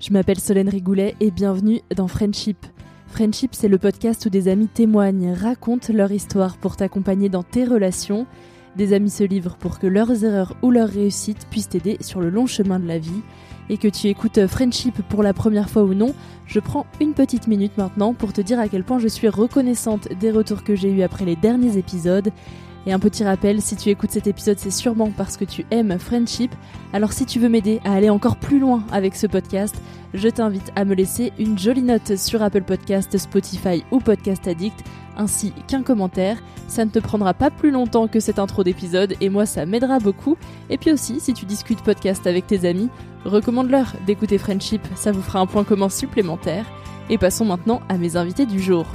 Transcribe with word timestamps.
je 0.00 0.12
m'appelle 0.12 0.38
Solène 0.38 0.68
Rigoulet 0.68 1.16
et 1.20 1.30
bienvenue 1.30 1.80
dans 1.94 2.06
Friendship. 2.06 2.66
Friendship, 3.08 3.54
c'est 3.54 3.68
le 3.68 3.78
podcast 3.78 4.26
où 4.26 4.30
des 4.30 4.48
amis 4.48 4.68
témoignent, 4.68 5.32
racontent 5.32 5.92
leur 5.92 6.12
histoire 6.12 6.56
pour 6.56 6.76
t'accompagner 6.76 7.28
dans 7.28 7.42
tes 7.42 7.64
relations. 7.64 8.26
Des 8.76 8.92
amis 8.92 9.10
se 9.10 9.24
livrent 9.24 9.56
pour 9.56 9.80
que 9.80 9.88
leurs 9.88 10.24
erreurs 10.24 10.54
ou 10.62 10.70
leurs 10.70 10.88
réussites 10.88 11.48
puissent 11.50 11.70
t'aider 11.70 11.96
sur 12.00 12.20
le 12.20 12.30
long 12.30 12.46
chemin 12.46 12.78
de 12.78 12.86
la 12.86 12.98
vie. 12.98 13.22
Et 13.70 13.76
que 13.76 13.88
tu 13.88 14.06
écoutes 14.06 14.46
Friendship 14.46 15.02
pour 15.08 15.22
la 15.22 15.34
première 15.34 15.68
fois 15.68 15.82
ou 15.82 15.94
non, 15.94 16.14
je 16.46 16.60
prends 16.60 16.86
une 17.00 17.12
petite 17.12 17.48
minute 17.48 17.76
maintenant 17.76 18.14
pour 18.14 18.32
te 18.32 18.40
dire 18.40 18.60
à 18.60 18.68
quel 18.68 18.84
point 18.84 18.98
je 18.98 19.08
suis 19.08 19.28
reconnaissante 19.28 20.08
des 20.20 20.30
retours 20.30 20.62
que 20.62 20.76
j'ai 20.76 20.90
eus 20.90 21.02
après 21.02 21.24
les 21.24 21.36
derniers 21.36 21.76
épisodes. 21.76 22.30
Et 22.88 22.92
un 22.92 22.98
petit 22.98 23.22
rappel, 23.22 23.60
si 23.60 23.76
tu 23.76 23.90
écoutes 23.90 24.12
cet 24.12 24.26
épisode, 24.28 24.58
c'est 24.58 24.70
sûrement 24.70 25.10
parce 25.14 25.36
que 25.36 25.44
tu 25.44 25.66
aimes 25.70 25.98
Friendship. 25.98 26.54
Alors 26.94 27.12
si 27.12 27.26
tu 27.26 27.38
veux 27.38 27.50
m'aider 27.50 27.82
à 27.84 27.92
aller 27.92 28.08
encore 28.08 28.38
plus 28.38 28.58
loin 28.58 28.82
avec 28.90 29.14
ce 29.14 29.26
podcast, 29.26 29.74
je 30.14 30.26
t'invite 30.30 30.72
à 30.74 30.86
me 30.86 30.94
laisser 30.94 31.34
une 31.38 31.58
jolie 31.58 31.82
note 31.82 32.16
sur 32.16 32.42
Apple 32.42 32.62
Podcast, 32.62 33.18
Spotify 33.18 33.84
ou 33.90 33.98
Podcast 33.98 34.48
Addict, 34.48 34.86
ainsi 35.18 35.52
qu'un 35.66 35.82
commentaire. 35.82 36.38
Ça 36.66 36.86
ne 36.86 36.90
te 36.90 36.98
prendra 36.98 37.34
pas 37.34 37.50
plus 37.50 37.70
longtemps 37.70 38.08
que 38.08 38.20
cette 38.20 38.38
intro 38.38 38.64
d'épisode 38.64 39.16
et 39.20 39.28
moi 39.28 39.44
ça 39.44 39.66
m'aidera 39.66 39.98
beaucoup. 39.98 40.38
Et 40.70 40.78
puis 40.78 40.90
aussi, 40.90 41.20
si 41.20 41.34
tu 41.34 41.44
discutes 41.44 41.82
podcast 41.82 42.26
avec 42.26 42.46
tes 42.46 42.66
amis, 42.66 42.88
recommande-leur 43.26 43.96
d'écouter 44.06 44.38
Friendship, 44.38 44.80
ça 44.96 45.12
vous 45.12 45.20
fera 45.20 45.40
un 45.40 45.46
point 45.46 45.64
commun 45.64 45.90
supplémentaire. 45.90 46.64
Et 47.10 47.18
passons 47.18 47.44
maintenant 47.44 47.82
à 47.90 47.98
mes 47.98 48.16
invités 48.16 48.46
du 48.46 48.62
jour. 48.62 48.86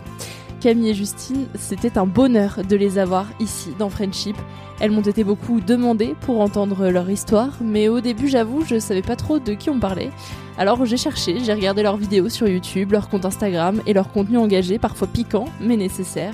Camille 0.64 0.92
et 0.92 0.94
Justine, 0.94 1.48
c'était 1.56 1.98
un 1.98 2.06
bonheur 2.06 2.62
de 2.66 2.78
les 2.78 2.98
avoir 2.98 3.28
ici 3.42 3.72
dans 3.78 3.90
Friendship. 3.90 4.38
Elles 4.80 4.92
m'ont 4.92 5.02
été 5.02 5.26
beaucoup 5.26 5.60
demandées 5.60 6.16
pour 6.22 6.40
entendre 6.40 6.88
leur 6.88 7.10
histoire, 7.10 7.50
mais 7.62 7.90
au 7.90 8.00
début, 8.00 8.30
j'avoue, 8.30 8.64
je 8.64 8.80
savais 8.80 9.02
pas 9.02 9.18
trop 9.18 9.40
de 9.40 9.56
qui 9.56 9.70
on 9.70 9.82
parlait. 9.82 10.10
Alors 10.58 10.86
j'ai 10.86 10.96
cherché, 10.96 11.40
j'ai 11.44 11.54
regardé 11.54 11.84
leurs 11.84 11.98
vidéos 11.98 12.30
sur 12.30 12.48
YouTube, 12.48 12.94
leur 12.94 13.10
compte 13.10 13.26
Instagram 13.26 13.82
et 13.86 13.92
leur 13.92 14.10
contenu 14.10 14.38
engagé, 14.38 14.80
parfois 14.80 15.10
piquant, 15.10 15.50
mais 15.60 15.76
nécessaire. 15.76 16.34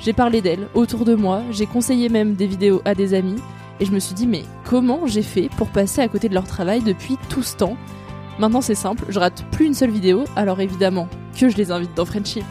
J'ai 0.00 0.12
parlé 0.12 0.40
d'elles 0.40 0.66
autour 0.74 1.04
de 1.04 1.14
moi, 1.14 1.42
j'ai 1.52 1.66
conseillé 1.66 2.08
même 2.08 2.34
des 2.34 2.48
vidéos 2.48 2.82
à 2.84 2.96
des 2.96 3.14
amis, 3.14 3.40
et 3.78 3.84
je 3.84 3.92
me 3.92 4.00
suis 4.00 4.14
dit, 4.16 4.26
mais 4.26 4.42
comment 4.64 5.06
j'ai 5.06 5.22
fait 5.22 5.50
pour 5.56 5.68
passer 5.68 6.00
à 6.00 6.08
côté 6.08 6.28
de 6.28 6.34
leur 6.34 6.48
travail 6.48 6.82
depuis 6.82 7.16
tout 7.28 7.44
ce 7.44 7.54
temps? 7.54 7.76
Maintenant 8.40 8.60
c'est 8.60 8.74
simple, 8.74 9.04
je 9.08 9.20
rate 9.20 9.44
plus 9.52 9.66
une 9.66 9.74
seule 9.74 9.90
vidéo, 9.90 10.24
alors 10.34 10.60
évidemment 10.60 11.06
que 11.38 11.48
je 11.48 11.56
les 11.56 11.70
invite 11.70 11.94
dans 11.94 12.04
Friendship. 12.04 12.44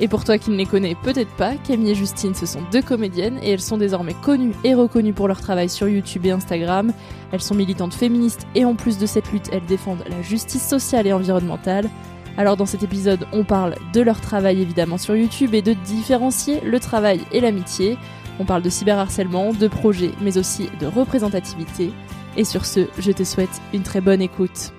Et 0.00 0.08
pour 0.08 0.24
toi 0.24 0.38
qui 0.38 0.50
ne 0.50 0.56
les 0.56 0.66
connais 0.66 0.96
peut-être 0.96 1.30
pas, 1.36 1.54
Camille 1.54 1.92
et 1.92 1.94
Justine, 1.94 2.34
ce 2.34 2.46
sont 2.46 2.62
deux 2.72 2.82
comédiennes 2.82 3.38
et 3.42 3.50
elles 3.50 3.60
sont 3.60 3.78
désormais 3.78 4.14
connues 4.22 4.54
et 4.64 4.74
reconnues 4.74 5.12
pour 5.12 5.28
leur 5.28 5.40
travail 5.40 5.68
sur 5.68 5.88
YouTube 5.88 6.26
et 6.26 6.32
Instagram. 6.32 6.92
Elles 7.32 7.42
sont 7.42 7.54
militantes 7.54 7.94
féministes 7.94 8.46
et 8.54 8.64
en 8.64 8.74
plus 8.74 8.98
de 8.98 9.06
cette 9.06 9.30
lutte, 9.30 9.50
elles 9.52 9.66
défendent 9.66 10.04
la 10.08 10.20
justice 10.22 10.66
sociale 10.66 11.06
et 11.06 11.12
environnementale. 11.12 11.88
Alors 12.36 12.56
dans 12.56 12.66
cet 12.66 12.82
épisode, 12.82 13.26
on 13.32 13.44
parle 13.44 13.76
de 13.92 14.00
leur 14.00 14.20
travail 14.20 14.60
évidemment 14.60 14.98
sur 14.98 15.14
YouTube 15.14 15.54
et 15.54 15.62
de 15.62 15.74
différencier 15.74 16.60
le 16.62 16.80
travail 16.80 17.20
et 17.30 17.40
l'amitié. 17.40 17.96
On 18.40 18.44
parle 18.44 18.62
de 18.62 18.70
cyberharcèlement, 18.70 19.52
de 19.52 19.68
projets, 19.68 20.10
mais 20.20 20.38
aussi 20.38 20.68
de 20.80 20.86
représentativité. 20.86 21.92
Et 22.36 22.42
sur 22.42 22.66
ce, 22.66 22.88
je 22.98 23.12
te 23.12 23.22
souhaite 23.22 23.60
une 23.72 23.84
très 23.84 24.00
bonne 24.00 24.20
écoute. 24.20 24.72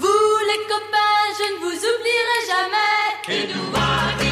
Vous 0.00 0.08
les 0.08 0.66
copains, 0.66 1.30
je 1.38 1.54
ne 1.54 1.58
vous 1.60 1.76
oublierai 1.76 2.38
jamais. 2.48 4.31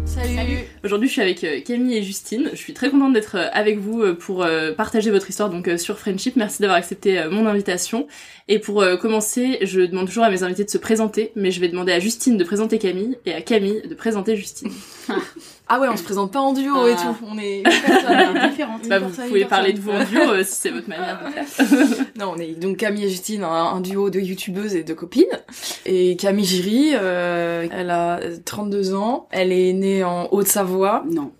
Salut. 0.13 0.59
Aujourd'hui, 0.83 1.07
je 1.07 1.13
suis 1.13 1.21
avec 1.21 1.43
euh, 1.45 1.61
Camille 1.61 1.95
et 1.95 2.03
Justine. 2.03 2.49
Je 2.51 2.57
suis 2.57 2.73
très 2.73 2.89
contente 2.89 3.13
d'être 3.13 3.35
euh, 3.35 3.47
avec 3.53 3.79
vous 3.79 4.01
euh, 4.01 4.13
pour 4.13 4.45
partager 4.75 5.09
votre 5.09 5.29
histoire 5.29 5.49
donc 5.49 5.69
sur 5.77 5.97
Friendship. 5.97 6.35
Merci 6.35 6.61
d'avoir 6.61 6.77
accepté 6.77 7.23
mon 7.31 7.45
invitation. 7.47 8.07
Et 8.49 8.59
pour 8.59 8.83
commencer, 9.01 9.59
je 9.61 9.79
demande 9.81 10.07
toujours 10.07 10.25
à 10.25 10.29
mes 10.29 10.43
invités 10.43 10.65
de 10.65 10.69
se 10.69 10.77
présenter, 10.77 11.31
mais 11.35 11.51
je 11.51 11.61
vais 11.61 11.69
demander 11.69 11.93
à 11.93 11.99
Justine 11.99 12.37
de 12.37 12.43
présenter 12.43 12.77
Camille 12.77 13.17
et 13.25 13.33
à 13.33 13.41
Camille 13.41 13.81
de 13.87 13.95
présenter 13.95 14.35
Justine. 14.35 14.71
Ah 15.73 15.79
ouais, 15.79 15.87
on 15.87 15.95
se 15.95 16.03
présente 16.03 16.33
pas 16.33 16.39
en 16.41 16.51
duo 16.51 16.85
et 16.85 16.95
Ah. 16.97 17.01
tout. 17.01 17.25
On 17.31 17.37
est 17.39 17.59
une 17.59 17.63
personne 17.63 18.49
différente. 18.49 18.87
Bah, 18.89 18.99
vous 18.99 19.09
pouvez 19.09 19.45
parler 19.45 19.71
de 19.71 19.79
vous 19.79 19.91
en 19.91 20.03
duo 20.03 20.21
euh, 20.21 20.43
si 20.43 20.53
c'est 20.55 20.69
votre 20.69 20.89
manière 20.89 21.21
de 21.25 21.31
faire. 21.31 21.45
Non, 22.19 22.33
on 22.35 22.37
est 22.37 22.59
donc 22.59 22.75
Camille 22.77 23.05
et 23.05 23.09
Justine, 23.09 23.43
un, 23.45 23.47
un 23.49 23.79
duo 23.79 24.09
de 24.09 24.19
youtubeuses 24.19 24.75
et 24.75 24.83
de 24.83 24.93
copines. 24.93 25.23
Et 25.85 26.17
Camille 26.17 26.43
Giry, 26.45 26.91
euh, 26.93 27.67
elle 27.71 27.89
a 27.89 28.19
32 28.43 28.93
ans. 28.95 29.27
Elle 29.31 29.53
est 29.53 29.71
née 29.71 30.03
en 30.03 30.27
Haute-Savoie. 30.31 31.05
Non. 31.09 31.31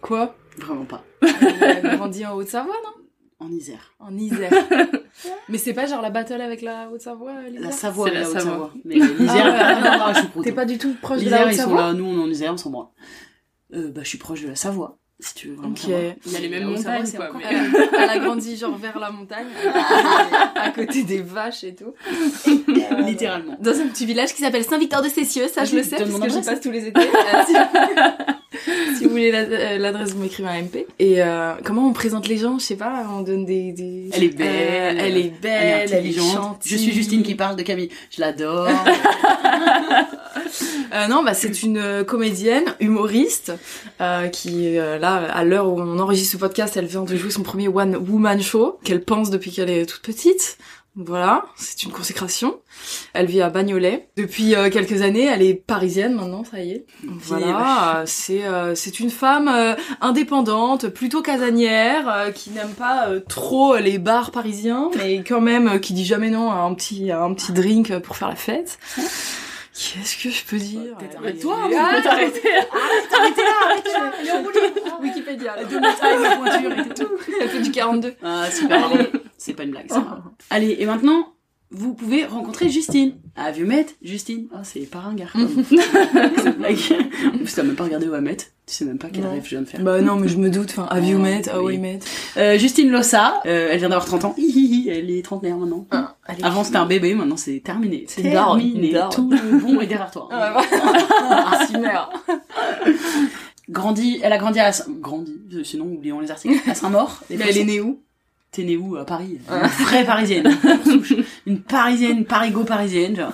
Quoi? 0.00 0.36
Vraiment 0.58 0.84
pas. 0.84 1.02
Elle 1.20 1.84
a 1.86 1.96
grandi 1.96 2.24
en 2.24 2.34
Haute-Savoie, 2.36 2.74
non? 2.84 3.46
En 3.46 3.50
Isère. 3.50 3.92
En 3.98 4.16
Isère. 4.16 4.52
Mais 5.48 5.58
c'est 5.58 5.72
pas 5.74 5.86
genre 5.86 6.00
la 6.00 6.10
battle 6.10 6.40
avec 6.40 6.62
la 6.62 6.88
Haute-Savoie, 6.92 7.32
l'Isère? 7.48 7.62
La 7.62 7.70
Savoie, 7.72 8.08
C'est 8.08 8.14
la 8.14 8.20
la 8.20 8.26
Haute-Savoie. 8.28 8.52
Savoie. 8.52 8.70
Mais 8.84 8.94
l'Isère, 8.94 9.44
Ah 9.58 9.74
ouais. 9.74 9.90
non, 9.98 10.06
non, 10.06 10.12
je 10.14 10.18
suis 10.20 10.28
T'es 10.44 10.52
pas 10.52 10.64
du 10.64 10.78
tout 10.78 10.94
proche 11.02 11.20
de 11.24 11.28
la 11.28 11.44
L'Isère, 11.46 11.52
ils 11.52 11.56
sont 11.56 11.62
Haute-Savoie? 11.72 11.86
là, 11.88 11.92
nous, 11.92 12.04
on 12.06 12.18
est 12.20 12.22
en 12.22 12.28
Isère, 12.30 12.52
on 12.52 12.56
s'en 12.56 12.70
branle. 12.70 12.86
Euh, 13.74 13.90
bah, 13.90 14.00
je 14.02 14.08
suis 14.08 14.18
proche 14.18 14.42
de 14.42 14.48
la 14.48 14.56
Savoie, 14.56 14.98
si 15.20 15.34
tu 15.34 15.48
veux 15.48 15.54
vraiment 15.56 15.74
savoir. 15.76 16.00
Il 16.26 16.32
y 16.32 16.36
a 16.36 16.40
les 16.40 16.48
mêmes 16.48 16.64
montagnes, 16.68 17.06
c'est 17.06 17.16
quoi. 17.16 17.30
mais- 17.36 17.44
Elle, 17.98 18.10
a 18.10 18.18
grandi 18.18 18.56
genre 18.56 18.76
vers 18.76 18.98
la 18.98 19.10
montagne, 19.10 19.46
à 20.54 20.70
côté 20.70 21.02
des 21.02 21.22
vaches 21.22 21.64
et 21.64 21.74
tout. 21.74 21.94
Littéralement. 23.04 23.56
Dans 23.60 23.78
un 23.80 23.86
petit 23.88 24.06
village 24.06 24.34
qui 24.34 24.42
s'appelle 24.42 24.64
Saint-Victor-de-Cessieux, 24.64 25.48
ça 25.48 25.64
je 25.64 25.76
le 25.76 25.82
sais, 25.82 25.96
parce 25.96 26.10
que 26.10 26.28
j'y 26.30 26.42
passe 26.42 26.60
tous 26.60 26.70
les 26.70 26.86
étés. 26.86 27.00
Euh, 27.00 27.42
si, 28.96 29.04
vous 29.04 29.10
voulez 29.10 29.32
euh, 29.34 29.78
l'adresse, 29.78 30.12
vous 30.12 30.22
m'écrivez 30.22 30.48
un 30.48 30.62
MP. 30.62 30.86
Et 30.98 31.22
euh, 31.22 31.54
comment 31.64 31.88
on 31.88 31.92
présente 31.92 32.28
les 32.28 32.36
gens 32.36 32.58
Je 32.58 32.64
sais 32.64 32.76
pas, 32.76 33.06
on 33.10 33.22
donne 33.22 33.44
des... 33.44 33.72
des... 33.72 34.10
Elle 34.12 34.24
est 34.24 34.36
belle. 34.36 34.96
Euh, 34.96 35.00
elle 35.00 35.16
est 35.16 35.40
belle, 35.40 35.52
elle 35.52 35.92
est, 35.92 35.98
intelligente. 35.98 36.32
gentille. 36.32 36.72
Je 36.72 36.76
suis 36.76 36.92
Justine 36.92 37.22
qui 37.22 37.34
parle 37.34 37.56
de 37.56 37.62
Camille. 37.62 37.90
Je 38.10 38.20
l'adore. 38.20 38.68
Euh, 40.94 41.08
non, 41.08 41.22
bah 41.24 41.34
c'est 41.34 41.62
une 41.62 41.78
euh, 41.78 42.04
comédienne, 42.04 42.64
humoriste, 42.80 43.52
euh, 44.00 44.28
qui 44.28 44.78
euh, 44.78 44.98
là, 44.98 45.14
à 45.14 45.44
l'heure 45.44 45.68
où 45.68 45.80
on 45.80 45.98
enregistre 45.98 46.32
ce 46.32 46.36
podcast, 46.36 46.76
elle 46.76 46.86
vient 46.86 47.02
de 47.02 47.16
jouer 47.16 47.30
son 47.30 47.42
premier 47.42 47.68
one 47.68 47.96
woman 47.96 48.40
show 48.40 48.78
qu'elle 48.84 49.04
pense 49.04 49.30
depuis 49.30 49.50
qu'elle 49.50 49.70
est 49.70 49.86
toute 49.86 50.02
petite. 50.02 50.56
Voilà, 50.96 51.46
c'est 51.56 51.82
une 51.82 51.90
consécration. 51.90 52.60
Elle 53.14 53.26
vit 53.26 53.42
à 53.42 53.50
Bagnolet 53.50 54.08
depuis 54.16 54.54
euh, 54.54 54.70
quelques 54.70 55.02
années. 55.02 55.24
Elle 55.24 55.42
est 55.42 55.54
parisienne 55.54 56.14
maintenant, 56.14 56.44
ça 56.44 56.60
y 56.60 56.70
est. 56.70 56.86
Voilà, 57.02 58.04
c'est 58.06 58.44
euh, 58.44 58.76
c'est 58.76 59.00
une 59.00 59.10
femme 59.10 59.48
euh, 59.48 59.74
indépendante, 60.00 60.86
plutôt 60.90 61.20
casanière, 61.20 62.08
euh, 62.08 62.30
qui 62.30 62.50
n'aime 62.50 62.74
pas 62.78 63.08
euh, 63.08 63.18
trop 63.28 63.76
les 63.76 63.98
bars 63.98 64.30
parisiens, 64.30 64.90
mais 64.96 65.24
quand 65.26 65.40
même 65.40 65.80
qui 65.80 65.94
dit 65.94 66.04
jamais 66.04 66.30
non 66.30 66.52
à 66.52 66.58
un 66.58 66.72
petit 66.74 67.10
à 67.10 67.22
un 67.22 67.34
petit 67.34 67.50
drink 67.50 67.98
pour 67.98 68.16
faire 68.16 68.28
la 68.28 68.36
fête. 68.36 68.78
Qu'est-ce 69.74 70.16
que 70.22 70.30
je 70.30 70.44
peux 70.44 70.56
dire 70.56 70.96
arrêter. 71.18 71.40
Toi, 71.40 71.56
Ah, 71.62 71.66
on 71.66 71.96
peut 71.96 72.02
t'arrêter. 72.02 72.48
Arrêtez 73.12 73.42
là, 74.24 74.40
boulot. 74.40 74.60
Wikipédia. 75.02 75.64
De 75.64 75.78
ma 75.80 75.92
taille, 75.92 76.18
ma 76.20 76.36
pointure 76.36 76.72
et 76.78 76.88
tout. 76.94 77.08
Elle 77.40 77.48
fait 77.48 77.60
du 77.60 77.70
42. 77.72 78.14
Ah, 78.22 78.48
super. 78.50 78.84
Allez, 78.92 79.10
c'est 79.36 79.54
pas 79.54 79.64
une 79.64 79.72
blague, 79.72 79.86
c'est 79.88 79.96
marrant. 79.98 80.22
Allez, 80.50 80.76
et 80.78 80.86
maintenant, 80.86 81.34
vous 81.70 81.94
pouvez 81.94 82.24
rencontrer 82.24 82.68
Justine. 82.68 83.14
Ah, 83.34 83.50
vieux 83.50 83.66
met, 83.66 83.86
Justine? 84.00 84.46
Ah, 84.54 84.62
c'est 84.62 84.88
pas 84.88 85.00
un 85.00 85.14
gars. 85.14 85.26
Cette 85.34 86.58
blague. 86.58 86.78
En 87.34 87.38
plus, 87.38 87.54
t'as 87.54 87.62
même 87.64 87.74
pas 87.74 87.84
regardé 87.84 88.06
où 88.06 88.20
met. 88.20 88.36
Tu 88.66 88.72
sais 88.74 88.84
même 88.86 88.96
pas 88.98 89.08
quel 89.12 89.24
Non. 89.24 89.30
rêve 89.32 89.42
je 89.44 89.50
viens 89.50 89.60
de 89.60 89.66
faire. 89.66 89.82
Bah 89.82 90.00
non, 90.00 90.16
mais 90.16 90.26
je 90.26 90.38
me 90.38 90.48
doute. 90.48 90.70
Enfin, 90.70 90.86
have 90.90 91.04
you 91.04 91.18
met? 91.18 91.42
oui. 91.60 91.76
How 91.76 91.80
met? 91.82 91.98
Euh, 92.38 92.56
Justine 92.58 92.90
Lossa, 92.90 93.42
euh, 93.44 93.68
elle 93.70 93.78
vient 93.78 93.90
d'avoir 93.90 94.06
30 94.06 94.24
ans. 94.24 94.34
Hihihi, 94.38 94.88
elle 94.88 95.10
est 95.10 95.22
trentenaire 95.22 95.58
maintenant. 95.58 95.86
Ah, 95.90 96.14
est- 96.30 96.42
Avant 96.42 96.64
c'était 96.64 96.78
un 96.78 96.86
bébé, 96.86 97.14
maintenant 97.14 97.36
c'est 97.36 97.60
terminé. 97.62 98.04
C'est 98.08 98.22
terminé. 98.22 98.92
daronne. 98.92 99.12
Tout 99.14 99.30
le 99.30 99.58
bon 99.60 99.80
est 99.80 99.86
derrière 99.86 100.10
toi. 100.10 100.28
Ah, 100.32 101.66
cinéma. 101.66 102.08
Grandi, 103.70 104.20
elle 104.22 104.32
a 104.32 104.38
grandi 104.38 104.60
à 104.60 104.70
grandi, 105.00 105.32
sinon 105.64 105.86
oublions 105.86 106.20
les 106.20 106.30
articles. 106.30 106.58
À 106.68 106.74
Saint-Maur. 106.74 107.20
Mais 107.30 107.36
elle 107.48 107.58
est 107.58 107.64
née 107.64 107.80
où? 107.80 108.00
T'es 108.50 108.62
née 108.62 108.76
où? 108.76 108.96
À 108.96 109.04
Paris 109.04 109.38
Une 109.50 109.84
vraie 109.84 110.04
parisienne. 110.04 110.56
une 111.46 111.60
parisienne, 111.60 112.24
parigo-parisienne, 112.24 113.16
genre, 113.16 113.32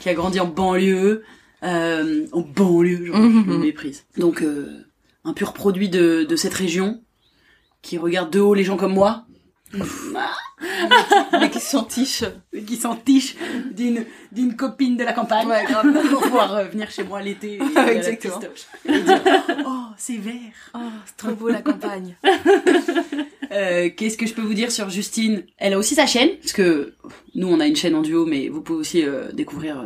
qui 0.00 0.08
a 0.08 0.14
grandi 0.14 0.38
en 0.40 0.46
banlieue, 0.46 1.24
euh, 1.62 2.26
en 2.32 2.40
banlieue, 2.42 3.06
genre, 3.06 3.16
je 3.16 3.20
me 3.20 3.54
Mhm. 3.54 3.60
méprise. 3.60 4.04
Donc, 4.18 4.42
euh, 4.42 4.84
un 5.24 5.32
pur 5.32 5.52
produit 5.52 5.88
de, 5.88 6.24
de 6.24 6.36
cette 6.36 6.54
région, 6.54 7.02
qui 7.82 7.98
regarde 7.98 8.30
de 8.32 8.40
haut 8.40 8.54
les 8.54 8.64
gens 8.64 8.76
comme 8.76 8.94
moi, 8.94 9.24
Mais 11.40 11.50
qui 11.50 11.60
s'en 11.60 11.82
tiche. 11.84 12.24
qui 12.66 12.76
s'en 12.76 12.94
tiche 12.96 13.34
d'une 13.74 14.04
d'une 14.32 14.54
copine 14.56 14.96
de 14.96 15.04
la 15.04 15.12
campagne 15.12 15.46
Ouais, 15.48 15.64
grave. 15.64 15.86
pour 16.10 16.22
pouvoir 16.22 16.54
euh, 16.54 16.64
venir 16.64 16.90
chez 16.90 17.02
moi 17.04 17.20
l'été 17.20 17.54
et 17.56 17.60
Ah, 17.74 17.92
exactement. 17.92 18.40
Et 18.88 19.00
dire, 19.02 19.22
oh 19.66 19.82
c'est 19.98 20.16
vert 20.16 20.36
Oh, 20.74 20.78
c'est 21.04 21.16
trop 21.16 21.32
beau 21.32 21.48
la 21.48 21.62
campagne. 21.62 22.16
Euh, 23.52 23.90
qu'est-ce 23.96 24.18
que 24.18 24.26
je 24.26 24.34
peux 24.34 24.42
vous 24.42 24.54
dire 24.54 24.72
sur 24.72 24.90
Justine? 24.90 25.44
Elle 25.56 25.74
a 25.74 25.78
aussi 25.78 25.94
sa 25.94 26.04
chaîne, 26.06 26.30
parce 26.40 26.52
que 26.52 26.94
nous 27.36 27.46
on 27.46 27.60
a 27.60 27.66
une 27.66 27.76
chaîne 27.76 27.94
en 27.94 28.02
duo, 28.02 28.26
mais 28.26 28.48
vous 28.48 28.60
pouvez 28.60 28.80
aussi 28.80 29.04
euh, 29.04 29.30
découvrir 29.32 29.78
euh, 29.78 29.84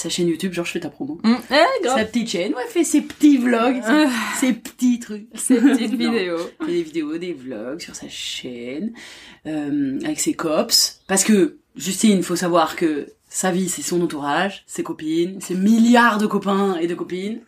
sa 0.00 0.08
chaîne 0.08 0.28
YouTube. 0.28 0.52
Genre 0.52 0.64
je 0.64 0.72
fais 0.72 0.80
ta 0.80 0.90
promo. 0.90 1.18
Hum, 1.24 1.38
eh. 1.50 1.86
Sa 1.86 2.04
petite 2.04 2.28
chaîne, 2.28 2.54
ouais, 2.54 2.62
elle 2.64 2.70
fait 2.70 2.84
ses 2.84 3.02
petits 3.02 3.38
vlogs, 3.38 3.82
ses, 3.82 4.46
ses 4.46 4.52
petits 4.52 4.98
trucs. 4.98 5.28
Ces 5.34 5.60
petites 5.60 5.94
vidéos. 5.94 6.50
Fait 6.60 6.72
des 6.72 6.82
vidéos, 6.82 7.18
des 7.18 7.32
vlogs 7.32 7.80
sur 7.80 7.94
sa 7.94 8.08
chaîne, 8.08 8.92
euh, 9.46 9.98
avec 10.04 10.20
ses 10.20 10.34
cops. 10.34 11.02
Parce 11.06 11.24
que 11.24 11.58
Justine, 11.76 12.22
faut 12.22 12.36
savoir 12.36 12.76
que 12.76 13.08
sa 13.28 13.50
vie, 13.50 13.68
c'est 13.68 13.82
son 13.82 14.00
entourage, 14.02 14.64
ses 14.66 14.82
copines, 14.82 15.40
ses 15.40 15.54
milliards 15.54 16.18
de 16.18 16.26
copains 16.26 16.76
et 16.78 16.86
de 16.86 16.94
copines, 16.94 17.40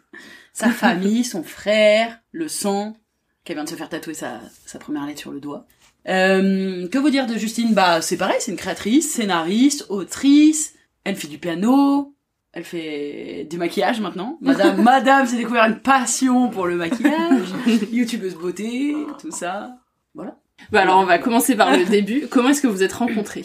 sa 0.53 0.71
famille, 0.71 1.25
son 1.25 1.43
frère, 1.43 2.19
le 2.31 2.49
sang, 2.49 2.97
qu'elle 3.45 3.57
vient 3.57 3.65
de 3.65 3.71
se 3.71 3.75
faire 3.75 3.89
tatouer 3.89 4.15
sa, 4.15 4.41
sa 4.67 4.79
première 4.79 5.07
lettre 5.07 5.21
sur 5.21 5.33
le 5.33 5.41
doigt. 5.41 5.67
Euh, 6.09 6.89
que 6.89 6.99
vous 6.99 7.11
dire 7.11 7.27
de 7.27 7.37
Justine? 7.37 7.75
Bah, 7.75 8.03
c'est 8.03 8.17
pareil, 8.17 8.37
c'est 8.41 8.51
une 8.51 8.57
créatrice, 8.57 9.13
scénariste, 9.13 9.87
autrice, 9.89 10.75
elle 11.05 11.17
fait 11.17 11.29
du 11.29 11.39
piano, 11.39 12.15
elle 12.53 12.65
fait 12.65 13.47
du 13.51 13.57
maquillage 13.59 14.01
maintenant. 14.01 14.39
Madame, 14.41 14.83
Madame 14.83 15.27
s'est 15.27 15.37
découvert 15.37 15.65
une 15.65 15.81
passion 15.81 16.49
pour 16.49 16.67
le 16.67 16.77
maquillage, 16.77 17.49
youtubeuse 17.93 18.35
beauté, 18.35 18.95
tout 19.21 19.31
ça. 19.31 19.77
Voilà. 20.15 20.37
Bah 20.71 20.83
alors 20.83 21.01
on 21.01 21.07
va 21.07 21.19
commencer 21.19 21.57
par 21.57 21.77
le 21.77 21.85
début. 21.85 22.27
Comment 22.31 22.51
est-ce 22.51 22.63
que 22.63 22.69
vous 22.69 22.83
êtes 22.83 22.93
rencontrés? 22.93 23.45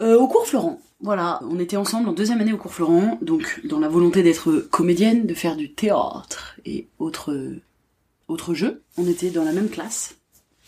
Euh, 0.00 0.18
au 0.18 0.28
cours 0.28 0.46
Florent. 0.46 0.80
Voilà, 1.00 1.40
on 1.42 1.58
était 1.58 1.76
ensemble 1.76 2.08
en 2.08 2.12
deuxième 2.12 2.40
année 2.40 2.52
au 2.52 2.56
cours 2.56 2.72
Florent, 2.72 3.18
donc 3.20 3.60
dans 3.64 3.78
la 3.78 3.88
volonté 3.88 4.22
d'être 4.22 4.52
comédienne, 4.70 5.26
de 5.26 5.34
faire 5.34 5.56
du 5.56 5.72
théâtre 5.72 6.56
et 6.64 6.88
autres 6.98 7.58
autres 8.28 8.54
jeux. 8.54 8.82
On 8.96 9.06
était 9.06 9.30
dans 9.30 9.44
la 9.44 9.52
même 9.52 9.68
classe. 9.68 10.16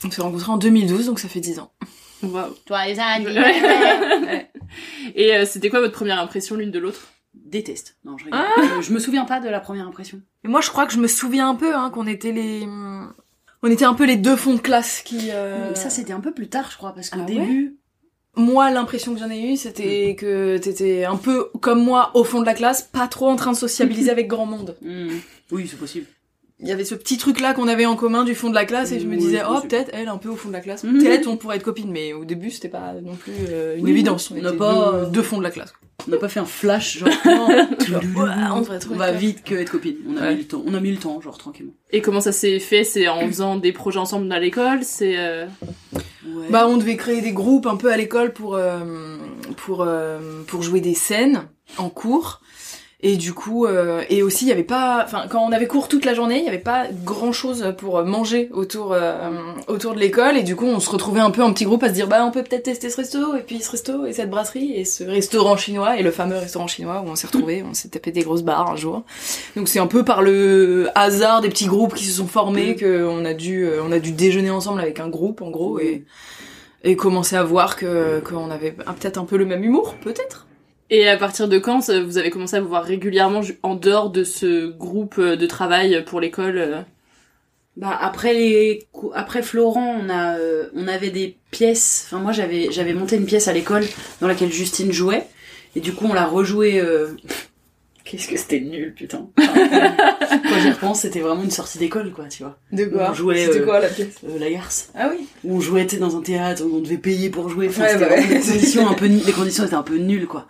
On 0.05 0.11
s'est 0.11 0.21
rencontrés 0.21 0.53
en 0.53 0.59
2012, 0.59 1.07
donc 1.07 1.19
ça 1.19 1.29
fait 1.29 1.41
10 1.41 1.61
ans. 1.61 1.71
Waouh. 2.23 2.55
Toi 2.67 2.87
les 2.87 2.97
Ouais. 2.99 4.51
Et 5.15 5.35
euh, 5.35 5.47
c'était 5.47 5.71
quoi 5.71 5.81
votre 5.81 5.95
première 5.95 6.19
impression 6.19 6.57
l'une 6.57 6.71
de 6.71 6.79
l'autre? 6.79 7.09
Déteste. 7.45 7.97
Non, 8.05 8.17
je 8.19 8.25
rigole. 8.25 8.41
Euh, 8.41 8.81
je 8.83 8.93
me 8.93 8.99
souviens 8.99 9.25
pas 9.25 9.41
de 9.41 9.49
la 9.49 9.61
première 9.61 9.87
impression. 9.87 10.21
Et 10.45 10.49
moi, 10.49 10.61
je 10.61 10.71
crois 10.71 10.87
que 10.87 10.93
je 10.93 10.99
me 10.99 11.07
souviens 11.09 11.49
un 11.49 11.55
peu 11.55 11.75
hein, 11.75 11.91
qu'on 11.91 12.07
était 12.07 12.33
les... 12.33 12.67
On 13.63 13.71
était 13.71 13.85
un 13.85 13.95
peu 13.95 14.05
les 14.05 14.17
deux 14.17 14.37
fonds 14.37 14.55
de 14.55 14.61
classe 14.61 15.03
qui... 15.03 15.31
euh, 15.31 15.75
Ça 15.75 15.91
c'était 15.91 16.13
un 16.13 16.21
peu 16.21 16.33
plus 16.33 16.49
tard, 16.49 16.71
je 16.71 16.77
crois, 16.77 16.93
parce 16.95 17.11
qu'au 17.11 17.19
Ah 17.21 17.25
ouais 17.27 17.35
début, 17.35 17.77
Moi, 18.37 18.71
l'impression 18.71 19.15
que 19.15 19.21
j'en 19.21 19.31
ai 19.31 19.53
eue, 19.53 19.57
c'était 19.57 20.15
que 20.19 20.59
t'étais 20.59 21.05
un 21.05 21.17
peu 21.17 21.51
comme 21.61 21.83
moi 21.83 22.11
au 22.15 22.23
fond 22.25 22.41
de 22.41 22.47
la 22.47 22.55
classe, 22.55 22.83
pas 22.83 23.09
trop 23.09 23.29
en 23.29 23.37
train 23.37 23.53
de 23.53 23.57
sociabiliser 23.57 24.11
avec 24.17 24.29
grand 24.29 24.47
monde. 24.47 24.77
Hmm. 24.83 25.09
oui, 25.53 25.67
c'est 25.69 25.79
possible. 25.79 26.07
Il 26.61 26.69
y 26.69 26.73
avait 26.73 26.85
ce 26.87 26.95
petit 26.95 27.19
truc-là 27.19 27.53
qu'on 27.53 27.69
avait 27.69 27.85
en 27.85 27.97
commun 27.97 28.25
du 28.25 28.35
fond 28.35 28.49
de 28.49 28.55
la 28.55 28.65
classe 28.65 28.91
et 28.91 28.99
je 28.99 29.07
me 29.07 29.13
Oui, 29.13 29.19
disais, 29.19 29.43
oh, 29.47 29.61
peut-être 29.61 29.91
elle 29.93 30.09
un 30.09 30.17
peu 30.17 30.31
au 30.31 30.37
fond 30.37 30.49
de 30.49 30.55
la 30.55 30.61
classe. 30.61 30.85
Mhm. 30.85 30.99
Peut-être 31.03 31.27
on 31.27 31.37
pourrait 31.37 31.57
être 31.57 31.63
copines, 31.63 31.91
mais 31.91 32.15
au 32.15 32.25
début, 32.25 32.51
c'était 32.51 32.71
pas 32.71 32.95
non 33.03 33.15
plus 33.15 33.33
euh, 33.51 33.77
une 33.77 33.85
Oui, 33.85 33.91
évidence. 33.91 34.31
on 34.31 34.41
n'a 34.41 34.53
pas- 34.53 35.03
deux, 35.05 35.11
deux 35.11 35.23
fonds 35.23 35.37
de 35.37 35.43
la 35.43 35.51
classe. 35.51 35.75
On 36.09 36.11
n'a 36.11 36.17
pas 36.17 36.29
fait 36.29 36.41
un 36.41 36.47
flash 36.47 36.99
genre 36.99 37.09
Non, 37.27 37.69
Genre, 37.87 38.63
on 38.91 38.95
va 38.97 39.13
vite 39.13 39.45
que 39.45 39.55
être 39.55 39.71
copine. 39.73 39.97
On 40.09 40.17
a 40.17 40.21
Ouais. 40.23 40.35
mis 40.35 40.41
le 40.43 40.47
temps. 40.47 40.63
On 40.67 40.73
a 40.75 40.81
mis 40.81 40.91
le 40.93 40.97
temps, 40.99 41.21
genre 41.21 41.37
tranquillement. 41.37 41.73
Et 41.91 42.01
comment 42.01 42.21
ça 42.21 42.33
s'est 42.33 42.59
fait? 42.59 42.85
C'est 42.85 43.07
en 43.09 43.27
faisant 43.27 43.57
des 43.57 43.73
projets 43.73 43.99
ensemble 43.99 44.31
à 44.33 44.39
l'école? 44.41 44.79
C'est 44.83 45.17
euh, 45.19 45.45
Ouais. 46.27 46.47
Bah, 46.51 46.67
on 46.69 46.77
devait 46.77 46.97
créer 46.97 47.21
des 47.21 47.33
groupes 47.33 47.67
un 47.67 47.77
peu 47.77 47.91
à 47.93 47.97
l'école 47.97 48.33
pour 48.33 48.55
euh, 48.57 49.17
pour 49.59 49.83
euh, 49.83 50.43
pour 50.47 50.63
jouer 50.63 50.81
des 50.81 50.95
scènes 50.95 51.43
en 51.79 51.89
cours. 51.89 52.41
Et 53.03 53.17
du 53.17 53.35
coup, 53.35 53.67
euh, 53.67 54.03
et 54.09 54.23
aussi, 54.23 54.47
il 54.47 54.49
y 54.49 54.53
avait 54.53 54.63
pas, 54.63 55.03
enfin, 55.05 55.27
quand 55.29 55.45
on 55.47 55.53
avait 55.53 55.67
cours 55.67 55.87
toute 55.87 56.07
la 56.07 56.15
journée, 56.15 56.39
il 56.39 56.45
y 56.45 56.49
avait 56.49 56.59
pas 56.59 56.87
grand 57.05 57.31
chose 57.31 57.75
pour 57.77 58.03
manger 58.05 58.49
autour 58.55 58.95
euh, 58.95 59.31
autour 59.69 59.95
de 59.95 60.01
l'école. 60.01 60.39
Et 60.39 60.43
du 60.43 60.57
coup, 60.57 60.65
on 60.65 60.81
se 60.81 60.89
retrouvait 60.89 61.21
un 61.21 61.31
peu 61.31 61.43
en 61.43 61.53
petit 61.53 61.67
groupe 61.67 61.83
à 61.83 61.89
se 61.89 61.93
dire, 61.93 62.09
bah, 62.09 62.25
on 62.25 62.31
peut 62.31 62.43
peut-être 62.43 62.63
tester 62.63 62.89
ce 62.89 62.97
resto, 62.97 63.37
et 63.37 63.43
puis 63.43 63.61
ce 63.61 63.71
resto, 63.71 64.07
et 64.07 64.15
cette 64.15 64.31
brasserie, 64.31 64.73
et 64.73 64.87
ce 64.87 65.05
restaurant 65.05 65.59
chinois, 65.59 65.99
et 65.99 66.03
le 66.03 66.11
fameux 66.11 66.39
restaurant 66.39 66.69
chinois 66.69 67.03
où 67.07 67.11
on 67.11 67.17
s'est 67.17 67.27
retrouvés, 67.27 67.63
on 67.63 67.75
s'est 67.75 67.89
tapé 67.89 68.13
des 68.13 68.23
grosses 68.23 68.43
barres 68.43 68.71
un 68.71 68.77
jour. 68.77 69.05
Donc 69.57 69.69
c'est 69.69 69.79
un 69.79 69.87
peu 69.87 70.03
par 70.03 70.23
le 70.23 70.89
hasard 70.95 71.43
des 71.43 71.51
petits 71.51 71.67
groupes 71.67 71.95
qui 71.95 72.05
se 72.05 72.17
sont 72.17 72.27
formés 72.27 72.77
que 72.77 73.07
on 73.07 73.27
a 73.27 73.35
dû, 73.35 73.67
euh, 73.67 73.83
on 73.85 73.93
a 73.93 73.99
dû 73.99 74.13
déjeuner 74.13 74.51
ensemble 74.51 74.81
avec 74.81 75.01
un 75.01 75.09
groupe, 75.09 75.43
en 75.43 75.51
gros, 75.51 75.79
et 75.79 76.05
et 76.85 76.95
commencer 76.95 77.37
à 77.37 77.43
voir 77.43 77.77
que 77.77 78.21
qu'on 78.21 78.51
avait 78.51 78.71
peut-être 78.71 79.19
un 79.19 79.25
peu 79.25 79.37
le 79.37 79.45
même 79.45 79.65
humour, 79.65 79.97
peut-être. 80.03 80.46
Et 80.89 81.09
à 81.09 81.17
partir 81.17 81.49
de 81.49 81.59
quand 81.59 81.91
vous 81.91 82.19
avez 82.19 82.31
commencé 82.31 82.57
à 82.57 82.61
vous 82.61 82.69
voir 82.69 82.85
régulièrement 82.85 83.41
en 83.63 83.75
dehors 83.75 84.11
de 84.11 84.23
ce 84.23 84.69
groupe 84.69 85.19
euh, 85.19 85.37
de 85.37 85.47
travail 85.47 86.05
pour 86.05 86.21
l'école 86.21 86.59
euh? 86.59 86.81
Bah 87.77 87.97
après 88.01 88.33
les 88.33 88.87
après 89.15 89.43
Florent, 89.43 90.01
on 90.01 90.09
a 90.09 90.39
euh, 90.39 90.71
on 90.75 90.89
avait 90.89 91.11
des 91.11 91.37
pièces. 91.51 92.05
Enfin 92.07 92.23
moi 92.23 92.33
j'avais 92.33 92.71
j'avais 92.71 92.95
monté 92.95 93.17
une 93.17 93.27
pièce 93.27 93.49
à 93.49 93.53
l'école 93.53 93.85
dans 94.21 94.29
laquelle 94.29 94.51
Justine 94.51 94.93
jouait 94.93 95.27
et 95.75 95.81
du 95.81 95.93
coup 95.93 96.07
on 96.09 96.15
l'a 96.15 96.25
rejouée 96.25 96.83
Qu'est-ce 98.09 98.29
que 98.29 98.37
c'était 98.37 98.61
nul, 98.61 98.95
putain. 98.95 99.29
Enfin, 99.39 100.39
quand 100.49 100.61
j'y 100.61 100.71
repense, 100.71 101.01
c'était 101.01 101.21
vraiment 101.21 101.43
une 101.43 101.51
sortie 101.51 101.79
d'école, 101.79 102.13
quoi, 102.13 102.27
tu 102.29 102.43
vois. 102.45 102.57
De 102.73 102.85
quoi 102.85 103.09
On 103.11 103.15
jouait, 103.15 103.45
C'était 103.47 103.61
euh, 103.61 103.65
quoi 103.65 103.81
la 103.81 103.89
pièce 103.89 104.15
euh, 104.29 104.39
La 104.39 104.49
garce. 104.51 104.91
Ah 104.95 105.11
oui. 105.11 105.27
Où 105.45 105.57
on 105.57 105.61
jouait, 105.61 105.87
tu 105.87 105.97
sais, 105.97 106.01
dans 106.01 106.17
un 106.17 106.21
théâtre, 106.23 106.63
où 106.65 106.77
on 106.77 106.81
devait 106.81 106.99
payer 106.99 107.31
pour 107.31 107.49
jouer. 107.49 107.69
Enfin, 107.69 107.83
Ouais, 107.83 107.89
c'était 107.93 108.05
bah 108.09 108.15
ouais. 108.15 108.27
des 108.29 108.41
conditions 108.41 108.89
un 108.89 108.95
peu, 108.95 109.07
nu- 109.07 109.21
les 109.27 109.33
conditions 109.33 109.65
étaient 109.67 109.75
un 109.75 109.83
peu 109.83 109.97
nulles, 109.97 110.27
quoi. 110.27 110.47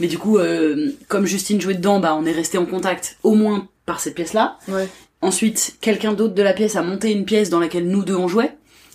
Mais 0.00 0.06
du 0.08 0.18
coup, 0.18 0.38
euh, 0.38 0.90
comme 1.08 1.26
Justine 1.26 1.60
jouait 1.60 1.74
dedans, 1.74 2.00
bah, 2.00 2.16
on 2.18 2.26
est 2.26 2.32
resté 2.32 2.58
en 2.58 2.66
contact, 2.66 3.16
au 3.22 3.34
moins 3.34 3.68
par 3.86 4.00
cette 4.00 4.14
pièce-là. 4.16 4.58
Ouais. 4.68 4.88
Ensuite, 5.22 5.76
quelqu'un 5.80 6.12
d'autre 6.12 6.34
de 6.34 6.42
la 6.42 6.52
pièce 6.52 6.74
a 6.76 6.82
monté 6.82 7.12
une 7.12 7.24
pièce 7.24 7.50
dans 7.50 7.60
laquelle 7.60 7.86
nous 7.88 8.04
deux 8.04 8.16
on 8.16 8.28
jouait. 8.28 8.52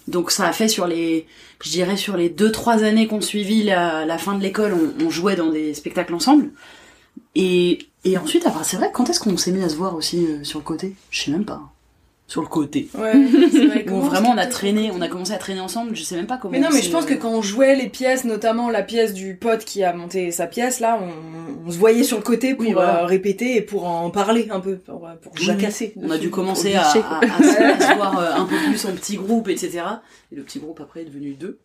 Donc 0.07 0.31
ça 0.31 0.47
a 0.47 0.51
fait 0.53 0.67
sur 0.67 0.85
les, 0.87 1.25
je 1.63 1.69
dirais 1.69 1.95
sur 1.97 2.17
les 2.17 2.29
deux 2.29 2.51
trois 2.51 2.83
années 2.83 3.07
qu'on 3.07 3.21
suivit 3.21 3.63
la, 3.63 4.05
la 4.05 4.17
fin 4.17 4.35
de 4.37 4.41
l'école, 4.43 4.73
on, 4.73 5.05
on 5.05 5.09
jouait 5.09 5.35
dans 5.35 5.49
des 5.51 5.73
spectacles 5.73 6.13
ensemble. 6.13 6.49
Et, 7.35 7.79
et 8.03 8.17
ensuite, 8.17 8.45
après, 8.47 8.63
c'est 8.63 8.77
vrai, 8.77 8.89
quand 8.93 9.09
est-ce 9.09 9.19
qu'on 9.19 9.37
s'est 9.37 9.51
mis 9.51 9.63
à 9.63 9.69
se 9.69 9.75
voir 9.75 9.95
aussi 9.95 10.25
euh, 10.25 10.43
sur 10.43 10.59
le 10.59 10.65
côté? 10.65 10.95
Je 11.11 11.21
sais 11.23 11.31
même 11.31 11.45
pas. 11.45 11.61
Sur 12.27 12.41
le 12.41 12.47
côté. 12.47 12.87
Ouais, 12.97 13.11
c'est 13.51 13.65
vrai. 13.65 13.83
Comment 13.83 13.99
vraiment 14.07 14.29
on 14.29 14.37
a 14.37 14.45
traîné, 14.45 14.89
on 14.93 15.01
a 15.01 15.09
commencé 15.09 15.33
à 15.33 15.37
traîner 15.37 15.59
ensemble, 15.59 15.95
je 15.97 16.03
sais 16.03 16.15
même 16.15 16.27
pas 16.27 16.37
comment. 16.37 16.53
Mais 16.53 16.61
non, 16.61 16.69
mais 16.71 16.81
je 16.81 16.89
pense 16.89 17.03
que 17.05 17.13
euh, 17.13 17.17
quand 17.17 17.29
on 17.29 17.41
jouait 17.41 17.75
les 17.75 17.89
pièces, 17.89 18.23
notamment 18.23 18.69
la 18.69 18.83
pièce 18.83 19.13
du 19.13 19.35
pote 19.35 19.65
qui 19.65 19.83
a 19.83 19.91
monté 19.93 20.31
sa 20.31 20.47
pièce, 20.47 20.79
là, 20.79 20.97
on, 21.01 21.67
on 21.67 21.71
se 21.71 21.77
voyait 21.77 22.03
sur 22.03 22.15
le 22.15 22.23
côté 22.23 22.55
pour 22.55 22.65
Oui, 22.65 22.71
voilà. 22.71 23.03
euh, 23.03 23.05
répéter 23.05 23.57
et 23.57 23.61
pour 23.61 23.85
en 23.85 24.09
parler 24.11 24.47
un 24.49 24.61
peu, 24.61 24.77
pour, 24.77 25.09
pour 25.21 25.33
Oui, 25.37 25.43
jacasser. 25.43 25.93
On 25.97 26.09
a 26.09 26.17
dû 26.17 26.29
commencer 26.29 26.73
à, 26.73 26.85
se- 26.85 26.99
à 26.99 27.79
se 27.81 27.95
voir 27.97 28.17
euh, 28.17 28.31
un 28.41 28.45
peu 28.45 28.55
plus 28.65 28.85
en 28.85 28.93
petits 28.93 29.17
groupes, 29.17 29.49
etc. 29.49 29.81
Et 30.31 30.35
le 30.37 30.43
petit 30.43 30.59
groupe 30.59 30.79
après 30.79 31.01
est 31.01 31.05
devenu 31.05 31.33
deux. 31.33 31.59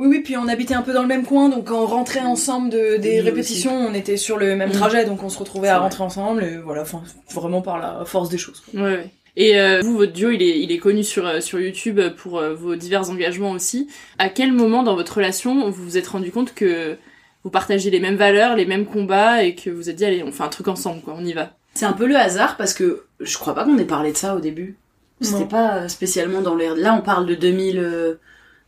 Oui, 0.00 0.06
oui, 0.08 0.20
puis 0.20 0.36
on 0.36 0.48
habitait 0.48 0.74
un 0.74 0.80
peu 0.82 0.92
dans 0.94 1.02
le 1.02 1.08
même 1.08 1.24
coin, 1.26 1.48
donc 1.50 1.66
quand 1.66 1.82
on 1.82 1.86
rentrait 1.86 2.20
ensemble 2.20 2.70
de, 2.70 2.96
des 2.96 3.16
Oui, 3.16 3.20
répétitions, 3.20 3.74
on 3.74 3.92
était 3.92 4.16
sur 4.16 4.38
le 4.38 4.56
même 4.56 4.70
Mm. 4.70 4.72
trajet, 4.72 5.04
donc 5.04 5.22
on 5.22 5.28
se 5.28 5.38
retrouvait 5.38 5.68
à 5.68 5.74
vrai. 5.74 5.82
rentrer 5.84 6.02
ensemble, 6.04 6.42
et 6.42 6.56
voilà, 6.56 6.82
enfin, 6.82 7.02
vraiment 7.34 7.60
par 7.60 7.78
la 7.78 8.04
force 8.06 8.28
des 8.30 8.38
choses. 8.38 8.60
quoi. 8.60 8.80
Ouais, 8.80 8.88
ouais. 8.96 9.10
Et 9.36 9.60
euh, 9.60 9.80
vous, 9.82 9.96
votre 9.96 10.12
duo, 10.12 10.30
il 10.30 10.42
est, 10.42 10.58
il 10.60 10.72
est 10.72 10.78
connu 10.78 11.04
sur, 11.04 11.26
euh, 11.26 11.40
sur 11.40 11.60
YouTube 11.60 12.00
pour 12.16 12.38
euh, 12.38 12.54
vos 12.54 12.74
divers 12.76 13.10
engagements 13.10 13.52
aussi. 13.52 13.88
À 14.18 14.28
quel 14.30 14.52
moment 14.52 14.82
dans 14.82 14.96
votre 14.96 15.16
relation 15.18 15.70
vous 15.70 15.84
vous 15.84 15.96
êtes 15.98 16.08
rendu 16.08 16.32
compte 16.32 16.52
que 16.54 16.96
vous 17.44 17.50
partagez 17.50 17.90
les 17.90 18.00
mêmes 18.00 18.16
valeurs, 18.16 18.56
les 18.56 18.66
mêmes 18.66 18.86
combats 18.86 19.44
et 19.44 19.54
que 19.54 19.68
vous 19.70 19.76
vous 19.76 19.90
êtes 19.90 19.96
dit 19.96 20.04
allez, 20.04 20.22
on 20.24 20.32
fait 20.32 20.42
un 20.42 20.48
truc 20.48 20.66
ensemble, 20.68 21.00
quoi, 21.02 21.14
on 21.16 21.24
y 21.24 21.32
va? 21.32 21.50
C'est 21.74 21.86
un 21.86 21.92
peu 21.92 22.06
le 22.06 22.16
hasard 22.16 22.56
parce 22.56 22.74
que 22.74 23.04
je 23.20 23.38
crois 23.38 23.54
pas 23.54 23.64
qu'on 23.64 23.78
ait 23.78 23.84
parlé 23.84 24.12
de 24.12 24.16
ça 24.16 24.34
au 24.34 24.40
début. 24.40 24.76
C'était 25.20 25.44
pas 25.44 25.86
spécialement 25.90 26.40
dans 26.40 26.54
l'air. 26.54 26.74
Là, 26.74 26.94
on 26.98 27.02
parle 27.02 27.26
de 27.26 27.34
2000, 27.34 27.78
euh, 27.78 28.14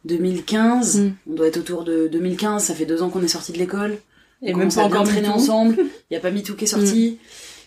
2015. 0.04 1.00
Mm. 1.00 1.12
On 1.30 1.34
doit 1.34 1.46
être 1.46 1.58
autour 1.58 1.84
de 1.84 2.08
2015. 2.08 2.64
Ça 2.64 2.74
fait 2.74 2.86
deux 2.86 3.02
ans 3.02 3.10
qu'on 3.10 3.22
est 3.22 3.28
sorti 3.28 3.52
de 3.52 3.58
l'école. 3.58 3.98
Et 4.42 4.54
On 4.54 4.58
même 4.58 4.72
pas 4.72 4.84
encore 4.84 5.06
MeToo. 5.06 5.30
ensemble. 5.30 5.76
Il 6.10 6.14
y 6.14 6.16
a 6.16 6.20
pas 6.20 6.30
MeToo 6.30 6.54
qui 6.54 6.64
est 6.64 6.68
sorti. 6.68 7.18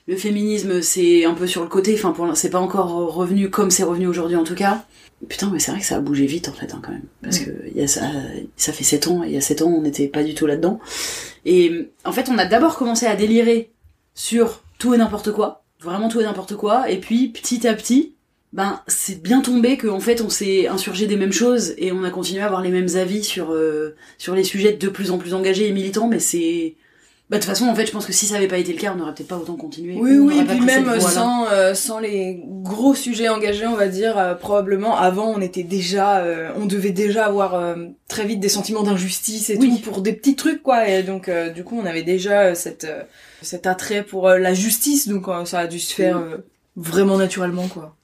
Le 0.08 0.15
féminisme, 0.15 0.82
c'est 0.82 1.25
un 1.25 1.34
peu 1.34 1.48
sur 1.48 1.63
le 1.63 1.68
côté. 1.70 1.94
Enfin, 1.96 2.12
pour 2.12 2.36
c'est 2.36 2.50
pas 2.50 2.60
encore 2.60 3.13
revenu 3.13 3.50
comme 3.50 3.72
c'est 3.72 3.84
revenu 3.84 4.08
aujourd'hui 4.08 4.36
en 4.36 4.44
tout 4.44 4.56
cas. 4.56 4.86
Putain, 5.30 5.50
mais 5.51 5.60
c'est 5.60 5.72
vrai 5.72 5.80
que 5.80 5.86
ça 5.86 5.96
a 5.96 6.00
bougé 6.00 6.25
vite 6.25 6.50
en 6.50 6.54
fait 6.54 6.74
hein, 6.74 6.82
quand 6.84 6.92
même. 6.92 7.06
Parce 7.24 7.39
que 7.39 7.50
il 7.72 7.77
y 7.77 7.82
a 7.82 7.88
ça, 7.88 8.01
ça 8.58 8.74
fait 8.74 8.84
7 8.84 9.08
ans. 9.08 9.24
Et 9.24 9.27
il 9.27 9.34
y 9.34 9.38
a 9.38 9.42
7 9.42 9.62
ans, 9.62 9.70
on 9.70 9.82
n'était 9.82 10.08
pas 10.08 10.24
du 10.24 10.36
tout 10.36 10.46
là-dedans. 10.46 10.80
Et 11.46 11.89
en 12.04 12.12
fait, 12.12 12.30
on 12.30 12.38
a 12.38 12.46
d'abord 12.46 12.77
commencé 12.77 13.06
à 13.06 13.15
délirer 13.15 13.72
sur 14.13 14.62
tout 14.77 14.94
et 14.94 14.98
n'importe 14.98 15.32
quoi. 15.32 15.63
Vraiment 15.82 16.10
tout 16.10 16.20
et 16.20 16.24
n'importe 16.24 16.56
quoi. 16.56 16.89
Et 16.89 17.00
puis, 17.00 17.30
petit 17.30 17.68
à 17.68 17.74
petit, 17.74 18.15
ben, 18.56 18.82
c'est 18.88 19.22
bien 19.22 19.42
tombé 19.42 19.76
qu'en 19.78 20.00
fait, 20.00 20.22
on 20.22 20.30
s'est 20.30 20.68
insurgé 20.68 21.08
des 21.08 21.18
mêmes 21.18 21.34
choses 21.34 21.74
et 21.78 21.92
on 21.92 22.04
a 22.06 22.10
continué 22.10 22.42
à 22.42 22.46
avoir 22.46 22.62
les 22.62 22.70
mêmes 22.72 22.96
avis 22.96 23.22
sur, 23.24 23.52
euh, 23.52 23.96
sur 24.18 24.34
les 24.34 24.46
sujets 24.46 24.72
de 24.72 24.88
plus 24.88 25.12
en 25.12 25.18
plus 25.18 25.34
engagés 25.34 25.68
et 25.68 25.72
militants. 25.74 26.08
Mais 26.08 26.20
c'est... 26.20 26.76
Bah, 27.30 27.38
de 27.38 27.42
toute 27.42 27.50
façon, 27.50 27.66
en 27.66 27.76
fait, 27.76 27.86
je 27.88 27.92
pense 27.92 28.06
que 28.06 28.14
si 28.14 28.28
ça 28.28 28.36
avait 28.38 28.48
pas 28.48 28.60
été 28.60 28.72
le 28.72 28.78
cas, 28.80 28.94
on 28.94 28.98
n'aurait 28.98 29.14
peut-être 29.14 29.28
pas 29.28 29.38
autant 29.38 29.56
continué. 29.56 29.96
Oui, 30.00 30.18
oui, 30.20 30.40
et 30.40 30.44
puis 30.46 30.62
même 30.62 30.84
voie-là. 30.84 31.00
sans, 31.02 31.48
euh, 31.52 31.74
sans 31.74 32.00
les 32.00 32.40
gros 32.62 32.94
sujets 32.96 33.30
engagés, 33.30 33.66
on 33.66 33.76
va 33.76 33.88
dire, 33.88 34.18
euh, 34.18 34.36
probablement, 34.36 34.96
avant, 34.96 35.34
on 35.36 35.42
était 35.42 35.64
déjà, 35.64 36.20
euh, 36.20 36.52
on 36.56 36.68
devait 36.68 36.92
déjà 36.92 37.26
avoir 37.26 37.56
euh, 37.56 37.76
très 38.08 38.26
vite 38.26 38.40
des 38.40 38.48
sentiments 38.48 38.84
d'injustice 38.84 39.50
et 39.50 39.58
Oui. 39.58 39.82
tout 39.82 39.90
pour 39.90 40.02
des 40.02 40.14
petits 40.14 40.36
trucs, 40.36 40.62
quoi. 40.62 40.88
Et 40.88 41.02
donc, 41.02 41.28
euh, 41.28 41.50
du 41.50 41.64
coup, 41.64 41.78
on 41.82 41.86
avait 41.88 42.04
déjà 42.04 42.42
euh, 42.44 42.56
cette, 42.56 42.84
euh, 42.86 43.02
cet 43.42 43.66
attrait 43.66 44.04
pour 44.04 44.30
euh, 44.30 44.38
la 44.38 44.54
justice, 44.54 45.08
donc 45.08 45.28
euh, 45.28 45.46
ça 45.46 45.60
a 45.62 45.68
dû 45.68 45.80
se 45.80 45.96
faire 45.96 46.18
euh, 46.18 46.38
vraiment 46.78 47.18
naturellement, 47.18 47.68
quoi. 47.68 47.95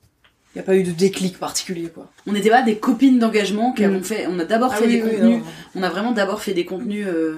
Il 0.54 0.58
n'y 0.58 0.62
a 0.62 0.66
pas 0.66 0.76
eu 0.76 0.84
de 0.84 0.92
déclic 0.92 1.38
particulier, 1.40 1.88
quoi. 1.94 2.12
On 2.28 2.34
n'était 2.34 2.50
pas 2.50 2.62
des 2.62 2.78
copines 2.78 3.20
d'engagement 3.20 3.72
qui 3.72 3.84
Mm. 3.84 3.86
avons 3.86 4.04
fait. 4.04 4.28
On 4.28 4.38
a 4.40 4.44
d'abord 4.46 4.72
Ah 4.74 4.78
fait 4.78 4.86
oui, 4.86 4.98
des 4.98 5.02
oui, 5.04 5.10
contenus. 5.12 5.38
non. 5.38 5.44
On 5.76 5.84
a 5.84 5.90
vraiment 5.90 6.12
d'abord 6.12 6.42
fait 6.42 6.54
des 6.54 6.66
contenus 6.66 7.08
euh, 7.08 7.38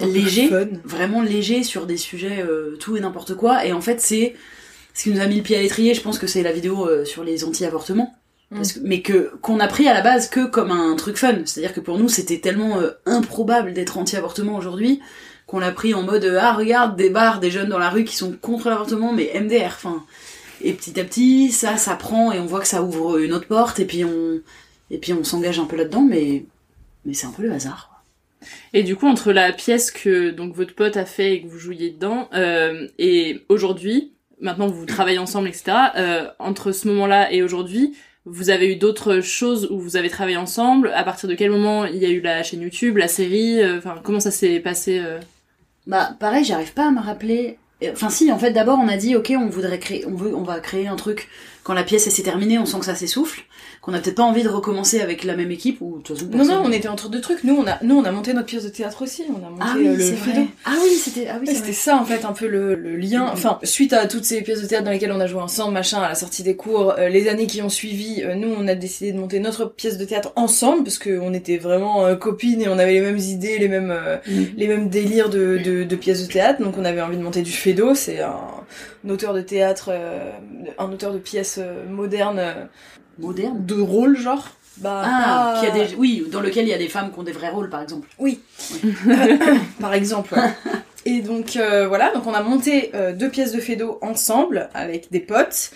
légers, 0.00 0.50
vraiment 0.84 1.22
légers 1.22 1.62
sur 1.62 1.86
des 1.86 1.96
sujets 1.96 2.42
euh, 2.46 2.76
tout 2.80 2.96
et 2.96 3.00
n'importe 3.00 3.34
quoi. 3.34 3.64
Et 3.64 3.72
en 3.72 3.80
fait, 3.80 4.00
c'est 4.00 4.34
ce 4.94 5.04
qui 5.04 5.10
nous 5.10 5.20
a 5.20 5.26
mis 5.26 5.36
le 5.36 5.42
pied 5.42 5.56
à 5.56 5.62
l'étrier. 5.62 5.94
Je 5.94 6.00
pense 6.00 6.18
que 6.18 6.26
c'est 6.26 6.42
la 6.42 6.52
vidéo 6.52 6.86
euh, 6.88 7.04
sur 7.04 7.22
les 7.24 7.44
anti-avortements. 7.44 8.14
Que- 8.50 8.80
mais 8.82 9.02
que 9.02 9.30
qu'on 9.42 9.60
a 9.60 9.68
pris 9.68 9.86
à 9.88 9.92
la 9.94 10.00
base 10.00 10.30
que 10.30 10.46
comme 10.46 10.70
un 10.70 10.96
truc 10.96 11.16
fun. 11.18 11.34
C'est-à-dire 11.44 11.74
que 11.74 11.80
pour 11.80 11.98
nous, 11.98 12.08
c'était 12.08 12.38
tellement 12.38 12.80
euh, 12.80 12.92
improbable 13.04 13.74
d'être 13.74 13.98
anti-avortement 13.98 14.56
aujourd'hui 14.56 15.00
qu'on 15.46 15.58
l'a 15.60 15.70
pris 15.70 15.92
en 15.94 16.02
mode 16.02 16.24
euh, 16.24 16.38
ah 16.40 16.54
regarde 16.54 16.96
des 16.96 17.10
bars, 17.10 17.40
des 17.40 17.50
jeunes 17.50 17.68
dans 17.68 17.78
la 17.78 17.90
rue 17.90 18.04
qui 18.04 18.16
sont 18.16 18.32
contre 18.32 18.68
l'avortement, 18.70 19.12
mais 19.12 19.30
MDR. 19.38 19.66
Enfin, 19.66 20.02
et 20.62 20.72
petit 20.72 20.98
à 20.98 21.04
petit, 21.04 21.52
ça, 21.52 21.76
ça 21.76 21.94
prend 21.94 22.32
et 22.32 22.38
on 22.38 22.46
voit 22.46 22.60
que 22.60 22.68
ça 22.68 22.82
ouvre 22.82 23.18
une 23.18 23.32
autre 23.32 23.46
porte 23.48 23.80
et 23.80 23.84
puis 23.84 24.04
on 24.04 24.40
et 24.90 24.98
puis 24.98 25.12
on 25.12 25.24
s'engage 25.24 25.58
un 25.58 25.66
peu 25.66 25.76
là-dedans, 25.76 26.02
mais 26.02 26.44
mais 27.04 27.14
c'est 27.14 27.26
un 27.26 27.32
peu 27.32 27.42
le 27.42 27.52
hasard. 27.52 28.04
Et 28.72 28.82
du 28.82 28.96
coup, 28.96 29.06
entre 29.06 29.32
la 29.32 29.52
pièce 29.52 29.90
que 29.90 30.30
donc 30.30 30.54
votre 30.54 30.74
pote 30.74 30.96
a 30.96 31.04
fait 31.04 31.34
et 31.34 31.42
que 31.42 31.48
vous 31.48 31.58
jouiez 31.58 31.90
dedans, 31.90 32.28
euh, 32.34 32.86
et 32.98 33.44
aujourd'hui, 33.48 34.12
maintenant 34.40 34.68
vous 34.68 34.86
travaillez 34.86 35.18
ensemble, 35.18 35.48
etc. 35.48 35.72
euh, 35.96 36.28
entre 36.38 36.72
ce 36.72 36.88
moment-là 36.88 37.32
et 37.32 37.42
aujourd'hui, 37.42 37.96
vous 38.24 38.50
avez 38.50 38.70
eu 38.70 38.76
d'autres 38.76 39.20
choses 39.20 39.68
où 39.70 39.80
vous 39.80 39.96
avez 39.96 40.10
travaillé 40.10 40.36
ensemble? 40.36 40.92
À 40.94 41.02
partir 41.02 41.28
de 41.28 41.34
quel 41.34 41.50
moment 41.50 41.86
il 41.86 41.96
y 41.96 42.06
a 42.06 42.10
eu 42.10 42.20
la 42.20 42.42
chaîne 42.42 42.60
YouTube, 42.60 42.98
la 42.98 43.08
série, 43.08 43.62
euh, 43.62 43.80
comment 44.02 44.20
ça 44.20 44.30
s'est 44.30 44.60
passé 44.60 45.02
Bah 45.86 46.14
pareil, 46.20 46.44
j'arrive 46.44 46.72
pas 46.74 46.88
à 46.88 46.90
me 46.90 47.00
rappeler. 47.00 47.58
Enfin 47.92 48.10
si, 48.10 48.32
en 48.32 48.38
fait 48.38 48.50
d'abord 48.50 48.78
on 48.78 48.88
a 48.88 48.96
dit 48.96 49.14
ok, 49.14 49.32
on 49.36 49.48
voudrait 49.48 49.78
créer, 49.78 50.04
on 50.06 50.14
veut, 50.14 50.34
on 50.34 50.42
va 50.42 50.58
créer 50.60 50.88
un 50.88 50.96
truc. 50.96 51.28
Quand 51.68 51.74
la 51.74 51.82
pièce 51.84 52.08
s'est 52.08 52.22
terminée, 52.22 52.58
on 52.58 52.64
sent 52.64 52.78
que 52.78 52.86
ça 52.86 52.94
s'essouffle, 52.94 53.42
qu'on 53.82 53.92
a 53.92 53.98
peut-être 53.98 54.14
pas 54.16 54.22
envie 54.22 54.42
de 54.42 54.48
recommencer 54.48 55.02
avec 55.02 55.22
la 55.22 55.36
même 55.36 55.50
équipe 55.50 55.82
ou 55.82 55.98
de 55.98 56.02
toute 56.02 56.16
façon. 56.18 56.30
Non, 56.34 56.44
non, 56.46 56.62
on 56.64 56.72
était 56.72 56.88
entre 56.88 57.10
deux 57.10 57.20
trucs. 57.20 57.44
Nous, 57.44 57.54
on 57.54 57.66
a, 57.66 57.76
nous, 57.84 57.94
on 57.94 58.04
a 58.04 58.10
monté 58.10 58.32
notre 58.32 58.46
pièce 58.46 58.64
de 58.64 58.70
théâtre 58.70 59.02
aussi. 59.02 59.24
On 59.30 59.36
a 59.46 59.50
monté 59.50 59.60
Ah 59.62 59.74
oui, 59.76 59.86
euh, 59.88 59.96
le 59.96 60.04
vrai. 60.04 60.46
Ah 60.64 60.72
oui, 60.82 60.90
c'était 60.96 61.28
ah 61.28 61.36
oui, 61.38 61.46
c'était 61.46 61.74
ça 61.74 61.98
en 61.98 62.06
fait 62.06 62.24
un 62.24 62.32
peu 62.32 62.46
le, 62.48 62.74
le 62.74 62.96
lien. 62.96 63.24
Mhm. 63.26 63.32
Enfin, 63.34 63.58
suite 63.64 63.92
à 63.92 64.06
toutes 64.06 64.24
ces 64.24 64.40
pièces 64.40 64.62
de 64.62 64.66
théâtre 64.66 64.86
dans 64.86 64.92
lesquelles 64.92 65.12
on 65.12 65.20
a 65.20 65.26
joué 65.26 65.42
ensemble, 65.42 65.74
machin, 65.74 66.00
à 66.00 66.08
la 66.08 66.14
sortie 66.14 66.42
des 66.42 66.56
cours, 66.56 66.94
euh, 66.98 67.10
les 67.10 67.28
années 67.28 67.46
qui 67.46 67.60
ont 67.60 67.68
suivi, 67.68 68.22
euh, 68.22 68.34
nous 68.34 68.48
on 68.58 68.66
a 68.66 68.74
décidé 68.74 69.12
de 69.12 69.18
monter 69.18 69.38
notre 69.38 69.66
pièce 69.66 69.98
de 69.98 70.06
théâtre 70.06 70.32
ensemble 70.36 70.84
parce 70.84 70.96
que 70.96 71.20
on 71.20 71.34
était 71.34 71.58
vraiment 71.58 72.06
euh, 72.06 72.14
copines 72.16 72.62
et 72.62 72.68
on 72.68 72.78
avait 72.78 72.94
les 72.94 73.02
mêmes 73.02 73.18
idées, 73.18 73.58
les 73.58 73.68
mêmes 73.68 73.94
Mhm. 74.26 74.46
les 74.56 74.68
mêmes 74.68 74.88
délires 74.88 75.28
de, 75.28 75.58
de, 75.62 75.84
de 75.84 75.96
pièces 75.96 76.26
de 76.26 76.32
théâtre. 76.32 76.62
Donc 76.62 76.78
on 76.78 76.84
avait 76.86 77.02
envie 77.02 77.18
de 77.18 77.22
monter 77.22 77.42
du 77.42 77.52
Fédo. 77.52 77.94
C'est 77.94 78.20
un, 78.20 78.40
un 79.06 79.10
auteur 79.10 79.34
de 79.34 79.40
théâtre, 79.40 79.90
euh, 79.92 80.30
un 80.78 80.92
auteur 80.92 81.12
de 81.12 81.18
pièces 81.18 81.58
euh, 81.62 81.86
modernes, 81.88 82.38
euh, 82.38 82.64
Moderne. 83.18 83.64
de 83.66 83.80
rôle 83.80 84.16
genre. 84.16 84.48
Bah, 84.78 85.02
Ah, 85.04 85.54
pas- 85.54 85.60
qui 85.60 85.66
a 85.66 85.70
des, 85.86 85.94
oui, 85.96 86.24
dans 86.30 86.40
lequel 86.40 86.64
il 86.66 86.70
y 86.70 86.74
a 86.74 86.78
des 86.78 86.88
femmes 86.88 87.10
qui 87.12 87.18
ont 87.18 87.24
des 87.24 87.32
vrais 87.32 87.48
rôles 87.50 87.68
par 87.68 87.82
exemple. 87.82 88.08
Oui. 88.18 88.40
Par 89.80 89.92
exemple. 89.94 90.34
ouais. 90.34 90.52
Et 91.08 91.22
donc 91.22 91.56
euh, 91.56 91.88
voilà, 91.88 92.12
donc 92.12 92.26
on 92.26 92.34
a 92.34 92.42
monté 92.42 92.90
euh, 92.94 93.14
deux 93.14 93.30
pièces 93.30 93.52
de 93.52 93.60
Fédo 93.60 93.98
ensemble 94.02 94.68
avec 94.74 95.10
des 95.10 95.20
potes 95.20 95.70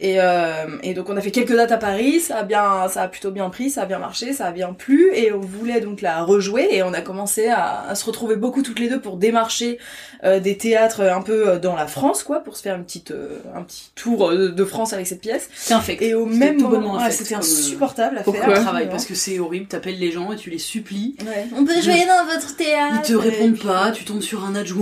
et, 0.00 0.14
euh, 0.18 0.78
et 0.82 0.94
donc 0.94 1.10
on 1.10 1.16
a 1.18 1.20
fait 1.20 1.30
quelques 1.30 1.54
dates 1.54 1.72
à 1.72 1.76
Paris, 1.76 2.20
ça 2.20 2.38
a 2.38 2.42
bien, 2.42 2.88
ça 2.88 3.02
a 3.02 3.08
plutôt 3.08 3.30
bien 3.30 3.50
pris, 3.50 3.68
ça 3.68 3.82
a 3.82 3.84
bien 3.84 3.98
marché, 3.98 4.32
ça 4.32 4.46
a 4.46 4.50
bien 4.50 4.72
plu 4.72 5.10
et 5.12 5.30
on 5.30 5.40
voulait 5.40 5.82
donc 5.82 6.00
la 6.00 6.22
rejouer 6.22 6.68
et 6.70 6.82
on 6.82 6.94
a 6.94 7.02
commencé 7.02 7.48
à, 7.48 7.82
à 7.86 7.94
se 7.94 8.06
retrouver 8.06 8.36
beaucoup 8.36 8.62
toutes 8.62 8.78
les 8.78 8.88
deux 8.88 8.98
pour 8.98 9.18
démarcher 9.18 9.78
euh, 10.24 10.40
des 10.40 10.56
théâtres 10.56 11.02
un 11.02 11.20
peu 11.22 11.58
dans 11.58 11.76
la 11.76 11.86
France 11.86 12.22
quoi, 12.22 12.40
pour 12.40 12.56
se 12.56 12.62
faire 12.62 12.74
une 12.74 12.84
petite, 12.84 13.12
euh, 13.12 13.38
un 13.54 13.62
petit 13.62 13.90
tour 13.94 14.30
euh, 14.30 14.48
de 14.48 14.64
France 14.64 14.92
avec 14.92 15.06
cette 15.06 15.20
pièce. 15.20 15.48
C'est 15.54 15.74
infect. 15.74 16.02
Et 16.02 16.14
au 16.14 16.26
même 16.26 16.60
moment, 16.60 16.96
ah, 16.98 17.10
c'était 17.10 17.34
insupportable 17.34 18.18
à 18.18 18.22
Pourquoi 18.22 18.46
faire. 18.46 18.62
Travail 18.62 18.88
parce 18.88 19.04
que 19.04 19.14
c'est 19.14 19.38
horrible. 19.38 19.66
T'appelles 19.66 19.98
les 19.98 20.10
gens 20.10 20.32
et 20.32 20.36
tu 20.36 20.50
les 20.50 20.58
supplies. 20.58 21.14
Ouais. 21.20 21.46
On 21.54 21.64
peut 21.64 21.80
jouer 21.80 22.04
dans 22.06 22.24
votre 22.32 22.56
théâtre. 22.56 23.02
Ils 23.04 23.12
te 23.12 23.14
répondent 23.14 23.58
pas. 23.62 23.92
Tu 23.92 24.04
tombes 24.04 24.22
sur 24.22 24.44
un 24.44 24.54
adjoint 24.54 24.77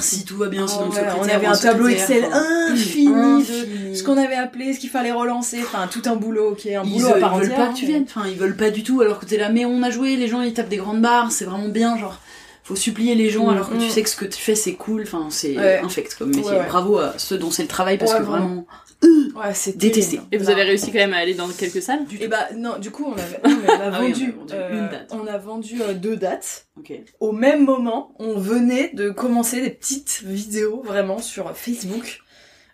si 0.00 0.24
tout 0.24 0.36
va 0.36 0.48
bien. 0.48 0.66
Sinon 0.66 0.90
secrétaire 0.90 1.16
on 1.20 1.28
avait 1.28 1.46
un 1.46 1.56
tableau 1.56 1.88
Excel 1.88 2.24
enfin, 2.26 2.72
infini, 2.72 3.08
infini. 3.08 3.90
de 3.90 3.94
ce 3.94 4.02
qu'on 4.02 4.16
avait 4.16 4.36
appelé, 4.36 4.72
ce 4.72 4.80
qu'il 4.80 4.90
fallait 4.90 5.12
relancer, 5.12 5.60
enfin 5.62 5.88
tout 5.90 6.02
un 6.06 6.16
boulot 6.16 6.54
qui 6.54 6.68
est 6.70 6.76
un 6.76 6.84
Ils, 6.84 6.92
boulot 6.92 7.08
euh, 7.08 7.16
à 7.16 7.20
part 7.20 7.34
ils 7.36 7.48
veulent 7.48 7.56
pas 7.56 7.68
que 7.68 7.76
tu 7.76 7.86
viennes. 7.86 8.04
Enfin, 8.04 8.26
ils 8.28 8.38
veulent 8.38 8.56
pas 8.56 8.70
du 8.70 8.82
tout 8.82 9.00
alors 9.00 9.18
que 9.20 9.26
t'es 9.26 9.36
là. 9.36 9.48
Mais 9.50 9.64
on 9.64 9.82
a 9.82 9.90
joué. 9.90 10.16
Les 10.16 10.28
gens 10.28 10.42
ils 10.42 10.52
tapent 10.52 10.68
des 10.68 10.76
grandes 10.76 11.02
barres. 11.02 11.32
C'est 11.32 11.44
vraiment 11.44 11.68
bien. 11.68 11.96
Genre, 11.98 12.18
faut 12.64 12.76
supplier 12.76 13.14
les 13.14 13.30
gens 13.30 13.46
Mm, 13.46 13.50
alors 13.50 13.70
que 13.70 13.76
tu 13.76 13.86
mm. 13.86 13.90
sais 13.90 14.02
que 14.02 14.08
ce 14.08 14.16
que 14.16 14.26
tu 14.26 14.40
fais 14.40 14.54
c'est 14.54 14.74
cool. 14.74 15.02
Enfin, 15.02 15.26
c'est 15.30 15.56
Ouais. 15.56 15.80
infect 15.84 16.14
comme 16.14 16.28
métier. 16.28 16.44
Ouais, 16.44 16.58
ouais. 16.58 16.66
Bravo 16.68 16.98
à 16.98 17.14
ceux 17.18 17.38
dont 17.38 17.50
c'est 17.50 17.62
le 17.62 17.68
travail 17.68 17.98
parce 17.98 18.14
que 18.14 18.22
vraiment. 18.22 18.66
Ouais, 19.02 19.54
c'était 19.54 19.78
détesté. 19.78 20.20
Et 20.32 20.38
vous 20.38 20.50
avez 20.50 20.62
réussi 20.62 20.86
quand 20.92 20.98
même 20.98 21.14
à 21.14 21.18
aller 21.18 21.34
dans 21.34 21.48
quelques 21.48 21.82
salles 21.82 22.00
Et 22.20 22.28
bah 22.28 22.48
non, 22.54 22.78
du 22.78 22.90
coup 22.90 23.06
on, 23.06 23.12
avait, 23.12 23.40
non, 23.48 23.60
mais 23.62 23.72
on 23.72 23.80
a 23.80 23.90
Ah 23.92 24.00
oui, 24.02 24.12
vendu, 24.12 24.34
on 24.38 24.42
a 24.42 24.46
vendu 24.46 24.54
euh, 24.54 24.70
une 24.72 24.88
date. 24.88 25.10
on 25.12 25.26
a 25.26 25.38
vendu 25.38 25.82
euh, 25.82 25.94
deux 25.94 26.16
dates. 26.16 26.66
Ok. 26.78 26.92
Au 27.20 27.32
même 27.32 27.64
moment, 27.64 28.14
on 28.18 28.34
venait 28.38 28.90
de 28.92 29.10
commencer 29.10 29.62
des 29.62 29.70
petites 29.70 30.22
vidéos 30.24 30.82
vraiment 30.84 31.18
sur 31.18 31.56
Facebook. 31.56 32.22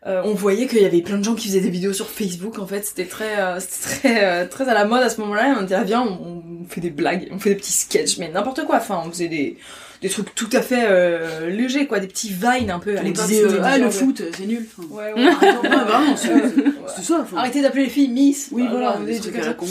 Euh, 0.06 0.22
on 0.24 0.34
voyait 0.34 0.68
qu'il 0.68 0.80
y 0.80 0.84
avait 0.84 1.02
plein 1.02 1.18
de 1.18 1.24
gens 1.24 1.34
qui 1.34 1.48
faisaient 1.48 1.60
des 1.60 1.70
vidéos 1.70 1.92
sur 1.92 2.08
Facebook. 2.08 2.60
En 2.60 2.66
fait, 2.66 2.84
c'était 2.84 3.06
très, 3.06 3.40
euh, 3.40 3.58
c'était 3.58 3.98
très, 4.00 4.24
euh, 4.24 4.46
très 4.46 4.68
à 4.68 4.74
la 4.74 4.84
mode 4.84 5.02
à 5.02 5.10
ce 5.10 5.20
moment-là. 5.20 5.56
On 5.58 5.62
disait 5.62 5.74
ah, 5.74 5.82
viens, 5.82 6.02
on, 6.02 6.42
on 6.62 6.64
fait 6.68 6.80
des 6.80 6.90
blagues, 6.90 7.28
on 7.32 7.38
fait 7.40 7.50
des 7.50 7.56
petits 7.56 7.72
sketchs, 7.72 8.18
mais 8.18 8.28
n'importe 8.30 8.64
quoi. 8.66 8.76
Enfin, 8.76 9.02
on 9.04 9.10
faisait 9.10 9.28
des 9.28 9.56
des 10.02 10.08
trucs 10.08 10.34
tout 10.34 10.48
à 10.52 10.60
fait 10.62 10.84
euh, 10.88 11.48
légers, 11.48 11.86
quoi, 11.86 11.98
des 12.00 12.06
petits 12.06 12.30
vines 12.30 12.70
un 12.70 12.78
peu. 12.78 12.96
À 12.98 13.02
On 13.04 13.10
disait, 13.10 13.42
euh, 13.44 13.60
ah, 13.62 13.78
le 13.78 13.90
foot, 13.90 14.22
c'est 14.36 14.46
nul. 14.46 14.66
Enfin, 14.78 14.88
Ouais, 14.94 15.12
ouais, 15.14 15.28
arrêtons, 15.28 15.62
Ouais, 15.62 15.68
vraiment, 15.84 16.16
c'est 16.16 16.32
Ouais. 16.32 17.02
ça. 17.02 17.18
enfin. 17.22 17.36
Arrêtez 17.38 17.62
d'appeler 17.62 17.84
les 17.84 17.90
filles 17.90 18.08
Miss. 18.08 18.48
Oui, 18.52 18.66
voilà, 18.70 18.98
des 19.04 19.18
trucs 19.18 19.36
à 19.36 19.52
con. 19.54 19.66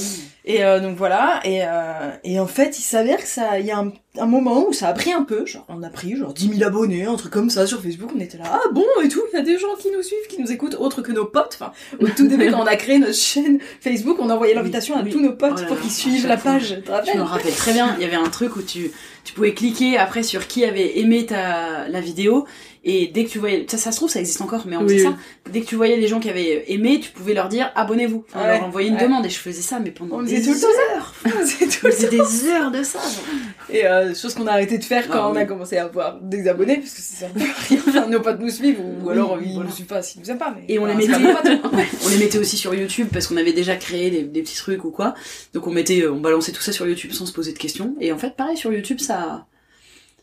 Et 0.48 0.64
euh, 0.64 0.80
donc 0.80 0.96
voilà, 0.96 1.40
et, 1.44 1.62
euh, 1.64 2.12
et 2.24 2.40
en 2.40 2.46
fait, 2.46 2.78
il 2.78 2.84
s'avère 2.84 3.18
que 3.18 3.28
ça, 3.28 3.60
il 3.60 3.66
y 3.66 3.72
a 3.72 3.80
un, 3.80 3.92
un 4.20 4.26
moment 4.28 4.68
où 4.68 4.74
ça 4.74 4.90
a 4.90 4.94
pris 4.94 5.12
un 5.12 5.24
peu, 5.24 5.44
genre 5.48 5.66
on 5.70 5.82
a 5.82 5.90
pris 5.90 6.16
genre 6.16 6.36
10 6.36 6.58
000 6.58 6.64
abonnés, 6.64 7.06
un 7.06 7.16
truc 7.16 7.32
comme 7.34 7.50
ça 7.50 7.66
sur 7.66 7.82
Facebook, 7.82 8.12
on 8.16 8.20
était 8.20 8.38
là, 8.38 8.44
ah 8.54 8.60
bon 8.72 8.86
et 9.04 9.08
tout, 9.10 9.24
il 9.34 9.38
y 9.38 9.40
a 9.40 9.44
des 9.44 9.58
gens 9.58 9.74
qui 9.80 9.90
nous 9.90 10.04
suivent, 10.04 10.28
qui 10.30 10.40
nous 10.40 10.52
écoutent, 10.52 10.76
autres 10.76 11.02
que 11.02 11.12
nos 11.12 11.26
potes. 11.26 11.58
Enfin, 11.60 11.72
au 12.00 12.08
tout 12.10 12.28
début 12.28 12.52
quand 12.52 12.62
on 12.62 12.68
a 12.68 12.76
créé 12.76 13.00
notre 13.00 13.16
chaîne 13.16 13.58
Facebook, 13.82 14.18
on 14.20 14.30
envoyait 14.30 14.54
l'invitation 14.54 14.96
à 14.96 15.02
oui. 15.02 15.10
tous 15.10 15.20
nos 15.20 15.34
potes 15.34 15.54
Oh 15.58 15.62
là 15.62 15.66
pour 15.68 15.80
qu'ils 15.80 15.90
suivent 15.90 16.28
la 16.28 16.38
page. 16.38 16.80
Je 17.12 17.18
me 17.18 17.24
rappelle 17.24 17.54
très 17.56 17.74
bien, 17.74 17.96
il 17.98 18.04
y 18.04 18.06
avait 18.06 18.16
un 18.16 18.30
truc 18.30 18.56
où 18.56 18.62
tu, 18.62 18.92
tu 19.26 19.34
pouvais 19.34 19.54
cliquer 19.54 19.98
après 19.98 20.24
sur 20.24 20.48
qui 20.48 20.64
avait 20.64 21.00
aimé 21.00 21.26
ta, 21.26 21.90
la 21.90 22.00
vidéo, 22.00 22.46
et 22.88 23.08
dès 23.08 23.26
que 23.26 23.30
tu 23.30 23.40
voyais, 23.40 23.66
ça, 23.68 23.78
ça 23.78 23.92
se 23.92 23.98
trouve, 23.98 24.10
ça 24.10 24.20
existe 24.20 24.42
encore, 24.42 24.66
mais 24.68 24.78
on 24.78 24.84
Oui, 24.86 25.00
ça, 25.00 25.16
dès 25.52 25.62
que 25.62 25.66
tu 25.66 25.76
voyais 25.76 25.98
les 25.98 26.08
gens 26.08 26.20
qui 26.20 26.30
avaient 26.30 26.66
aimé, 26.72 27.00
tu 27.02 27.10
pouvais 27.10 27.34
leur 27.34 27.50
dire 27.50 27.72
abonnez-vous. 27.76 28.24
Enfin, 28.30 28.42
Ouais, 28.46 28.58
leur 28.60 28.64
envoyer 28.68 28.90
une 28.90 28.96
ouais. 28.96 29.02
demande, 29.02 29.26
et 29.26 29.30
je 29.30 29.40
faisais 29.40 29.62
ça, 29.64 29.80
mais 29.80 29.90
pendant 29.92 30.18
On 30.20 30.22
des 30.24 30.42
tout 30.42 30.54
le 30.54 30.60
temps 30.60 30.68
heures. 30.96 31.14
On 31.26 31.30
faisait 31.30 31.66
tout 31.68 31.88
le 31.88 32.10
des 32.10 32.48
heures 32.50 32.72
de 32.72 32.84
ça. 32.84 33.00
genre. 33.00 33.26
Et 33.72 33.86
euh, 33.88 34.14
chose 34.14 34.36
qu'on 34.36 34.46
a 34.48 34.52
arrêté 34.52 34.78
de 34.78 34.84
faire 34.84 35.08
quand 35.08 35.20
Ah, 35.24 35.30
on 35.30 35.34
oui. 35.34 35.40
a 35.40 35.46
commencé 35.46 35.78
à 35.78 35.86
avoir 35.86 36.20
des 36.22 36.48
abonnés, 36.48 36.78
parce 36.78 36.92
que 36.94 37.02
ça 37.02 37.20
sert 37.20 37.30
à 37.30 37.68
rien. 37.68 37.80
Enfin, 37.88 38.08
nos 38.08 38.20
potes 38.22 38.40
nous 38.40 38.50
suivent, 38.50 38.80
ou, 38.80 39.10
alors 39.10 39.40
ils 39.42 39.54
voilà. 39.54 39.68
nous 39.70 39.76
suivent 39.76 39.88
pas 39.88 40.02
s'ils 40.04 40.22
nous 40.22 40.30
aiment 40.30 40.38
pas. 40.38 40.54
Mais 40.56 40.72
Et 40.74 40.78
on 40.78 40.86
les 40.86 40.94
mettait, 40.94 41.14
on 42.06 42.10
les 42.10 42.18
mettait 42.18 42.38
aussi 42.38 42.58
sur 42.58 42.76
YouTube 42.76 43.08
parce 43.12 43.28
qu'on 43.28 43.38
avait 43.38 43.54
déjà 43.54 43.76
créé 43.78 44.12
des, 44.12 44.22
des 44.24 44.42
petits 44.44 44.56
trucs 44.58 44.86
ou 44.86 44.92
quoi. 44.92 45.16
Donc 45.54 45.66
on 45.68 45.72
mettait, 45.72 46.02
euh, 46.02 46.12
on 46.14 46.20
balançait 46.20 46.52
tout 46.52 46.62
ça 46.62 46.72
sur 46.72 46.88
YouTube 46.88 47.12
sans 47.14 47.26
se 47.26 47.34
poser 47.34 47.52
de 47.54 47.58
questions. 47.58 47.96
Et 48.00 48.12
en 48.12 48.18
fait, 48.18 48.36
pareil 48.36 48.58
sur 48.58 48.72
YouTube, 48.72 49.00
ça, 49.00 49.46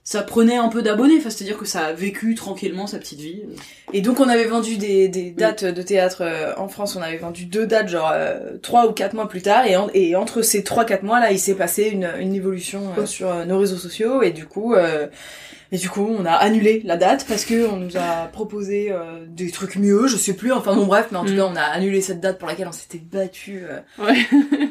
ça 0.04 0.22
prenait 0.22 0.56
un 0.56 0.68
peu 0.68 0.82
d'abonnés. 0.82 1.14
Enfin, 1.18 1.30
c'est-à-dire 1.30 1.56
que 1.58 1.64
ça 1.64 1.80
a 1.86 1.92
vécu 1.92 2.34
tranquillement 2.34 2.86
sa 2.88 2.98
petite 2.98 3.20
vie. 3.20 3.42
Et 3.92 4.00
donc 4.00 4.18
on 4.20 4.28
avait 4.28 4.46
vendu 4.46 4.76
des, 4.76 5.08
des 5.08 5.30
dates 5.30 5.64
de 5.64 5.82
théâtre 5.82 6.22
euh, 6.22 6.52
en 6.56 6.66
France, 6.68 6.96
on 6.96 7.02
avait 7.02 7.18
vendu 7.18 7.44
deux 7.44 7.66
dates 7.66 7.88
genre 7.88 8.10
euh, 8.12 8.56
trois 8.62 8.86
ou 8.88 8.92
quatre 8.92 9.14
mois 9.14 9.28
plus 9.28 9.42
tard 9.42 9.66
et, 9.66 9.76
en- 9.76 9.90
et 9.94 10.16
entre 10.16 10.42
ces 10.42 10.64
trois 10.64 10.84
quatre 10.84 11.02
mois 11.04 11.20
là 11.20 11.30
il 11.30 11.38
s'est 11.38 11.54
passé 11.54 11.84
une, 11.92 12.08
une 12.18 12.34
évolution 12.34 12.82
euh, 12.98 13.06
sur 13.06 13.30
euh, 13.30 13.44
nos 13.44 13.58
réseaux 13.58 13.76
sociaux 13.76 14.22
et 14.22 14.30
du 14.32 14.46
coup 14.46 14.74
euh, 14.74 15.06
et 15.72 15.76
du 15.78 15.88
coup 15.90 16.08
on 16.18 16.24
a 16.24 16.32
annulé 16.32 16.80
la 16.84 16.96
date 16.96 17.26
parce 17.28 17.44
que 17.44 17.66
on 17.68 17.76
nous 17.76 17.96
a 17.96 18.28
proposé 18.32 18.90
euh, 18.90 19.24
des 19.28 19.50
trucs 19.50 19.76
mieux, 19.76 20.06
je 20.06 20.16
sais 20.16 20.34
plus, 20.34 20.52
enfin 20.52 20.74
bon 20.74 20.86
bref, 20.86 21.08
mais 21.12 21.18
en 21.18 21.24
tout 21.24 21.32
Mm. 21.32 21.36
cas 21.36 21.48
on 21.52 21.56
a 21.56 21.62
annulé 21.62 22.00
cette 22.00 22.20
date 22.20 22.38
pour 22.38 22.48
laquelle 22.48 22.68
on 22.68 22.72
s'était 22.72 22.98
battu 22.98 23.62
euh, 23.68 23.78
Ouais. 24.04 24.16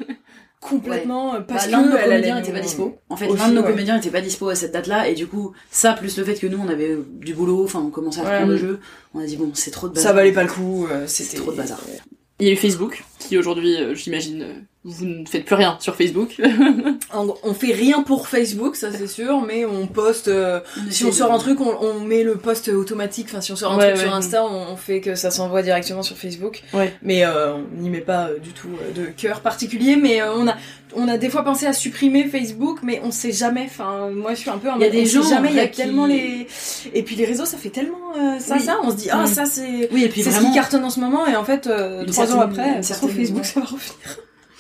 complètement 0.62 1.36
euh, 1.36 1.40
parce 1.42 1.66
Bah, 1.66 1.72
l'un 1.72 1.82
de 1.82 1.88
que 1.88 1.92
nos 1.92 1.98
comédiens 2.04 2.36
n'était 2.36 2.48
nous- 2.52 2.56
pas 2.56 2.62
dispo. 2.62 2.98
En 3.10 3.16
fait, 3.18 3.28
l'un 3.28 3.50
de 3.50 3.54
nos 3.56 3.62
ouais. 3.62 3.68
comédiens 3.72 3.96
n'était 3.96 4.10
pas 4.12 4.22
dispo 4.22 4.48
à 4.48 4.56
cette 4.56 4.72
date-là. 4.72 5.10
Et 5.10 5.16
du 5.16 5.28
coup, 5.28 5.52
ça 5.72 5.94
plus 5.94 6.18
le 6.18 6.24
fait 6.24 6.36
que 6.36 6.48
nous 6.48 6.60
on 6.60 6.70
avait 6.70 6.98
du 7.20 7.34
boulot, 7.34 7.64
enfin 7.66 7.80
on 7.86 7.90
commençait 7.90 8.22
à 8.22 8.24
Ouais. 8.24 8.30
reprendre 8.32 8.52
le 8.52 8.58
jeu, 8.58 8.80
on 9.14 9.20
a 9.20 9.26
dit 9.26 9.36
bon, 9.38 9.52
c'est 9.54 9.72
trop 9.72 9.90
de 9.90 9.94
bazar. 9.96 10.12
Ça 10.12 10.16
valait 10.16 10.32
pas 10.32 10.44
le 10.44 10.50
coup, 10.50 10.88
euh, 10.90 11.04
C'est 11.08 11.24
c'était 11.24 11.38
trop 11.38 11.52
de 11.52 11.58
bazar. 11.58 11.80
Il 12.42 12.48
y 12.48 12.50
a 12.50 12.54
eu 12.54 12.58
Facebook, 12.58 13.04
qui 13.20 13.38
aujourd'hui, 13.38 13.76
euh, 13.78 13.94
j'imagine, 13.96 14.42
euh, 14.42 14.54
vous 14.84 15.06
ne 15.06 15.26
faites 15.28 15.46
plus 15.46 15.54
rien 15.56 15.78
sur 15.80 15.96
Facebook. 15.96 16.42
On 17.14 17.54
fait 17.54 17.72
rien 17.74 18.02
pour 18.02 18.28
Facebook, 18.28 18.76
ça 18.76 18.92
c'est 18.92 19.06
sûr, 19.08 19.42
mais 19.42 19.64
on 19.66 19.86
poste. 19.86 20.28
euh, 20.28 20.60
si 20.90 21.06
on 21.06 21.12
sort 21.12 21.32
un 21.32 21.38
truc, 21.38 21.60
on, 21.62 21.76
on 21.82 22.00
met 22.00 22.24
le 22.24 22.36
post 22.36 22.70
automatique. 22.70 23.28
Enfin, 23.30 23.42
si 23.42 23.52
on 23.52 23.56
sort 23.56 23.74
un 23.74 23.78
Ouais, 23.78 23.94
truc 23.94 24.06
sur. 24.06 24.14
Insta, 24.14 24.44
on, 24.46 24.72
on 24.74 24.76
fait 24.78 25.02
que 25.02 25.14
ça 25.16 25.30
s'envoie 25.30 25.62
directement 25.62 26.02
sur 26.04 26.18
Facebook. 26.18 26.64
Ouais. 26.74 26.94
Mais 27.04 27.26
euh, 27.26 27.56
on 27.56 27.82
n'y 27.82 27.90
met 27.90 28.00
pas 28.02 28.30
euh, 28.30 28.40
du 28.40 28.52
tout 28.52 28.70
de 28.96 29.06
cœur 29.06 29.42
particulier. 29.42 29.98
Mais 29.98 30.24
on 30.24 30.48
a, 30.48 30.56
on 30.96 31.08
a 31.08 31.18
des 31.18 31.30
fois 31.30 31.44
pensé 31.44 31.66
à 31.66 31.74
supprimer 31.74 32.26
Facebook, 32.26 32.80
mais 32.84 33.02
on 33.04 33.12
sait 33.12 33.32
jamais. 33.32 33.64
Enfin, 33.66 34.10
moi 34.12 34.34
je 34.34 34.40
suis 34.42 34.50
un 34.50 34.58
peu. 34.58 34.68
Il 34.76 34.82
y 34.82 34.86
a 34.86 34.90
des 34.90 35.06
gens, 35.06 35.22
en 35.26 35.30
jamais. 35.30 35.50
Il 35.50 35.56
y 35.56 35.60
a 35.60 35.68
qui- 35.68 35.82
tellement 35.82 36.06
les. 36.06 36.48
Et 36.94 37.04
puis 37.04 37.16
les 37.16 37.26
réseaux, 37.26 37.46
ça 37.46 37.58
fait 37.58 37.70
tellement 37.70 37.98
euh, 38.18 38.40
ça, 38.40 38.56
Oui. 38.56 38.62
ça. 38.62 38.78
On 38.84 38.92
se 38.92 38.96
dit 38.96 39.10
ah 39.12 39.26
ça 39.26 39.46
c'est. 39.46 39.90
Oui, 39.92 40.04
et 40.04 40.10
puis 40.10 40.22
C'est 40.24 40.30
ce 40.32 40.36
vraiment, 40.36 40.50
qui 40.50 40.56
cartonne 40.56 40.84
en 40.84 40.90
ce 40.90 41.00
moment 41.00 41.26
et 41.28 41.36
en 41.36 41.44
fait 41.44 41.68
euh, 41.68 42.06
trois 42.06 42.34
ans 42.36 42.42
après, 42.42 42.72
trouve, 42.74 42.82
certaine- 42.84 43.10
Facebook 43.12 43.46
ça 43.46 43.60
va 43.62 43.66
revenir. 43.66 43.92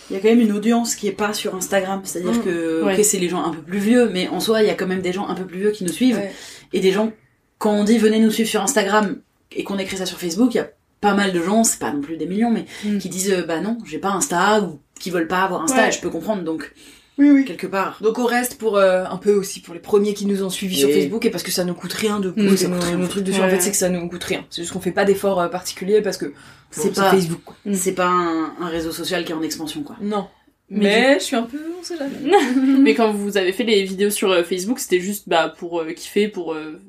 il 0.10 0.13
y 0.13 0.17
a 0.17 0.19
quand 0.19 0.29
même 0.29 0.41
une 0.41 0.51
audience 0.51 0.95
qui 0.95 1.08
est 1.08 1.12
pas 1.13 1.34
sur 1.34 1.55
Instagram. 1.55 2.01
C'est-à-dire 2.03 2.34
Mm. 2.34 2.43
que, 2.43 2.84
Ouais. 2.84 2.97
ok, 2.97 3.05
c'est 3.05 3.17
les 3.19 3.29
gens 3.29 3.43
un 3.43 3.51
peu 3.51 3.62
plus 3.62 3.79
vieux, 3.79 4.10
mais 4.12 4.27
en 4.27 4.39
soi, 4.39 4.62
il 4.62 4.67
y 4.67 4.69
a 4.69 4.73
quand 4.75 4.88
même 4.88 5.01
des 5.01 5.13
gens 5.13 5.27
un 5.27 5.36
peu 5.36 5.45
plus 5.45 5.60
vieux 5.60 5.71
qui 5.71 5.84
nous 5.86 5.91
suivent. 5.93 6.17
Ouais. 6.17 6.32
Et 6.73 6.79
des 6.82 6.91
gens, 6.91 7.12
quand 7.60 7.71
on 7.71 7.84
dit 7.84 7.97
venez 7.97 8.19
nous 8.19 8.32
suivre 8.32 8.49
sur 8.49 8.62
Instagram 8.62 9.17
et 9.55 9.63
qu'on 9.63 9.77
écrit 9.77 9.97
ça 9.97 10.05
sur 10.05 10.19
Facebook, 10.19 10.53
il 10.53 10.58
y 10.58 10.62
a 10.62 10.69
pas 11.01 11.13
mal 11.13 11.32
de 11.34 11.41
gens, 11.41 11.63
c'est 11.63 11.79
pas 11.79 11.91
non 11.91 12.01
plus 12.01 12.15
des 12.17 12.25
millions, 12.27 12.51
mais 12.51 12.65
Mm. 12.86 12.97
qui 12.99 13.10
disent 13.10 13.32
euh, 13.32 13.43
bah 13.45 13.60
non, 13.60 13.77
j'ai 13.86 13.97
pas 13.97 14.10
Insta 14.12 14.62
ou 14.62 14.79
qui 15.01 15.09
veulent 15.09 15.27
pas 15.27 15.41
avoir 15.43 15.69
Ouais. 15.69 15.89
et 15.89 15.91
je 15.91 15.99
peux 15.99 16.09
comprendre 16.09 16.43
donc 16.43 16.73
Oui 17.17 17.29
oui. 17.29 17.45
quelque 17.45 17.67
part. 17.67 17.97
Donc 18.01 18.17
on 18.19 18.25
reste 18.25 18.57
pour 18.57 18.77
euh, 18.77 19.03
un 19.05 19.17
peu 19.17 19.33
aussi 19.33 19.59
pour 19.61 19.73
les 19.73 19.79
premiers 19.79 20.13
qui 20.13 20.25
nous 20.25 20.43
ont 20.43 20.49
suivis 20.49 20.77
sur 20.77 20.89
Facebook 20.89 21.25
et 21.25 21.29
parce 21.29 21.43
que 21.43 21.51
ça 21.51 21.63
nous 21.65 21.73
coûte 21.73 21.93
rien 21.93 22.19
de 22.19 22.29
Mm, 22.29 22.33
poser 22.49 22.57
ça 22.57 22.67
nos, 22.69 22.75
coûte 22.77 22.83
rien, 22.85 22.97
nos 22.97 23.05
en 23.05 23.07
trucs 23.09 23.25
fait. 23.25 23.31
dessus. 23.31 23.41
En 23.43 23.49
fait, 23.49 23.59
c'est 23.61 23.71
que 23.71 23.77
ça 23.77 23.89
nous 23.89 24.07
coûte 24.09 24.23
rien. 24.23 24.45
C'est 24.49 24.61
juste 24.61 24.73
qu'on 24.73 24.79
fait 24.79 24.91
pas 24.91 25.05
d'efforts 25.05 25.39
euh, 25.41 25.47
particuliers 25.49 26.01
parce 26.01 26.17
que 26.17 26.33
C'est 26.71 26.95
pas- 26.95 27.11
Facebook. 27.11 27.41
Quoi. 27.43 27.55
C'est 27.73 27.93
pas 27.93 28.07
un, 28.07 28.53
un 28.61 28.67
réseau 28.69 28.91
social 28.91 29.25
qui 29.25 29.31
est 29.31 29.35
en 29.35 29.41
expansion 29.41 29.83
quoi. 29.83 29.97
Non. 30.01 30.27
Mais 30.73 30.79
Mais, 30.79 31.13
je 31.19 31.23
suis 31.25 31.35
un 31.35 31.43
peu, 31.43 31.57
on 31.77 31.83
sait 31.83 31.97
jamais. 31.97 32.15
Mais 32.79 32.95
quand 32.95 33.11
vous 33.11 33.35
avez 33.35 33.51
fait 33.51 33.65
les 33.65 33.83
vidéos 33.83 34.09
sur 34.09 34.31
euh, 34.31 34.41
Facebook, 34.43 34.79
c'était 34.79 35.01
juste 35.01 35.27
bah, 35.27 35.53
pour 35.59 35.81
euh, 35.81 35.91
kiffer, 35.91 36.29
pour 36.29 36.53
euh, 36.53 36.79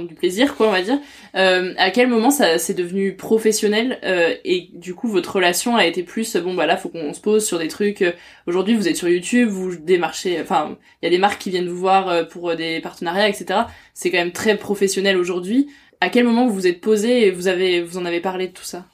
du 0.00 0.14
plaisir, 0.14 0.56
quoi, 0.56 0.68
on 0.68 0.72
va 0.72 0.82
dire. 0.82 0.98
Euh, 1.36 1.74
à 1.78 1.90
quel 1.90 2.08
moment 2.08 2.30
ça 2.30 2.58
c'est 2.58 2.74
devenu 2.74 3.16
professionnel 3.16 3.98
euh, 4.04 4.34
et 4.44 4.68
du 4.74 4.94
coup 4.94 5.08
votre 5.08 5.36
relation 5.36 5.76
a 5.76 5.86
été 5.86 6.02
plus 6.02 6.36
bon 6.36 6.54
bah 6.54 6.66
là 6.66 6.76
faut 6.76 6.88
qu'on 6.88 7.12
se 7.12 7.20
pose 7.20 7.44
sur 7.44 7.58
des 7.58 7.68
trucs. 7.68 8.02
euh, 8.02 8.12
Aujourd'hui 8.46 8.74
vous 8.74 8.88
êtes 8.88 8.96
sur 8.96 9.08
YouTube, 9.08 9.48
vous 9.48 9.76
démarchez, 9.76 10.40
enfin 10.40 10.76
il 11.00 11.06
y 11.06 11.08
a 11.08 11.10
des 11.10 11.18
marques 11.18 11.40
qui 11.40 11.50
viennent 11.50 11.68
vous 11.68 11.78
voir 11.78 12.08
euh, 12.08 12.24
pour 12.24 12.54
des 12.56 12.80
partenariats, 12.80 13.28
etc. 13.28 13.60
C'est 13.94 14.10
quand 14.10 14.18
même 14.18 14.32
très 14.32 14.56
professionnel 14.56 15.16
aujourd'hui. 15.16 15.68
À 16.00 16.08
quel 16.08 16.24
moment 16.24 16.46
vous 16.46 16.54
vous 16.54 16.66
êtes 16.66 16.80
posé 16.80 17.26
et 17.26 17.30
vous 17.30 17.48
avez 17.48 17.80
vous 17.82 17.98
en 17.98 18.04
avez 18.04 18.20
parlé 18.20 18.48
de 18.48 18.52
tout 18.52 18.64
ça? 18.64 18.84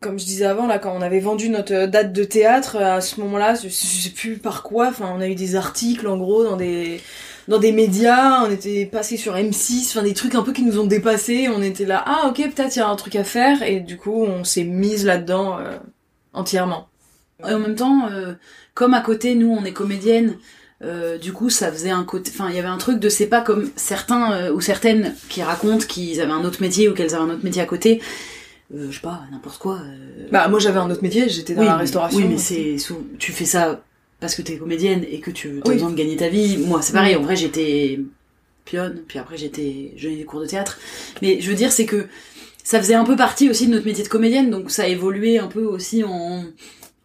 Comme 0.00 0.18
je 0.18 0.24
disais 0.26 0.44
avant, 0.44 0.66
là, 0.66 0.78
quand 0.78 0.94
on 0.94 1.00
avait 1.00 1.20
vendu 1.20 1.48
notre 1.48 1.86
date 1.86 2.12
de 2.12 2.24
théâtre, 2.24 2.76
à 2.76 3.00
ce 3.00 3.20
moment-là, 3.22 3.54
je 3.54 3.68
sais 3.68 4.10
plus 4.10 4.36
par 4.36 4.62
quoi, 4.62 4.88
enfin, 4.88 5.10
on 5.16 5.20
a 5.22 5.28
eu 5.28 5.34
des 5.34 5.56
articles, 5.56 6.06
en 6.06 6.18
gros, 6.18 6.44
dans 6.44 6.56
des, 6.56 7.00
dans 7.48 7.58
des 7.58 7.72
médias, 7.72 8.42
on 8.44 8.50
était 8.50 8.86
passé 8.86 9.16
sur 9.16 9.34
M6, 9.34 9.90
enfin, 9.90 10.02
des 10.02 10.14
trucs 10.14 10.34
un 10.34 10.42
peu 10.42 10.52
qui 10.52 10.62
nous 10.62 10.78
ont 10.78 10.86
dépassés, 10.86 11.48
on 11.48 11.62
était 11.62 11.84
là, 11.84 12.02
ah, 12.06 12.26
ok, 12.28 12.36
peut-être 12.54 12.74
il 12.76 12.78
y 12.78 12.82
a 12.82 12.88
un 12.88 12.96
truc 12.96 13.16
à 13.16 13.24
faire, 13.24 13.62
et 13.62 13.80
du 13.80 13.96
coup, 13.96 14.24
on 14.24 14.44
s'est 14.44 14.64
mise 14.64 15.04
là-dedans, 15.04 15.58
euh, 15.58 15.76
entièrement. 16.32 16.88
Et 17.48 17.52
en 17.52 17.58
même 17.58 17.74
temps, 17.76 18.08
euh, 18.10 18.34
comme 18.74 18.94
à 18.94 19.00
côté, 19.00 19.34
nous, 19.34 19.50
on 19.50 19.64
est 19.64 19.72
comédienne, 19.72 20.36
euh, 20.82 21.18
du 21.18 21.32
coup, 21.32 21.50
ça 21.50 21.70
faisait 21.70 21.90
un 21.90 22.04
côté. 22.04 22.30
Enfin, 22.34 22.48
il 22.50 22.56
y 22.56 22.58
avait 22.58 22.68
un 22.68 22.78
truc 22.78 22.98
de 22.98 23.08
c'est 23.08 23.26
pas 23.26 23.40
comme 23.40 23.70
certains 23.76 24.32
euh, 24.32 24.52
ou 24.52 24.60
certaines 24.60 25.14
qui 25.28 25.42
racontent 25.42 25.84
qu'ils 25.86 26.20
avaient 26.20 26.32
un 26.32 26.44
autre 26.44 26.60
métier 26.60 26.88
ou 26.88 26.94
qu'elles 26.94 27.14
avaient 27.14 27.24
un 27.24 27.30
autre 27.34 27.44
métier 27.44 27.62
à 27.62 27.66
côté. 27.66 28.00
Euh, 28.74 28.88
je 28.90 28.94
sais 28.96 29.00
pas, 29.02 29.22
n'importe 29.30 29.58
quoi. 29.58 29.76
euh, 29.76 30.26
Bah, 30.32 30.48
moi, 30.48 30.58
j'avais 30.58 30.78
un 30.80 30.90
autre 30.90 31.02
métier, 31.02 31.28
j'étais 31.28 31.54
dans 31.54 31.60
oui, 31.60 31.66
la 31.66 31.74
mais- 31.74 31.80
restauration. 31.80 32.18
Oui, 32.18 32.26
mais 32.28 32.38
c'est 32.38 32.76
tu 33.18 33.32
fais 33.32 33.44
ça 33.44 33.82
parce 34.24 34.34
que 34.36 34.40
t'es 34.42 34.56
comédienne 34.56 35.04
et 35.10 35.20
que 35.20 35.30
tu 35.30 35.48
as 35.62 35.68
Oui. 35.68 35.74
besoin 35.74 35.90
de 35.90 35.96
gagner 35.96 36.16
ta 36.16 36.28
vie. 36.30 36.56
Moi, 36.56 36.80
c'est 36.80 36.94
pareil. 36.94 37.14
En 37.16 37.22
vrai, 37.22 37.36
j'étais 37.36 38.00
pionne, 38.64 39.02
puis 39.06 39.18
après 39.18 39.36
j'étais, 39.36 39.92
j'ai 39.96 40.12
eu 40.12 40.16
des 40.16 40.24
cours 40.24 40.40
de 40.40 40.46
théâtre. 40.46 40.78
Mais 41.20 41.38
je 41.42 41.50
veux 41.50 41.54
dire, 41.56 41.70
c'est 41.70 41.84
que 41.84 42.06
ça 42.62 42.78
faisait 42.80 42.94
un 42.94 43.04
peu 43.04 43.16
partie 43.16 43.50
aussi 43.50 43.66
de 43.66 43.72
notre 43.74 43.84
métier 43.84 44.02
de 44.02 44.08
comédienne, 44.08 44.48
donc 44.50 44.70
ça 44.70 44.84
a 44.84 44.86
évolué 44.86 45.38
un 45.38 45.48
peu 45.48 45.64
aussi 45.64 46.02
en. 46.04 46.44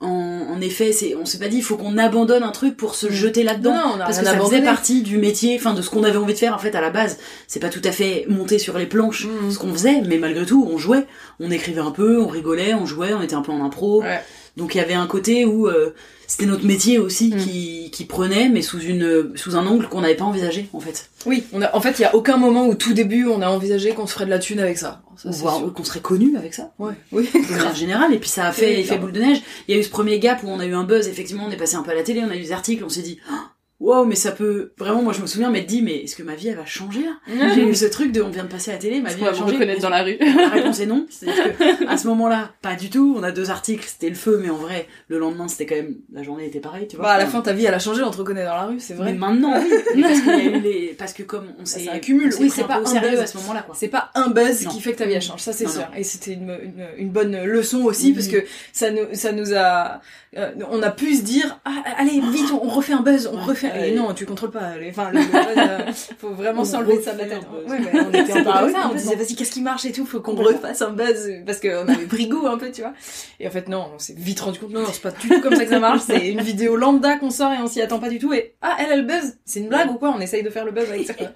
En, 0.02 0.08
en 0.56 0.62
effet, 0.62 0.94
c'est, 0.94 1.14
on 1.16 1.26
s'est 1.26 1.40
pas 1.40 1.50
dit, 1.50 1.58
il 1.58 1.62
faut 1.62 1.76
qu'on 1.76 1.98
abandonne 1.98 2.42
un 2.44 2.52
truc 2.54 2.78
pour 2.78 2.96
se 2.96 3.12
jeter 3.12 3.44
là-dedans. 3.44 3.74
Non, 3.74 3.82
on 3.96 4.00
a 4.00 4.06
parce 4.06 4.20
que 4.20 4.24
ça 4.24 4.32
abandonné. 4.32 4.56
faisait 4.60 4.64
partie 4.66 5.02
du 5.02 5.18
métier, 5.18 5.58
enfin 5.60 5.74
de 5.74 5.82
ce 5.82 5.90
qu'on 5.90 6.04
avait 6.06 6.16
envie 6.18 6.32
de 6.32 6.38
faire 6.40 6.56
en 6.56 6.58
fait 6.58 6.74
à 6.74 6.80
la 6.80 6.90
base. 6.90 7.18
C'est 7.48 7.60
pas 7.60 7.68
tout 7.68 7.82
à 7.84 7.92
fait 7.92 8.26
monté 8.30 8.60
sur 8.60 8.78
les 8.78 8.86
planches 8.86 9.26
Mhm. 9.26 9.52
ce 9.52 9.60
qu'on 9.60 9.74
faisait, 9.74 10.00
mais 10.08 10.18
malgré 10.18 10.46
tout, 10.46 10.66
on 10.72 10.78
jouait, 10.78 11.06
on 11.42 11.52
écrivait 11.52 11.82
un 11.82 11.92
peu, 11.92 12.18
on 12.22 12.28
rigolait, 12.28 12.74
on 12.76 12.86
jouait, 12.86 13.14
on 13.14 13.22
était 13.22 13.36
un 13.36 13.42
peu 13.42 13.52
en 13.52 13.62
impro. 13.62 14.02
Ouais. 14.02 14.22
Donc 14.60 14.76
il 14.76 14.78
y 14.78 14.82
avait 14.82 14.94
un 14.94 15.08
côté 15.08 15.46
où 15.46 15.68
euh, 15.68 15.96
c'était 16.28 16.46
notre 16.46 16.66
métier 16.66 17.00
aussi 17.00 17.30
Mm. 17.34 17.38
qui, 17.38 17.90
qui 17.92 18.06
prenait, 18.06 18.50
mais 18.50 18.62
sous 18.62 18.80
une 18.80 19.32
sous 19.36 19.56
un 19.56 19.66
angle 19.66 19.88
qu'on 19.90 20.02
n'avait 20.02 20.16
pas 20.16 20.26
envisagé 20.26 20.70
en 20.74 20.80
fait. 20.80 21.10
Oui, 21.26 21.44
on 21.54 21.62
a, 21.64 21.76
en 21.76 21.82
fait, 21.82 21.98
il 21.98 22.04
y 22.04 22.06
a 22.06 22.14
aucun 22.16 22.38
moment 22.38 22.68
où 22.68 22.76
tout 22.76 22.94
début, 22.94 23.26
on 23.26 23.42
a 23.42 23.50
envisagé 23.50 23.92
qu'on 23.92 24.06
se 24.06 24.14
ferait 24.14 24.26
de 24.26 24.30
la 24.30 24.40
thune 24.40 24.60
avec 24.60 24.78
ça. 24.78 25.02
Ça, 25.18 25.30
Ou 25.66 25.72
qu'on 25.72 25.84
serait 25.84 26.00
connu 26.00 26.38
avec 26.38 26.54
ça. 26.54 26.72
Ouais. 26.80 26.94
Oui. 27.12 27.28
De 27.34 27.54
manière 27.56 27.76
générale, 27.76 28.14
et 28.14 28.20
puis 28.20 28.30
ça 28.30 28.46
a 28.46 28.52
fait 28.54 28.80
effet 28.80 28.98
boule 28.98 29.12
de 29.12 29.20
neige. 29.20 29.42
Il 29.68 29.74
y 29.76 29.78
a 29.78 29.82
eu 29.82 29.84
ce 29.84 29.90
premier 29.90 30.18
gap 30.20 30.44
où 30.44 30.48
on 30.48 30.60
a 30.60 30.66
eu 30.66 30.74
un 30.74 30.84
buzz, 30.86 31.08
effectivement, 31.10 31.44
on 31.48 31.52
est 31.52 31.58
passé 31.58 31.76
un 31.76 31.84
peu 31.84 31.92
à 31.92 31.96
la 31.96 32.04
télé, 32.04 32.22
on 32.26 32.30
a 32.30 32.36
eu 32.38 32.42
des 32.42 32.52
articles, 32.54 32.84
on 32.86 32.90
s'est 32.90 33.02
dit, 33.02 33.18
Ah, 33.30 33.52
wow, 33.80 34.06
mais 34.06 34.16
ça 34.16 34.32
peut 34.32 34.72
vraiment. 34.78 35.02
Moi, 35.02 35.14
je 35.14 35.22
me 35.22 35.28
souviens 35.28 35.50
m'être 35.50 35.66
dit, 35.68 35.82
mais 35.82 35.98
est-ce 36.04 36.16
que 36.16 36.24
ma 36.24 36.36
vie 36.36 36.50
elle 36.50 36.58
va 36.58 36.66
changer 36.66 37.02
là? 37.04 37.18
J'ai 37.56 37.64
eu 37.68 37.76
ce 37.76 37.86
truc 37.86 38.12
de, 38.12 38.22
on 38.22 38.30
vient 38.30 38.44
de 38.44 38.50
passer 38.50 38.72
à 38.72 38.74
la 38.76 38.80
télé, 38.80 39.00
ma 39.02 39.14
vie 39.14 39.22
va 39.24 39.34
changer. 39.34 39.54
reconnaître 39.56 39.82
dans 39.82 39.90
la 39.90 40.04
rue 40.04 40.18
La 40.20 40.50
réponse 40.50 40.80
est 40.80 40.86
non. 40.86 41.06
C'est-à-dire 41.10 41.58
que 41.58 41.88
à 41.88 41.98
ce 41.98 42.08
moment-là, 42.08 42.52
pas 42.62 42.76
du 42.76 42.90
tout. 42.90 43.16
On 43.18 43.24
a 43.24 43.32
deux 43.32 43.50
articles, 43.50 43.86
c'était 43.88 44.10
le 44.10 44.16
feu, 44.16 44.40
mais 44.42 44.50
en 44.50 44.56
vrai, 44.58 44.88
le 45.08 45.20
lendemain, 45.20 45.48
c'était 45.48 45.66
quand 45.66 45.76
même 45.76 45.96
la 46.12 46.24
journée 46.24 46.46
était 46.48 46.60
pareille, 46.60 46.88
tu 46.88 46.96
vois. 46.98 47.06
Bah, 47.06 47.12
à 47.14 47.18
la 47.18 47.26
fin, 47.26 47.42
ta 47.42 47.54
vie, 47.54 47.66
elle 47.66 47.74
a 47.74 47.80
changé, 47.80 48.04
on 48.04 48.12
te 48.12 48.18
reconnaît 48.18 48.46
dans 48.46 48.56
la 48.56 48.66
rue, 48.66 48.80
c'est 48.80 48.94
vrai. 48.94 49.12
Mais 49.12 49.18
maintenant, 49.18 49.54
oui. 49.60 50.02
Parce, 50.02 50.22
qu'il 50.22 50.28
y 50.30 50.32
a 50.32 50.44
eu 50.44 50.60
les... 50.62 50.96
parce 50.98 51.14
que 51.14 51.24
comme 51.24 51.48
on 51.60 51.66
s'est 51.66 51.88
accumule. 51.90 52.34
Oui, 52.40 52.50
c'est 52.50 52.64
pas 52.66 52.78
un 52.80 52.86
sérieux 52.86 53.12
buzz. 53.12 53.20
à 53.20 53.28
ce 53.28 53.38
moment-là, 53.38 53.62
quoi. 53.64 53.76
C'est 53.78 53.88
pas 53.88 54.12
un 54.16 54.30
buzz 54.30 54.66
Non. 54.66 54.72
qui 54.72 54.82
fait 54.82 54.94
que 54.94 54.98
ta 54.98 55.06
vie 55.06 55.14
elle 55.14 55.22
change, 55.22 55.40
ça 55.42 55.54
c'est 55.54 55.68
sûr. 55.68 55.82
non. 55.82 55.88
Et 55.98 56.04
c'était 56.04 56.34
une, 56.34 56.50
une, 56.64 56.86
une 56.98 57.10
bonne 57.10 57.44
leçon 57.44 57.84
aussi 57.84 58.10
Mhm. 58.10 58.16
parce 58.16 58.28
que 58.28 58.44
ça 58.74 58.92
nous, 58.92 59.06
ça 59.14 59.32
nous 59.32 59.54
a, 59.54 60.02
euh, 60.38 60.52
on 60.70 60.82
a 60.84 60.90
pu 60.92 61.16
se 61.16 61.22
dire, 61.22 61.60
ah, 61.66 61.72
allez 61.98 62.20
vite, 62.32 62.52
on 62.52 62.68
refait 62.70 62.94
un 62.94 63.02
buzz, 63.02 63.30
on 63.32 63.40
refait. 63.42 63.69
Et 63.76 63.80
Ouais. 63.80 63.92
non, 63.92 64.14
tu 64.14 64.26
contrôles 64.26 64.52
pas. 64.52 64.72
Enfin, 64.90 65.12
le, 65.12 65.20
le 65.20 65.26
buzz, 65.26 65.58
euh, 65.58 65.92
faut 66.20 66.30
vraiment 66.34 66.64
s'enlever 66.66 67.02
ça 67.02 67.14
de 67.14 67.20
la 67.20 67.24
refait 67.26 67.36
tête. 67.36 67.44
un 67.48 67.62
buzz. 67.62 67.72
Ouais, 67.72 67.80
mais 67.94 68.00
on 68.02 68.10
était 68.24 68.44
ça. 68.44 68.90
On 68.92 68.96
disait, 68.96 69.16
vas-y, 69.16 69.36
qu'est-ce 69.36 69.52
qui 69.52 69.62
marche 69.62 69.86
et 69.86 69.92
tout, 69.92 70.06
faut 70.06 70.20
qu'on 70.22 70.36
refasse 70.36 70.82
un 70.82 70.92
buzz 70.92 71.30
parce 71.46 71.60
qu'on 71.60 71.88
avait 71.88 72.06
pris 72.08 72.28
goût 72.28 72.48
un 72.48 72.58
peu, 72.58 72.72
tu 72.72 72.82
vois. 72.82 72.94
Et 73.40 73.48
en 73.48 73.52
fait, 73.52 73.68
non, 73.68 73.88
on 73.96 74.00
s'est 74.00 74.16
vite 74.18 74.40
rendu 74.40 74.60
compte, 74.60 74.72
non, 74.72 74.82
non, 74.82 74.90
c'est 74.92 75.02
pas 75.02 75.12
du 75.12 75.28
tout 75.30 75.42
comme 75.42 75.56
ça 75.56 75.64
que 75.66 75.70
ça 75.72 75.80
marche. 75.80 76.02
C'est 76.06 76.28
une 76.30 76.42
vidéo 76.42 76.76
lambda 76.76 77.18
qu'on 77.18 77.30
sort 77.30 77.52
et 77.54 77.58
on 77.62 77.68
s'y 77.68 77.82
attend 77.82 78.00
pas 78.00 78.10
du 78.10 78.20
tout. 78.20 78.34
Et 78.34 78.54
ah, 78.62 78.78
elle, 78.80 78.88
elle 78.92 79.06
buzz. 79.06 79.36
C'est 79.46 79.60
une 79.60 79.70
blague 79.70 79.92
ou 79.92 79.96
quoi 79.96 80.14
On 80.16 80.20
essaye 80.22 80.44
de 80.44 80.50
faire 80.50 80.66
le 80.66 80.72
buzz 80.72 80.90
avec 80.90 81.06
ça. 81.08 81.14
quoi. 81.14 81.28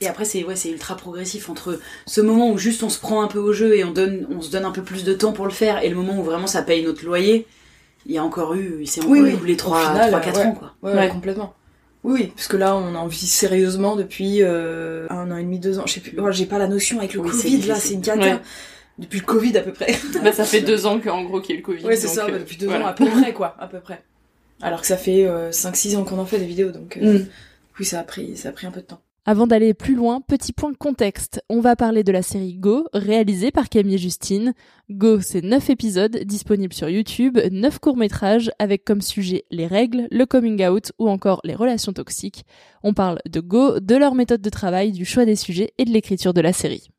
Et 0.00 0.08
après, 0.08 0.24
c'est 0.24 0.44
ouais, 0.44 0.56
c'est 0.56 0.70
ultra 0.70 0.96
progressif 0.96 1.48
entre 1.48 1.78
ce 2.06 2.20
moment 2.20 2.50
où 2.50 2.58
juste 2.58 2.82
on 2.82 2.88
se 2.88 2.98
prend 2.98 3.22
un 3.22 3.28
peu 3.28 3.38
au 3.38 3.52
jeu 3.52 3.76
et 3.76 3.84
on 3.84 3.90
donne, 3.92 4.26
on 4.30 4.40
se 4.40 4.50
donne 4.50 4.64
un 4.64 4.70
peu 4.72 4.82
plus 4.82 5.04
de 5.04 5.12
temps 5.14 5.32
pour 5.32 5.44
le 5.46 5.52
faire, 5.52 5.82
et 5.84 5.88
le 5.88 5.94
moment 5.94 6.18
où 6.18 6.22
vraiment 6.22 6.46
ça 6.46 6.62
paye 6.62 6.82
notre 6.84 7.04
loyer. 7.04 7.46
Il 8.06 8.12
y 8.14 8.18
a 8.18 8.24
encore 8.24 8.54
eu, 8.54 8.78
il 8.80 8.86
s'est 8.88 9.00
encore 9.00 9.12
Oui, 9.12 9.20
oui. 9.20 9.30
écoulé 9.34 9.54
Au 9.54 9.56
3, 9.56 9.80
final, 9.90 10.08
3 10.10 10.20
4 10.20 10.38
ouais. 10.40 10.46
ans, 10.46 10.52
quoi. 10.52 10.74
Ouais, 10.82 10.94
ouais, 10.96 11.08
complètement. 11.08 11.54
Oui, 12.04 12.12
oui, 12.20 12.32
parce 12.36 12.48
que 12.48 12.56
là, 12.58 12.76
on 12.76 12.94
en 12.94 13.06
vit 13.06 13.26
sérieusement 13.26 13.96
depuis 13.96 14.42
euh, 14.42 15.06
un 15.08 15.30
an 15.30 15.36
et 15.38 15.42
demi, 15.42 15.58
deux 15.58 15.78
ans. 15.78 15.84
Je 15.86 15.94
sais 15.94 16.00
plus, 16.00 16.14
oh, 16.20 16.30
j'ai 16.30 16.44
pas 16.46 16.58
la 16.58 16.68
notion 16.68 16.98
avec 16.98 17.14
le 17.14 17.20
Oui, 17.20 17.30
Covid, 17.30 17.62
là, 17.62 17.76
c'est 17.76 17.94
une 17.94 18.02
cata. 18.02 18.20
Ouais. 18.20 18.40
Depuis 18.98 19.20
le 19.20 19.24
Covid, 19.24 19.56
à 19.56 19.62
peu 19.62 19.72
près. 19.72 19.94
Bah, 20.22 20.32
ça 20.32 20.44
fait 20.44 20.60
deux 20.60 20.84
ans 20.86 21.00
qu'en 21.00 21.24
gros 21.24 21.40
qu'il 21.40 21.50
y 21.50 21.52
a 21.52 21.56
eu 21.56 21.62
le 21.62 21.66
Covid. 21.66 21.84
ouais, 21.86 21.96
c'est 21.96 22.08
ça, 22.08 22.26
euh, 22.26 22.30
bah, 22.32 22.38
depuis 22.38 22.56
deux 22.58 22.66
voilà. 22.66 22.84
ans, 22.84 22.88
à 22.88 22.92
peu 22.92 23.06
près, 23.06 23.32
quoi, 23.32 23.56
à 23.58 23.66
peu 23.66 23.80
près. 23.80 24.02
Alors 24.60 24.82
que 24.82 24.86
ça 24.86 24.96
fait 24.98 25.26
euh, 25.26 25.50
5-6 25.50 25.96
ans 25.96 26.04
qu'on 26.04 26.18
en 26.18 26.26
fait 26.26 26.38
des 26.38 26.46
vidéos, 26.46 26.70
donc 26.70 26.96
euh, 26.98 27.20
Mm. 27.20 27.26
oui, 27.80 27.84
ça 27.86 28.00
a 28.00 28.02
pris, 28.04 28.36
ça 28.36 28.50
a 28.50 28.52
pris 28.52 28.66
un 28.66 28.70
peu 28.70 28.80
de 28.82 28.86
temps. 28.86 29.00
Avant 29.26 29.46
d'aller 29.46 29.72
plus 29.72 29.94
loin, 29.94 30.20
petit 30.20 30.52
point 30.52 30.74
contexte. 30.74 31.42
On 31.48 31.60
va 31.60 31.76
parler 31.76 32.04
de 32.04 32.12
la 32.12 32.20
série 32.20 32.56
Go, 32.56 32.86
réalisée 32.92 33.50
par 33.50 33.70
Camille 33.70 33.96
Justine. 33.96 34.52
Go, 34.90 35.20
c'est 35.22 35.42
9 35.42 35.70
épisodes 35.70 36.18
disponibles 36.24 36.74
sur 36.74 36.90
YouTube, 36.90 37.38
9 37.50 37.78
courts-métrages 37.78 38.50
avec 38.58 38.84
comme 38.84 39.00
sujet 39.00 39.46
les 39.50 39.66
règles, 39.66 40.08
le 40.10 40.26
coming 40.26 40.62
out 40.66 40.92
ou 40.98 41.08
encore 41.08 41.40
les 41.42 41.54
relations 41.54 41.94
toxiques. 41.94 42.44
On 42.82 42.92
parle 42.92 43.18
de 43.26 43.40
Go, 43.40 43.80
de 43.80 43.96
leur 43.96 44.14
méthode 44.14 44.42
de 44.42 44.50
travail, 44.50 44.92
du 44.92 45.06
choix 45.06 45.24
des 45.24 45.36
sujets 45.36 45.72
et 45.78 45.86
de 45.86 45.90
l'écriture 45.90 46.34
de 46.34 46.42
la 46.42 46.52
série. 46.52 46.90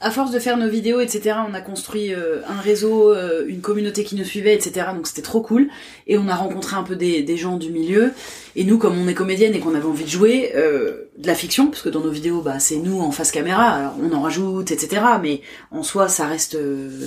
À 0.00 0.12
force 0.12 0.30
de 0.30 0.38
faire 0.38 0.56
nos 0.56 0.68
vidéos, 0.68 1.00
etc., 1.00 1.38
on 1.48 1.54
a 1.54 1.60
construit 1.60 2.14
euh, 2.14 2.40
un 2.46 2.60
réseau, 2.60 3.12
euh, 3.12 3.44
une 3.48 3.60
communauté 3.60 4.04
qui 4.04 4.14
nous 4.14 4.24
suivait, 4.24 4.54
etc. 4.54 4.86
Donc 4.94 5.08
c'était 5.08 5.22
trop 5.22 5.40
cool. 5.40 5.68
Et 6.06 6.16
on 6.16 6.28
a 6.28 6.36
rencontré 6.36 6.76
un 6.76 6.84
peu 6.84 6.94
des, 6.94 7.36
gens 7.36 7.56
du 7.56 7.70
milieu. 7.70 8.12
Et 8.54 8.62
nous, 8.62 8.78
comme 8.78 8.96
on 8.96 9.08
est 9.08 9.14
comédienne 9.14 9.54
et 9.54 9.58
qu'on 9.58 9.74
avait 9.74 9.86
envie 9.86 10.04
de 10.04 10.08
jouer 10.08 10.52
euh, 10.54 11.08
de 11.18 11.26
la 11.26 11.34
fiction, 11.34 11.66
parce 11.66 11.82
que 11.82 11.88
dans 11.88 12.00
nos 12.00 12.10
vidéos, 12.10 12.42
bah, 12.42 12.60
c'est 12.60 12.76
nous 12.76 13.00
en 13.00 13.10
face 13.10 13.32
caméra, 13.32 13.64
alors 13.64 13.94
on 14.00 14.12
en 14.12 14.22
rajoute, 14.22 14.70
etc. 14.70 15.02
Mais 15.20 15.40
en 15.72 15.82
soi, 15.82 16.08
ça 16.08 16.26
reste 16.26 16.56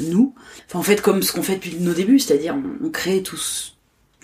nous. 0.10 0.36
Enfin, 0.68 0.80
en 0.80 0.84
fait, 0.84 1.02
comme 1.02 1.24
ce 1.24 1.32
qu'on 1.32 1.44
fait 1.44 1.56
depuis 1.56 1.78
nos 1.80 1.94
débuts, 1.94 2.20
c'est-à-dire 2.20 2.56
on, 2.56 2.88
on 2.88 2.90
crée 2.90 3.24
tous 3.24 3.78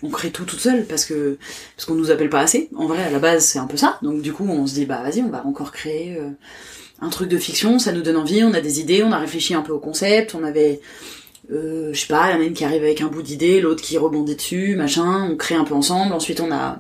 on 0.04 0.10
crée 0.10 0.30
tout 0.30 0.46
toute 0.46 0.60
seule 0.60 0.86
parce 0.86 1.06
que 1.06 1.40
parce 1.76 1.88
qu'on 1.88 1.96
nous 1.96 2.12
appelle 2.12 2.30
pas 2.30 2.42
assez. 2.42 2.70
En 2.76 2.86
vrai, 2.86 3.02
à 3.02 3.10
la 3.10 3.20
base, 3.20 3.46
c'est 3.46 3.60
un 3.60 3.66
peu 3.66 3.78
ça. 3.78 3.98
Donc 4.02 4.22
du 4.22 4.34
coup, 4.34 4.46
on 4.48 4.68
se 4.68 4.74
dit 4.74 4.86
bah 4.86 5.02
vas-y, 5.02 5.24
on 5.24 5.30
va 5.30 5.46
encore 5.46 5.72
créer 5.72 6.20
un 7.02 7.10
truc 7.10 7.30
de 7.30 7.38
fiction, 7.38 7.80
ça 7.80 7.92
nous 7.92 8.02
donne 8.02 8.18
envie, 8.18 8.44
on 8.44 8.54
a 8.54 8.62
des 8.62 8.80
idées, 8.80 9.04
on 9.04 9.12
a 9.12 9.20
réfléchi 9.20 9.54
un 9.54 9.62
peu 9.62 9.72
au 9.72 9.80
concept, 9.80 10.36
on 10.36 10.44
avait 10.44 10.82
euh, 11.52 11.94
je 11.94 12.00
sais 12.00 12.08
pas, 12.08 12.30
il 12.30 12.36
y 12.36 12.38
en 12.38 12.42
a 12.42 12.44
une 12.44 12.54
qui 12.54 12.66
arrive 12.66 12.84
avec 12.84 13.02
un 13.02 13.08
bout 13.08 13.22
d'idée, 13.22 13.62
l'autre 13.62 13.82
qui 13.82 13.98
rebondit 13.98 14.36
dessus, 14.36 14.76
machin, 14.76 15.30
on 15.32 15.36
crée 15.38 15.56
un 15.56 15.64
peu 15.64 15.74
ensemble. 15.74 16.14
Ensuite, 16.14 16.42
on 16.42 16.52
a 16.52 16.80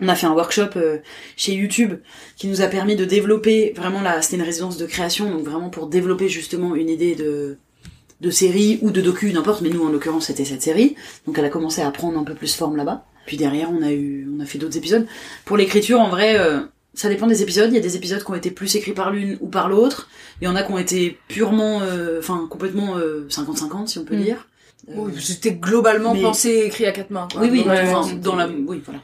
on 0.00 0.08
a 0.08 0.14
fait 0.14 0.26
un 0.26 0.32
workshop 0.32 0.70
euh, 0.76 0.98
chez 1.36 1.54
YouTube 1.54 1.94
qui 2.36 2.48
nous 2.48 2.62
a 2.62 2.66
permis 2.66 2.96
de 2.96 3.04
développer 3.04 3.72
vraiment 3.76 4.00
là, 4.00 4.20
c'était 4.22 4.36
une 4.36 4.42
résidence 4.42 4.76
de 4.76 4.86
création, 4.86 5.30
donc 5.30 5.44
vraiment 5.44 5.68
pour 5.68 5.86
développer 5.86 6.28
justement 6.28 6.74
une 6.74 6.88
idée 6.88 7.14
de 7.14 8.30
série 8.30 8.78
ou 8.82 8.90
de 8.90 9.00
docu, 9.00 9.32
n'importe, 9.32 9.60
mais 9.60 9.68
nous 9.68 9.84
en 9.84 9.90
l'occurrence 9.90 10.26
c'était 10.26 10.44
cette 10.44 10.62
série, 10.62 10.96
donc 11.26 11.38
elle 11.38 11.44
a 11.44 11.50
commencé 11.50 11.82
à 11.82 11.90
prendre 11.90 12.18
un 12.18 12.24
peu 12.24 12.34
plus 12.34 12.54
forme 12.54 12.76
là-bas. 12.76 13.04
Puis 13.26 13.36
derrière 13.36 13.70
on 13.70 13.82
a 13.82 13.92
eu, 13.92 14.28
on 14.34 14.40
a 14.40 14.46
fait 14.46 14.58
d'autres 14.58 14.76
épisodes. 14.76 15.06
Pour 15.44 15.56
l'écriture, 15.56 16.00
en 16.00 16.08
vrai, 16.08 16.38
euh, 16.38 16.60
ça 16.94 17.08
dépend 17.08 17.26
des 17.26 17.42
épisodes. 17.42 17.68
Il 17.70 17.74
y 17.74 17.78
a 17.78 17.82
des 17.82 17.96
épisodes 17.96 18.22
qui 18.22 18.30
ont 18.30 18.34
été 18.34 18.50
plus 18.50 18.74
écrits 18.76 18.92
par 18.92 19.10
l'une 19.10 19.38
ou 19.40 19.48
par 19.48 19.68
l'autre. 19.68 20.08
Il 20.40 20.44
y 20.44 20.48
en 20.48 20.56
a 20.56 20.62
qui 20.62 20.72
ont 20.72 20.78
été 20.78 21.18
purement, 21.28 21.80
euh, 21.82 22.18
enfin 22.18 22.46
complètement 22.50 22.96
euh, 22.96 23.26
50-50 23.28 23.86
si 23.88 23.98
on 23.98 24.04
peut 24.04 24.16
Mm. 24.16 24.22
dire. 24.22 24.48
Oui, 24.88 25.12
c'était 25.20 25.52
globalement 25.52 26.12
mais- 26.14 26.22
pensé 26.22 26.48
et 26.50 26.66
écrit 26.66 26.86
à 26.86 26.92
quatre 26.92 27.10
mains. 27.10 27.28
Quoi. 27.30 27.40
Oui, 27.42 27.48
oui, 27.52 27.64
enfin, 27.66 28.12
dans 28.16 28.34
la, 28.36 28.48
oui, 28.48 28.82
voilà. 28.84 29.00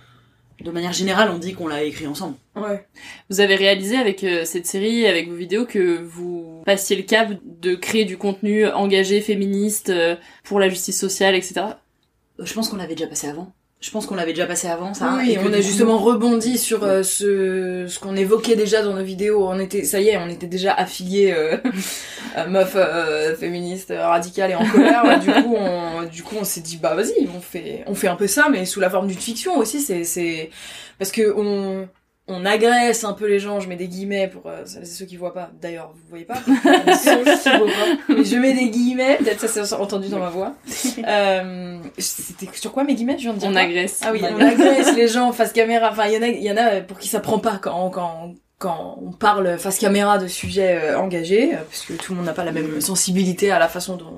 De 0.61 0.73
manière 0.73 0.93
générale, 0.93 1.31
on 1.33 1.39
dit 1.39 1.55
qu'on 1.55 1.69
l'a 1.69 1.85
écrit 1.85 2.09
ensemble. 2.09 2.35
Ouais. 2.57 2.85
Vous 3.31 3.39
avez 3.39 3.55
réalisé 3.55 3.97
avec 3.97 4.25
euh, 4.25 4.45
cette 4.45 4.67
série, 4.67 5.07
avec 5.07 5.29
vos 5.29 5.37
vidéos, 5.37 5.67
que 5.67 6.03
vous 6.03 6.63
passiez 6.67 6.97
le 6.97 7.05
cap 7.05 7.31
de 7.61 7.77
créer 7.77 8.05
du 8.05 8.17
contenu 8.19 8.67
engagé, 8.67 9.21
féministe, 9.21 9.91
euh, 9.91 10.17
pour 10.43 10.59
la 10.59 10.69
justice 10.69 10.99
sociale, 10.99 11.37
etc. 11.37 11.61
Euh, 11.61 12.45
Je 12.45 12.53
pense 12.55 12.69
qu'on 12.71 12.77
l'avait 12.77 12.97
déjà 12.97 13.07
passé 13.07 13.29
avant. 13.29 13.53
Je 13.81 13.93
pense 13.93 14.07
qu'on 14.07 14.17
l'avait 14.17 14.33
déjà 14.33 14.47
passé 14.47 14.67
avant, 14.67 14.93
ça. 14.93 15.15
Oui, 15.19 15.31
et 15.33 15.39
on 15.39 15.53
a 15.53 15.61
justement 15.61 15.99
rebondi 15.99 16.59
sur 16.59 16.83
euh, 16.83 17.05
ce, 17.05 17.87
ce 17.87 17.99
qu'on 18.01 18.17
évoquait 18.17 18.57
déjà 18.57 18.83
dans 18.83 18.93
nos 18.93 19.05
vidéos. 19.05 19.47
On 19.49 19.61
était, 19.61 19.85
ça 19.85 20.01
y 20.01 20.09
est, 20.09 20.17
on 20.17 20.29
était 20.29 20.49
déjà 20.49 20.73
affiliés 20.75 21.33
euh, 21.33 21.59
meuf 22.49 22.73
euh, 22.75 23.37
féministe 23.37 23.93
euh, 23.93 24.05
radicale 24.05 24.51
et 24.51 24.55
en 24.57 24.67
colère. 24.67 25.21
Du 25.21 25.31
coup, 25.31 25.55
on, 25.57 26.03
du 26.03 26.25
coup, 26.25 26.35
on 26.41 26.45
s'est 26.45 26.61
dit 26.61 26.77
bah 26.77 26.97
vas-y, 26.97 27.29
on 27.33 27.41
fait, 27.41 27.85
on 27.87 27.95
fait 27.95 28.09
un 28.09 28.17
peu 28.17 28.27
ça, 28.27 28.49
mais 28.51 28.65
sous 28.65 28.81
la 28.81 28.91
forme 28.91 29.07
d'une 29.07 29.17
fiction 29.17 29.57
aussi. 29.57 29.81
C'est, 29.81 30.03
c'est 30.03 30.51
parce 30.99 31.13
que 31.13 31.33
on 31.37 31.89
on 32.29 32.45
agresse 32.45 33.05
un 33.05 33.15
peu 33.15 33.27
les 33.27 33.39
gens, 33.39 33.59
je 33.61 33.69
mets 33.69 33.77
des 33.77 33.89
guillemets 33.89 34.29
pour 34.29 34.47
euh, 34.47 34.63
celles 34.67 34.83
et 34.83 34.87
ceux 34.87 35.07
qui 35.07 35.17
voient 35.17 35.33
pas. 35.35 35.51
D'ailleurs, 35.61 35.93
vous 35.95 36.09
voyez 36.11 36.25
pas, 36.25 36.39
mais 36.47 38.25
je 38.25 38.37
mets 38.37 38.53
des 38.53 38.69
guillemets, 38.69 39.17
peut-être 39.17 39.49
ça 39.49 39.65
s'est 39.65 39.75
entendu 39.75 40.09
dans 40.09 40.19
ma 40.19 40.31
voix. 40.31 40.55
Euh, 41.07 41.79
C'était 41.97 42.49
sur 42.55 42.73
quoi 42.73 42.85
mes 42.85 42.95
guillemets 42.95 43.17
Je 43.17 43.23
viens 43.23 43.33
de 43.33 43.39
dire 43.39 43.49
On 43.51 43.57
agresse. 43.57 44.01
Ah 44.05 44.11
oui, 44.13 44.21
On 44.23 44.35
on 44.35 44.41
agresse 44.41 44.95
les 44.95 45.09
gens 45.09 45.33
face 45.33 45.53
caméra. 45.53 45.91
Enfin, 45.91 46.07
il 46.07 46.15
y 46.15 46.19
en 46.19 46.23
a, 46.23 46.27
il 46.27 46.43
y 46.43 46.51
en 46.51 46.57
a 46.57 46.81
pour 46.81 46.99
qui 46.99 47.09
ça 47.09 47.21
prend 47.21 47.39
pas 47.39 47.59
quand 47.63 47.89
quand 47.91 48.35
quand 48.59 48.99
on 49.01 49.13
parle 49.13 49.57
face 49.57 49.79
caméra 49.79 50.19
de 50.19 50.27
sujets 50.27 50.81
euh, 50.83 50.99
engagés, 50.99 51.55
euh, 51.55 51.59
parce 51.59 51.83
que 51.83 51.93
tout 51.93 52.13
le 52.13 52.17
monde 52.17 52.27
n'a 52.27 52.33
pas 52.33 52.45
la 52.45 52.51
même 52.51 52.81
sensibilité 52.81 53.53
à 53.53 53.61
la 53.61 53.69
façon 53.69 53.97
dont, 53.97 54.13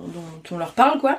on 0.51 0.59
leur 0.59 0.73
parle, 0.73 0.99
quoi. 0.99 1.19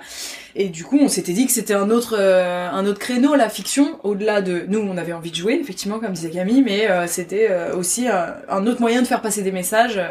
Et 0.56 0.70
du 0.70 0.84
coup, 0.84 0.98
on 1.00 1.08
s'était 1.08 1.32
dit 1.32 1.46
que 1.46 1.52
c'était 1.52 1.76
un 1.76 1.92
autre 1.92 2.16
euh, 2.18 2.68
un 2.70 2.86
autre 2.88 3.00
créneau, 3.00 3.36
la 3.36 3.48
fiction, 3.48 4.00
au-delà 4.04 4.42
de 4.42 4.66
nous, 4.68 4.80
on 4.80 4.98
avait 4.98 5.14
envie 5.14 5.30
de 5.30 5.36
jouer, 5.36 5.60
effectivement, 5.62 6.00
comme 6.00 6.14
disait 6.14 6.32
Camille, 6.32 6.64
mais 6.64 6.90
c'était 7.08 7.50
aussi 7.74 8.08
un 8.08 8.68
autre 8.68 8.82
moyen 8.82 9.02
de 9.02 9.08
faire 9.08 9.22
passer 9.22 9.42
des 9.42 9.52
messages 9.52 10.02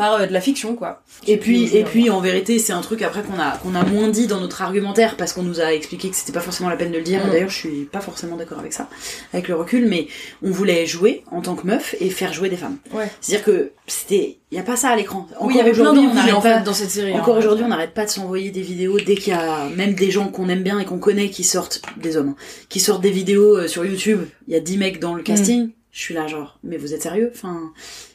par 0.00 0.14
euh, 0.14 0.26
de 0.26 0.32
la 0.32 0.40
fiction, 0.40 0.74
quoi. 0.74 1.02
Et 1.26 1.36
puis, 1.36 1.76
et 1.76 1.84
puis, 1.84 2.08
en 2.08 2.20
vérité, 2.20 2.58
c'est 2.58 2.72
un 2.72 2.80
truc 2.80 3.02
après 3.02 3.22
qu'on 3.22 3.38
a, 3.38 3.58
qu'on 3.58 3.74
a 3.74 3.84
moins 3.84 4.08
dit 4.08 4.26
dans 4.26 4.40
notre 4.40 4.62
argumentaire 4.62 5.16
parce 5.16 5.34
qu'on 5.34 5.42
nous 5.42 5.60
a 5.60 5.74
expliqué 5.74 6.08
que 6.08 6.16
c'était 6.16 6.32
pas 6.32 6.40
forcément 6.40 6.70
la 6.70 6.76
peine 6.76 6.90
de 6.90 6.96
le 6.96 7.04
dire. 7.04 7.26
Mm. 7.26 7.30
D'ailleurs, 7.30 7.50
je 7.50 7.56
suis 7.56 7.84
pas 7.84 8.00
forcément 8.00 8.36
d'accord 8.36 8.58
avec 8.58 8.72
ça, 8.72 8.88
avec 9.34 9.48
le 9.48 9.56
recul, 9.56 9.86
mais 9.86 10.08
on 10.42 10.50
voulait 10.50 10.86
jouer 10.86 11.22
en 11.30 11.42
tant 11.42 11.54
que 11.54 11.66
meuf 11.66 11.94
et 12.00 12.08
faire 12.08 12.32
jouer 12.32 12.48
des 12.48 12.56
femmes. 12.56 12.78
Ouais. 12.92 13.10
C'est-dire 13.20 13.44
que 13.44 13.72
c'était, 13.86 14.38
y 14.50 14.58
a 14.58 14.62
pas 14.62 14.76
ça 14.76 14.88
à 14.88 14.96
l'écran. 14.96 15.28
Oui, 15.40 15.54
il 15.54 15.58
y 15.58 15.60
avait 15.60 15.72
plein 15.72 15.90
en 15.90 16.40
fait, 16.40 16.62
dans 16.62 16.72
cette 16.72 16.90
série, 16.90 17.12
Encore 17.12 17.36
hein. 17.36 17.38
aujourd'hui, 17.38 17.64
on 17.64 17.68
n'arrête 17.68 17.92
pas 17.92 18.06
de 18.06 18.10
s'envoyer 18.10 18.50
des 18.50 18.62
vidéos 18.62 18.98
dès 18.98 19.16
qu'il 19.16 19.34
y 19.34 19.36
a 19.36 19.68
même 19.76 19.94
des 19.94 20.10
gens 20.10 20.28
qu'on 20.28 20.48
aime 20.48 20.62
bien 20.62 20.78
et 20.78 20.86
qu'on 20.86 20.98
connaît 20.98 21.28
qui 21.28 21.44
sortent, 21.44 21.82
des 21.98 22.16
hommes, 22.16 22.30
hein, 22.30 22.42
qui 22.70 22.80
sortent 22.80 23.02
des 23.02 23.10
vidéos 23.10 23.58
euh, 23.58 23.68
sur 23.68 23.84
YouTube. 23.84 24.20
Il 24.48 24.54
y 24.54 24.56
a 24.56 24.60
10 24.60 24.78
mecs 24.78 24.98
dans 24.98 25.14
le 25.14 25.22
casting. 25.22 25.66
Mm. 25.66 25.70
Je 25.92 26.00
suis 26.00 26.14
là, 26.14 26.26
genre, 26.26 26.58
mais 26.62 26.76
vous 26.76 26.94
êtes 26.94 27.02
sérieux? 27.02 27.32
Enfin, 27.34 27.72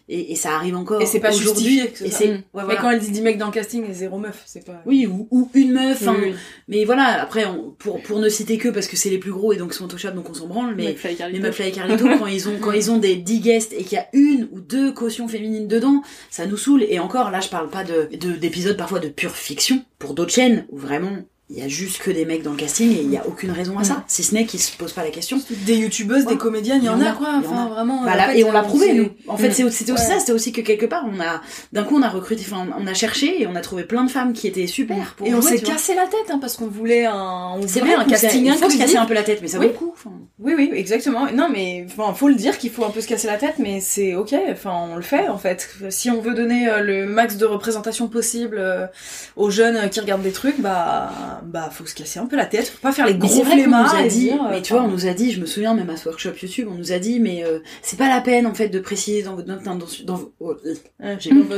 et, 0.09 0.31
et 0.31 0.35
ça 0.35 0.55
arrive 0.55 0.75
encore. 0.75 1.01
Et 1.01 1.05
c'est 1.05 1.19
pas 1.19 1.33
aujourd'hui. 1.35 1.79
justifié. 1.81 2.25
Et 2.27 2.27
Mm. 2.27 2.31
ouais, 2.31 2.39
Mais 2.53 2.63
voilà. 2.63 2.81
quand 2.81 2.89
elle 2.91 2.99
dit 2.99 3.11
10 3.11 3.21
mecs 3.21 3.37
dans 3.37 3.47
le 3.47 3.51
casting 3.51 3.89
et 3.89 3.93
zéro 3.93 4.17
meuf, 4.19 4.43
c'est 4.45 4.65
pas. 4.65 4.81
Oui, 4.85 5.05
ou, 5.07 5.27
ou 5.31 5.49
une 5.53 5.71
meuf. 5.73 6.01
Oui, 6.01 6.07
hein. 6.07 6.15
oui. 6.23 6.33
Mais 6.67 6.85
voilà, 6.85 7.21
après, 7.21 7.45
on- 7.45 7.71
pour, 7.77 8.01
pour 8.01 8.19
ne 8.19 8.29
citer 8.29 8.57
que 8.57 8.69
parce 8.69 8.87
que 8.87 8.95
c'est 8.97 9.09
les 9.09 9.17
plus 9.17 9.31
gros 9.31 9.53
et 9.53 9.57
donc 9.57 9.71
ils 9.73 9.77
sont 9.77 9.87
touchables, 9.87 10.15
donc 10.15 10.29
on 10.29 10.33
s'en 10.33 10.47
branle. 10.47 10.75
Mais 10.75 10.89
McFly 10.93 11.17
et 11.35 11.39
McFly 11.39 11.67
et 11.69 11.71
Carlito, 11.71 12.05
quand 12.19 12.27
ils 12.27 12.47
ont, 12.49 12.57
quand 12.59 12.71
ils 12.71 12.91
ont 12.91 12.97
des 12.97 13.15
10 13.15 13.39
guests 13.39 13.73
et 13.73 13.83
qu'il 13.83 13.93
y 13.97 14.01
a 14.01 14.07
une 14.13 14.47
ou 14.51 14.59
deux 14.61 14.91
cautions 14.93 15.27
féminines 15.27 15.67
dedans, 15.67 16.01
ça 16.29 16.45
nous 16.45 16.57
saoule. 16.57 16.83
Et 16.89 16.99
encore, 16.99 17.31
là, 17.31 17.39
je 17.39 17.49
parle 17.49 17.69
pas 17.69 17.83
de, 17.83 18.09
de- 18.15 18.33
d'épisodes 18.35 18.77
parfois 18.77 18.99
de 18.99 19.09
pure 19.09 19.35
fiction 19.35 19.83
pour 19.99 20.13
d'autres 20.13 20.33
chaînes 20.33 20.65
où 20.69 20.77
vraiment 20.77 21.17
il 21.49 21.59
y 21.59 21.61
a 21.61 21.67
juste 21.67 21.99
que 22.01 22.09
des 22.09 22.25
mecs 22.25 22.41
dans 22.41 22.51
le 22.51 22.57
casting 22.57 22.91
et 22.91 23.01
il 23.01 23.11
y 23.11 23.17
a 23.17 23.27
aucune 23.27 23.51
raison 23.51 23.77
à 23.77 23.83
ça, 23.83 24.03
si 24.07 24.23
ce 24.23 24.33
n'est 24.33 24.45
qu'ils 24.45 24.59
se 24.59 24.75
posent 24.77 24.93
pas 24.93 25.03
la 25.03 25.11
question. 25.11 25.39
Des 25.65 25.75
youtubeuses, 25.75 26.25
des 26.25 26.37
comédiennes, 26.37 26.79
il 26.81 26.85
y 26.85 26.89
en 26.89 26.99
a 27.01 27.11
quoi. 27.11 27.27
Enfin 27.37 27.65
a. 27.65 27.69
vraiment. 27.69 28.03
Bah, 28.03 28.15
là, 28.15 28.35
et 28.35 28.43
on 28.43 28.51
l'a 28.51 28.63
prouvé 28.63 28.93
nous. 28.93 29.09
En 29.27 29.37
fait, 29.37 29.49
Mm. 29.49 29.51
c'était 29.51 29.63
aussi 29.63 29.91
Ouais. 29.91 29.97
ça, 29.97 30.19
c'était 30.19 30.31
aussi 30.31 30.51
que 30.51 30.61
quelque 30.61 30.87
part 30.87 31.05
on 31.07 31.19
a 31.19 31.41
d'un 31.71 31.83
coup 31.83 31.97
on 31.97 32.01
a 32.01 32.09
recruté, 32.09 32.43
enfin 32.49 32.65
on 32.79 32.87
a 32.87 32.93
cherché 32.95 33.41
et 33.43 33.47
on 33.47 33.55
a 33.55 33.61
trouvé 33.61 33.83
plein 33.83 34.03
de 34.03 34.09
femmes 34.09 34.33
qui 34.33 34.47
étaient 34.47 34.65
super 34.67 35.13
pour 35.15 35.27
Et 35.27 35.35
on 35.35 35.41
s'est 35.41 35.59
cassé 35.59 35.93
la 35.93 36.07
tête 36.07 36.31
hein, 36.31 36.39
parce 36.41 36.57
qu'on 36.57 36.67
voulait 36.67 37.05
un, 37.05 37.51
on 37.57 37.67
C'est 37.67 37.79
voulait 37.79 37.93
vrai 37.95 38.03
un 38.05 38.07
casting 38.07 38.45
il 38.45 38.53
faut 38.53 38.69
se 38.69 38.77
casser 38.77 38.97
un 38.97 39.05
peu 39.05 39.13
la 39.13 39.23
tête, 39.23 39.39
mais 39.43 39.47
ça 39.47 39.57
vaut 39.57 39.63
Oui. 39.65 39.69
le 39.71 39.77
coup. 39.77 39.93
Oui, 40.39 40.53
oui, 40.57 40.71
exactement. 40.73 41.27
Non, 41.31 41.49
mais 41.51 41.85
enfin, 41.87 42.13
faut 42.13 42.27
le 42.27 42.35
dire 42.35 42.57
qu'il 42.57 42.71
faut 42.71 42.83
un 42.85 42.89
peu 42.89 43.01
se 43.01 43.07
casser 43.07 43.27
la 43.27 43.37
tête, 43.37 43.55
mais 43.59 43.79
c'est 43.81 44.15
ok. 44.15 44.33
Enfin, 44.51 44.73
on 44.91 44.95
le 44.95 45.01
fait 45.01 45.27
en 45.29 45.37
fait. 45.37 45.69
Si 45.89 46.09
on 46.09 46.21
veut 46.21 46.33
donner 46.33 46.67
euh, 46.67 46.81
le 46.81 47.05
max 47.05 47.37
de 47.37 47.45
représentation 47.45 48.07
possible 48.07 48.57
euh, 48.59 48.87
aux 49.35 49.49
jeunes 49.51 49.75
euh, 49.77 49.87
qui 49.87 49.99
regardent 49.99 50.23
des 50.23 50.31
trucs, 50.31 50.59
bah, 50.59 51.34
bah, 51.43 51.69
faut 51.71 51.85
se 51.85 51.93
casser 51.95 52.19
un 52.19 52.25
peu 52.25 52.35
la 52.35 52.45
tête. 52.45 52.67
Faut 52.67 52.81
pas 52.81 52.91
faire 52.91 53.05
les 53.05 53.13
Mais 53.13 53.19
gros 53.19 53.43
flemmards 53.43 53.99
et 53.99 54.07
dit, 54.07 54.19
dire, 54.19 54.43
euh, 54.43 54.47
mais 54.51 54.61
tu 54.61 54.73
vois, 54.73 54.83
on 54.83 54.87
nous 54.87 55.05
a 55.07 55.13
dit, 55.13 55.31
je 55.31 55.41
me 55.41 55.45
souviens 55.45 55.73
même 55.73 55.89
à 55.89 55.97
ce 55.97 56.07
workshop 56.07 56.31
YouTube, 56.41 56.67
on 56.71 56.75
nous 56.75 56.91
a 56.91 56.99
dit, 56.99 57.19
mais 57.19 57.43
euh, 57.43 57.59
c'est 57.81 57.97
pas 57.97 58.09
la 58.09 58.21
peine 58.21 58.45
en 58.47 58.53
fait 58.53 58.69
de 58.69 58.79
préciser 58.79 59.23
dans 59.23 59.35
votre 59.35 59.47
note 59.47 59.63
d'intention, 59.63 60.05
dans, 60.05 60.15
vo- 60.15 60.33
oh, 60.39 60.53
euh, 60.65 61.15
note 61.31 61.49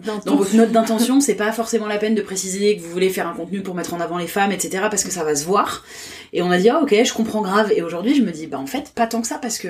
d'intention. 0.00 0.30
dans 0.30 0.36
votre 0.36 0.54
note 0.54 0.72
d'intention, 0.72 1.20
c'est 1.20 1.34
pas 1.34 1.52
forcément 1.52 1.86
la 1.86 1.98
peine 1.98 2.14
de 2.14 2.22
préciser 2.22 2.76
que 2.76 2.82
vous 2.82 2.90
voulez 2.90 3.10
faire 3.10 3.26
un 3.28 3.34
contenu 3.34 3.62
pour 3.62 3.74
mettre 3.74 3.94
en 3.94 4.00
avant 4.00 4.18
les 4.18 4.26
femmes, 4.26 4.52
etc. 4.52 4.84
parce 4.90 5.04
que 5.04 5.10
ça 5.10 5.24
va 5.24 5.34
se 5.34 5.44
voir. 5.44 5.84
Et 6.32 6.42
on 6.42 6.50
a 6.50 6.58
dit, 6.58 6.68
ah 6.68 6.80
ok, 6.82 6.94
je 7.04 7.12
comprends 7.12 7.42
grave. 7.42 7.72
Et 7.74 7.82
aujourd'hui, 7.82 8.14
je 8.14 8.22
me 8.22 8.30
dis, 8.32 8.46
bah 8.46 8.58
en 8.58 8.66
fait, 8.66 8.90
pas 8.94 9.06
tant 9.06 9.20
que 9.20 9.26
ça 9.28 9.38
parce 9.40 9.58
que 9.58 9.68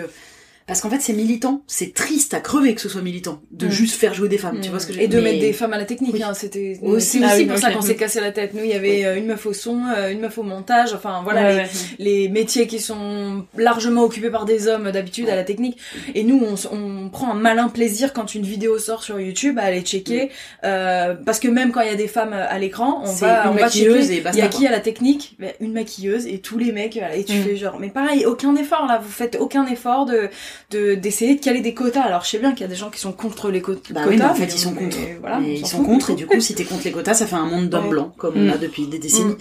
parce 0.66 0.80
qu'en 0.80 0.90
fait, 0.90 1.00
c'est 1.00 1.12
militant. 1.12 1.62
C'est 1.68 1.94
triste 1.94 2.34
à 2.34 2.40
crever 2.40 2.74
que 2.74 2.80
ce 2.80 2.88
soit 2.88 3.02
militant 3.02 3.40
de 3.52 3.66
Mm. 3.66 3.70
juste 3.70 3.94
faire 3.96 4.14
jouer 4.14 4.28
des 4.28 4.38
femmes. 4.38 4.58
Tu 4.60 4.68
vois 4.70 4.80
ce 4.80 4.86
que 4.88 4.92
je 4.92 5.00
Et 5.00 5.06
de 5.08 5.16
mais- 5.18 5.22
mettre 5.32 5.40
des 5.40 5.52
femmes 5.52 5.72
à 5.72 5.78
la 5.78 5.84
technique, 5.84 6.20
hein, 6.20 6.34
c'était 6.34 6.78
Aussi. 6.82 7.20
Ah 7.22 7.28
aussi 7.34 7.42
oui, 7.42 7.46
pour 7.46 7.58
ça 7.58 7.70
qu'on 7.70 7.82
s'est 7.82 7.94
cassé 7.96 8.20
la 8.20 8.32
tête. 8.32 8.52
Nous, 8.54 8.64
il 8.64 8.70
y 8.70 8.74
avait 8.74 9.04
euh, 9.04 9.16
une 9.16 9.26
meuf 9.26 9.46
au 9.46 9.52
son, 9.52 9.80
euh, 9.96 10.10
une 10.10 10.20
meuf 10.20 10.36
au 10.38 10.42
montage, 10.42 10.92
enfin 10.92 11.20
voilà 11.22 11.42
Ouais, 11.42 11.52
les, 11.52 11.58
ouais. 11.60 11.68
les 11.98 12.28
métiers 12.28 12.66
qui 12.66 12.80
sont 12.80 13.44
largement 13.56 14.02
occupés 14.02 14.30
par 14.30 14.44
des 14.44 14.66
hommes 14.66 14.90
d'habitude 14.90 15.28
à 15.28 15.36
la 15.36 15.44
technique. 15.44 15.78
Et 16.14 16.24
nous, 16.24 16.42
on, 16.72 17.08
prend 17.10 17.30
un 17.30 17.34
malin 17.34 17.68
plaisir 17.68 18.12
quand 18.12 18.34
une 18.34 18.42
vidéo 18.42 18.78
sort 18.78 19.02
sur 19.04 19.20
YouTube 19.20 19.58
à 19.60 19.62
aller 19.62 19.82
checker, 19.82 20.30
euh, 20.64 21.14
parce 21.14 21.38
que 21.38 21.48
même 21.48 21.70
quand 21.70 21.80
il 21.82 21.86
y 21.88 21.92
a 21.92 21.96
des 21.96 22.08
femmes 22.08 22.32
à 22.32 22.58
l'écran, 22.58 23.02
on 23.04 23.12
va, 23.12 23.44
une 23.44 23.50
on 23.50 23.54
va 23.54 23.60
maquilleuse 23.62 24.08
checker. 24.08 24.28
il 24.32 24.38
y 24.38 24.42
a 24.42 24.48
qui 24.48 24.66
à 24.66 24.70
la 24.72 24.80
technique? 24.80 25.36
Ben, 25.38 25.52
Une 25.60 25.72
maquilleuse 25.72 26.26
et 26.26 26.38
tous 26.40 26.58
les 26.58 26.72
mecs. 26.72 26.94
voilà, 26.94 27.14
Et 27.14 27.24
tu 27.24 27.34
Mm. 27.38 27.42
fais 27.44 27.56
genre, 27.56 27.78
mais 27.78 27.88
pareil, 27.90 28.26
aucun 28.26 28.56
effort 28.56 28.86
là. 28.86 29.00
Vous 29.02 29.10
faites 29.10 29.36
aucun 29.38 29.66
effort 29.66 30.06
de 30.06 30.28
de 30.70 30.94
d'essayer 30.94 31.34
de 31.36 31.40
caler 31.44 31.60
des 31.60 31.74
quotas. 31.74 32.02
Alors 32.02 32.24
je 32.24 32.28
sais 32.30 32.38
bien 32.38 32.52
qu'il 32.52 32.62
y 32.62 32.64
a 32.64 32.68
des 32.68 32.74
gens 32.76 32.90
qui 32.90 33.00
sont 33.00 33.12
contre 33.12 33.50
les 33.50 33.60
Bah 33.60 33.66
quotas. 33.66 34.06
oui, 34.08 34.16
mais 34.18 34.24
en 34.24 34.34
fait, 34.34 34.46
mais 34.46 34.52
ils 34.52 34.58
sont 34.58 34.70
on- 34.72 34.74
contre. 34.74 34.96
mais 35.00 35.16
Voilà, 35.20 35.40
ils 35.40 35.66
sont 35.66 35.78
fout. 35.78 35.86
contre, 35.86 36.10
et 36.10 36.14
du 36.14 36.26
coup, 36.26 36.40
si 36.40 36.54
t'es 36.54 36.64
contre 36.64 36.84
les 36.84 36.92
quotas, 36.92 37.14
ça 37.14 37.26
fait 37.26 37.36
un 37.36 37.46
monde 37.46 37.68
d'hommes 37.68 37.84
Ouais. 37.84 37.90
blancs, 37.90 38.12
comme 38.16 38.34
on 38.36 38.46
Mm. 38.46 38.50
a 38.50 38.56
depuis 38.58 38.86
des 38.86 38.98
décennies. 38.98 39.32
Mm. 39.34 39.38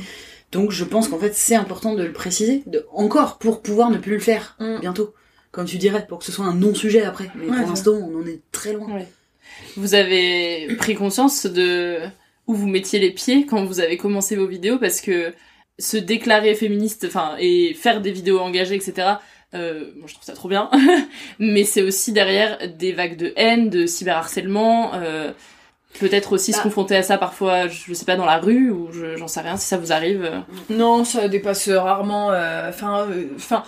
Donc, 0.51 0.71
je 0.71 0.83
pense 0.85 1.07
qu'en 1.09 1.17
fait, 1.19 1.33
c'est 1.35 1.55
important 1.55 1.95
de 1.95 2.03
le 2.03 2.13
préciser, 2.13 2.63
de, 2.67 2.85
encore, 2.93 3.37
pour 3.39 3.61
pouvoir 3.61 3.89
ne 3.89 3.97
plus 3.97 4.13
le 4.13 4.19
faire, 4.19 4.55
Mm. 4.59 4.79
bientôt. 4.79 5.13
Comme 5.51 5.65
tu 5.65 5.77
dirais, 5.77 6.05
pour 6.07 6.19
que 6.19 6.25
ce 6.25 6.31
soit 6.31 6.45
un 6.45 6.53
non-sujet 6.55 7.03
après. 7.03 7.29
Mais 7.35 7.47
Ouais, 7.49 7.57
pour 7.59 7.67
l'instant, 7.69 7.91
on 7.93 8.21
en 8.21 8.27
est 8.27 8.41
très 8.51 8.73
loin. 8.73 8.93
Ouais. 8.93 9.07
Vous 9.77 9.95
avez 9.95 10.67
pris 10.77 10.95
conscience 10.95 11.45
de 11.45 11.99
où 12.47 12.53
vous 12.53 12.67
mettiez 12.67 12.99
les 12.99 13.11
pieds 13.11 13.45
quand 13.45 13.63
vous 13.65 13.79
avez 13.79 13.97
commencé 13.97 14.35
vos 14.35 14.47
vidéos? 14.47 14.77
Parce 14.77 15.01
que 15.01 15.33
se 15.79 15.97
déclarer 15.97 16.55
féministe, 16.55 17.05
enfin, 17.07 17.35
et 17.39 17.73
faire 17.73 18.01
des 18.01 18.11
vidéos 18.11 18.39
engagées, 18.39 18.75
etc. 18.75 18.93
Euh, 19.55 19.85
moi, 19.95 20.05
je 20.07 20.13
trouve 20.13 20.25
ça 20.25 20.33
trop 20.33 20.49
bien, 20.49 20.69
mais 21.39 21.63
c'est 21.63 21.81
aussi 21.81 22.11
derrière 22.11 22.57
des 22.77 22.91
vagues 22.91 23.17
de 23.17 23.33
haine, 23.35 23.69
de 23.69 23.85
cyberharcèlement. 23.85 24.91
Euh, 24.95 25.31
Peut-être 25.97 26.33
aussi 26.33 26.51
se 26.51 26.57
Bah. 26.57 26.63
confronter 26.63 26.97
à 26.97 27.03
ça 27.03 27.17
parfois, 27.17 27.69
je 27.69 27.93
sais 27.93 28.03
pas, 28.03 28.17
dans 28.17 28.25
la 28.25 28.37
rue 28.37 28.69
ou 28.69 28.89
je- 28.91 29.15
j'en 29.15 29.29
sais 29.29 29.39
rien 29.39 29.55
si 29.55 29.65
ça 29.65 29.77
vous 29.77 29.93
arrive. 29.93 30.25
euh. 30.25 30.39
Non, 30.69 31.05
ça 31.05 31.29
dépasse 31.29 31.69
rarement. 31.69 32.31
euh, 32.33 32.67
Enfin, 32.67 33.07
euh, 33.09 33.27
enfin, 33.37 33.63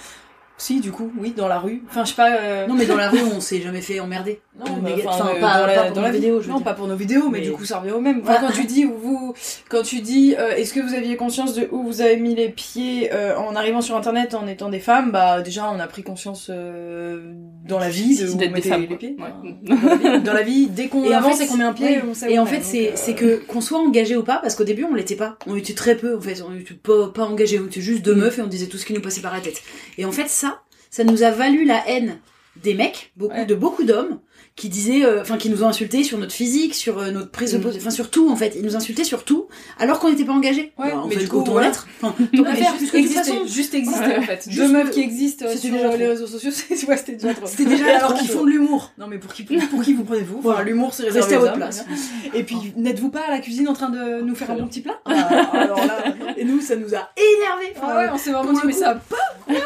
si 0.57 0.81
du 0.81 0.91
coup, 0.91 1.09
oui, 1.17 1.33
dans 1.37 1.47
la 1.47 1.57
rue. 1.59 1.83
Enfin, 1.89 2.03
je 2.03 2.09
sais 2.09 2.15
pas. 2.17 2.35
euh, 2.35 2.67
Non, 2.67 2.73
mais 2.75 2.85
dans 2.85 2.97
la 2.97 3.09
rue, 3.09 3.21
on 3.33 3.39
s'est 3.39 3.61
jamais 3.61 3.79
fait 3.81 4.01
emmerder. 4.01 4.41
Non, 4.59 4.77
bah, 4.81 4.89
enfin, 5.05 5.27
euh, 5.35 5.39
pas, 5.39 5.59
dans 5.61 5.67
la, 5.67 5.73
pas 5.75 5.83
pour 5.83 5.93
dans 5.95 6.01
nos 6.01 6.07
la 6.07 6.11
vidéos, 6.13 6.41
je 6.41 6.49
non, 6.49 6.61
pas 6.61 6.73
pour 6.73 6.87
nos 6.87 6.95
vidéos, 6.95 7.29
mais, 7.29 7.39
Mais- 7.39 7.45
du 7.45 7.51
coup, 7.51 7.63
ça 7.65 7.79
revient 7.79 7.91
au 7.91 8.01
même. 8.01 8.21
Enfin, 8.23 8.33
Ouais. 8.33 8.37
quand 8.41 8.53
tu 8.53 8.63
dis, 8.65 8.85
vous, 8.85 9.33
quand 9.69 9.83
tu 9.83 9.99
dis, 10.01 10.35
euh, 10.37 10.55
est-ce 10.55 10.73
que 10.73 10.79
vous 10.79 10.95
aviez 10.95 11.15
conscience 11.15 11.53
de 11.53 11.67
où 11.71 11.83
vous 11.83 12.01
avez 12.01 12.17
mis 12.17 12.33
les 12.33 12.49
pieds 12.49 13.09
euh, 13.13 13.37
en 13.37 13.55
arrivant 13.55 13.81
sur 13.81 13.95
Internet 13.95 14.33
en 14.33 14.47
étant 14.47 14.69
des 14.69 14.79
femmes? 14.79 15.11
Bah, 15.11 15.41
déjà, 15.41 15.69
on 15.69 15.79
a 15.79 15.85
pris 15.85 16.01
conscience 16.01 16.47
euh, 16.49 17.33
dans 17.67 17.77
la 17.77 17.89
vie 17.89 18.17
de 18.17 18.27
où 18.27 18.33
on 18.33 18.35
D'être 18.35 18.47
des 18.49 18.53
mettait 18.55 18.69
femmes, 18.69 18.85
les 18.89 18.95
pieds. 18.95 19.15
Ouais. 19.19 19.55
Dans 19.63 19.75
la 19.85 19.95
vie, 19.95 20.21
dans 20.23 20.33
la 20.33 20.41
vie, 20.43 20.67
dès 20.67 20.87
qu'on 20.87 21.11
avance 21.11 21.39
et 21.39 21.45
qu'on 21.47 21.57
met 21.57 21.63
un 21.63 21.73
pied, 21.73 21.99
on 22.09 22.13
sait 22.15 22.31
Et 22.31 22.39
en 22.39 22.45
fait, 22.47 22.61
c'est 22.63 22.87
euh, 22.89 22.91
c'est 22.95 23.13
que 23.13 23.35
qu'on 23.47 23.61
soit 23.61 23.77
engagé 23.79 24.15
ou 24.17 24.23
pas, 24.23 24.37
parce 24.41 24.55
qu'au 24.55 24.63
début, 24.63 24.85
on 24.85 24.95
l'était 24.95 25.15
pas. 25.15 25.37
On 25.45 25.55
était 25.55 25.73
très 25.75 25.95
peu, 25.95 26.17
en 26.17 26.21
fait. 26.21 26.41
On 26.41 26.55
était 26.57 26.73
pas, 26.73 27.09
pas 27.13 27.23
engagé. 27.25 27.59
On 27.59 27.67
était 27.67 27.81
juste 27.81 28.03
deux 28.03 28.15
Mm. 28.15 28.19
meufs 28.19 28.39
et 28.39 28.41
on 28.41 28.47
disait 28.47 28.65
tout 28.67 28.77
ce 28.77 28.85
qui 28.87 28.93
nous 28.93 29.01
passait 29.01 29.21
par 29.21 29.33
la 29.33 29.39
tête. 29.41 29.61
Et 29.99 30.05
en 30.05 30.11
fait, 30.11 30.27
ça, 30.29 30.61
ça 30.89 31.03
nous 31.03 31.21
a 31.21 31.29
valu 31.29 31.63
la 31.65 31.87
haine 31.87 32.17
des 32.63 32.73
mecs, 32.73 33.11
beaucoup, 33.15 33.35
Ouais. 33.35 33.45
de 33.45 33.53
beaucoup 33.53 33.83
d'hommes, 33.83 34.19
qui 34.57 34.67
disaient, 34.69 35.05
euh, 35.05 35.21
enfin, 35.21 35.37
qui 35.37 35.49
nous 35.51 35.63
ont 35.63 35.67
insultés 35.67 36.03
sur 36.03 36.17
notre 36.17 36.33
physique, 36.33 36.73
sur 36.75 36.97
euh, 36.97 37.11
notre 37.11 37.29
prise 37.29 37.53
de 37.53 37.59
Mm. 37.59 37.61
position, 37.61 37.81
enfin, 37.83 37.91
sur 37.95 38.09
tout, 38.09 38.29
en 38.29 38.35
fait. 38.35 38.53
Ils 38.57 38.63
nous 38.65 38.75
insultaient 38.75 39.03
sur 39.03 39.23
tout, 39.23 39.47
alors 39.79 39.99
qu'on 39.99 40.09
n'était 40.09 40.25
pas 40.25 40.33
engagés. 40.33 40.73
Ouais, 40.79 40.89
Bah, 40.91 41.03
mais 41.07 41.13
fait, 41.15 41.21
du 41.21 41.27
coup, 41.29 41.37
autant 41.41 41.51
voilà. 41.51 41.67
l'être. 41.67 41.87
Enfin, 42.01 42.15
Mais 42.33 42.55
faire, 42.55 42.73
juste 42.79 42.95
exister, 42.95 43.19
façon, 43.19 43.45
juste 43.47 43.73
exister 43.75 44.05
Ouais. 44.07 44.17
en 44.17 44.21
fait. 44.23 44.49
Deux 44.49 44.67
meufs 44.67 44.89
qui 44.89 45.01
existent 45.01 45.45
euh, 45.45 45.49
c'était 45.53 45.67
sur 45.67 45.75
déjà 45.77 45.95
les 45.95 46.07
réseaux 46.07 46.25
sociaux, 46.27 46.49
c'est- 46.53 46.87
ouais, 46.87 46.97
c'était 46.97 47.13
déjà 47.13 47.33
trop. 47.35 47.45
C'était 47.45 47.65
déjà 47.65 47.85
alors 47.97 48.15
qu'ils 48.15 48.27
font 48.29 48.43
de 48.45 48.49
l'humour. 48.49 48.91
Non 48.97 49.05
mais 49.07 49.19
pour 49.19 49.31
qui 49.31 49.43
pour 49.71 49.83
qui 49.83 49.93
vous 49.93 50.03
prenez-vous 50.03 50.39
Enfin, 50.39 50.49
Voilà. 50.49 50.63
l'humour 50.63 50.91
c'est 50.93 51.03
Restez 51.03 51.19
réservé 51.19 51.35
à 51.35 51.37
aux 51.37 51.41
votre 51.41 51.55
place. 51.57 51.85
hein. 51.87 52.29
Et 52.33 52.41
puis 52.43 52.57
n'êtes-vous 52.75 53.09
pas 53.09 53.21
à 53.27 53.31
la 53.31 53.39
cuisine 53.39 53.67
en 53.69 53.73
train 53.73 53.89
de 53.89 54.21
nous 54.21 54.33
faire 54.35 54.49
un 54.49 54.55
bon 54.55 54.67
petit 54.67 54.81
plat 54.81 54.99
Ah, 55.05 55.11
Alors 55.53 55.85
là, 55.85 56.03
Et 56.35 56.45
nous, 56.45 56.61
ça 56.61 56.75
nous 56.75 56.95
a 56.95 57.09
énervé. 57.15 57.73
ah 57.81 57.95
ouais, 57.97 58.05
on 58.11 58.17
s'est 58.17 58.31
vraiment 58.31 58.53
dit 58.53 58.59
mais 58.65 58.73
ça 58.73 58.99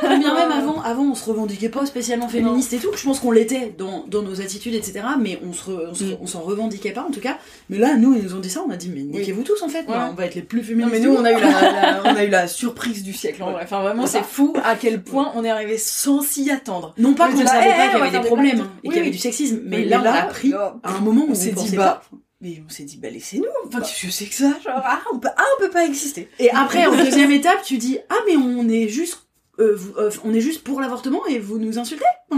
Quand 0.01 0.17
bien 0.19 0.33
même 0.35 0.51
avant, 0.51 0.81
avant 0.81 1.03
on 1.03 1.15
se 1.15 1.23
revendiquait 1.25 1.69
pas 1.69 1.85
spécialement 1.85 2.27
féministe 2.27 2.73
et 2.73 2.77
tout. 2.77 2.89
Je 2.95 3.03
pense 3.03 3.19
qu'on 3.21 3.31
l'était 3.31 3.73
dans, 3.77 4.05
dans 4.07 4.21
nos 4.21 4.41
attitudes, 4.41 4.75
etc. 4.81 5.05
Mais 5.19 5.39
on 5.47 5.53
se 5.53 5.69
re- 5.69 5.87
on 5.89 5.93
se- 5.93 6.03
Mm. 6.03 6.17
on 6.21 6.27
s'en 6.27 6.41
revendiquait 6.41 6.91
pas 6.91 7.03
en 7.03 7.11
tout 7.11 7.19
cas. 7.21 7.37
Mais 7.69 7.77
là, 7.77 7.95
nous, 7.95 8.13
ils 8.15 8.23
nous 8.23 8.35
ont 8.35 8.39
dit 8.39 8.49
ça, 8.49 8.63
on 8.67 8.71
a 8.71 8.75
dit 8.75 8.91
mais 8.93 9.01
niquez-vous 9.03 9.43
tous 9.43 9.61
en 9.61 9.69
fait. 9.69 9.87
Ouais. 9.87 9.95
On 10.11 10.13
va 10.13 10.25
être 10.25 10.35
les 10.35 10.41
plus 10.41 10.59
Non 10.61 10.65
féministes. 10.67 10.91
mais 10.93 10.99
du 10.99 11.07
nous 11.07 11.13
on 11.15 11.23
a 11.25 11.31
eu 11.31 11.35
la, 11.39 11.41
la- 12.01 12.01
on 12.03 12.15
a 12.15 12.23
eu 12.25 12.29
la 12.29 12.47
surprise 12.47 13.03
du 13.03 13.13
siècle 13.13 13.41
en 13.43 13.51
vrai. 13.51 13.61
Enfin 13.63 13.81
vraiment 13.81 14.05
c'est 14.07 14.23
fou 14.23 14.53
à 14.63 14.75
quel 14.75 15.01
point 15.03 15.31
on 15.35 15.43
est 15.45 15.49
arrivé 15.49 15.77
sans 15.77 16.21
s'y 16.21 16.49
attendre. 16.51 16.93
non 16.97 17.13
pas 17.13 17.29
On 17.29 17.33
qu'on 17.33 17.39
là, 17.39 17.45
savait 17.47 17.67
eh, 17.67 17.77
pas 17.77 17.87
qu'il 17.89 17.97
y 17.99 18.01
avait 18.01 18.19
des 18.19 18.25
problèmes 18.27 18.67
et 18.83 18.87
qu'il 18.89 18.97
y 18.97 19.01
avait 19.01 19.09
du 19.11 19.17
sexisme. 19.17 19.61
Mais, 19.63 19.77
Mais 19.79 19.85
là, 19.85 19.99
on 19.99 20.03
là, 20.03 20.23
a 20.23 20.25
pris 20.27 20.49
là, 20.49 20.75
à 20.83 20.93
un 20.95 20.99
moment 20.99 21.25
où 21.27 21.31
on 21.31 21.35
s'est 21.35 21.51
dit, 21.51 21.75
bah. 21.75 22.01
Mais 22.43 22.59
on 22.65 22.69
s'est 22.71 22.85
dit 22.85 22.97
bah 22.97 23.11
laissez-nous. 23.11 23.45
Enfin 23.67 23.81
qu'est-ce 23.81 24.07
que 24.07 24.11
c'est 24.11 24.25
que 24.25 24.33
ça 24.33 24.47
Genre 24.65 24.81
ah 24.83 24.99
on 25.13 25.19
peut 25.19 25.29
ah 25.37 25.43
on 25.57 25.61
peut 25.61 25.69
pas 25.69 25.85
exister. 25.85 26.27
Et 26.39 26.49
après, 26.49 26.87
en 26.87 26.95
deuxième 27.05 27.29
étape, 27.29 27.61
tu 27.63 27.77
dis 27.77 27.99
ah 28.09 28.15
mais 28.25 28.35
on 28.35 28.67
est 28.67 28.87
juste 28.87 29.27
euh, 29.61 29.75
vous- 29.75 29.93
euh, 29.97 30.09
on 30.25 30.33
est 30.33 30.41
juste 30.41 30.63
pour 30.63 30.81
l'avortement 30.81 31.25
et 31.27 31.39
vous 31.39 31.57
nous 31.59 31.77
insultez 31.79 32.03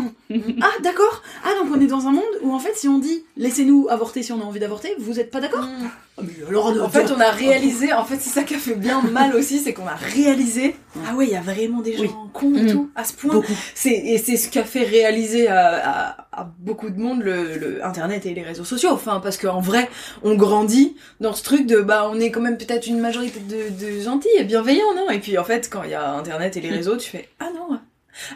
Ah 0.61 0.71
d'accord. 0.81 1.21
Ah 1.45 1.49
donc 1.59 1.71
on 1.75 1.79
est 1.79 1.87
dans 1.87 2.07
un 2.07 2.11
monde 2.11 2.23
où 2.41 2.53
en 2.53 2.59
fait 2.59 2.75
si 2.75 2.87
on 2.87 2.97
dit 2.99 3.23
laissez-nous 3.37 3.87
avorter 3.89 4.23
si 4.23 4.31
on 4.31 4.41
a 4.41 4.43
envie 4.43 4.59
d'avorter, 4.59 4.95
vous 4.99 5.19
êtes 5.19 5.31
pas 5.31 5.39
d'accord 5.41 5.65
mais 6.12 6.12
alors 6.47 6.67
En 6.83 6.89
fait, 6.89 7.11
on 7.15 7.19
a 7.19 7.29
réalisé, 7.31 7.93
en 7.93 8.05
fait, 8.05 8.17
c'est 8.19 8.29
ça 8.29 8.43
qui 8.43 8.55
a 8.55 8.57
fait 8.57 8.75
bien 8.75 9.01
mal 9.01 9.35
aussi, 9.35 9.59
c'est 9.59 9.73
qu'on 9.73 9.87
a 9.87 9.95
réalisé, 9.95 10.75
ah 11.07 11.15
ouais, 11.15 11.25
il 11.27 11.31
y 11.31 11.35
a 11.35 11.41
vraiment 11.41 11.81
des 11.81 11.93
gens 11.95 12.01
Oui. 12.03 12.09
cons 12.33 12.55
et 12.55 12.63
Mm. 12.63 12.71
tout, 12.71 12.89
à 12.95 13.03
ce 13.03 13.13
point. 13.13 13.41
C'est, 13.75 13.91
et 13.93 14.17
c'est 14.17 14.37
ce 14.37 14.49
qu'a 14.49 14.63
fait 14.63 14.83
réaliser 14.83 15.47
à, 15.47 16.17
à, 16.31 16.41
à 16.41 16.51
beaucoup 16.59 16.89
de 16.89 16.99
monde 16.99 17.21
le, 17.21 17.57
le 17.57 17.85
Internet 17.85 18.25
et 18.25 18.33
les 18.33 18.43
réseaux 18.43 18.63
sociaux. 18.65 18.89
Enfin, 18.91 19.19
parce 19.21 19.37
qu'en 19.37 19.59
vrai, 19.61 19.89
on 20.23 20.35
grandit 20.35 20.95
dans 21.19 21.33
ce 21.33 21.43
truc 21.43 21.65
de, 21.65 21.81
bah, 21.81 22.09
on 22.11 22.19
est 22.19 22.31
quand 22.31 22.41
même 22.41 22.57
peut-être 22.57 22.87
une 22.87 22.99
majorité 22.99 23.39
de, 23.39 23.69
de 23.97 24.01
gentils 24.01 24.29
et 24.37 24.43
bienveillants, 24.43 24.93
non? 24.95 25.09
Et 25.09 25.19
puis, 25.19 25.37
en 25.37 25.43
fait, 25.43 25.69
quand 25.69 25.83
il 25.83 25.91
y 25.91 25.95
a 25.95 26.11
Internet 26.13 26.57
et 26.57 26.61
les 26.61 26.69
réseaux, 26.71 26.97
tu 26.97 27.09
fais, 27.09 27.29
ah 27.39 27.49
non, 27.53 27.79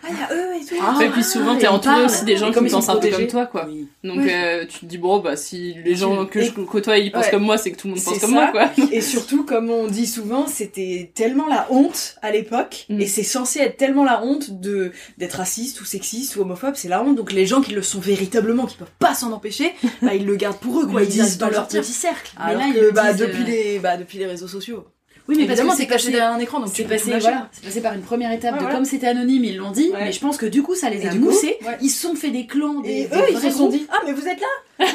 ah, 0.04 0.08
il 0.10 0.18
y 0.18 0.22
a 0.22 0.36
eux 0.36 0.56
et 0.62 0.66
tout. 0.66 0.76
Ah, 0.82 0.98
et 1.04 1.10
puis 1.10 1.24
souvent, 1.24 1.56
et 1.56 1.60
t'es 1.60 1.68
entouré 1.68 2.04
aussi 2.06 2.26
des 2.26 2.38
gens 2.38 2.48
qui 2.48 2.54
comme 2.54 2.66
ils 2.66 2.70
sont 2.70 2.78
pensent 2.78 2.90
un 2.90 2.98
peu 2.98 3.10
comme 3.10 3.28
toi, 3.28 3.46
quoi. 3.46 3.68
Oui. 3.70 3.88
Donc 4.04 4.20
euh, 4.20 4.66
tu 4.66 4.80
te 4.80 4.86
dis 4.86 4.98
bon 4.98 5.20
bah 5.20 5.36
si 5.36 5.76
les 5.86 5.96
gens 5.96 6.26
que 6.26 6.42
je 6.42 6.52
côtoie 6.52 6.98
ils 6.98 7.12
pensent 7.12 7.26
Ouais. 7.26 7.32
comme 7.32 7.44
moi 7.44 7.58
c'est 7.58 7.72
que 7.72 7.78
tout 7.78 7.88
le 7.88 7.94
monde 7.96 8.04
pense 8.04 8.20
comme 8.20 8.30
ça. 8.32 8.36
moi 8.36 8.48
quoi. 8.48 8.70
Et 8.92 9.02
surtout, 9.02 9.44
comme 9.44 9.70
on 9.70 9.88
dit 9.88 10.08
souvent, 10.08 10.48
c'était 10.48 11.12
tellement 11.14 11.48
la 11.48 11.68
honte 11.70 12.16
à 12.22 12.32
l'époque, 12.32 12.86
Mm. 12.90 13.02
et 13.02 13.08
c'est 13.08 13.24
censé 13.24 13.60
être 13.60 13.78
tellement 13.78 14.04
la 14.04 14.24
honte 14.24 14.60
de 14.60 14.92
d'être 15.18 15.34
raciste 15.36 15.82
ou 15.82 15.86
sexiste 15.86 16.36
ou 16.36 16.42
homophobe, 16.42 16.74
c'est 16.76 16.88
la 16.90 17.04
honte. 17.04 17.16
Donc 17.16 17.32
les 17.32 17.46
gens 17.46 17.62
qui 17.62 17.74
le 17.74 17.82
sont 17.82 18.00
véritablement, 18.00 18.66
qui 18.66 18.78
peuvent 18.78 18.88
pas 19.00 19.14
s'en 19.14 19.32
empêcher, 19.32 19.74
bah 20.02 20.14
ils 20.16 20.26
le 20.26 20.36
gardent 20.36 20.60
pour 20.60 20.82
eux, 20.82 20.88
quoi. 20.88 21.04
Ils, 21.04 21.10
disent 21.10 21.38
dans 21.38 21.50
leur 21.50 21.68
petit 21.68 21.84
cercle. 21.92 22.32
Alors 22.38 22.60
mais 22.62 22.68
là, 22.68 22.74
que, 22.74 22.78
ils 22.78 22.84
le 22.84 22.92
bah, 22.92 23.12
disent, 23.14 23.22
depuis 23.22 23.44
euh, 23.44 23.46
les 23.46 23.80
bah 23.80 23.98
depuis 23.98 24.18
les 24.18 24.26
réseaux 24.26 24.48
sociaux. 24.48 24.86
Oui, 25.28 25.36
mais 25.38 25.44
Évidemment, 25.44 25.74
c'est 25.76 25.88
caché 25.88 26.10
derrière 26.10 26.32
un 26.32 26.40
écran, 26.40 26.60
donc 26.60 26.70
c'est 26.74 26.84
passé, 26.86 27.12
voilà, 27.20 27.50
c'est 27.52 27.64
passé 27.64 27.82
par 27.82 27.94
une 27.94 28.02
première 28.02 28.32
étape 28.32 28.54
Ouais, 28.54 28.58
de 28.60 28.64
voilà. 28.64 28.76
comme 28.78 28.86
c'était 28.86 29.08
anonyme, 29.08 29.44
ils 29.44 29.58
l'ont 29.58 29.72
dit, 29.72 29.90
Ouais. 29.92 30.06
mais 30.06 30.12
je 30.14 30.20
pense 30.22 30.38
que 30.38 30.46
du 30.46 30.64
coup 30.64 30.74
ça 30.76 30.90
les 30.90 31.04
Et 31.04 31.10
a 31.10 31.14
moussés, 31.16 31.58
ouais. 31.66 31.78
ils 31.82 31.90
se 31.90 32.02
sont 32.08 32.16
fait 32.16 32.30
des 32.32 32.46
clans, 32.46 32.80
des, 32.82 32.90
Et 32.90 33.08
des 33.08 33.16
eux, 33.16 33.24
ils 33.32 33.38
se 33.40 33.52
sont 33.52 33.68
dit, 33.70 33.86
ah 33.92 33.98
mais 34.06 34.14
vous 34.14 34.26
êtes 34.28 34.40
là 34.40 34.48
Yes 34.86 34.94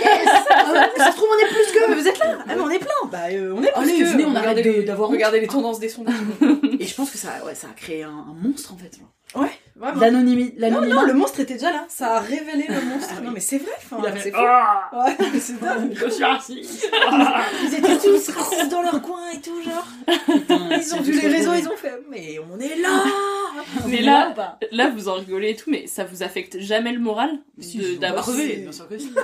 Ah 0.50 0.88
Ça 0.96 1.10
se 1.10 1.16
trouve 1.16 1.28
on 1.30 1.44
est 1.44 1.48
plus 1.48 1.72
que 1.72 1.88
Mais 1.90 1.96
vous 2.00 2.06
êtes 2.08 2.18
là 2.18 2.38
Ah 2.48 2.52
mais 2.54 2.60
on 2.62 2.70
est 2.70 2.78
plein 2.78 3.08
Bah 3.10 3.18
euh, 3.32 3.52
on 3.56 3.62
est 3.62 3.72
plus 3.72 3.82
Allez, 3.82 3.98
que 3.98 4.04
venez, 4.04 4.24
on 4.24 4.34
arrête 4.34 4.86
d'avoir. 4.86 5.10
Regardez 5.10 5.40
les 5.40 5.48
tendances 5.48 5.80
des 5.80 5.88
sondages. 5.88 6.14
Et 6.80 6.86
je 6.86 6.94
pense 6.94 7.10
que 7.10 7.18
ça, 7.18 7.28
ouais, 7.44 7.54
ça 7.54 7.66
a 7.68 7.74
créé 7.74 8.04
un 8.04 8.24
monstre 8.40 8.72
en 8.72 8.76
fait. 8.76 8.98
Ouais. 9.34 9.48
Vraiment. 9.74 10.00
l'anonymi- 10.00 10.54
Non, 10.58 10.80
non, 10.82 11.02
le 11.02 11.14
monstre 11.14 11.40
était 11.40 11.54
déjà 11.54 11.72
là. 11.72 11.84
Ça 11.88 12.16
a 12.16 12.20
révélé 12.20 12.66
le 12.68 12.80
monstre. 12.82 13.14
Non, 13.22 13.30
mais 13.32 13.40
c'est 13.40 13.58
vrai. 13.58 13.72
Enfin, 13.78 13.96
Il. 14.30 14.32
Ah 14.36 14.90
Ouais, 14.92 15.16
mais 15.32 15.40
c'est 15.40 15.58
dingue. 15.60 15.92
Je 15.96 16.08
suis 16.10 16.24
raciste. 16.24 16.88
Ils 17.64 17.74
étaient 17.74 17.98
tous 17.98 18.28
racistes 18.36 18.68
dans 18.70 18.82
leur 18.82 19.00
coin 19.00 19.30
et 19.34 19.40
tout, 19.40 19.60
genre. 19.62 19.86
Ils 20.08 20.94
ont 20.94 21.00
vu 21.00 21.12
les 21.12 21.28
réseaux, 21.28 21.54
ils 21.54 21.68
ont 21.68 21.76
fait. 21.76 22.02
Mais 22.10 22.38
on 22.52 22.60
est 22.60 22.76
là. 22.76 23.02
Mais 23.88 24.00
là, 24.02 24.30
ou 24.30 24.34
pas 24.34 24.58
là, 24.70 24.88
vous 24.90 25.08
en 25.08 25.14
rigolez 25.14 25.50
et 25.50 25.56
tout, 25.56 25.70
mais 25.70 25.86
ça 25.86 26.04
vous 26.04 26.22
affecte 26.22 26.58
jamais 26.60 26.92
le 26.92 26.98
moral 27.00 27.30
de- 27.58 27.96
d'avoir 27.96 28.22
crevé, 28.24 28.56
bien 28.56 28.72
sûr 28.72 28.88
que 28.88 28.98
si. 28.98 29.12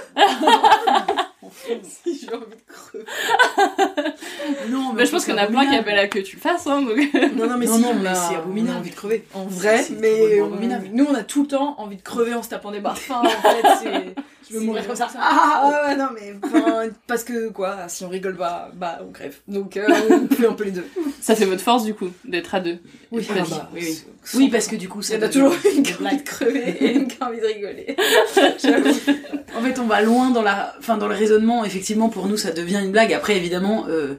Si 1.82 2.18
j'ai 2.20 2.34
envie 2.34 2.44
de 2.44 2.62
crever. 2.66 3.04
Non, 4.70 4.92
Bah, 4.92 5.04
je 5.04 5.10
pense 5.10 5.24
qu'il 5.24 5.34
y 5.34 5.38
en 5.38 5.42
a 5.42 5.46
plein 5.46 5.66
qui 5.66 5.74
appellent 5.76 5.98
à 5.98 6.06
que 6.08 6.18
tu 6.18 6.36
le 6.36 6.42
fasses, 6.42 6.66
hein, 6.66 6.82
donc... 6.82 6.96
Non, 7.36 7.46
non, 7.48 7.56
mais 7.56 7.66
Non, 7.66 7.76
si, 7.76 7.82
non, 7.82 7.94
mais 7.94 8.14
c'est 8.14 8.34
abominable. 8.36 8.70
on 8.72 8.76
a 8.76 8.78
envie 8.80 8.90
de 8.90 8.94
crever. 8.96 9.24
En 9.34 9.44
vrai, 9.44 9.86
mais 9.98 10.40
on- 10.42 10.46
abominable. 10.46 10.88
nous, 10.92 11.04
on 11.06 11.14
a 11.14 11.22
tout 11.22 11.42
le 11.42 11.48
temps 11.48 11.74
envie 11.78 11.96
de 11.96 12.02
crever 12.02 12.34
en 12.34 12.42
se 12.42 12.50
tapant 12.50 12.70
des 12.70 12.80
barres 12.80 12.98
fins, 12.98 13.22
en 13.22 13.28
fait. 13.28 13.66
c'est- 13.82 14.14
Je 14.48 14.54
veux 14.54 14.60
c'est- 14.60 14.66
mourir 14.66 14.86
comme 14.86 14.96
ça. 14.96 15.08
Ah, 15.18 15.68
ouais, 15.68 15.88
ouais, 15.90 15.96
non, 15.96 16.08
mais 16.14 16.34
enfin, 16.42 16.84
parce 17.06 17.24
que 17.24 17.48
quoi, 17.50 17.76
si 17.88 18.04
on 18.04 18.08
rigole 18.08 18.36
pas, 18.36 18.70
bah 18.74 18.98
on 19.06 19.12
crève. 19.12 19.36
Donc 19.48 19.76
euh, 19.76 19.86
on 20.10 20.28
fait 20.34 20.46
un 20.46 20.52
peu 20.52 20.64
les 20.64 20.70
deux. 20.70 20.86
Ça 21.20 21.34
fait 21.34 21.44
votre 21.44 21.62
force, 21.62 21.84
du 21.84 21.94
coup, 21.94 22.08
d'être 22.24 22.54
à 22.54 22.60
deux. 22.60 22.78
Oui, 23.10 23.26
Ah 23.30 23.32
oui, 23.36 23.48
bah, 23.50 23.70
oui, 23.74 23.98
oui. 24.34 24.48
parce 24.50 24.66
que 24.66 24.76
du 24.76 24.88
coup, 24.88 25.00
Il 25.00 25.04
ça 25.04 25.14
y 25.16 25.18
en 25.18 25.22
a 25.22 25.28
toujours 25.28 25.54
une 25.74 25.82
des 25.82 25.92
qui 25.92 26.02
a 26.02 26.06
envie 26.06 26.16
de 26.16 26.22
crever 26.22 26.76
et 26.80 26.94
une 26.94 27.08
qui 27.08 27.16
a 27.20 27.26
envie 27.28 27.40
de 27.40 27.46
rigoler. 27.46 27.96
En 29.56 29.62
fait, 29.62 29.78
on 29.80 29.86
va 29.86 30.02
loin 30.02 30.30
dans 30.30 30.42
la, 30.42 30.74
enfin, 30.78 30.98
dans 30.98 31.08
le 31.08 31.14
raisonnement. 31.14 31.64
Effectivement, 31.64 32.08
pour 32.10 32.26
nous, 32.28 32.36
ça 32.36 32.50
devient 32.52 32.80
une 32.84 32.92
blague. 32.92 33.12
Après, 33.12 33.36
évidemment, 33.36 33.86
euh, 33.88 34.14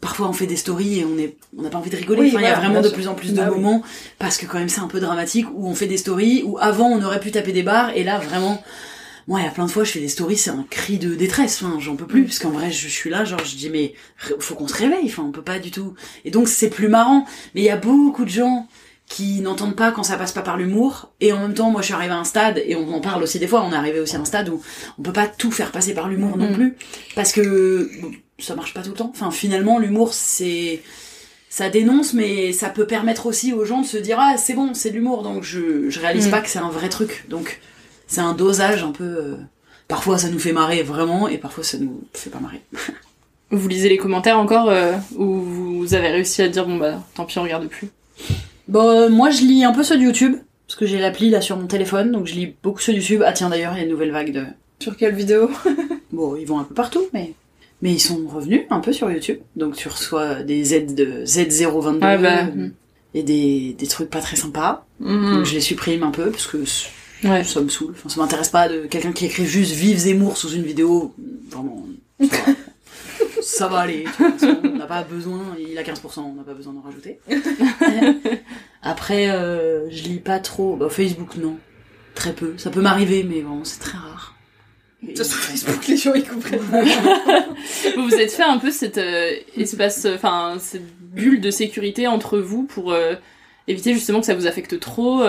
parfois 0.00 0.28
on 0.28 0.32
fait 0.32 0.46
des 0.46 0.56
stories 0.56 1.00
et 1.00 1.04
on 1.04 1.16
est, 1.18 1.36
on 1.56 1.62
n'a 1.62 1.68
pas 1.70 1.78
envie 1.78 1.90
de 1.90 1.96
rigoler. 1.96 2.22
Oui, 2.22 2.28
enfin, 2.30 2.38
il 2.40 2.44
y 2.44 2.46
a 2.46 2.54
vraiment 2.58 2.80
de 2.80 2.88
plus 2.88 3.06
en 3.08 3.14
plus 3.14 3.32
de 3.32 3.40
Ah 3.40 3.50
oui. 3.50 3.60
moments 3.60 3.82
parce 4.18 4.36
que 4.38 4.46
quand 4.46 4.58
même 4.58 4.68
c'est 4.68 4.80
un 4.80 4.88
peu 4.88 4.98
dramatique 5.00 5.46
où 5.54 5.68
on 5.68 5.74
fait 5.74 5.86
des 5.86 5.96
stories 5.98 6.42
où 6.44 6.58
avant 6.58 6.88
on 6.88 7.02
aurait 7.02 7.20
pu 7.20 7.30
taper 7.30 7.52
des 7.52 7.62
barres 7.62 7.90
et 7.96 8.02
là 8.04 8.18
vraiment. 8.18 8.62
Moi, 9.28 9.40
il 9.40 9.44
y 9.44 9.48
a 9.48 9.50
plein 9.50 9.66
de 9.66 9.70
fois, 9.70 9.82
je 9.82 9.90
fais 9.90 10.00
des 10.00 10.08
stories, 10.08 10.36
c'est 10.36 10.50
un 10.50 10.64
cri 10.70 10.98
de 10.98 11.14
détresse. 11.16 11.60
Enfin, 11.62 11.78
j'en 11.80 11.96
peux 11.96 12.06
plus, 12.06 12.24
parce 12.24 12.38
qu'en 12.38 12.50
vrai, 12.50 12.70
je 12.70 12.86
suis 12.86 13.10
là, 13.10 13.24
genre, 13.24 13.44
je 13.44 13.56
dis, 13.56 13.70
mais 13.70 13.94
faut 14.38 14.54
qu'on 14.54 14.68
se 14.68 14.74
réveille. 14.74 15.06
Enfin, 15.06 15.24
on 15.26 15.32
peut 15.32 15.42
pas 15.42 15.58
du 15.58 15.70
tout. 15.72 15.94
Et 16.24 16.30
donc, 16.30 16.46
c'est 16.48 16.70
plus 16.70 16.88
marrant. 16.88 17.24
Mais 17.54 17.62
il 17.62 17.64
y 17.64 17.70
a 17.70 17.76
beaucoup 17.76 18.24
de 18.24 18.30
gens 18.30 18.68
qui 19.08 19.40
n'entendent 19.40 19.74
pas 19.76 19.90
quand 19.92 20.02
ça 20.04 20.16
passe 20.16 20.30
pas 20.32 20.42
par 20.42 20.56
l'humour. 20.56 21.12
Et 21.20 21.32
en 21.32 21.40
même 21.40 21.54
temps, 21.54 21.70
moi, 21.70 21.80
je 21.80 21.86
suis 21.86 21.94
arrivée 21.94 22.12
à 22.12 22.18
un 22.18 22.24
stade, 22.24 22.62
et 22.64 22.76
on 22.76 22.92
en 22.92 23.00
parle 23.00 23.22
aussi 23.24 23.38
des 23.40 23.46
fois, 23.48 23.64
on 23.64 23.72
est 23.72 23.76
arrivé 23.76 23.98
aussi 24.00 24.14
à 24.16 24.20
un 24.20 24.24
stade 24.24 24.48
où 24.48 24.60
on 24.98 25.02
peut 25.02 25.12
pas 25.12 25.26
tout 25.26 25.50
faire 25.50 25.72
passer 25.72 25.92
par 25.94 26.08
l'humour 26.08 26.36
non 26.36 26.50
Mm. 26.50 26.54
plus. 26.54 26.74
Parce 27.16 27.32
que 27.32 27.90
bon, 28.00 28.10
ça 28.38 28.54
marche 28.54 28.74
pas 28.74 28.82
tout 28.82 28.90
le 28.90 28.96
temps. 28.96 29.10
Enfin, 29.12 29.30
finalement, 29.32 29.78
l'humour, 29.80 30.12
c'est, 30.14 30.82
ça 31.48 31.68
dénonce, 31.68 32.14
mais 32.14 32.52
ça 32.52 32.68
peut 32.68 32.86
permettre 32.86 33.26
aussi 33.26 33.52
aux 33.52 33.64
gens 33.64 33.80
de 33.80 33.86
se 33.86 33.96
dire, 33.96 34.18
ah, 34.20 34.36
c'est 34.38 34.54
bon, 34.54 34.72
c'est 34.74 34.90
de 34.90 34.94
l'humour, 34.96 35.22
donc 35.22 35.42
je, 35.42 35.88
je 35.90 36.00
réalise 36.00 36.28
Mm. 36.28 36.30
pas 36.30 36.40
que 36.42 36.48
c'est 36.48 36.58
un 36.60 36.70
vrai 36.70 36.88
truc. 36.88 37.24
Donc, 37.28 37.60
c'est 38.06 38.20
un 38.20 38.34
dosage 38.34 38.82
un 38.82 38.92
peu, 38.92 39.04
euh, 39.04 39.36
parfois 39.88 40.18
ça 40.18 40.28
nous 40.28 40.38
fait 40.38 40.52
marrer 40.52 40.82
vraiment, 40.82 41.28
et 41.28 41.38
parfois 41.38 41.64
ça 41.64 41.78
nous 41.78 42.02
fait 42.12 42.30
pas 42.30 42.40
marrer. 42.40 42.60
Vous 43.50 43.68
lisez 43.68 43.88
les 43.88 43.96
commentaires 43.96 44.38
encore, 44.38 44.68
euh, 44.70 44.94
ou 45.14 45.40
vous 45.40 45.94
avez 45.94 46.08
réussi 46.08 46.42
à 46.42 46.48
dire, 46.48 46.66
bon 46.66 46.78
bah, 46.78 47.00
tant 47.14 47.24
pis, 47.24 47.38
on 47.38 47.44
regarde 47.44 47.68
plus? 47.68 47.88
Bon, 48.66 48.88
euh, 48.88 49.08
moi 49.08 49.30
je 49.30 49.42
lis 49.42 49.62
un 49.62 49.72
peu 49.72 49.84
ceux 49.84 49.96
de 49.96 50.02
YouTube, 50.02 50.34
parce 50.66 50.76
que 50.76 50.84
j'ai 50.84 50.98
l'appli 50.98 51.30
là 51.30 51.40
sur 51.40 51.56
mon 51.56 51.68
téléphone, 51.68 52.10
donc 52.10 52.26
je 52.26 52.34
lis 52.34 52.54
beaucoup 52.64 52.80
ceux 52.80 52.92
de 52.92 52.98
YouTube. 52.98 53.22
Ah 53.24 53.32
tiens 53.32 53.48
d'ailleurs, 53.48 53.74
il 53.74 53.78
y 53.78 53.80
a 53.82 53.84
une 53.84 53.90
nouvelle 53.90 54.10
vague 54.10 54.32
de... 54.32 54.44
Sur 54.80 54.96
quelle 54.96 55.14
vidéo? 55.14 55.50
Bon, 56.12 56.34
ils 56.34 56.46
vont 56.46 56.58
un 56.58 56.64
peu 56.64 56.74
partout, 56.74 57.06
mais... 57.12 57.34
Mais 57.82 57.92
ils 57.92 58.00
sont 58.00 58.26
revenus 58.26 58.62
un 58.70 58.80
peu 58.80 58.92
sur 58.92 59.10
YouTube, 59.10 59.38
donc 59.54 59.76
tu 59.76 59.88
reçois 59.88 60.42
des 60.42 60.64
Z 60.64 60.94
de 60.94 61.24
Z022 61.24 61.98
Ah 62.00 62.16
bah, 62.16 62.46
euh, 62.46 62.68
et 63.12 63.22
des, 63.22 63.76
des 63.78 63.86
trucs 63.86 64.08
pas 64.08 64.20
très 64.20 64.36
sympas. 64.36 64.86
Donc 64.98 65.44
je 65.44 65.54
les 65.54 65.60
supprime 65.60 66.02
un 66.02 66.10
peu 66.10 66.30
parce 66.30 66.46
que 66.46 66.64
Ouais. 67.24 67.44
ça 67.44 67.60
me 67.60 67.68
saoule. 67.68 67.94
Enfin, 67.96 68.08
ça 68.08 68.20
m'intéresse 68.20 68.50
pas 68.50 68.68
de 68.68 68.86
quelqu'un 68.86 69.12
qui 69.12 69.26
écrit 69.26 69.46
juste 69.46 69.72
Vive 69.72 69.98
Zemmour 69.98 70.36
sous 70.36 70.50
une 70.50 70.62
vidéo. 70.62 71.14
Vraiment, 71.50 71.86
ça 72.20 72.26
va, 72.26 72.52
ça 73.42 73.68
va 73.68 73.78
aller. 73.78 74.04
tu 74.04 74.22
vois, 74.22 74.30
de 74.30 74.36
toute 74.36 74.40
façon, 74.40 74.60
on 74.64 74.76
n'a 74.76 74.86
pas 74.86 75.02
besoin, 75.02 75.40
il 75.58 75.78
a 75.78 75.82
15%, 75.82 76.20
on 76.20 76.34
n'a 76.34 76.42
pas 76.42 76.54
besoin 76.54 76.72
d'en 76.72 76.80
rajouter. 76.80 77.20
Après, 78.82 79.30
euh, 79.30 79.88
je 79.90 80.02
lis 80.04 80.18
pas 80.18 80.38
trop. 80.38 80.76
Bah, 80.76 80.88
Facebook, 80.88 81.36
non. 81.36 81.56
Très 82.14 82.32
peu. 82.32 82.54
Ça 82.56 82.70
peut 82.70 82.80
m'arriver, 82.80 83.24
mais 83.24 83.42
bon, 83.42 83.64
c'est 83.64 83.80
très 83.80 83.98
rare. 83.98 84.34
Sur 85.14 85.26
Facebook, 85.26 85.86
les 85.86 85.96
gens 85.96 86.14
ils 86.14 86.26
comprennent. 86.26 86.58
vous 87.96 88.08
vous 88.08 88.14
êtes 88.14 88.32
fait 88.32 88.42
un 88.42 88.58
peu 88.58 88.70
cet 88.70 88.98
euh, 88.98 89.30
espace, 89.56 90.06
enfin, 90.06 90.56
cette 90.58 90.86
bulle 91.00 91.40
de 91.40 91.50
sécurité 91.50 92.06
entre 92.06 92.38
vous 92.38 92.64
pour 92.64 92.92
euh, 92.92 93.14
éviter 93.68 93.92
justement 93.92 94.20
que 94.20 94.26
ça 94.26 94.34
vous 94.34 94.46
affecte 94.46 94.80
trop. 94.80 95.22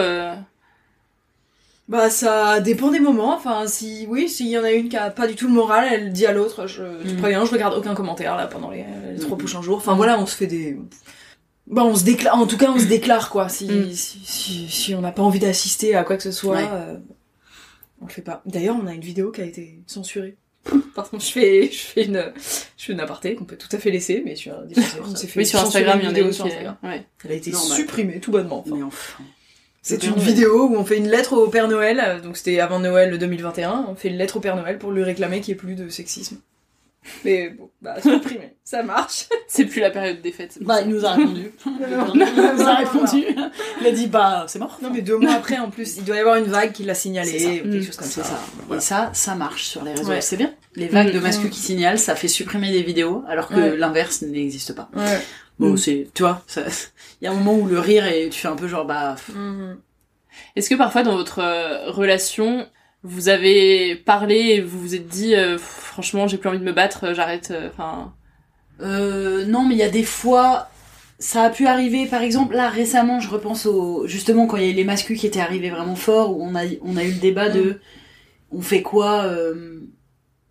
Bah 1.88 2.10
ça 2.10 2.60
dépend 2.60 2.92
des 2.92 3.00
moments. 3.00 3.34
Enfin 3.36 3.66
si 3.68 4.06
oui, 4.10 4.28
s'il 4.28 4.48
y 4.48 4.58
en 4.58 4.64
a 4.64 4.72
une 4.72 4.90
qui 4.90 4.98
a 4.98 5.10
pas 5.10 5.26
du 5.28 5.36
tout 5.36 5.48
le 5.48 5.54
moral, 5.54 5.88
elle 5.92 6.12
dit 6.12 6.26
à 6.26 6.34
l'autre, 6.34 6.68
je 6.68 6.84
te 6.84 7.14
Mm. 7.14 7.18
préviens, 7.18 7.46
je 7.46 7.52
regarde 7.52 7.74
aucun 7.78 7.96
commentaire 7.96 8.36
là 8.36 8.48
pendant 8.48 8.70
les, 8.70 8.84
les 9.14 9.20
trois 9.20 9.38
prochains 9.38 9.62
jours. 9.62 9.78
Enfin 9.78 9.96
voilà, 9.96 10.20
on 10.20 10.26
se 10.26 10.36
fait 10.36 10.48
des 10.48 10.78
bah 11.70 11.84
on 11.86 11.96
se 11.96 12.04
déclare 12.04 12.38
en 12.38 12.48
tout 12.48 12.58
cas 12.58 12.72
on 12.72 12.80
se 12.80 12.86
déclare 12.86 13.30
quoi 13.30 13.48
si 13.50 13.66
Mm. 13.70 13.92
si, 13.94 14.20
si, 14.26 14.68
si 14.70 14.96
on 14.96 15.02
n'a 15.02 15.12
pas 15.14 15.22
envie 15.24 15.40
d'assister 15.40 15.96
à 15.96 16.04
quoi 16.04 16.18
que 16.18 16.24
ce 16.24 16.32
soit 16.32 16.58
Ouais. 16.58 16.68
euh, 16.72 16.98
on 18.02 18.06
le 18.06 18.12
fait 18.12 18.22
pas. 18.22 18.42
D'ailleurs, 18.46 18.76
on 18.82 18.86
a 18.88 18.94
une 18.94 19.02
vidéo 19.02 19.32
qui 19.32 19.42
a 19.42 19.46
été 19.46 19.80
censurée. 19.88 20.36
Par 20.96 21.10
contre, 21.10 21.24
je 21.26 21.32
fais 21.32 21.70
je 21.72 21.78
fais 21.80 22.04
une 22.06 22.32
je 22.78 22.84
fais 22.86 22.92
une 22.94 23.00
aparté 23.00 23.36
qu'on 23.36 23.46
peut 23.46 23.56
tout 23.58 23.74
à 23.74 23.80
fait 23.80 23.92
laisser 23.92 24.22
mais 24.26 24.36
sur 24.36 24.54
on 25.06 25.16
s'est 25.16 25.28
fait 25.28 25.40
Oui, 25.40 25.46
sur 25.46 25.60
Instagram, 25.62 26.00
il 26.02 26.04
y 26.04 26.08
en 26.08 26.10
a 26.10 26.14
vidéo 26.14 26.28
une 26.28 26.34
sur 26.34 26.44
qui 26.44 26.50
est- 26.52 26.54
Instagram. 26.56 26.76
ouais. 26.84 27.06
Elle 27.24 27.32
a 27.32 27.36
été 27.36 27.52
Normal. 27.52 27.78
supprimée 27.78 28.20
tout 28.20 28.32
bonnement. 28.32 28.60
enfin. 28.60 28.76
Mais 28.76 28.84
enfin. 28.84 29.24
C'est 29.88 30.04
une 30.04 30.12
Noël. 30.16 30.24
vidéo 30.24 30.68
où 30.70 30.76
on 30.76 30.84
fait 30.86 30.98
une 30.98 31.08
lettre 31.10 31.34
au 31.34 31.48
Père 31.48 31.68
Noël, 31.68 32.02
euh, 32.06 32.20
donc 32.20 32.36
c'était 32.38 32.60
avant 32.60 32.80
Noël 32.80 33.18
2021, 33.18 33.86
on 33.90 33.96
fait 33.96 34.10
une 34.10 34.18
lettre 34.18 34.38
au 34.38 34.40
Père 34.40 34.56
Noël 34.56 34.78
pour 34.78 34.92
lui 34.92 35.04
réclamer 35.04 35.40
qu'il 35.42 35.54
n'y 35.54 35.58
ait 35.60 35.62
plus 35.64 35.76
de 35.76 35.90
sexisme. 35.90 36.38
Mais 37.24 37.52
bon, 37.52 37.70
bah 37.82 38.02
supprimé, 38.02 38.56
ça 38.66 38.84
marche. 38.84 39.28
C'est 39.48 39.64
plus 39.64 39.80
la 39.80 39.92
période 39.92 40.22
des 40.22 40.34
fêtes. 40.34 40.58
Bah, 40.60 40.82
il 40.82 40.90
nous 40.90 41.06
a 41.06 41.12
répondu. 41.12 41.52
non, 41.66 42.14
il 42.16 42.56
nous 42.58 42.68
a 42.68 42.76
répondu. 42.76 43.24
Il 43.80 43.88
a 43.88 43.92
dit, 43.92 44.08
bah, 44.08 44.44
c'est 44.50 44.60
mort. 44.60 44.78
Non 44.82 44.90
mais 44.94 45.02
deux 45.02 45.16
mois 45.18 45.32
après 45.32 45.58
en 45.58 45.70
plus, 45.70 45.96
il 45.96 46.04
doit 46.04 46.18
y 46.18 46.20
avoir 46.20 46.36
une 46.36 46.46
vague 46.52 46.74
qui 46.74 46.84
l'a 46.84 46.94
signalé, 46.96 47.32
C'est 47.32 47.40
ça. 47.40 47.50
ou 47.52 47.72
quelque 47.72 47.82
chose 47.86 47.96
comme 47.96 48.08
C'est 48.08 48.22
ça. 48.24 48.28
ça. 48.28 48.40
Voilà. 48.68 48.82
Et 48.82 48.84
ça, 48.84 49.10
ça 49.14 49.36
marche 49.36 49.68
sur 49.68 49.86
les 49.86 49.92
réseaux. 49.94 50.10
Ouais. 50.10 50.20
C'est 50.20 50.36
bien. 50.36 50.54
Les 50.76 50.88
vagues 50.90 51.14
de 51.14 51.20
Mm. 51.20 51.24
masculins 51.24 51.50
qui 51.50 51.60
signalent, 51.62 52.00
ça 52.00 52.16
fait 52.16 52.28
supprimer 52.28 52.72
des 52.74 52.84
vidéos, 52.84 53.24
alors 53.30 53.48
que 53.48 53.56
Ouais. 53.56 53.78
l'inverse 53.78 54.22
n'existe 54.24 54.76
pas. 54.76 54.90
Ouais. 54.94 55.20
Bon, 55.60 55.74
Mm. 55.74 55.78
c'est, 55.78 56.08
tu 56.14 56.24
vois, 56.24 56.44
il 57.22 57.26
y 57.26 57.28
a 57.28 57.32
un 57.32 57.36
moment 57.36 57.56
où 57.56 57.66
le 57.68 57.80
rire 57.80 58.06
et 58.08 58.30
tu 58.30 58.40
fais 58.42 58.48
un 58.48 58.56
peu 58.56 58.68
genre, 58.68 58.86
bah, 58.86 59.16
Mhm. 59.34 59.78
Est-ce 60.56 60.70
que 60.70 60.76
parfois 60.76 61.02
dans 61.04 61.16
votre 61.16 61.40
euh, 61.40 61.90
relation, 61.92 62.68
vous 63.04 63.28
avez 63.30 63.96
parlé 63.96 64.36
et 64.36 64.62
vous 64.62 64.80
vous 64.80 64.94
êtes 64.96 65.08
dit, 65.08 65.34
euh, 65.36 65.58
franchement, 65.58 66.28
j'ai 66.28 66.38
plus 66.38 66.48
envie 66.50 66.60
de 66.60 66.64
me 66.64 66.74
battre, 66.74 67.06
euh, 67.06 67.14
j'arrête. 67.16 67.52
Enfin, 67.72 68.14
Euh, 68.82 69.46
non, 69.46 69.66
mais 69.66 69.74
il 69.74 69.80
y 69.80 69.84
a 69.84 69.90
des 69.90 70.04
fois, 70.04 70.70
ça 71.18 71.42
a 71.44 71.50
pu 71.50 71.66
arriver. 71.66 72.06
Par 72.06 72.22
exemple, 72.22 72.54
là 72.56 72.70
récemment, 72.70 73.20
je 73.20 73.28
repense 73.30 73.66
au 73.66 74.06
justement 74.06 74.46
quand 74.46 74.58
il 74.58 74.64
y 74.64 74.68
a 74.68 74.70
eu 74.70 74.76
les 74.76 74.84
masculins 74.84 75.20
qui 75.20 75.26
étaient 75.26 75.40
arrivés 75.40 75.72
vraiment 75.72 75.96
fort, 75.96 76.38
où 76.38 76.44
on 76.46 76.54
a 76.54 76.62
on 76.84 76.96
a 76.98 77.04
eu 77.04 77.12
le 77.14 77.20
débat 77.20 77.50
de 77.50 77.80
on 78.52 78.62
fait 78.62 78.84
quoi. 78.84 79.24
euh, 79.24 79.80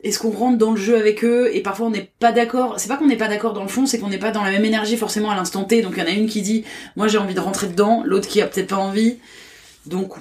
est-ce 0.03 0.19
qu'on 0.19 0.31
rentre 0.31 0.59
dans 0.59 0.71
le 0.73 0.77
jeu 0.77 0.97
avec 0.97 1.25
eux 1.25 1.51
et 1.55 1.63
parfois 1.63 1.87
on 1.87 1.91
n'est 1.91 2.11
pas 2.19 2.33
d'accord? 2.33 2.79
C'est 2.79 2.89
pas 2.89 2.97
qu'on 2.97 3.07
n'est 3.07 3.17
pas 3.17 3.29
d'accord 3.29 3.55
dans 3.55 3.63
le 3.63 3.69
fond, 3.69 3.87
c'est 3.87 3.99
qu'on 3.99 4.09
n'est 4.09 4.19
pas 4.19 4.31
dans 4.31 4.45
la 4.45 4.51
même 4.51 4.65
énergie 4.65 4.97
forcément 4.97 5.31
à 5.31 5.37
l'instant 5.37 5.65
T. 5.65 5.83
Donc 5.83 5.95
il 5.97 6.01
y 6.01 6.03
en 6.03 6.07
a 6.07 6.11
une 6.11 6.27
qui 6.29 6.43
dit 6.43 6.65
moi 6.97 7.09
j'ai 7.09 7.19
envie 7.19 7.35
de 7.35 7.41
rentrer 7.41 7.67
dedans, 7.69 8.03
l'autre 8.05 8.29
qui 8.29 8.41
a 8.43 8.47
peut-être 8.47 8.69
pas 8.69 8.77
envie. 8.77 9.17
Donc 9.87 10.15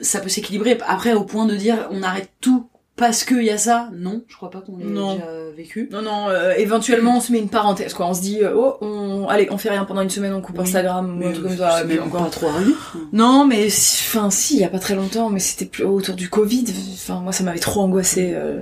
ça 0.00 0.20
peut 0.20 0.28
s'équilibrer. 0.30 0.78
Après 0.86 1.12
au 1.12 1.24
point 1.24 1.46
de 1.46 1.54
dire 1.54 1.88
on 1.90 2.02
arrête 2.02 2.30
tout 2.40 2.68
parce 2.96 3.24
qu'il 3.24 3.42
y 3.42 3.50
a 3.50 3.56
ça, 3.58 3.88
non, 3.94 4.22
je 4.28 4.36
crois 4.36 4.50
pas 4.50 4.60
qu'on 4.60 4.76
l'ait 4.76 4.84
déjà 4.84 5.26
vécu. 5.56 5.88
Non 5.90 6.02
non, 6.02 6.28
euh, 6.28 6.52
éventuellement 6.56 7.16
on 7.16 7.20
se 7.20 7.32
met 7.32 7.38
une 7.38 7.48
parenthèse 7.48 7.94
quoi, 7.94 8.06
on 8.06 8.14
se 8.14 8.20
dit 8.20 8.40
euh, 8.42 8.52
oh 8.54 8.76
on 8.82 9.28
allez, 9.28 9.48
on 9.50 9.56
fait 9.58 9.70
rien 9.70 9.84
pendant 9.84 10.02
une 10.02 10.10
semaine, 10.10 10.32
on 10.34 10.40
coupe 10.42 10.56
Oui. 10.58 10.62
Instagram 10.64 11.10
ou 11.10 11.18
Mais 11.18 11.26
un 11.26 11.32
truc 11.32 11.44
comme 11.48 11.56
ça. 11.56 11.82
puis 11.86 11.98
même 11.98 12.10
pas 12.10 12.20
trop 12.30 12.48
arrivé. 12.48 12.72
Non, 13.12 13.46
mais 13.46 13.66
enfin 13.66 14.30
si, 14.30 14.56
il 14.56 14.60
y 14.60 14.64
a 14.64 14.68
pas 14.68 14.78
très 14.78 14.94
longtemps, 14.94 15.30
mais 15.30 15.40
c'était 15.40 15.64
plus 15.64 15.84
autour 15.84 16.14
du 16.14 16.28
Covid. 16.28 16.64
Enfin 16.94 17.20
moi 17.20 17.32
ça 17.32 17.44
m'avait 17.44 17.58
trop 17.58 17.80
angoissé. 17.80 18.32
Euh, 18.34 18.60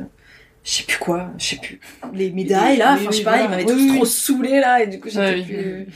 je 0.71 0.77
sais 0.77 0.83
plus 0.85 0.99
quoi, 0.99 1.31
je 1.37 1.45
sais 1.47 1.57
plus. 1.57 1.81
Les 2.15 2.31
médailles 2.31 2.77
là, 2.77 2.93
enfin 2.95 3.11
je 3.11 3.17
sais 3.17 3.23
pas, 3.25 3.31
voilà. 3.45 3.45
ils 3.63 3.67
m'avaient 3.67 3.73
Oui, 3.73 3.97
trop 3.97 4.05
saoulé 4.05 4.61
là 4.61 4.83
et 4.83 4.87
du 4.87 5.01
coup 5.01 5.09
j'étais 5.09 5.43
plus. 5.43 5.87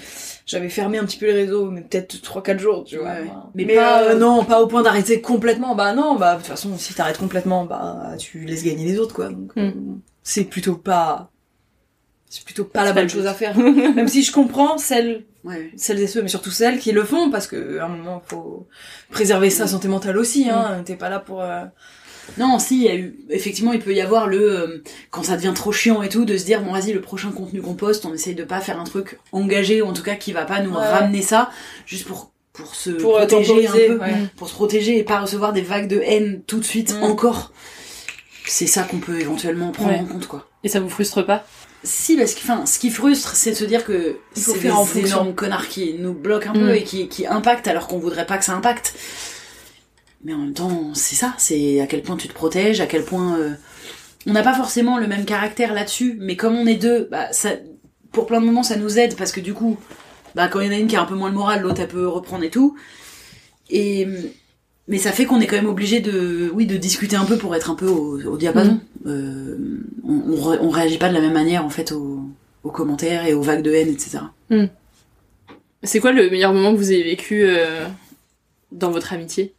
J'avais 0.46 0.68
fermé 0.68 0.98
un 0.98 1.04
petit 1.04 1.16
peu 1.16 1.26
les 1.26 1.32
réseaux, 1.32 1.70
mais 1.70 1.80
peut-être 1.80 2.16
3-4 2.16 2.58
jours, 2.58 2.84
tu 2.84 2.98
vois. 2.98 3.12
Ouais. 3.12 3.30
Mais 3.54 3.64
Mais, 3.64 3.76
pas, 3.76 4.02
euh, 4.02 4.10
euh, 4.10 4.18
non, 4.18 4.44
pas 4.44 4.60
au 4.60 4.66
point 4.66 4.82
d'arrêter 4.82 5.22
complètement. 5.22 5.74
Bah 5.74 5.94
non, 5.94 6.16
bah 6.16 6.32
de 6.34 6.38
toute 6.40 6.48
façon, 6.48 6.76
si 6.76 6.92
t'arrêtes 6.92 7.16
complètement, 7.18 7.64
bah 7.64 8.10
tu 8.18 8.40
laisses 8.44 8.62
gagner 8.64 8.84
les 8.84 8.98
autres, 8.98 9.14
quoi. 9.14 9.28
Donc 9.30 9.54
Mm. 9.56 9.60
euh, 9.60 9.70
c'est 10.22 10.44
plutôt 10.44 10.74
pas, 10.76 11.30
c'est 12.28 12.44
plutôt 12.44 12.64
pas 12.64 12.84
la 12.84 12.92
bonne 12.92 13.08
chose 13.08 13.26
à 13.26 13.32
faire. 13.32 13.56
Même 13.58 14.08
si 14.08 14.22
je 14.22 14.32
comprends 14.32 14.76
celles, 14.76 15.24
Ouais. 15.44 15.70
celles 15.76 16.00
et 16.00 16.06
ceux, 16.06 16.20
mais 16.22 16.28
surtout 16.28 16.50
celles 16.50 16.78
qui 16.78 16.92
le 16.92 17.04
font, 17.04 17.30
parce 17.30 17.46
que 17.46 17.78
à 17.78 17.84
un 17.84 17.88
moment 17.88 18.22
faut 18.26 18.66
préserver 19.10 19.48
sa 19.50 19.66
santé 19.66 19.88
mentale 19.88 20.18
aussi. 20.18 20.50
Hein. 20.50 20.82
T'es 20.84 20.96
pas 20.96 21.08
là 21.08 21.20
pour. 21.20 21.40
euh, 21.42 21.64
Non, 22.38 22.58
si, 22.58 22.76
il 22.76 22.82
y 22.82 22.88
a 22.88 22.94
eu, 22.96 23.14
effectivement, 23.30 23.72
il 23.72 23.80
peut 23.80 23.94
y 23.94 24.00
avoir 24.00 24.26
le, 24.26 24.40
euh, 24.60 24.82
quand 25.10 25.22
ça 25.22 25.36
devient 25.36 25.52
trop 25.54 25.72
chiant 25.72 26.02
et 26.02 26.08
tout, 26.08 26.24
de 26.24 26.36
se 26.36 26.44
dire, 26.44 26.62
bon, 26.62 26.72
vas-y, 26.72 26.92
le 26.92 27.00
prochain 27.00 27.30
contenu 27.32 27.60
qu'on 27.62 27.74
poste, 27.74 28.04
on 28.06 28.14
essaye 28.14 28.34
de 28.34 28.44
pas 28.44 28.60
faire 28.60 28.80
un 28.80 28.84
truc 28.84 29.18
engagé, 29.32 29.82
ou 29.82 29.86
en 29.86 29.92
tout 29.92 30.02
cas 30.02 30.14
qui 30.16 30.32
va 30.32 30.44
pas 30.44 30.60
nous 30.60 30.70
Ouais. 30.72 30.88
ramener 30.88 31.22
ça, 31.22 31.50
juste 31.86 32.06
pour 32.06 32.30
pour 32.52 32.76
se 32.76 32.90
Pour, 32.90 33.14
protéger 33.16 33.66
un 33.66 33.72
peu, 33.72 33.98
ouais. 33.98 34.14
pour 34.36 34.48
se 34.48 34.54
protéger 34.54 34.96
et 34.96 35.02
pas 35.02 35.18
recevoir 35.18 35.52
des 35.52 35.60
vagues 35.62 35.88
de 35.88 36.00
haine 36.04 36.40
tout 36.46 36.60
de 36.60 36.64
suite 36.64 36.94
Mm. 36.94 37.02
encore. 37.02 37.52
C'est 38.46 38.68
ça 38.68 38.84
qu'on 38.84 38.98
peut 38.98 39.20
éventuellement 39.20 39.72
prendre 39.72 39.90
Ouais. 39.90 39.98
en 39.98 40.04
compte, 40.04 40.28
quoi. 40.28 40.46
Et 40.62 40.68
ça 40.68 40.78
vous 40.78 40.88
frustre 40.88 41.26
pas? 41.26 41.44
Si, 41.82 42.16
parce 42.16 42.32
que, 42.34 42.38
enfin, 42.40 42.64
ce 42.64 42.78
qui 42.78 42.90
frustre, 42.90 43.34
c'est 43.34 43.50
de 43.50 43.56
se 43.56 43.64
dire 43.64 43.84
que 43.84 44.18
c'est 44.34 44.58
des 44.60 44.70
en 44.70 44.86
énormes 44.94 45.34
connards 45.34 45.66
qui 45.68 45.94
nous 45.98 46.12
bloquent 46.14 46.50
un 46.50 46.54
Mm. 46.54 46.60
peu 46.60 46.76
et 46.76 46.84
qui, 46.84 47.08
qui 47.08 47.26
impactent 47.26 47.66
alors 47.66 47.88
qu'on 47.88 47.98
voudrait 47.98 48.24
pas 48.26 48.38
que 48.38 48.44
ça 48.44 48.52
impacte. 48.52 48.94
Mais 50.24 50.32
en 50.34 50.38
même 50.38 50.54
temps, 50.54 50.92
c'est 50.94 51.14
ça, 51.16 51.34
c'est 51.38 51.80
à 51.80 51.86
quel 51.86 52.02
point 52.02 52.16
tu 52.16 52.28
te 52.28 52.32
protèges, 52.32 52.80
à 52.80 52.86
quel 52.86 53.04
point 53.04 53.36
euh, 53.38 53.50
on 54.26 54.32
n'a 54.32 54.42
pas 54.42 54.54
forcément 54.54 54.98
le 54.98 55.06
même 55.06 55.24
caractère 55.26 55.74
là-dessus, 55.74 56.16
mais 56.18 56.34
comme 56.36 56.56
on 56.56 56.66
est 56.66 56.76
deux, 56.76 57.08
bah 57.10 57.30
ça, 57.32 57.50
pour 58.10 58.26
plein 58.26 58.40
de 58.40 58.46
moments, 58.46 58.62
ça 58.62 58.76
nous 58.76 58.98
aide 58.98 59.16
parce 59.16 59.32
que 59.32 59.40
du 59.40 59.52
coup, 59.52 59.76
bah 60.34 60.48
quand 60.48 60.60
il 60.60 60.66
y 60.66 60.70
en 60.70 60.72
a 60.72 60.78
une 60.78 60.86
qui 60.86 60.96
a 60.96 61.02
un 61.02 61.04
peu 61.04 61.14
moins 61.14 61.28
le 61.28 61.34
moral, 61.34 61.60
l'autre 61.60 61.80
elle 61.82 61.88
peut 61.88 62.08
reprendre 62.08 62.42
et 62.42 62.50
tout. 62.50 62.74
Et 63.70 64.08
mais 64.88 64.98
ça 64.98 65.12
fait 65.12 65.24
qu'on 65.26 65.40
est 65.40 65.46
quand 65.46 65.56
même 65.56 65.66
obligé 65.68 66.00
de, 66.00 66.50
oui, 66.54 66.66
de 66.66 66.76
discuter 66.76 67.16
un 67.16 67.24
peu 67.24 67.36
pour 67.38 67.54
être 67.54 67.70
un 67.70 67.74
peu 67.74 67.86
au, 67.88 68.20
au 68.26 68.36
diapason. 68.36 68.80
Euh, 69.06 69.56
on, 70.06 70.32
on, 70.32 70.42
ré- 70.42 70.58
on 70.60 70.68
réagit 70.70 70.98
pas 70.98 71.08
de 71.10 71.14
la 71.14 71.20
même 71.20 71.32
manière 71.34 71.64
en 71.64 71.70
fait 71.70 71.92
aux, 71.92 72.20
aux 72.62 72.70
commentaires 72.70 73.26
et 73.26 73.34
aux 73.34 73.42
vagues 73.42 73.62
de 73.62 73.72
haine, 73.72 73.88
etc. 73.88 74.18
C'est 75.82 76.00
quoi 76.00 76.12
le 76.12 76.30
meilleur 76.30 76.54
moment 76.54 76.72
que 76.72 76.78
vous 76.78 76.90
avez 76.92 77.02
vécu 77.02 77.42
euh, 77.44 77.86
dans 78.72 78.90
votre 78.90 79.12
amitié? 79.12 79.52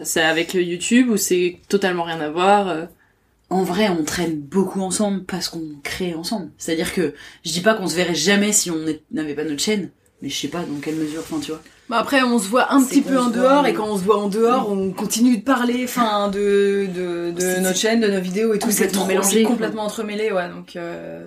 C'est 0.00 0.22
avec 0.22 0.54
YouTube 0.54 1.10
ou 1.10 1.16
c'est 1.16 1.58
totalement 1.68 2.02
rien 2.02 2.20
à 2.20 2.28
voir 2.28 2.68
euh 2.68 2.86
En 3.50 3.62
vrai, 3.62 3.88
on 3.88 4.04
traîne 4.04 4.40
beaucoup 4.40 4.80
ensemble 4.80 5.24
parce 5.24 5.48
qu'on 5.48 5.76
crée 5.82 6.14
ensemble. 6.14 6.50
C'est-à-dire 6.58 6.92
que 6.92 7.14
je 7.44 7.52
dis 7.52 7.60
pas 7.60 7.74
qu'on 7.74 7.86
se 7.86 7.94
verrait 7.94 8.14
jamais 8.14 8.52
si 8.52 8.70
on 8.70 8.78
n'avait 9.12 9.34
pas 9.34 9.44
notre 9.44 9.62
chaîne, 9.62 9.90
mais 10.20 10.28
je 10.28 10.36
sais 10.36 10.48
pas 10.48 10.60
dans 10.60 10.80
quelle 10.80 10.96
mesure, 10.96 11.20
enfin 11.20 11.40
tu 11.40 11.52
vois. 11.52 11.60
Bah 11.88 11.98
après, 11.98 12.22
on 12.22 12.38
se 12.38 12.48
voit 12.48 12.72
un 12.72 12.82
petit 12.82 13.02
peu 13.02 13.18
en 13.18 13.28
dehors, 13.28 13.66
et 13.66 13.74
quand 13.74 13.86
on 13.86 13.98
se 13.98 14.02
voit 14.02 14.18
en 14.18 14.28
dehors, 14.28 14.70
on 14.70 14.90
continue 14.90 15.36
de 15.36 15.42
parler, 15.42 15.84
enfin, 15.84 16.28
de, 16.28 16.88
de, 16.94 17.60
notre 17.60 17.76
chaîne, 17.76 18.00
de 18.00 18.08
nos 18.08 18.20
vidéos 18.20 18.54
et 18.54 18.58
tout. 18.58 18.70
C'est 18.70 18.86
Complètement 18.86 19.06
mélangé, 19.06 19.42
complètement 19.42 19.84
entremêlé, 19.84 20.32
ouais, 20.32 20.48
donc, 20.48 20.76
euh... 20.76 21.26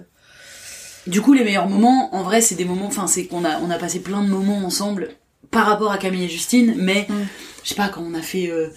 Du 1.05 1.21
coup, 1.21 1.33
les 1.33 1.43
meilleurs 1.43 1.69
moments, 1.69 2.13
en 2.15 2.23
vrai, 2.23 2.41
c'est 2.41 2.55
des 2.55 2.65
moments, 2.65 2.87
enfin, 2.87 3.05
c'est 3.05 3.27
qu'on 3.27 3.45
a, 3.45 3.59
on 3.59 3.69
a 3.69 3.77
passé 3.77 3.99
plein 3.99 4.23
de 4.23 4.27
moments 4.29 4.57
ensemble 4.57 5.09
par 5.51 5.65
rapport 5.65 5.91
à 5.91 5.97
Camille 5.97 6.25
et 6.25 6.29
Justine, 6.29 6.73
mais 6.77 7.05
Mm. 7.09 7.13
je 7.63 7.69
sais 7.69 7.75
pas, 7.75 7.89
quand 7.89 8.01
on 8.01 8.13
a 8.13 8.21
fait, 8.21 8.49
euh, 8.49 8.69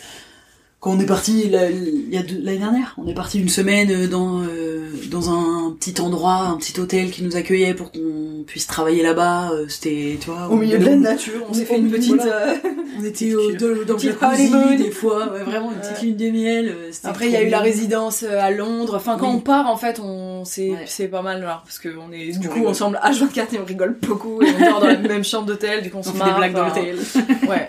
quand 0.80 0.92
on 0.92 0.98
est 1.00 1.06
parti 1.06 1.42
il 1.44 2.08
y 2.10 2.16
a 2.16 2.22
deux- 2.22 2.40
l'année 2.42 2.58
dernière, 2.58 2.94
on 2.98 3.06
est 3.06 3.14
parti 3.14 3.38
une 3.38 3.48
semaine 3.50 3.90
euh, 3.90 4.08
dans, 4.08 4.40
euh, 4.42 4.88
dans 5.10 5.30
un 5.30 5.72
petit 5.78 6.00
endroit, 6.00 6.38
un 6.46 6.56
petit 6.56 6.78
hôtel 6.80 7.10
qui 7.10 7.22
nous 7.22 7.36
accueillait 7.36 7.74
pour 7.74 7.92
qu'on 7.92 8.44
puisse 8.46 8.66
travailler 8.66 9.02
là-bas, 9.02 9.50
euh, 9.52 9.66
c'était, 9.68 10.16
tu 10.20 10.30
vois, 10.30 10.48
au 10.48 10.56
milieu 10.56 10.78
de 10.78 10.84
la 10.86 10.96
nature, 10.96 11.44
on 11.48 11.52
s'est 11.52 11.66
fait 11.66 11.78
une 11.78 11.90
petite... 11.90 12.16
voilà. 12.16 12.48
euh, 12.52 12.54
On 12.98 13.04
était 13.04 13.32
au- 13.34 13.52
dans, 13.52 13.58
dans 13.60 13.66
le 13.68 13.84
Petite 13.84 14.20
jacuzzi 14.20 14.76
des 14.76 14.90
fois, 14.90 15.32
ouais, 15.32 15.42
vraiment 15.44 15.70
une 15.72 15.78
petite 15.78 16.02
lune 16.02 16.16
de 16.16 16.30
miel. 16.30 16.68
euh, 16.68 16.90
Après, 17.04 17.26
il 17.26 17.32
y 17.32 17.36
a 17.36 17.42
eu 17.42 17.48
la 17.48 17.60
résidence 17.60 18.24
à 18.24 18.50
Londres. 18.50 18.94
Enfin, 18.96 19.16
quand 19.18 19.30
Oui. 19.30 19.36
on 19.36 19.40
part, 19.40 19.68
en 19.68 19.76
fait, 19.76 20.00
on 20.00 20.44
c'est 20.44 20.70
Ouais. 20.70 20.84
c'est 20.86 21.08
pas 21.08 21.22
mal 21.22 21.40
là, 21.40 21.62
parce 21.64 21.78
que 21.78 21.88
on 21.96 22.12
est 22.12 22.32
du 22.32 22.46
On 22.48 22.50
coup 22.50 22.54
rigole. 22.56 22.70
ensemble 22.70 23.00
H24 23.02 23.54
et 23.54 23.58
on 23.60 23.64
rigole 23.64 23.96
beaucoup 24.02 24.42
et 24.42 24.48
on 24.54 24.64
dort 24.64 24.80
dans 24.80 24.86
la 24.88 24.98
même 24.98 25.24
chambre 25.24 25.46
d'hôtel. 25.46 25.82
Du 25.82 25.90
coup, 25.90 25.98
on, 25.98 26.02
se 26.02 26.10
On 26.10 26.12
fait 26.12 26.18
marre, 26.18 26.28
des 26.32 26.36
blagues 26.36 26.52
dans 26.52 26.62
enfin, 26.66 26.80
l'hôtel. 26.80 27.48
Ouais. 27.48 27.68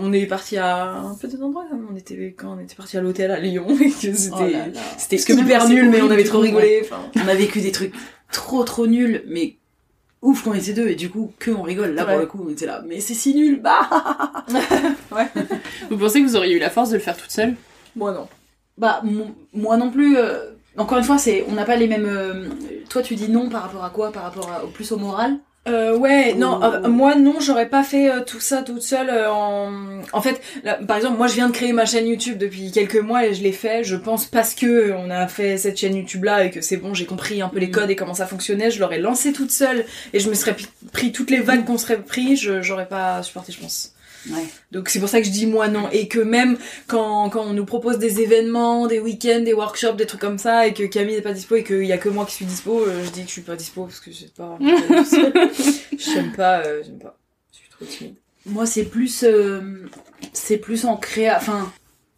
On 0.00 0.12
est 0.14 0.24
parti 0.26 0.56
à 0.56 0.92
un 0.92 1.14
peu 1.20 1.28
d'endroits. 1.28 1.64
quand 1.68 1.76
même. 1.76 1.86
On 1.92 1.96
était 1.96 2.34
quand 2.38 2.49
on 2.56 2.58
était 2.60 2.74
parti 2.74 2.96
à 2.96 3.00
l'hôtel 3.00 3.30
à 3.30 3.38
Lyon 3.40 3.66
et 3.80 3.90
que 3.90 4.12
c'était 4.14 4.30
Oh 4.32 4.78
c'était 4.98 5.16
hyper 5.34 5.68
nul, 5.68 5.88
mais 5.90 6.02
on 6.02 6.10
avait 6.10 6.24
trop 6.24 6.38
rigolé. 6.40 6.80
Enfin, 6.84 7.00
On 7.24 7.28
a 7.28 7.34
vécu 7.34 7.60
des 7.60 7.72
trucs 7.72 7.94
trop 8.32 8.62
trop 8.64 8.86
nuls, 8.86 9.22
mais 9.28 9.56
ouf 10.22 10.42
qu'on 10.42 10.52
était 10.54 10.72
deux, 10.74 10.88
et 10.88 10.94
du 10.94 11.08
coup, 11.10 11.32
que 11.38 11.50
on 11.50 11.62
rigole. 11.62 11.94
Là, 11.94 12.04
Ouais. 12.04 12.10
pour 12.12 12.20
le 12.20 12.26
coup, 12.26 12.44
on 12.46 12.50
était 12.50 12.66
là, 12.66 12.82
mais 12.86 13.00
c'est 13.00 13.14
si 13.14 13.34
nul, 13.34 13.60
bah 13.62 13.88
Vous 15.90 15.96
pensez 15.98 16.20
que 16.22 16.26
vous 16.26 16.36
auriez 16.36 16.54
eu 16.54 16.58
la 16.58 16.70
force 16.70 16.90
de 16.90 16.94
le 16.96 17.00
faire 17.00 17.16
toute 17.16 17.30
seule? 17.30 17.54
Moi 17.96 18.12
non. 18.12 18.28
Bah, 18.78 19.02
moi 19.52 19.76
non 19.76 19.90
plus. 19.90 20.16
euh, 20.16 20.50
encore 20.76 20.98
une 20.98 21.04
fois, 21.04 21.18
c'est 21.18 21.44
on 21.48 21.52
n'a 21.52 21.64
pas 21.64 21.76
les 21.76 21.86
mêmes. 21.88 22.06
euh, 22.06 22.44
toi, 22.88 23.02
tu 23.02 23.14
dis 23.16 23.28
non 23.28 23.48
par 23.48 23.62
rapport 23.62 23.84
à 23.84 23.90
quoi? 23.90 24.12
Par 24.12 24.22
rapport 24.22 24.50
à- 24.50 24.64
au 24.64 24.68
plus 24.68 24.92
au 24.92 24.96
moral? 24.96 25.36
Euh, 25.68 25.94
ouais, 25.96 26.34
non, 26.34 26.62
euh, 26.64 26.88
moi 26.88 27.16
non, 27.16 27.38
j'aurais 27.38 27.68
pas 27.68 27.84
fait 27.84 28.10
euh, 28.10 28.24
tout 28.24 28.40
ça 28.40 28.62
toute 28.62 28.80
seule. 28.82 29.10
euh, 29.10 29.30
en... 29.30 30.00
en 30.12 30.22
fait, 30.22 30.40
là, 30.64 30.74
par 30.88 30.96
exemple, 30.96 31.18
moi 31.18 31.26
je 31.26 31.34
viens 31.34 31.48
de 31.48 31.52
créer 31.52 31.74
ma 31.74 31.84
chaîne 31.84 32.06
YouTube 32.06 32.38
depuis 32.38 32.72
quelques 32.72 32.96
mois 32.96 33.26
et 33.26 33.34
je 33.34 33.42
l'ai 33.42 33.52
fait, 33.52 33.84
je 33.84 33.94
pense 33.96 34.24
parce 34.24 34.54
que 34.54 34.66
euh, 34.66 34.96
on 34.96 35.10
a 35.10 35.28
fait 35.28 35.58
cette 35.58 35.76
chaîne 35.78 35.94
YouTube 35.96 36.24
là 36.24 36.44
et 36.46 36.50
que 36.50 36.62
c'est 36.62 36.78
bon, 36.78 36.94
j'ai 36.94 37.04
compris 37.04 37.42
un 37.42 37.48
peu 37.50 37.58
les 37.58 37.68
Mm. 37.68 37.72
codes 37.72 37.90
et 37.90 37.96
comment 37.96 38.14
ça 38.14 38.26
fonctionnait, 38.26 38.70
je 38.70 38.80
l'aurais 38.80 38.98
lancé 38.98 39.32
toute 39.34 39.50
seule 39.50 39.84
et 40.14 40.18
je 40.20 40.30
me 40.30 40.34
serais 40.34 40.56
pris 40.92 41.12
toutes 41.12 41.30
les 41.30 41.40
vagues 41.40 41.66
qu'on 41.66 41.78
serait 41.78 42.02
pris, 42.02 42.36
je 42.36 42.62
j'aurais 42.62 42.88
pas 42.88 43.22
supporté, 43.22 43.52
je 43.52 43.60
pense. 43.60 43.92
Ouais. 44.28 44.44
Donc 44.70 44.90
c'est 44.90 45.00
pour 45.00 45.08
ça 45.08 45.20
que 45.20 45.26
je 45.26 45.30
dis 45.32 45.46
moi 45.46 45.68
non 45.68 45.88
et 45.90 46.06
que 46.08 46.18
même 46.18 46.58
quand, 46.86 47.30
quand 47.30 47.42
on 47.46 47.52
nous 47.54 47.64
propose 47.64 47.98
des 47.98 48.20
événements, 48.20 48.86
des 48.86 49.00
week-ends, 49.00 49.40
des 49.40 49.54
workshops, 49.54 49.96
des 49.96 50.04
trucs 50.06 50.20
comme 50.20 50.38
ça 50.38 50.66
et 50.66 50.74
que 50.74 50.84
Camille 50.84 51.14
n'est 51.14 51.22
pas 51.22 51.32
dispo 51.32 51.56
et 51.56 51.64
qu'il 51.64 51.84
y 51.86 51.92
a 51.92 51.98
que 51.98 52.08
moi 52.10 52.26
qui 52.26 52.34
suis 52.34 52.44
dispo, 52.44 52.80
euh, 52.86 53.02
je 53.04 53.10
dis 53.10 53.22
que 53.22 53.28
je 53.28 53.32
suis 53.32 53.40
pas 53.42 53.56
dispo 53.56 53.84
parce 53.84 54.00
que 54.00 54.12
c'est 54.12 54.34
pas 54.34 54.58
j'aime 55.98 56.32
pas 56.32 56.60
euh, 56.66 56.82
j'aime 56.84 56.98
pas. 56.98 57.16
Je 57.52 57.56
suis 57.58 57.68
trop 57.70 57.84
timide. 57.86 58.14
Moi, 58.46 58.64
c'est 58.66 58.84
plus. 58.84 59.22
euh, 59.22 59.60
c'est 60.32 60.56
plus 60.56 60.84
en 60.86 60.96
créa. 60.96 61.36
Enfin. 61.36 61.72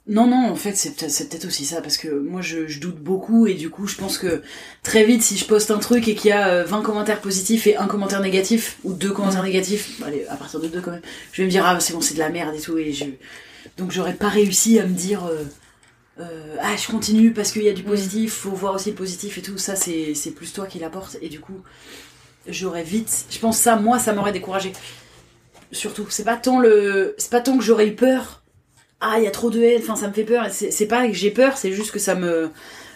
Non, 0.09 0.27
non, 0.27 0.51
en 0.51 0.57
fait, 0.57 0.75
c'est 0.75 0.97
peut-être 1.29 1.45
aussi 1.45 1.65
ça, 1.65 1.81
parce 1.81 1.97
que 1.97 2.09
moi, 2.09 2.41
je, 2.41 2.67
je 2.67 2.81
doute 2.81 2.99
beaucoup, 2.99 3.47
et 3.47 3.55
du 3.55 3.71
coup, 3.71 3.87
je 3.87 3.95
pense 3.95 4.19
que 4.19 4.43
très 4.83 5.05
vite, 5.05 5.23
si 5.23 5.37
je 5.37 5.45
poste 5.45 5.71
un 5.71 5.79
truc 5.79 6.09
et 6.09 6.17
qu'il 6.17 6.31
y 6.31 6.33
a 6.33 6.49
euh, 6.49 6.65
20 6.65 6.83
commentaires 6.83 7.21
positifs 7.21 7.69
et 7.69 7.77
un 7.77 7.87
commentaire 7.87 8.21
négatif, 8.21 8.79
ou 8.83 8.95
deux 8.95 9.13
commentaires 9.13 9.45
négatifs, 9.45 10.01
bah, 10.01 10.07
allez, 10.09 10.27
à 10.27 10.35
partir 10.37 10.59
de 10.59 10.67
deux 10.67 10.81
quand 10.81 10.91
même, 10.91 11.03
je 11.33 11.43
vais 11.43 11.47
me 11.47 11.51
dire, 11.53 11.65
ah, 11.65 11.79
c'est 11.79 11.93
bon, 11.93 12.01
c'est 12.01 12.15
de 12.15 12.19
la 12.19 12.31
merde 12.31 12.55
et 12.57 12.61
tout, 12.61 12.79
et 12.79 12.93
je... 12.93 13.05
Donc, 13.77 13.93
j'aurais 13.93 14.15
pas 14.15 14.29
réussi 14.29 14.81
à 14.81 14.87
me 14.87 14.93
dire, 14.93 15.25
euh, 15.25 15.45
euh, 16.19 16.57
ah, 16.61 16.75
je 16.77 16.89
continue 16.91 17.33
parce 17.33 17.53
qu'il 17.53 17.63
y 17.63 17.69
a 17.69 17.73
du 17.73 17.85
positif, 17.85 18.33
faut 18.33 18.51
voir 18.51 18.75
aussi 18.75 18.91
le 18.91 18.97
positif 18.97 19.39
et 19.39 19.43
tout, 19.43 19.57
ça, 19.57 19.77
c'est 19.77 20.15
c'est 20.15 20.33
plus 20.33 20.53
toi 20.53 20.67
qui 20.67 20.81
l'apporte, 20.81 21.17
et 21.23 21.29
du 21.29 21.39
coup, 21.39 21.63
j'aurais 22.49 22.83
vite... 22.83 23.27
Je 23.31 23.39
pense 23.39 23.57
ça, 23.57 23.77
moi, 23.77 24.01
ça 24.01 24.13
m'aurait 24.13 24.33
découragé. 24.33 24.73
Surtout, 25.71 26.07
c'est 26.11 26.25
pas 26.25 26.37
tant 26.37 26.59
le... 26.59 27.15
C'est 27.19 27.31
pas 27.31 27.41
tant 27.41 27.57
que 27.57 27.63
j'aurais 27.63 27.87
eu 27.87 27.95
peur 27.95 28.42
ah 29.03 29.15
il 29.19 29.25
y 29.25 29.27
a 29.27 29.31
trop 29.31 29.51
de 29.51 29.61
haine 29.63 29.81
enfin 29.83 29.97
ça 29.97 30.09
me 30.09 30.13
fait 30.13 30.25
peur 30.25 30.47
c'est 30.51 30.87
pas 30.87 31.07
que 31.07 31.13
j'ai 31.13 31.31
peur 31.31 31.59
c'est 31.59 31.73
juste 31.73 31.91
que 31.91 31.99
ça 31.99 32.15
me 32.15 32.51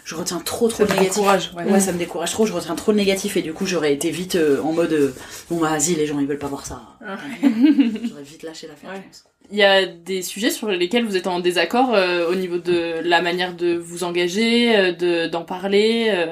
je 0.05 0.15
retiens 0.15 0.39
trop 0.39 0.69
trop 0.69 0.79
Ça 0.79 0.83
le 0.85 0.89
te 0.89 0.93
négatif 0.95 1.15
décourage, 1.17 1.53
ouais. 1.57 1.65
ouais. 1.65 1.81
ça 1.81 1.93
me 1.93 1.99
décourage 1.99 2.31
trop 2.31 2.47
je 2.47 2.53
retiens 2.53 2.77
trop 2.77 2.93
le 2.93 2.97
négatif 2.99 3.37
et 3.37 3.43
du 3.43 3.53
coup 3.53 3.67
j'aurais 3.67 3.93
été 3.93 4.11
vite 4.11 4.37
euh, 4.37 4.63
en 4.63 4.73
mode 4.73 4.93
euh, 4.93 5.15
bon 5.51 5.59
bah 5.59 5.71
vas-y 5.71 5.97
les 5.97 6.07
gens 6.07 6.19
ils 6.21 6.27
veulent 6.27 6.39
pas 6.39 6.47
voir 6.47 6.65
ça 6.65 6.81
j'aurais 7.43 8.23
vite 8.23 8.43
lâché 8.45 8.69
l'affaire 8.69 8.91
je 8.95 9.01
pense. 9.03 9.25
Il 9.51 9.59
y 9.59 9.63
a 9.65 9.87
des 9.87 10.23
sujets 10.23 10.51
sur 10.51 10.69
lesquels 10.69 11.05
vous 11.05 11.17
êtes 11.17 11.29
en 11.29 11.39
désaccord 11.39 11.95
euh, 11.95 12.29
au 12.29 12.35
niveau 12.35 12.59
de 12.59 13.01
la 13.05 13.23
manière 13.23 13.55
de 13.55 13.77
vous 13.77 14.03
engager, 14.03 14.93
de 14.93 15.29
d'en 15.29 15.45
parler. 15.45 16.27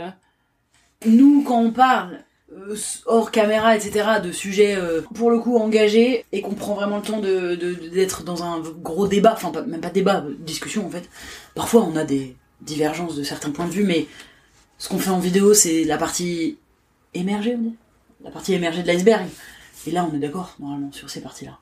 nous 1.06 1.42
quand 1.46 1.60
on 1.60 1.70
parle 1.70 2.24
hors 3.06 3.30
caméra 3.30 3.76
etc 3.76 4.06
de 4.22 4.32
sujets 4.32 4.76
euh, 4.76 5.00
pour 5.14 5.30
le 5.30 5.38
coup 5.38 5.56
engagés 5.58 6.24
et 6.32 6.40
qu'on 6.40 6.54
prend 6.54 6.74
vraiment 6.74 6.96
le 6.96 7.02
temps 7.02 7.20
de 7.20 7.54
de- 7.56 7.88
d'être 7.88 8.22
dans 8.24 8.42
un 8.42 8.60
gros 8.60 9.06
débat 9.08 9.32
enfin 9.34 9.50
pas, 9.50 9.62
même 9.62 9.80
pas 9.80 9.90
débat 9.90 10.24
euh, 10.26 10.34
discussion 10.38 10.86
en 10.86 10.90
fait. 10.90 11.08
Parfois 11.54 11.82
on 11.82 11.96
a 11.96 12.04
des 12.04 12.36
divergences 12.62 13.16
de 13.16 13.22
certains 13.24 13.50
points 13.50 13.66
de 13.66 13.72
vue 13.72 13.84
mais 13.84 14.06
ce 14.78 14.88
qu'on 14.88 14.98
fait 14.98 15.10
en 15.10 15.18
vidéo 15.18 15.54
c'est 15.54 15.84
la 15.84 15.98
partie 15.98 16.58
émergée 17.14 17.56
on 17.58 17.62
dit. 17.62 17.74
La 18.24 18.30
partie 18.30 18.54
émergée 18.54 18.82
de 18.82 18.86
l'iceberg. 18.86 19.26
Et 19.86 19.90
là 19.90 20.08
on 20.10 20.14
est 20.16 20.20
d'accord 20.20 20.56
normalement 20.60 20.90
sur 20.92 21.10
ces 21.10 21.20
parties 21.20 21.44
là 21.44 21.58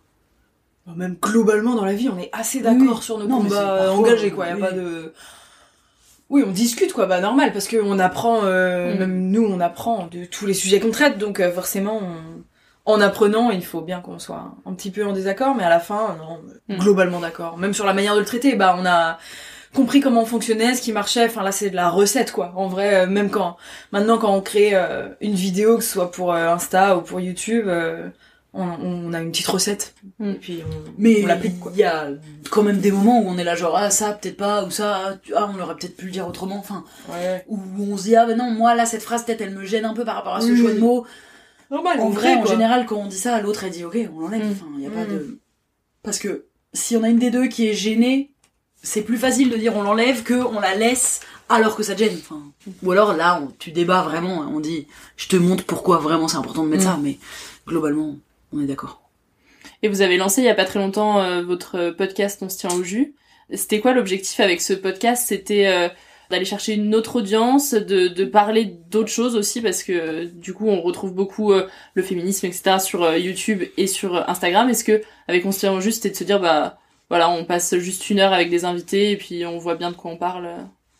Même 0.94 1.16
globalement 1.20 1.74
dans 1.74 1.84
la 1.84 1.94
vie, 1.94 2.08
on 2.08 2.18
est 2.18 2.30
assez 2.32 2.60
d'accord 2.60 2.98
Oui. 2.98 3.02
sur 3.02 3.18
nos 3.18 3.26
Non, 3.26 3.38
combats 3.42 3.92
engagés 3.92 4.30
quoi, 4.30 4.46
y 4.46 4.50
a 4.50 4.54
oui. 4.54 4.60
pas 4.60 4.72
de 4.72 5.12
oui, 6.32 6.42
on 6.46 6.50
discute 6.50 6.92
quoi, 6.92 7.06
bah 7.06 7.20
normal, 7.20 7.52
parce 7.52 7.68
qu'on 7.68 7.98
apprend, 8.00 8.40
euh, 8.44 8.94
Mm. 8.94 8.98
même 8.98 9.30
nous 9.30 9.44
on 9.44 9.60
apprend 9.60 10.08
de 10.10 10.24
tous 10.24 10.46
les 10.46 10.54
sujets 10.54 10.80
qu'on 10.80 10.90
traite, 10.90 11.18
donc 11.18 11.38
euh, 11.40 11.52
forcément, 11.52 12.00
on- 12.02 12.42
en 12.94 13.00
apprenant, 13.00 13.50
il 13.50 13.64
faut 13.64 13.80
bien 13.80 14.00
qu'on 14.00 14.18
soit 14.18 14.54
un 14.66 14.72
petit 14.74 14.90
peu 14.90 15.04
en 15.06 15.12
désaccord, 15.12 15.54
mais 15.54 15.62
à 15.62 15.68
la 15.68 15.78
fin, 15.78 16.16
non, 16.18 16.40
Mm. 16.68 16.78
globalement 16.80 17.20
d'accord. 17.20 17.56
Même 17.58 17.74
sur 17.74 17.86
la 17.86 17.94
manière 17.94 18.14
de 18.14 18.20
le 18.20 18.24
traiter, 18.26 18.56
bah 18.56 18.74
on 18.78 18.84
a 18.86 19.18
compris 19.74 20.00
comment 20.00 20.24
fonctionnait, 20.24 20.74
ce 20.74 20.82
qui 20.82 20.92
marchait, 20.92 21.26
enfin 21.26 21.42
là 21.42 21.52
c'est 21.52 21.70
de 21.70 21.76
la 21.76 21.88
recette 21.90 22.32
quoi. 22.32 22.52
En 22.56 22.66
vrai, 22.68 23.02
euh, 23.02 23.06
même 23.06 23.30
quand, 23.30 23.56
maintenant 23.92 24.18
quand 24.18 24.34
on 24.34 24.40
crée 24.40 24.74
une 25.20 25.34
vidéo, 25.34 25.76
que 25.78 25.84
ce 25.84 25.92
soit 25.92 26.10
pour 26.10 26.34
Insta 26.34 26.96
ou 26.96 27.02
pour 27.02 27.20
YouTube, 27.20 27.66
euh, 27.68 28.08
on, 28.54 28.64
on 28.64 29.12
a 29.14 29.20
une 29.22 29.30
petite 29.30 29.46
recette, 29.46 29.94
Mm. 30.18 30.30
et 30.30 30.34
puis 30.34 30.62
on, 30.66 30.90
mais 30.98 31.22
on 31.22 31.26
l'applique 31.26 31.54
il 31.72 31.78
y 31.78 31.84
a 31.84 32.08
quand 32.50 32.62
même 32.62 32.80
des 32.80 32.92
moments 32.92 33.20
où 33.22 33.26
on 33.28 33.38
est 33.38 33.44
là 33.44 33.54
genre 33.54 33.76
ah 33.76 33.90
ça 33.90 34.12
peut-être 34.12 34.36
pas 34.36 34.64
ou 34.64 34.70
ça 34.70 35.18
ah, 35.34 35.50
on 35.54 35.58
aurait 35.60 35.74
peut-être 35.76 35.96
pu 35.96 36.06
le 36.06 36.10
dire 36.12 36.26
autrement 36.28 36.58
enfin 36.58 36.84
Ouais. 37.10 37.44
où 37.48 37.58
on 37.78 37.96
se 37.96 38.02
dit 38.04 38.16
ah 38.16 38.26
ben 38.26 38.36
non 38.36 38.50
moi 38.50 38.74
là 38.74 38.84
cette 38.84 39.02
phrase 39.02 39.24
peut-être 39.24 39.40
elle 39.40 39.54
me 39.54 39.64
gêne 39.64 39.84
un 39.86 39.94
peu 39.94 40.04
par 40.04 40.16
rapport 40.16 40.34
à 40.34 40.40
ce 40.42 40.54
choix 40.54 40.72
de 40.72 40.78
mots 40.80 41.06
Normal, 41.70 42.00
en 42.00 42.10
vrai, 42.10 42.34
en 42.34 42.44
général, 42.44 42.84
quand 42.84 42.96
on 42.96 43.06
dit 43.06 43.16
ça, 43.16 43.40
l'autre 43.40 43.64
elle 43.64 43.70
dit 43.70 43.82
ok, 43.84 43.96
on 44.14 44.26
enlève. 44.26 44.44
Mm. 44.46 44.50
Enfin, 44.52 44.66
y 44.78 44.86
a 44.86 44.90
pas 44.90 45.04
Mm. 45.04 45.08
de. 45.08 45.38
Parce 46.02 46.18
que 46.18 46.44
si 46.74 46.94
on 46.96 47.02
a 47.02 47.08
une 47.08 47.18
des 47.18 47.30
deux 47.30 47.46
qui 47.46 47.66
est 47.66 47.72
gênée, 47.72 48.30
c'est 48.82 49.00
plus 49.00 49.16
facile 49.16 49.48
de 49.48 49.56
dire 49.56 49.74
on 49.74 49.82
l'enlève 49.82 50.22
que 50.22 50.34
on 50.34 50.60
la 50.60 50.74
laisse 50.74 51.20
alors 51.48 51.74
que 51.74 51.82
ça 51.82 51.94
te 51.94 52.00
gêne. 52.00 52.14
Enfin, 52.18 52.42
ou 52.82 52.90
alors 52.92 53.14
là, 53.14 53.40
on- 53.42 53.50
tu 53.58 53.70
débats 53.70 54.02
vraiment, 54.02 54.40
on 54.40 54.60
dit 54.60 54.86
je 55.16 55.28
te 55.28 55.36
montre 55.36 55.64
pourquoi 55.64 55.96
vraiment 55.96 56.28
c'est 56.28 56.36
important 56.36 56.62
de 56.64 56.68
mettre 56.68 56.82
ça, 56.82 56.98
mais 57.02 57.16
globalement, 57.66 58.16
on 58.52 58.62
est 58.62 58.66
d'accord. 58.66 59.02
Et 59.82 59.88
vous 59.88 60.02
avez 60.02 60.16
lancé 60.16 60.42
il 60.42 60.44
y 60.44 60.50
a 60.50 60.54
pas 60.54 60.64
très 60.64 60.78
longtemps 60.78 61.20
euh, 61.20 61.42
votre 61.42 61.90
podcast 61.90 62.42
On 62.42 62.48
se 62.48 62.58
tient 62.58 62.72
au 62.72 62.82
jus. 62.82 63.14
C'était 63.52 63.80
quoi 63.80 63.92
l'objectif 63.92 64.40
avec 64.40 64.60
ce 64.60 64.72
podcast? 64.72 65.26
C'était 65.26 65.66
euh, 65.66 65.88
d'aller 66.30 66.44
chercher 66.44 66.74
une 66.74 66.94
autre 66.94 67.16
audience, 67.16 67.74
de, 67.74 68.08
de 68.08 68.24
parler 68.24 68.64
d'autres 68.90 69.10
choses 69.10 69.36
aussi, 69.36 69.60
parce 69.60 69.82
que 69.82 70.24
du 70.24 70.54
coup 70.54 70.68
on 70.68 70.80
retrouve 70.80 71.12
beaucoup 71.12 71.52
euh, 71.52 71.68
le 71.94 72.02
féminisme, 72.02 72.46
etc. 72.46 72.78
sur 72.78 73.16
YouTube 73.16 73.62
et 73.76 73.86
sur 73.86 74.28
Instagram. 74.28 74.68
Est-ce 74.68 74.84
que 74.84 75.02
avec 75.28 75.44
On 75.44 75.52
se 75.52 75.60
tient 75.60 75.72
au 75.72 75.80
jus, 75.80 75.92
c'était 75.92 76.10
de 76.10 76.16
se 76.16 76.24
dire 76.24 76.40
bah 76.40 76.78
voilà, 77.10 77.28
on 77.28 77.44
passe 77.44 77.76
juste 77.76 78.08
une 78.08 78.20
heure 78.20 78.32
avec 78.32 78.48
des 78.48 78.64
invités 78.64 79.10
et 79.10 79.16
puis 79.16 79.44
on 79.44 79.58
voit 79.58 79.74
bien 79.74 79.90
de 79.90 79.96
quoi 79.96 80.10
on 80.10 80.16
parle 80.16 80.48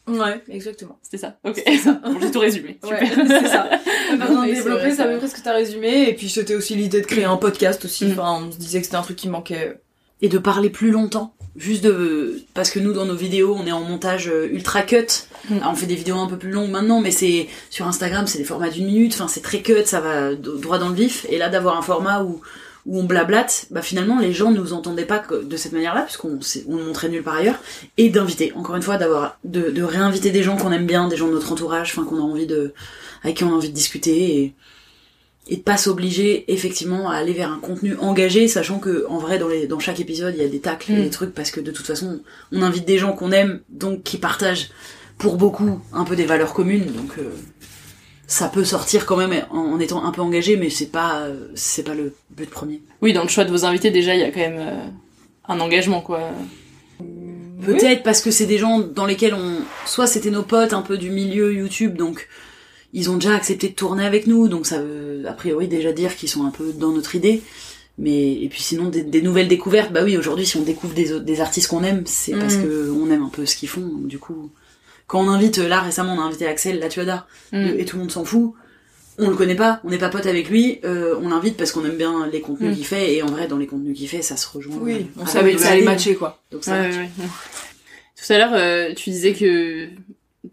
Ouais, 0.09 0.43
exactement. 0.49 0.99
C'était 1.03 1.19
ça. 1.19 1.39
Ok. 1.45 1.63
bon, 2.05 2.21
j'ai 2.21 2.31
tout 2.31 2.41
résumé. 2.41 2.79
Ouais, 2.83 3.07
Super. 3.07 3.27
c'est 3.27 3.49
ça. 3.49 3.71
Pas 4.19 4.27
besoin 4.27 4.47
de 4.47 4.53
développer, 4.53 4.97
peu 4.97 5.19
près 5.19 5.29
ce 5.29 5.35
que 5.35 5.41
t'as 5.41 5.55
résumé. 5.55 6.09
Et 6.09 6.15
puis 6.15 6.29
c'était 6.29 6.57
aussi 6.57 6.75
l'idée 6.75 7.01
de 7.01 7.07
créer 7.07 7.25
un 7.25 7.37
podcast 7.37 7.85
aussi. 7.85 8.07
Mm. 8.07 8.13
Enfin, 8.13 8.43
on 8.47 8.53
se 8.53 8.59
disait 8.59 8.81
que 8.81 8.85
c'était 8.85 8.97
un 8.97 9.03
truc 9.03 9.17
qui 9.17 9.29
manquait. 9.29 9.81
et 10.21 10.29
de 10.29 10.39
parler 10.39 10.71
plus 10.71 10.91
longtemps. 10.91 11.35
Juste 11.55 11.85
de 11.85 12.43
parce 12.55 12.71
que 12.71 12.79
nous 12.79 12.95
dans 12.95 13.05
nos 13.05 13.15
vidéos 13.15 13.55
on 13.55 13.67
est 13.67 13.73
en 13.73 13.83
montage 13.83 14.29
euh, 14.29 14.49
ultra 14.51 14.81
cut. 14.83 15.05
Alors, 15.51 15.73
on 15.73 15.75
fait 15.75 15.85
des 15.85 15.97
vidéos 15.97 16.17
un 16.17 16.27
peu 16.27 16.39
plus 16.39 16.51
longues 16.51 16.71
maintenant, 16.71 17.03
mais 17.03 17.11
c'est 17.11 17.47
sur 17.69 17.87
Instagram 17.87 18.27
c'est 18.27 18.39
des 18.39 18.45
formats 18.45 18.71
d'une 18.71 18.87
minute. 18.87 19.13
Enfin 19.13 19.29
c'est 19.29 19.43
très 19.43 19.61
cut, 19.61 19.85
ça 19.85 20.01
va 20.01 20.35
droit 20.35 20.79
dans 20.79 20.89
le 20.89 20.95
vif. 20.95 21.27
Et 21.29 21.37
là 21.37 21.51
d'avoir 21.51 21.77
un 21.77 21.83
format 21.83 22.23
où 22.23 22.41
où 22.87 22.99
on 22.99 23.05
blablate, 23.05 23.67
bah 23.71 23.81
finalement 23.83 24.19
les 24.19 24.33
gens 24.33 24.51
nous 24.51 24.73
entendaient 24.73 25.05
pas 25.05 25.19
que- 25.21 25.43
de 25.45 25.57
cette 25.57 25.73
manière-là 25.73 26.03
puisqu'on 26.03 26.39
on 26.69 26.77
montrait 26.85 27.09
nulle 27.09 27.23
part 27.23 27.37
ailleurs. 27.37 27.61
Et 27.97 28.09
d'inviter 28.11 28.53
encore 28.57 28.77
une 28.77 28.83
fois 28.83 28.97
d'avoir 28.97 29.39
de, 29.45 29.71
de 29.71 29.83
réinviter 29.83 30.31
des 30.31 30.43
gens 30.43 30.57
qu'on 30.57 30.73
aime 30.73 30.87
bien, 30.87 31.07
des 31.09 31.17
gens 31.17 31.29
de 31.29 31.33
notre 31.35 31.53
entourage, 31.53 31.93
enfin 31.93 32.05
qu'on 32.05 32.19
a 32.19 32.23
envie 32.23 32.47
de 32.47 32.73
avec 33.23 33.37
qui 33.37 33.45
on 33.45 33.51
a 33.51 33.55
envie 33.55 33.69
de 33.71 33.75
discuter 33.75 34.37
et 34.39 34.55
et 35.49 35.57
de 35.57 35.63
pas 35.63 35.77
s'obliger 35.77 36.45
effectivement 36.53 37.11
à 37.11 37.17
aller 37.17 37.33
vers 37.33 37.51
un 37.51 37.59
contenu 37.59 37.97
engagé, 37.99 38.47
sachant 38.47 38.79
que 38.79 39.05
en 39.09 39.19
vrai 39.19 39.39
dans 39.41 39.49
les 39.49 39.67
dans 39.67 39.81
chaque 39.81 39.99
épisode 39.99 40.35
il 40.37 40.43
y 40.43 40.45
a 40.45 40.49
des 40.49 40.61
tacles 40.61 40.93
et 40.93 40.97
Mm. 40.97 41.03
des 41.03 41.11
trucs 41.11 41.35
parce 41.35 41.51
que 41.51 41.61
de 41.61 41.73
toute 41.73 41.87
façon 41.87 42.21
on 42.53 42.63
invite 42.63 42.85
des 42.85 42.99
gens 42.99 43.13
qu'on 43.13 43.33
aime 43.33 43.61
donc 43.69 44.05
qui 44.05 44.19
partagent 44.19 44.71
pour 45.19 45.37
beaucoup 45.37 45.81
un 45.93 46.05
peu 46.05 46.15
des 46.17 46.27
valeurs 46.27 46.53
communes 46.55 46.87
donc 46.87 47.13
euh, 47.19 47.31
ça 48.33 48.49
peut 48.49 48.65
sortir 48.65 49.05
quand 49.05 49.17
même 49.19 49.45
en, 49.51 49.79
étant 49.79 50.05
un 50.05 50.11
peu 50.11 50.23
engagé 50.23 50.57
mais 50.57 50.71
c'est 50.71 50.87
pas 50.91 51.25
euh, 51.25 51.49
c'est 51.55 51.83
pas 51.83 51.93
le 51.95 52.15
but 52.31 52.49
premier. 52.49 52.81
Oui, 53.03 53.13
dans 53.13 53.23
le 53.23 53.29
choix 53.29 53.45
de 53.45 53.51
vos 53.51 53.67
invités, 53.67 53.91
déjà, 53.91 54.15
il 54.15 54.21
y 54.21 54.25
a 54.25 54.31
quand 54.31 54.41
même 54.41 54.59
euh, 54.59 54.87
un 55.49 55.61
engagement, 55.61 56.01
quoi. 56.01 56.31
Peut-être 57.65 58.03
parce 58.03 58.23
que 58.23 58.31
c'est 58.31 58.47
des 58.47 58.59
gens 58.59 58.79
dans 58.81 59.05
lesquels 59.07 59.35
on 59.35 59.59
soit 59.87 60.07
c'était 60.07 60.31
nos 60.31 60.43
potes 60.43 60.73
un 60.73 60.83
peu 60.83 60.97
du 60.99 61.11
milieu 61.11 61.53
YouTube 61.55 61.97
donc 61.97 62.29
ils 62.93 63.09
ont 63.09 63.15
déjà 63.15 63.35
accepté 63.37 63.69
de 63.69 63.75
tourner 63.75 64.05
avec 64.05 64.27
nous 64.27 64.49
donc 64.49 64.67
ça 64.67 64.83
veut 64.83 65.23
a 65.29 65.33
priori 65.33 65.69
déjà 65.69 65.93
dire 65.93 66.17
qu'ils 66.17 66.29
sont 66.29 66.45
un 66.45 66.51
peu 66.51 66.73
dans 66.73 66.91
notre 66.91 67.15
idée 67.15 67.41
mais 67.99 68.33
et 68.33 68.49
puis 68.49 68.63
sinon 68.63 68.89
des, 68.89 69.05
des 69.05 69.23
nouvelles 69.23 69.47
découvertes 69.47 69.93
bah 69.93 70.03
oui 70.03 70.17
aujourd'hui 70.17 70.45
si 70.45 70.57
on 70.57 70.63
découvre 70.63 70.95
des, 70.95 71.21
des 71.21 71.41
artistes 71.41 71.69
qu'on 71.69 71.85
aime 71.85 72.03
c'est 72.05 72.33
parce 72.33 72.57
Mm. 72.57 72.63
que 72.63 72.91
on 72.91 73.11
aime 73.13 73.23
un 73.23 73.29
peu 73.29 73.47
ce 73.47 73.55
qu'ils 73.55 73.69
font 73.69 73.83
donc 73.83 74.09
du 74.09 74.19
coup 74.19 74.51
quand 75.13 75.21
on 75.21 75.29
invite 75.29 75.59
là 75.59 75.81
récemment 75.83 76.15
on 76.15 76.21
a 76.21 76.25
invité 76.25 76.47
Axel 76.49 76.81
Latuada 76.81 77.27
Mm. 77.53 77.67
de- 77.69 77.75
et 77.79 77.85
tout 77.85 77.97
le 77.97 78.01
monde 78.03 78.11
s'en 78.11 78.25
fout 78.25 78.55
on 79.19 79.29
le 79.29 79.37
connaît 79.37 79.55
pas, 79.55 79.79
on 79.85 79.91
n'est 79.91 79.99
pas 79.99 80.09
pote 80.09 80.25
avec 80.25 80.49
lui, 80.49 80.81
euh, 80.87 81.15
on 81.23 81.29
l'invite 81.29 81.59
parce 81.59 81.71
qu'on 81.71 81.85
aime 81.85 81.99
bien 81.99 82.27
les 82.33 82.41
contenus 82.41 82.71
Mm. 82.73 82.75
qu'il 82.77 82.87
fait 82.87 83.15
et 83.15 83.23
en 83.23 83.27
vrai 83.27 83.47
dans 83.47 83.59
les 83.59 83.67
contenus 83.67 83.97
qu'il 83.97 84.09
fait 84.09 84.23
ça 84.23 84.39
se 84.39 84.49
rejoint. 84.49 84.79
Oui, 84.81 85.11
on 85.19 85.25
Ah, 85.25 85.27
savait 85.27 85.53
que 85.55 85.61
ça 85.61 85.73
allait 85.73 85.83
matcher 85.85 86.15
quoi. 86.17 86.41
Donc 86.51 86.65
ça 86.65 86.73
Ouais, 86.73 86.89
match. 86.89 86.95
ouais, 86.97 87.01
ouais. 87.19 87.29
Tout 88.27 88.33
à 88.33 88.39
l'heure, 88.39 88.53
euh, 88.55 88.95
tu 88.95 89.11
disais 89.11 89.35
que 89.35 89.89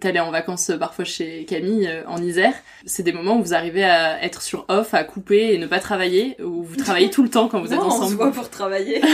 t'allais 0.01 0.20
en 0.20 0.30
vacances 0.32 0.70
euh, 0.72 0.78
parfois 0.78 1.05
chez 1.05 1.45
Camille 1.45 1.88
euh, 1.88 2.03
en 2.07 2.22
Isère. 2.22 2.53
C'est 2.86 3.01
des 3.03 3.14
moments 3.14 3.38
où 3.39 3.43
vous 3.43 3.53
arrivez 3.53 3.84
à 3.86 4.22
être 4.24 4.41
sur 4.41 4.66
off, 4.68 4.93
à 4.93 5.03
couper 5.05 5.53
et 5.53 5.57
ne 5.57 5.66
pas 5.68 5.80
travailler, 5.80 6.36
où 6.43 6.64
vous 6.64 6.76
travaillez 6.76 7.10
tout 7.10 7.24
le 7.24 7.30
temps 7.30 7.47
quand 7.47 7.62
vous 7.62 7.68
êtes 7.74 7.80
Non, 7.80 7.88
on 7.88 7.91
se 7.91 7.95
ensemble? 8.01 8.16
voit 8.16 8.32
pour 8.32 8.49
travailler. 8.49 9.01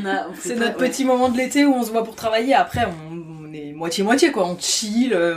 On 0.00 0.08
on 0.08 0.34
C'est 0.40 0.54
notre 0.56 0.78
ouais. 0.80 0.88
petit 0.88 1.04
moment 1.04 1.28
de 1.28 1.36
l'été 1.36 1.64
où 1.66 1.74
on 1.74 1.82
se 1.82 1.90
voit 1.90 2.04
pour 2.04 2.14
travailler. 2.16 2.54
Après, 2.54 2.86
on, 2.86 3.37
on 3.48 3.52
est 3.54 3.72
moitié-moitié, 3.72 4.30
quoi. 4.32 4.46
On 4.46 4.56
chill, 4.58 5.12
euh, 5.14 5.34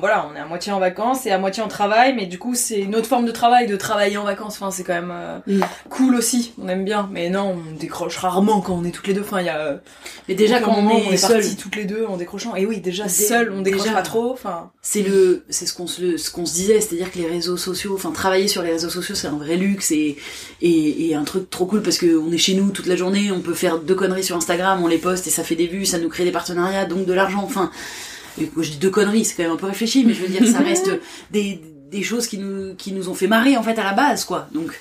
voilà, 0.00 0.28
on 0.32 0.36
est 0.36 0.40
à 0.40 0.46
moitié 0.46 0.72
en 0.72 0.78
vacances 0.78 1.26
et 1.26 1.30
à 1.30 1.38
moitié 1.38 1.62
en 1.62 1.68
travail. 1.68 2.14
Mais 2.14 2.26
du 2.26 2.38
coup, 2.38 2.54
c'est 2.54 2.80
une 2.80 2.94
autre 2.94 3.06
forme 3.08 3.26
de 3.26 3.32
travail, 3.32 3.66
de 3.66 3.76
travailler 3.76 4.16
en 4.16 4.24
vacances. 4.24 4.54
Enfin, 4.60 4.70
c'est 4.70 4.84
quand 4.84 4.94
même 4.94 5.12
euh, 5.12 5.38
Mm. 5.46 5.60
cool 5.90 6.14
aussi. 6.14 6.52
On 6.62 6.68
aime 6.68 6.84
bien. 6.84 7.08
Mais 7.12 7.30
non, 7.30 7.56
on 7.72 7.74
décroche 7.78 8.16
rarement 8.18 8.60
quand 8.60 8.74
on 8.74 8.84
est 8.84 8.90
toutes 8.90 9.06
les 9.06 9.14
deux. 9.14 9.22
Enfin, 9.22 9.40
il 9.40 9.46
y 9.46 9.50
a... 9.50 9.58
euh, 9.58 9.76
Mais 10.28 10.34
déjà 10.34 10.60
quand 10.60 10.72
on 10.72 10.82
moment 10.82 10.98
est, 10.98 11.06
on 11.08 11.12
est 11.12 11.16
seul, 11.16 11.44
toutes 11.56 11.76
les 11.76 11.84
deux 11.84 12.04
en 12.06 12.16
décrochant. 12.16 12.54
Et 12.56 12.66
oui, 12.66 12.80
déjà 12.80 13.04
Dé- 13.04 13.08
seul, 13.10 13.52
on 13.52 13.62
décroche 13.62 13.82
déjà. 13.84 13.94
pas 13.94 14.02
trop. 14.02 14.32
Enfin, 14.32 14.70
c'est 14.82 15.02
le 15.02 15.44
c'est 15.50 15.66
ce 15.66 15.74
qu'on 15.74 15.86
se 15.86 16.16
ce 16.16 16.30
qu'on 16.30 16.46
se 16.46 16.54
disait 16.54 16.80
c'est-à-dire 16.80 17.10
que 17.10 17.18
les 17.18 17.26
réseaux 17.26 17.56
sociaux 17.56 17.94
enfin 17.94 18.12
travailler 18.12 18.46
sur 18.46 18.62
les 18.62 18.70
réseaux 18.70 18.88
sociaux 18.88 19.14
c'est 19.16 19.26
un 19.26 19.36
vrai 19.36 19.56
luxe 19.56 19.90
et, 19.90 20.16
et 20.62 21.08
et 21.08 21.14
un 21.16 21.24
truc 21.24 21.50
trop 21.50 21.66
cool 21.66 21.82
parce 21.82 21.98
que 21.98 22.16
on 22.16 22.30
est 22.30 22.38
chez 22.38 22.54
nous 22.54 22.70
toute 22.70 22.86
la 22.86 22.94
journée 22.94 23.32
on 23.32 23.40
peut 23.40 23.54
faire 23.54 23.78
deux 23.78 23.96
conneries 23.96 24.22
sur 24.22 24.36
Instagram 24.36 24.80
on 24.84 24.86
les 24.86 24.98
poste 24.98 25.26
et 25.26 25.30
ça 25.30 25.42
fait 25.42 25.56
des 25.56 25.66
vues 25.66 25.86
ça 25.86 25.98
nous 25.98 26.08
crée 26.08 26.22
des 26.24 26.30
partenariats 26.30 26.84
donc 26.84 27.04
de 27.04 27.12
l'argent 27.12 27.42
enfin 27.44 27.72
je 28.38 28.70
dis 28.70 28.78
deux 28.78 28.90
conneries 28.90 29.24
c'est 29.24 29.34
quand 29.36 29.42
même 29.42 29.52
un 29.52 29.56
peu 29.56 29.66
réfléchi 29.66 30.04
mais 30.04 30.14
je 30.14 30.22
veux 30.22 30.28
dire 30.28 30.46
ça 30.46 30.58
reste 30.58 30.90
des 31.30 31.60
des 31.90 32.02
choses 32.02 32.26
qui 32.26 32.38
nous 32.38 32.74
qui 32.74 32.92
nous 32.92 33.08
ont 33.08 33.14
fait 33.14 33.28
marrer 33.28 33.56
en 33.56 33.62
fait 33.62 33.78
à 33.78 33.84
la 33.84 33.92
base 33.92 34.24
quoi 34.24 34.48
donc 34.52 34.72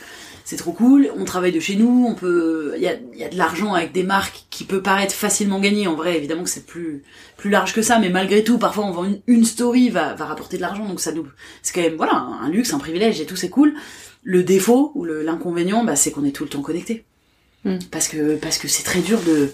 c'est 0.45 0.57
trop 0.57 0.73
cool, 0.73 1.09
on 1.17 1.25
travaille 1.25 1.51
de 1.51 1.59
chez 1.59 1.75
nous, 1.75 2.05
on 2.07 2.13
peut, 2.13 2.73
il 2.75 2.83
y 2.83 2.87
a, 2.87 2.93
il 3.13 3.19
y 3.19 3.23
a 3.23 3.29
de 3.29 3.35
l'argent 3.35 3.73
avec 3.73 3.93
des 3.93 4.03
marques 4.03 4.45
qui 4.51 4.63
peut 4.63 4.79
paraître 4.83 5.15
facilement 5.15 5.59
gagné. 5.59 5.87
En 5.87 5.95
vrai, 5.95 6.15
évidemment 6.17 6.43
que 6.43 6.51
c'est 6.51 6.67
plus, 6.67 7.01
plus 7.35 7.49
large 7.49 7.73
que 7.73 7.81
ça, 7.81 7.97
mais 7.97 8.09
malgré 8.09 8.43
tout, 8.43 8.59
parfois 8.59 8.85
on 8.85 8.91
vend 8.91 9.05
une, 9.05 9.21
une 9.25 9.43
story 9.43 9.89
va, 9.89 10.13
va 10.13 10.25
rapporter 10.25 10.57
de 10.57 10.61
l'argent, 10.61 10.85
donc 10.85 10.99
ça 10.99 11.11
nous, 11.13 11.25
c'est 11.63 11.73
quand 11.73 11.81
même, 11.81 11.95
voilà, 11.95 12.13
un, 12.13 12.49
luxe, 12.51 12.71
un 12.75 12.77
privilège 12.77 13.19
et 13.19 13.25
tout, 13.25 13.35
c'est 13.35 13.49
cool. 13.49 13.73
Le 14.21 14.43
défaut 14.43 14.91
ou 14.93 15.03
l'inconvénient, 15.03 15.83
bah, 15.83 15.95
c'est 15.95 16.11
qu'on 16.11 16.25
est 16.25 16.31
tout 16.31 16.43
le 16.43 16.49
temps 16.49 16.61
connecté. 16.61 17.05
Hmm. 17.65 17.79
Parce 17.89 18.07
que, 18.07 18.35
parce 18.35 18.59
que 18.59 18.67
c'est 18.67 18.83
très 18.83 18.99
dur 18.99 19.19
de, 19.21 19.51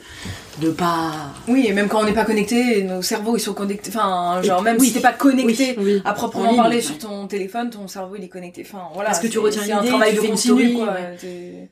de 0.60 0.70
pas, 0.70 1.12
oui, 1.48 1.66
et 1.68 1.72
même 1.74 1.88
quand 1.88 2.02
on 2.02 2.04
n'est 2.04 2.12
pas 2.12 2.26
connecté, 2.26 2.84
nos 2.84 3.02
cerveaux 3.02 3.38
ils 3.38 3.40
sont 3.40 3.54
connectés. 3.54 3.90
Enfin, 3.90 4.42
genre 4.44 4.62
même 4.62 4.76
oui. 4.80 4.88
si 4.88 4.94
t'es 4.94 5.00
pas 5.00 5.14
connecté 5.14 5.76
Oui. 5.80 6.02
à 6.04 6.12
En 6.12 6.14
proprement 6.14 6.48
ligne, 6.50 6.56
parler 6.58 6.76
ouais. 6.76 6.82
sur 6.82 6.98
ton 6.98 7.26
téléphone, 7.28 7.70
ton 7.70 7.88
cerveau 7.88 8.16
il 8.18 8.26
est 8.26 8.28
connecté. 8.28 8.64
Enfin 8.68 8.84
voilà. 8.94 9.12
Parce 9.12 9.22
que 9.22 9.28
tu 9.28 9.40
retiens 9.40 9.64
une 9.64 9.72
un 9.72 9.80
idée, 9.80 9.88
travail 9.88 10.10
tu 10.10 10.16
de 10.18 10.22
fais 10.22 10.28
une 10.28 10.34
continu 10.34 10.68
story, 10.70 10.74
quoi. 10.74 10.94
ouais. 10.94 11.70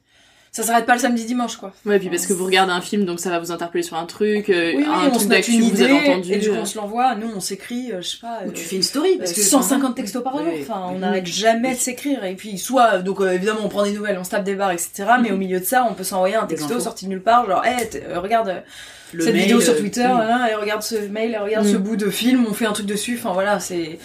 Ça 0.52 0.64
s'arrête 0.64 0.86
pas 0.88 0.96
le 0.96 1.00
samedi 1.00 1.26
dimanche 1.26 1.58
quoi. 1.58 1.72
Ouais, 1.86 2.00
puis 2.00 2.10
parce 2.10 2.26
que 2.26 2.34
vous 2.34 2.44
regardez 2.46 2.72
un 2.74 2.82
film, 2.82 3.06
donc 3.06 3.20
ça 3.20 3.30
va 3.30 3.38
vous 3.40 3.52
interpeller 3.52 3.84
sur 3.84 3.96
un 3.98 4.06
truc, 4.06 4.50
euh, 4.50 4.72
Oui, 4.76 4.78
oui, 4.80 4.86
un 4.88 5.10
on 5.10 5.14
se 5.14 5.20
truc 5.20 5.30
d'actu 5.30 5.62
vous 5.62 5.82
avez 5.84 5.94
idée 5.94 6.10
entendu. 6.10 6.34
et 6.34 6.38
du 6.38 6.50
coup 6.50 6.56
euh. 6.56 6.62
on 6.62 6.66
se 6.66 6.78
l'envoie. 6.78 7.14
Nous 7.16 7.28
on 7.36 7.40
s'écrit, 7.40 7.92
euh, 7.92 8.02
je 8.02 8.08
sais 8.10 8.18
pas. 8.20 8.40
ou 8.48 8.52
tu 8.52 8.64
fais 8.64 8.76
une 8.78 8.84
story, 8.84 9.18
parce 9.20 9.34
que 9.34 9.42
150 9.42 9.96
textos 9.96 10.24
par 10.24 10.38
jour. 10.38 10.48
Enfin, 10.62 10.86
on 10.90 10.94
Oui. 10.94 11.00
n'arrête 11.00 11.28
jamais 11.28 11.74
de 11.76 11.80
s'écrire. 11.80 12.24
Et 12.24 12.34
puis, 12.36 12.58
soit, 12.58 13.00
donc 13.00 13.22
euh, 13.22 13.32
évidemment, 13.34 13.60
on 13.64 13.70
prend 13.70 13.84
des 13.84 13.92
nouvelles, 13.94 14.18
on 14.20 14.24
se 14.24 14.32
tape 14.32 14.44
des 14.44 14.56
barres, 14.56 14.72
etc. 14.72 15.06
Mais 15.22 15.32
au 15.32 15.38
milieu 15.38 15.60
de 15.60 15.66
ça, 15.66 15.86
on 15.90 15.94
peut 15.94 16.04
s'envoyer 16.04 16.36
un 16.36 16.48
texto 16.48 16.80
sorti 16.80 17.06
de 17.06 17.12
nulle 17.12 17.22
part, 17.22 17.46
genre, 17.48 17.64
hey, 17.64 17.88
euh, 18.08 18.20
regarde 18.20 18.50
euh, 18.50 18.60
Le 19.14 19.24
cette 19.26 19.34
mail, 19.34 19.44
vidéo 19.44 19.62
sur 19.62 19.78
Twitter, 19.78 20.02
hein, 20.04 20.48
et 20.52 20.56
regarde 20.56 20.82
ce 20.82 20.96
mail, 20.96 21.32
et 21.34 21.38
regarde 21.38 21.66
Mm. 21.68 21.72
ce 21.72 21.78
bout 21.78 21.96
de 21.96 22.10
film, 22.10 22.46
on 22.50 22.54
fait 22.54 22.66
un 22.66 22.74
truc 22.74 22.88
dessus. 22.88 23.18
Enfin 23.20 23.34
voilà, 23.34 23.60
c'est 23.60 24.00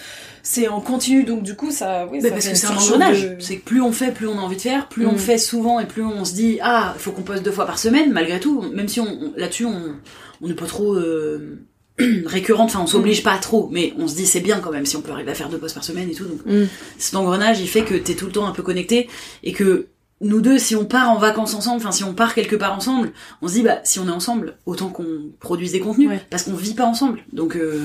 c'est 0.47 0.67
en 0.67 0.79
continu. 0.79 1.23
Donc 1.23 1.41
du 1.43 1.55
coup, 1.55 1.71
ça, 1.71 2.07
oui, 2.11 2.21
ça 2.21 2.29
parce 2.29 2.45
fait 2.45 2.51
que 2.51 2.57
c'est 2.57 2.67
un 2.67 2.77
engrenage. 2.77 3.23
de- 3.23 3.35
C'est 3.39 3.57
que 3.57 3.65
plus 3.65 3.81
on 3.81 3.91
fait, 3.91 4.11
plus 4.13 4.27
on 4.27 4.37
a 4.37 4.41
envie 4.41 4.55
de 4.57 4.61
faire, 4.61 4.87
plus 4.87 5.05
Mm. 5.05 5.09
on 5.09 5.17
fait 5.17 5.37
souvent 5.39 5.79
et 5.79 5.85
plus 5.87 6.03
on 6.03 6.23
se 6.23 6.33
dit 6.33 6.59
ah, 6.61 6.93
il 6.95 7.01
faut 7.01 7.11
qu'on 7.11 7.23
poste 7.23 7.43
deux 7.43 7.51
fois 7.51 7.65
par 7.65 7.79
semaine. 7.79 8.11
Malgré 8.13 8.39
tout, 8.39 8.61
même 8.73 8.87
si 8.87 8.99
on, 8.99 9.07
on- 9.07 9.33
là-dessus 9.35 9.65
on 9.65 9.95
on 10.41 10.47
n'est 10.47 10.53
pas 10.53 10.65
trop 10.67 10.93
euh, 10.95 11.59
récurrente, 12.25 12.69
enfin 12.69 12.81
on 12.83 12.87
s'oblige 12.87 13.23
pas 13.23 13.37
trop, 13.37 13.69
mais 13.71 13.93
on 13.97 14.07
se 14.07 14.15
dit 14.15 14.25
c'est 14.25 14.41
bien 14.41 14.59
quand 14.59 14.71
même 14.71 14.85
si 14.85 14.95
on 14.97 15.01
peut 15.01 15.11
arriver 15.11 15.31
à 15.31 15.35
faire 15.35 15.49
deux 15.49 15.57
posts 15.57 15.75
par 15.75 15.83
semaine 15.83 16.09
et 16.09 16.13
tout. 16.13 16.25
Donc 16.25 16.45
Mm. 16.45 16.65
cet 16.97 17.15
engrenage, 17.15 17.59
il 17.59 17.67
fait 17.67 17.83
que 17.83 17.95
t'es 17.95 18.13
tout 18.15 18.25
le 18.27 18.31
temps 18.31 18.45
un 18.45 18.51
peu 18.51 18.63
connecté 18.63 19.09
et 19.43 19.51
que 19.53 19.87
nous 20.21 20.39
deux, 20.41 20.57
si 20.59 20.75
on 20.77 20.85
part 20.85 21.09
en 21.09 21.17
vacances 21.17 21.53
ensemble, 21.55 21.77
enfin 21.77 21.91
si 21.91 22.03
on 22.03 22.13
part 22.13 22.33
quelque 22.35 22.55
part 22.55 22.73
ensemble, 22.73 23.11
on 23.41 23.47
se 23.47 23.53
dit 23.53 23.63
bah 23.63 23.79
si 23.83 23.99
on 23.99 24.07
est 24.07 24.11
ensemble, 24.11 24.57
autant 24.65 24.89
qu'on 24.89 25.31
produise 25.39 25.71
des 25.73 25.79
contenus 25.79 26.09
Ouais. 26.09 26.21
parce 26.29 26.43
qu'on 26.43 26.53
vit 26.53 26.73
pas 26.73 26.85
ensemble. 26.85 27.19
Donc 27.33 27.55
euh, 27.55 27.81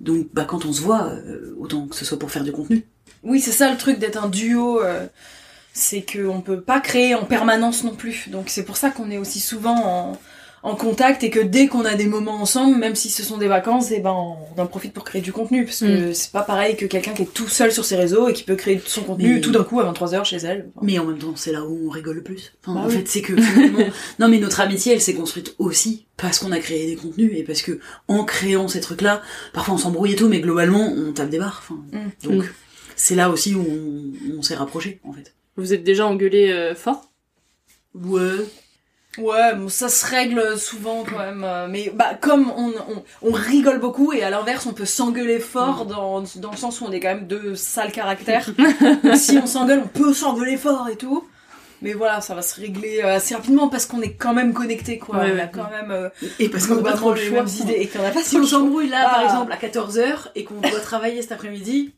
donc 0.00 0.28
bah 0.32 0.44
quand 0.44 0.64
on 0.64 0.72
se 0.72 0.80
voit, 0.80 1.08
euh, 1.08 1.54
autant 1.58 1.86
que 1.86 1.94
ce 1.94 2.04
soit 2.04 2.18
pour 2.18 2.30
faire 2.30 2.44
du 2.44 2.52
contenu. 2.52 2.84
Oui, 3.22 3.40
c'est 3.40 3.52
ça 3.52 3.70
le 3.70 3.76
truc 3.76 3.98
d'être 3.98 4.22
un 4.22 4.28
duo. 4.28 4.82
euh, 4.82 5.06
c'est 5.72 6.04
qu'on 6.04 6.40
peut 6.40 6.60
pas 6.60 6.80
créer 6.80 7.14
en 7.14 7.24
permanence 7.24 7.84
non 7.84 7.94
plus. 7.94 8.28
Donc 8.28 8.48
c'est 8.48 8.64
pour 8.64 8.76
ça 8.76 8.90
qu'on 8.90 9.10
est 9.10 9.18
aussi 9.18 9.40
souvent 9.40 9.76
en, 9.84 10.18
en 10.62 10.74
contact 10.76 11.22
et 11.24 11.30
que 11.30 11.40
dès 11.40 11.68
qu'on 11.68 11.86
a 11.86 11.94
des 11.94 12.04
moments 12.06 12.34
ensemble, 12.42 12.76
même 12.76 12.94
si 12.94 13.08
ce 13.08 13.22
sont 13.22 13.38
des 13.38 13.48
vacances, 13.48 13.90
et 13.92 14.00
ben 14.00 14.12
on 14.12 14.60
en 14.60 14.66
profite 14.66 14.92
pour 14.92 15.04
créer 15.04 15.22
du 15.22 15.32
contenu. 15.32 15.64
Parce 15.64 15.80
que 15.80 16.12
c'est 16.12 16.32
pas 16.32 16.42
pareil 16.42 16.76
que 16.76 16.84
quelqu'un 16.84 17.12
qui 17.12 17.22
est 17.22 17.32
tout 17.32 17.48
seul 17.48 17.72
sur 17.72 17.84
ses 17.86 17.96
réseaux 17.96 18.28
et 18.28 18.34
qui 18.34 18.42
peut 18.42 18.56
créer 18.56 18.80
son 18.84 19.02
contenu 19.02 19.34
Mais- 19.34 19.40
tout 19.40 19.52
d'un 19.52 19.64
coup 19.64 19.80
à 19.80 19.84
23h 19.90 20.24
chez 20.24 20.36
elle. 20.36 20.68
Mais 20.82 20.98
en 20.98 21.06
même 21.06 21.18
temps, 21.18 21.32
c'est 21.34 21.52
là 21.52 21.64
où 21.64 21.86
on 21.86 21.90
rigole 21.90 22.16
le 22.16 22.22
plus. 22.22 22.52
Enfin, 22.62 22.74
Bah 22.74 22.80
en 22.84 22.88
oui. 22.88 22.96
fait, 22.96 23.08
c'est 23.08 23.22
que 23.22 23.34
finalement... 23.40 23.78
non, 24.18 24.28
mais 24.28 24.38
notre 24.38 24.60
amitié, 24.60 24.92
elle 24.92 25.00
s'est 25.00 25.14
construite 25.14 25.54
aussi 25.58 26.04
parce 26.18 26.38
qu'on 26.38 26.52
a 26.52 26.58
créé 26.58 26.86
des 26.86 26.96
contenus 26.96 27.32
et 27.34 27.42
parce 27.42 27.62
que 27.62 27.80
en 28.08 28.24
créant 28.24 28.68
ces 28.68 28.80
trucs-là, 28.82 29.22
parfois 29.54 29.74
on 29.74 29.78
s'embrouille 29.78 30.12
et 30.12 30.16
tout, 30.16 30.28
mais 30.28 30.40
globalement, 30.40 30.92
on 30.94 31.12
tape 31.12 31.30
des 31.30 31.38
barres. 31.38 31.62
Enfin, 31.64 31.80
Mm. 31.92 32.28
donc 32.28 32.44
Mm. 32.44 32.48
c'est 32.96 33.14
là 33.14 33.30
aussi 33.30 33.54
où 33.54 33.64
on, 33.66 34.36
on 34.38 34.42
s'est 34.42 34.56
rapprochés, 34.56 35.00
en 35.04 35.12
fait. 35.14 35.32
Vous 35.56 35.72
êtes 35.72 35.84
déjà 35.84 36.06
engueulé 36.06 36.50
euh, 36.50 36.74
fort? 36.74 37.10
Ouais. 37.94 38.20
Ouais, 39.18 39.54
bon, 39.56 39.68
ça 39.68 39.88
se 39.88 40.06
règle 40.06 40.56
souvent 40.58 41.04
quand 41.04 41.18
même. 41.18 41.42
euh, 41.44 41.66
Mais 41.68 41.90
bah 41.94 42.14
comme 42.20 42.50
on, 42.56 42.68
on, 42.88 43.02
on 43.28 43.32
rigole 43.32 43.80
beaucoup 43.80 44.12
et 44.12 44.22
à 44.22 44.30
l'inverse 44.30 44.66
on 44.66 44.72
peut 44.72 44.84
s'engueuler 44.84 45.40
fort 45.40 45.84
dans, 45.84 46.22
dans 46.36 46.50
le 46.52 46.56
sens 46.56 46.80
où 46.80 46.84
on 46.84 46.92
est 46.92 47.00
quand 47.00 47.08
même 47.14 47.26
deux 47.26 47.56
sales 47.56 47.90
caractères. 47.92 48.48
Donc, 49.02 49.16
si 49.16 49.36
on 49.38 49.46
s'engueule, 49.46 49.82
on 49.84 49.88
peut 49.88 50.14
s'engueuler 50.14 50.56
fort 50.56 50.88
et 50.88 50.96
tout. 50.96 51.26
mais 51.82 51.92
voilà, 51.92 52.20
ça 52.20 52.36
va 52.36 52.42
se 52.42 52.60
régler 52.60 53.00
euh, 53.02 53.16
assez 53.16 53.34
rapidement 53.34 53.68
parce 53.68 53.84
qu'on 53.86 54.00
est 54.00 54.12
quand 54.14 54.32
même 54.32 54.52
connectés, 54.54 54.98
quoi. 54.98 55.16
Ouais, 55.18 55.32
on 55.34 55.38
a 55.40 55.46
quand 55.48 55.68
même. 55.70 55.90
euh, 55.90 56.08
Et 56.38 56.48
parce 56.48 56.68
qu'on 56.68 56.76
n'a 56.76 56.82
pas 56.82 56.92
trop 56.92 57.12
le 57.12 57.20
les 57.20 57.26
choix. 57.28 57.38
mêmes 57.42 57.48
idées 57.62 57.78
et 57.80 57.88
qu'on 57.88 58.04
a 58.04 58.10
pas 58.10 58.22
Si 58.22 58.36
on 58.36 58.46
s'embrouille 58.46 58.90
là, 58.90 59.08
Ah. 59.10 59.14
par 59.16 59.24
exemple, 59.24 59.52
à 59.52 59.56
14h, 59.56 60.28
et 60.36 60.44
qu'on 60.44 60.60
doit 60.60 60.80
travailler 60.80 61.20
cet 61.22 61.32
après-midi, 61.32 61.94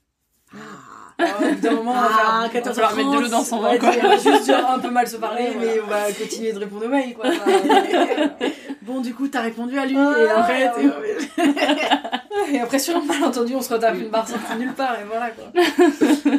Ah, 1.25 1.45
au 1.45 1.49
bout 1.55 1.61
d'un 1.61 1.71
moment, 1.73 1.93
on 1.93 1.95
va 1.95 2.09
Ah, 2.11 2.49
faire 2.51 2.63
14h30, 2.63 2.79
on 2.79 2.89
va 2.89 2.95
mettre 2.97 3.11
de 3.11 3.19
l'eau 3.23 3.29
dans 3.29 3.45
son 3.45 3.57
on 3.57 3.61
va 3.61 3.71
vin, 3.73 3.79
quoi. 3.79 3.91
dire, 3.93 4.13
juste 4.13 4.47
genre, 4.47 4.71
un 4.71 4.79
peu 4.79 4.91
mal 4.91 5.07
se 5.09 5.17
parler, 5.17 5.45
Ouais, 5.45 5.57
mais 5.61 5.81
on 5.85 5.87
va 5.89 6.13
continuer 6.13 6.53
de 6.53 6.59
répondre 6.59 6.87
aux 6.87 6.89
mails, 6.89 7.15
quoi. 7.15 7.27
Bon, 8.83 9.01
du 9.01 9.15
coup, 9.15 9.29
t'as 9.29 9.43
répondu 9.43 9.79
à 9.79 9.87
lui, 9.87 9.97
Ah, 9.97 10.15
et 10.19 10.29
après, 10.31 10.73
ouais. 10.77 12.55
Et 12.55 12.61
après, 12.61 12.79
sur 12.79 12.97
un 12.97 13.03
malentendu, 13.05 13.55
on 13.55 13.63
se 13.63 13.73
retape 13.73 13.97
une 13.97 14.09
barre 14.09 14.29
sortie 14.29 14.57
nulle 14.59 14.75
part, 14.75 14.97
et 15.01 15.05
voilà, 15.05 15.31
quoi. 15.31 16.33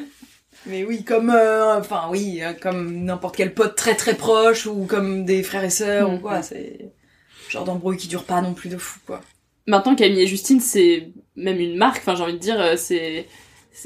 Mais 0.65 0.83
oui, 0.85 1.03
comme, 1.03 1.29
euh, 1.29 1.77
enfin 1.77 2.03
oui, 2.09 2.39
euh, 2.41 2.53
comme 2.53 3.03
n'importe 3.03 3.35
quel 3.35 3.53
pote 3.53 3.75
très 3.75 3.95
très 3.95 4.13
proche, 4.13 4.65
ou 4.65 4.85
comme 4.85 5.25
des 5.25 5.43
frères 5.43 5.63
et 5.63 5.69
sœurs, 5.69 6.11
ou 6.11 6.19
quoi, 6.19 6.41
c'est 6.41 6.91
genre 7.49 7.65
d'embrouille 7.65 7.97
qui 7.97 8.07
dure 8.07 8.23
pas 8.23 8.41
non 8.41 8.53
plus 8.53 8.69
de 8.69 8.77
fou, 8.77 8.99
quoi. 9.05 9.19
Maintenant, 9.67 9.95
Camille 9.95 10.21
et 10.21 10.27
Justine, 10.27 10.59
c'est 10.59 11.09
même 11.35 11.59
une 11.59 11.77
marque. 11.77 11.97
Enfin, 11.99 12.15
j'ai 12.15 12.23
envie 12.23 12.33
de 12.33 12.37
dire, 12.37 12.59
euh, 12.59 12.75
c'est 12.77 13.27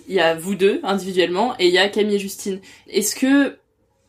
il 0.08 0.16
y 0.16 0.20
a 0.20 0.36
vous 0.36 0.56
deux 0.56 0.80
individuellement 0.84 1.56
et 1.60 1.68
il 1.68 1.74
y 1.74 1.78
a 1.78 1.88
Camille 1.90 2.16
et 2.16 2.20
Justine. 2.20 2.60
Est-ce 2.90 3.16
que, 3.16 3.56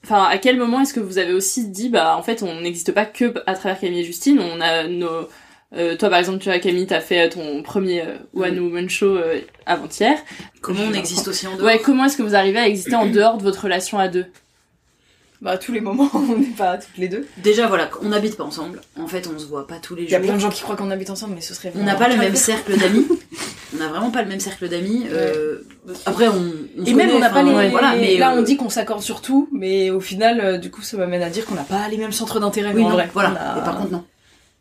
enfin, 0.05 0.25
à 0.25 0.39
quel 0.39 0.57
moment 0.57 0.81
est-ce 0.81 0.95
que 0.95 1.01
vous 1.01 1.19
avez 1.19 1.33
aussi 1.33 1.69
dit, 1.69 1.89
bah, 1.89 2.17
en 2.17 2.23
fait, 2.23 2.43
on 2.43 2.61
n'existe 2.61 2.93
pas 2.93 3.07
que 3.07 3.35
à 3.47 3.55
travers 3.55 3.79
Camille 3.81 4.01
et 4.01 4.05
Justine. 4.05 4.41
On 4.41 4.61
a 4.61 4.87
nos, 4.87 5.29
euh, 5.77 5.97
toi 5.97 6.09
par 6.09 6.19
exemple, 6.19 6.39
tu 6.39 6.49
vois, 6.49 6.59
Camille, 6.59 6.87
t'as 6.87 7.01
fait 7.01 7.27
euh, 7.27 7.31
ton 7.31 7.63
premier 7.63 8.03
euh, 8.03 8.17
One 8.35 8.59
Woman 8.59 8.89
Show 8.89 9.17
euh, 9.17 9.41
avant-hier. 9.67 10.19
Comment 10.63 10.85
on 10.89 10.95
existe 10.95 11.29
aussi 11.29 11.47
en 11.47 11.57
dehors? 11.57 11.67
Ouais, 11.67 11.79
comment 11.79 12.07
est-ce 12.07 12.17
que 12.17 12.23
vous 12.23 12.35
arrivez 12.35 12.59
à 12.59 12.67
exister 12.67 12.95
en 12.97 13.07
dehors 13.07 13.37
de 13.37 13.43
votre 13.43 13.63
relation 13.65 13.99
à 13.99 14.09
deux? 14.09 14.27
Bah, 15.43 15.53
à 15.53 15.59
tous 15.59 15.73
les 15.73 15.81
moments, 15.81 16.11
on 16.15 16.39
n'est 16.39 16.47
pas 16.47 16.79
toutes 16.79 16.97
les 16.97 17.09
deux. 17.09 17.29
Déjà, 17.37 17.67
voilà, 17.69 17.91
on 18.03 18.09
n'habite 18.09 18.37
pas 18.37 18.45
ensemble. 18.45 18.81
En 18.99 19.07
fait, 19.07 19.29
on 19.33 19.39
se 19.39 19.45
voit 19.47 19.67
pas 19.67 19.79
tous 19.79 19.95
les 19.95 20.05
Il 20.05 20.11
y 20.11 20.15
a 20.15 20.19
jours. 20.19 20.27
plein 20.27 20.35
de 20.37 20.41
gens 20.41 20.51
qui 20.51 20.63
croient 20.63 20.75
qu'on 20.75 20.91
habite 20.91 21.11
ensemble, 21.11 21.35
mais 21.35 21.41
ce 21.43 21.55
serait 21.55 21.73
On 21.77 21.85
n'a 21.85 21.95
pas 21.95 22.09
le 22.09 22.17
même 22.17 22.35
cercle 22.35 22.77
d'amis. 22.77 23.07
On 23.79 23.83
n'a 23.85 23.89
vraiment 23.89 24.11
pas 24.11 24.23
le 24.23 24.29
même 24.29 24.41
cercle 24.41 24.69
d'amis. 24.69 25.07
Euh, 25.13 25.63
après, 26.05 26.27
on, 26.29 26.35
Et 26.85 26.93
même 26.95 27.07
connaît, 27.09 27.13
on 27.15 27.19
n'a 27.21 27.31
pas 27.31 27.43
les. 27.43 27.69
Voilà, 27.71 27.95
mais 27.97 28.19
là, 28.19 28.33
euh, 28.35 28.39
on 28.41 28.43
dit 28.43 28.57
qu'on 28.57 28.69
s'accorde 28.69 29.03
sur 29.03 29.21
tout, 29.21 29.49
mais 29.53 29.91
au 29.91 30.01
final, 30.01 30.41
euh, 30.41 30.59
du 30.59 30.71
coup, 30.71 30.83
ça 30.83 30.97
m'amène 30.97 31.23
à 31.23 31.31
dire 31.31 31.47
qu'on 31.47 31.55
n'a 31.55 31.63
pas 31.63 31.89
les 31.89 31.97
mêmes 31.97 32.13
centres 32.13 32.41
d'intérêt. 32.41 32.73
Oui, 32.75 32.83
non, 32.83 32.91
vrai. 32.91 33.09
voilà. 33.13 33.31
A- 33.31 33.59
Et 33.59 33.65
par 33.65 33.79
contre, 33.79 33.93
non. 33.93 34.05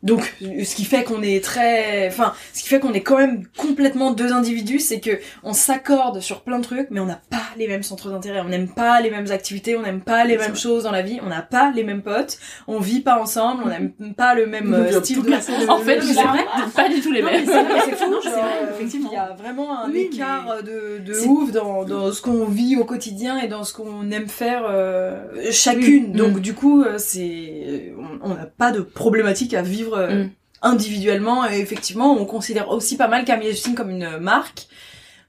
Donc, 0.03 0.35
ce 0.41 0.75
qui 0.75 0.85
fait 0.85 1.03
qu'on 1.03 1.23
est 1.23 1.43
très, 1.43 2.07
enfin, 2.07 2.33
ce 2.53 2.61
qui 2.61 2.69
fait 2.69 2.79
qu'on 2.79 2.93
est 2.93 3.01
quand 3.01 3.17
même 3.17 3.43
complètement 3.57 4.11
deux 4.11 4.31
individus, 4.31 4.79
c'est 4.79 4.99
que 4.99 5.19
on 5.43 5.53
s'accorde 5.53 6.19
sur 6.19 6.41
plein 6.41 6.59
de 6.59 6.63
trucs, 6.63 6.87
mais 6.91 6.99
on 6.99 7.07
n'a 7.07 7.19
pas 7.31 7.41
les 7.57 7.67
mêmes 7.67 7.81
centres 7.81 8.11
d'intérêt, 8.11 8.41
on 8.41 8.49
n'aime 8.49 8.69
pas 8.69 9.01
les 9.01 9.09
mêmes 9.09 9.31
activités, 9.31 9.75
on 9.75 9.81
n'aime 9.81 10.01
pas 10.01 10.23
les 10.23 10.37
mêmes 10.37 10.55
choses 10.55 10.83
dans 10.83 10.91
la 10.91 11.01
vie, 11.01 11.19
on 11.25 11.29
n'a 11.29 11.41
pas 11.41 11.71
les 11.75 11.83
mêmes 11.83 12.03
potes, 12.03 12.37
on 12.67 12.79
vit 12.79 12.99
pas 13.01 13.19
ensemble, 13.19 13.63
on 13.65 13.69
n'aime 13.69 13.91
pas 14.15 14.35
le 14.35 14.45
même 14.45 14.71
euh, 14.73 15.01
style 15.01 15.23
de. 15.23 15.29
le- 15.31 15.69
En 15.69 15.79
fait, 15.79 15.99
c'est 16.01 16.13
vrai, 16.13 16.45
pas 16.75 16.89
du 16.89 17.01
tout 17.01 17.11
les 17.11 17.23
mêmes. 17.23 17.45
c'est 17.45 17.95
fou, 17.95 18.05
Non, 18.11 18.17
c'est 18.21 18.29
genre, 18.29 18.37
vrai, 18.39 18.51
euh, 18.67 18.75
effectivement. 18.75 19.09
Il 19.11 19.15
y 19.15 19.17
a 19.17 19.33
vraiment 19.35 19.79
un 19.79 19.89
Oui, 19.89 20.09
écart 20.13 20.61
de, 20.63 20.99
de 21.03 21.19
ouf 21.25 21.51
dans, 21.51 21.83
dans 21.85 22.11
ce 22.11 22.21
qu'on 22.21 22.45
vit 22.45 22.75
au 22.77 22.85
quotidien 22.85 23.39
et 23.39 23.47
dans 23.47 23.63
ce 23.63 23.73
qu'on 23.73 24.11
aime 24.11 24.27
faire 24.27 24.61
euh, 24.69 25.23
chacune. 25.51 26.11
Oui. 26.11 26.17
Donc 26.17 26.37
Mm. 26.37 26.39
du 26.41 26.53
coup, 26.53 26.83
euh, 26.83 26.97
c'est 26.99 27.93
on- 27.97 28.31
on 28.31 28.35
n'a 28.35 28.45
pas 28.45 28.71
de 28.71 28.81
problématique 28.81 29.53
à 29.55 29.61
vivre 29.63 29.86
euh, 29.95 30.23
Mm. 30.25 30.29
individuellement. 30.61 31.49
Et 31.49 31.59
effectivement, 31.59 32.13
on 32.13 32.25
considère 32.25 32.69
aussi 32.69 32.97
pas 32.97 33.07
mal 33.07 33.25
Camille 33.25 33.47
et 33.49 33.51
Justine 33.51 33.75
comme 33.75 33.89
une 33.91 34.17
marque. 34.17 34.67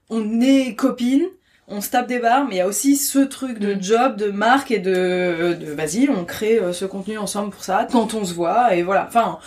On 0.09 0.41
est 0.41 0.75
copines. 0.75 1.25
On 1.71 1.81
se 1.81 1.91
tape 1.91 2.07
des 2.07 2.17
barres, 2.17 2.45
mais 2.47 2.55
il 2.55 2.57
y 2.57 2.61
a 2.61 2.67
aussi 2.67 2.95
ce 2.95 3.19
truc 3.19 3.59
de 3.59 3.75
Mm. 3.75 3.81
job, 3.83 4.15
de 4.17 4.31
marque 4.31 4.71
et 4.71 4.79
de, 4.79 5.53
de 5.53 5.71
vas-y, 5.71 6.09
on 6.09 6.25
crée 6.25 6.57
euh, 6.59 6.73
ce 6.73 6.85
contenu 6.85 7.17
ensemble 7.19 7.51
pour 7.51 7.63
ça, 7.63 7.87
quand 7.91 8.15
on 8.15 8.25
se 8.25 8.33
voit, 8.33 8.73
et 8.75 8.81
voilà. 8.81 9.05
Enfin, 9.07 9.37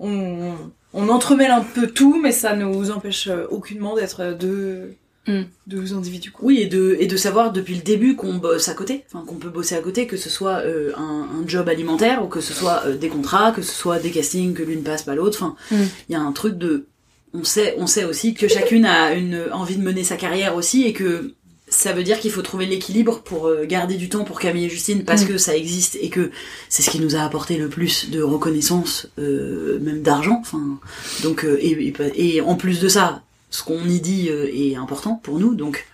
on, 0.00 0.54
on 0.92 1.08
entremêle 1.08 1.52
un 1.52 1.60
peu 1.62 1.86
tout, 1.86 2.20
mais 2.20 2.32
ça 2.32 2.56
nous 2.56 2.90
empêche 2.90 3.28
euh, 3.28 3.46
aucunement 3.50 3.94
d'être 3.94 4.32
deux, 4.32 4.96
Mm. 5.28 5.42
deux 5.66 5.92
individus. 5.94 6.30
Quoi. 6.32 6.46
Oui, 6.46 6.58
et 6.62 6.66
de, 6.66 6.96
et 6.98 7.06
de 7.06 7.16
savoir 7.16 7.52
depuis 7.52 7.74
le 7.74 7.82
début 7.82 8.16
qu'on 8.16 8.34
bosse 8.34 8.68
à 8.68 8.74
côté, 8.74 9.04
enfin 9.12 9.24
qu'on 9.26 9.36
peut 9.36 9.50
bosser 9.50 9.74
à 9.76 9.80
côté, 9.80 10.06
que 10.06 10.16
ce 10.16 10.30
soit 10.30 10.60
euh, 10.64 10.92
un, 10.96 11.28
un 11.42 11.46
job 11.46 11.68
alimentaire 11.68 12.24
ou 12.24 12.28
que 12.28 12.40
ce 12.40 12.54
soit 12.54 12.82
euh, 12.86 12.96
des 12.96 13.08
contrats, 13.08 13.52
que 13.52 13.62
ce 13.62 13.72
soit 13.72 13.98
des 13.98 14.10
castings, 14.10 14.54
que 14.54 14.62
l'une 14.62 14.82
passe 14.82 15.02
pas 15.02 15.14
l'autre. 15.14 15.38
Enfin, 15.42 15.54
il 15.70 15.76
Mm. 15.78 15.88
y 16.10 16.14
a 16.14 16.20
un 16.20 16.32
truc 16.32 16.56
de, 16.58 16.86
on 17.34 17.44
sait, 17.44 17.74
on 17.78 17.86
sait 17.86 18.04
aussi 18.04 18.32
que 18.34 18.48
chacune 18.48 18.86
a 18.86 19.12
une 19.14 19.44
envie 19.52 19.76
de 19.76 19.82
mener 19.82 20.02
sa 20.02 20.16
carrière 20.16 20.56
aussi 20.56 20.84
et 20.84 20.92
que 20.94 21.34
ça 21.70 21.92
veut 21.92 22.02
dire 22.02 22.18
qu'il 22.18 22.30
faut 22.30 22.40
trouver 22.40 22.64
l'équilibre 22.64 23.20
pour 23.22 23.46
euh, 23.48 23.66
garder 23.66 23.96
du 23.96 24.08
temps 24.08 24.24
pour 24.24 24.40
Camille 24.40 24.64
et 24.64 24.70
Justine 24.70 25.04
parce 25.04 25.24
Mm. 25.24 25.28
que 25.28 25.36
ça 25.36 25.54
existe 25.54 25.98
et 26.00 26.08
que 26.08 26.30
c'est 26.70 26.82
ce 26.82 26.88
qui 26.88 26.98
nous 27.00 27.14
a 27.14 27.20
apporté 27.20 27.58
le 27.58 27.68
plus 27.68 28.08
de 28.08 28.22
reconnaissance, 28.22 29.08
euh, 29.18 29.78
même 29.80 30.00
d'argent. 30.00 30.38
Enfin, 30.40 30.80
donc 31.22 31.44
euh, 31.44 31.58
et, 31.60 31.92
et, 32.16 32.36
et 32.36 32.40
en 32.40 32.54
plus 32.54 32.80
de 32.80 32.88
ça, 32.88 33.22
ce 33.50 33.62
qu'on 33.62 33.84
y 33.84 34.00
dit 34.00 34.28
euh, 34.30 34.48
est 34.52 34.76
important 34.76 35.14
pour 35.16 35.38
nous. 35.38 35.54
Donc 35.54 35.86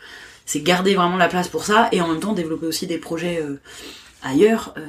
c'est 0.46 0.60
garder 0.60 0.94
vraiment 0.94 1.16
la 1.16 1.28
place 1.28 1.48
pour 1.48 1.64
ça 1.64 1.88
et 1.92 2.00
en 2.00 2.08
même 2.08 2.20
temps 2.20 2.32
développer 2.32 2.66
aussi 2.66 2.86
des 2.86 2.98
projets 2.98 3.40
euh, 3.42 3.60
ailleurs. 4.22 4.74
euh, 4.76 4.82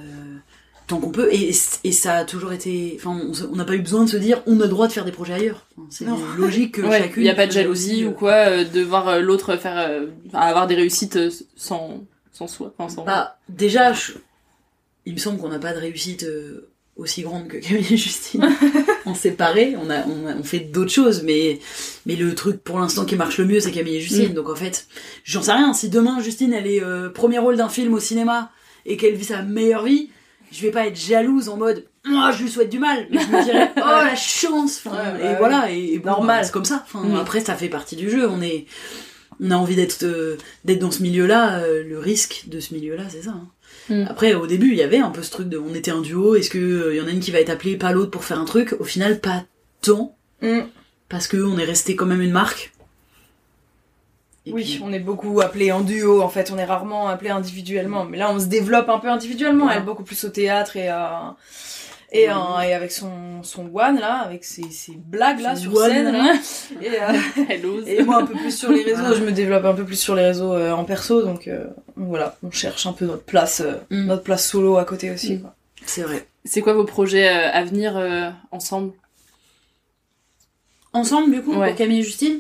tant 0.87 0.99
qu'on 0.99 1.09
peut 1.09 1.33
et, 1.33 1.49
et 1.83 1.91
ça 1.91 2.13
a 2.17 2.25
toujours 2.25 2.53
été 2.53 2.95
enfin 2.99 3.19
on 3.51 3.55
n'a 3.55 3.65
pas 3.65 3.73
eu 3.73 3.79
besoin 3.81 4.03
de 4.03 4.09
se 4.09 4.17
dire 4.17 4.43
on 4.45 4.59
a 4.59 4.65
le 4.65 4.69
droit 4.69 4.87
de 4.87 4.93
faire 4.93 5.03
des 5.03 5.11
projets 5.11 5.33
ailleurs 5.33 5.65
c'est 5.89 6.05
logique 6.37 6.75
que 6.75 6.81
Ouais, 6.87 6.99
chacune 6.99 7.23
il 7.23 7.25
y 7.25 7.29
a 7.31 7.33
pas 7.33 7.47
de 7.47 7.51
jalousie 7.51 8.05
ou 8.05 8.11
quoi 8.11 8.33
euh, 8.33 8.63
de 8.65 8.81
voir 8.81 9.19
l'autre 9.19 9.57
faire 9.57 9.79
euh, 9.79 10.05
avoir 10.31 10.67
des 10.67 10.75
réussites 10.75 11.17
sans 11.55 12.03
sans 12.31 12.45
soi 12.47 12.71
enfin, 12.77 12.93
sans 12.93 13.03
Bah, 13.03 13.39
déjà, 13.49 13.93
je- 13.93 14.11
il 15.07 15.13
me 15.13 15.17
semble 15.17 15.39
qu'on 15.39 15.49
n'a 15.49 15.57
pas 15.57 15.73
de 15.73 15.79
réussite 15.79 16.21
euh, 16.21 16.69
aussi 16.95 17.21
grande 17.23 17.47
que 17.47 17.57
Camille 17.65 17.85
et 17.93 17.97
Justine. 17.97 18.47
en 19.05 19.13
séparé, 19.15 19.75
on, 19.77 19.89
a, 19.89 20.05
on, 20.07 20.27
a- 20.27 20.35
on 20.35 20.43
fait 20.43 20.59
d'autres 20.59 20.91
choses, 20.91 21.23
mais, 21.23 21.59
mais 22.05 22.15
le 22.15 22.33
truc 22.35 22.63
pour 22.63 22.79
l'instant 22.79 23.05
qui 23.05 23.15
marche 23.15 23.37
le 23.37 23.45
mieux, 23.45 23.59
c'est 23.59 23.71
Camille 23.71 23.97
et 23.97 24.01
Justine. 24.01 24.31
Mm. 24.31 24.35
Donc 24.35 24.49
en 24.49 24.55
fait, 24.55 24.87
j'en 25.23 25.41
sais 25.41 25.51
rien. 25.53 25.73
Si 25.73 25.89
demain, 25.89 26.21
Justine, 26.21 26.53
elle 26.53 26.67
est 26.67 26.81
euh, 26.83 27.09
premier 27.09 27.37
rôle 27.39 27.57
d'un 27.57 27.69
film 27.69 27.93
au 27.93 27.99
cinéma 27.99 28.51
et 28.85 28.97
qu'elle 28.97 29.15
vit 29.15 29.25
sa 29.25 29.41
meilleure 29.41 29.83
vie, 29.83 30.09
je 30.51 30.61
vais 30.61 30.71
pas 30.71 30.87
être 30.87 30.95
jalouse 30.99 31.49
en 31.49 31.57
mode 31.57 31.85
moi 32.07 32.31
je 32.31 32.43
lui 32.43 32.49
souhaite 32.51 32.69
du 32.69 32.77
mal 32.77 33.07
mais 33.09 33.19
je 33.19 33.27
me 33.35 33.43
dirais 33.43 33.71
oh 33.77 33.79
la 33.81 34.15
chance 34.15 34.79
Enfin, 34.85 34.95
Ouais, 34.95 35.19
et 35.19 35.23
bah 35.23 35.35
voilà 35.39 35.71
et, 35.71 35.97
bon, 35.97 36.11
Normal. 36.11 36.37
bah, 36.41 36.43
c'est 36.43 36.51
comme 36.51 36.63
ça 36.63 36.85
enfin, 36.85 37.03
Mm. 37.03 37.15
après 37.15 37.39
ça 37.39 37.55
fait 37.55 37.67
partie 37.67 37.95
du 37.95 38.11
jeu 38.11 38.29
on 38.29 38.43
est 38.43 38.67
on 39.41 39.49
a 39.49 39.55
envie 39.55 39.75
d'être 39.75 40.03
euh, 40.03 40.37
d'être 40.63 40.77
dans 40.77 40.91
ce 40.91 41.01
milieu 41.01 41.25
là 41.25 41.63
le 41.67 41.97
risque 41.97 42.43
de 42.47 42.59
ce 42.59 42.75
milieu 42.75 42.95
là 42.95 43.05
c'est 43.09 43.23
ça 43.23 43.31
hein. 43.31 43.47
Mm. 43.89 44.05
après 44.09 44.33
au 44.33 44.47
début 44.47 44.71
il 44.71 44.77
y 44.77 44.81
avait 44.83 44.97
un 44.97 45.11
peu 45.11 45.21
ce 45.21 45.29
truc 45.31 45.47
de 45.49 45.57
on 45.59 45.73
était 45.75 45.91
un 45.91 46.01
duo 46.01 46.35
est-ce 46.35 46.49
que 46.49 46.57
euh, 46.57 46.95
y 46.95 47.01
en 47.01 47.07
a 47.07 47.11
une 47.11 47.19
qui 47.19 47.29
va 47.31 47.39
être 47.39 47.49
appelée 47.51 47.77
pas 47.77 47.91
l'autre 47.91 48.09
pour 48.11 48.23
faire 48.23 48.39
un 48.39 48.45
truc? 48.45 48.75
Au 48.79 48.83
final 48.83 49.19
pas 49.19 49.43
tant 49.81 50.15
Mm. 50.41 50.61
parce 51.09 51.27
que 51.27 51.37
on 51.37 51.57
est 51.57 51.63
resté 51.65 51.95
quand 51.95 52.05
même 52.05 52.21
une 52.21 52.31
marque 52.31 52.71
Et 54.47 54.51
Oui, 54.53 54.63
puis- 54.63 54.81
on 54.83 54.91
est 54.93 54.99
beaucoup 54.99 55.41
appelé 55.41 55.71
en 55.71 55.81
duo, 55.81 56.21
en 56.21 56.29
fait, 56.29 56.51
on 56.53 56.57
est 56.59 56.65
rarement 56.65 57.07
appelé 57.07 57.31
individuellement. 57.31 58.05
Mais 58.05 58.17
là, 58.19 58.31
on 58.31 58.39
se 58.39 58.45
développe 58.45 58.89
un 58.89 58.99
peu 58.99 59.09
individuellement, 59.09 59.65
Voilà. 59.65 59.79
elle 59.79 59.85
beaucoup 59.85 60.03
plus 60.03 60.23
au 60.23 60.29
théâtre 60.29 60.77
et 60.77 60.87
à... 60.87 61.35
Et, 62.17 62.29
euh, 62.29 62.59
et 62.61 62.73
avec 62.73 62.91
son, 62.91 63.43
son 63.43 63.69
one 63.73 63.99
là, 63.99 64.19
avec 64.19 64.43
ses, 64.43 64.69
ses 64.71 64.93
blagues 64.95 65.39
là 65.41 65.55
Son 65.55 65.63
sur 65.63 65.75
one. 65.75 65.89
scène 65.91 66.11
là. 66.11 66.33
Et, 66.81 66.89
euh, 67.01 67.43
Elle 67.49 67.65
ose. 67.65 67.87
et 67.87 68.03
moi 68.03 68.17
un 68.21 68.25
peu 68.25 68.33
plus 68.35 68.57
sur 68.57 68.71
les 68.71 68.83
réseaux, 68.83 69.13
je 69.15 69.23
me 69.23 69.31
développe 69.31 69.65
un 69.65 69.73
peu 69.73 69.83
plus 69.85 69.99
sur 69.99 70.15
les 70.15 70.23
réseaux 70.25 70.53
euh, 70.53 70.71
en 70.71 70.83
perso, 70.85 71.21
donc 71.23 71.47
euh, 71.47 71.65
voilà, 71.95 72.37
on 72.43 72.51
cherche 72.51 72.85
un 72.87 72.93
peu 72.93 73.05
notre 73.05 73.23
place, 73.23 73.61
euh, 73.61 73.73
Mm. 73.89 74.05
notre 74.07 74.23
place 74.23 74.47
solo 74.47 74.77
à 74.77 74.85
côté 74.85 75.11
aussi. 75.11 75.35
Mm. 75.35 75.49
C'est 75.85 76.01
vrai 76.03 76.25
C'est 76.45 76.61
quoi 76.61 76.73
vos 76.73 76.85
projets 76.85 77.27
euh, 77.29 77.51
à 77.51 77.63
venir 77.63 77.95
euh, 77.97 78.29
ensemble? 78.51 78.93
Ensemble 80.93 81.31
du 81.33 81.41
coup 81.41 81.53
Ouais. 81.53 81.69
pour 81.69 81.77
Camille 81.77 81.99
et 81.99 82.03
Justine? 82.03 82.39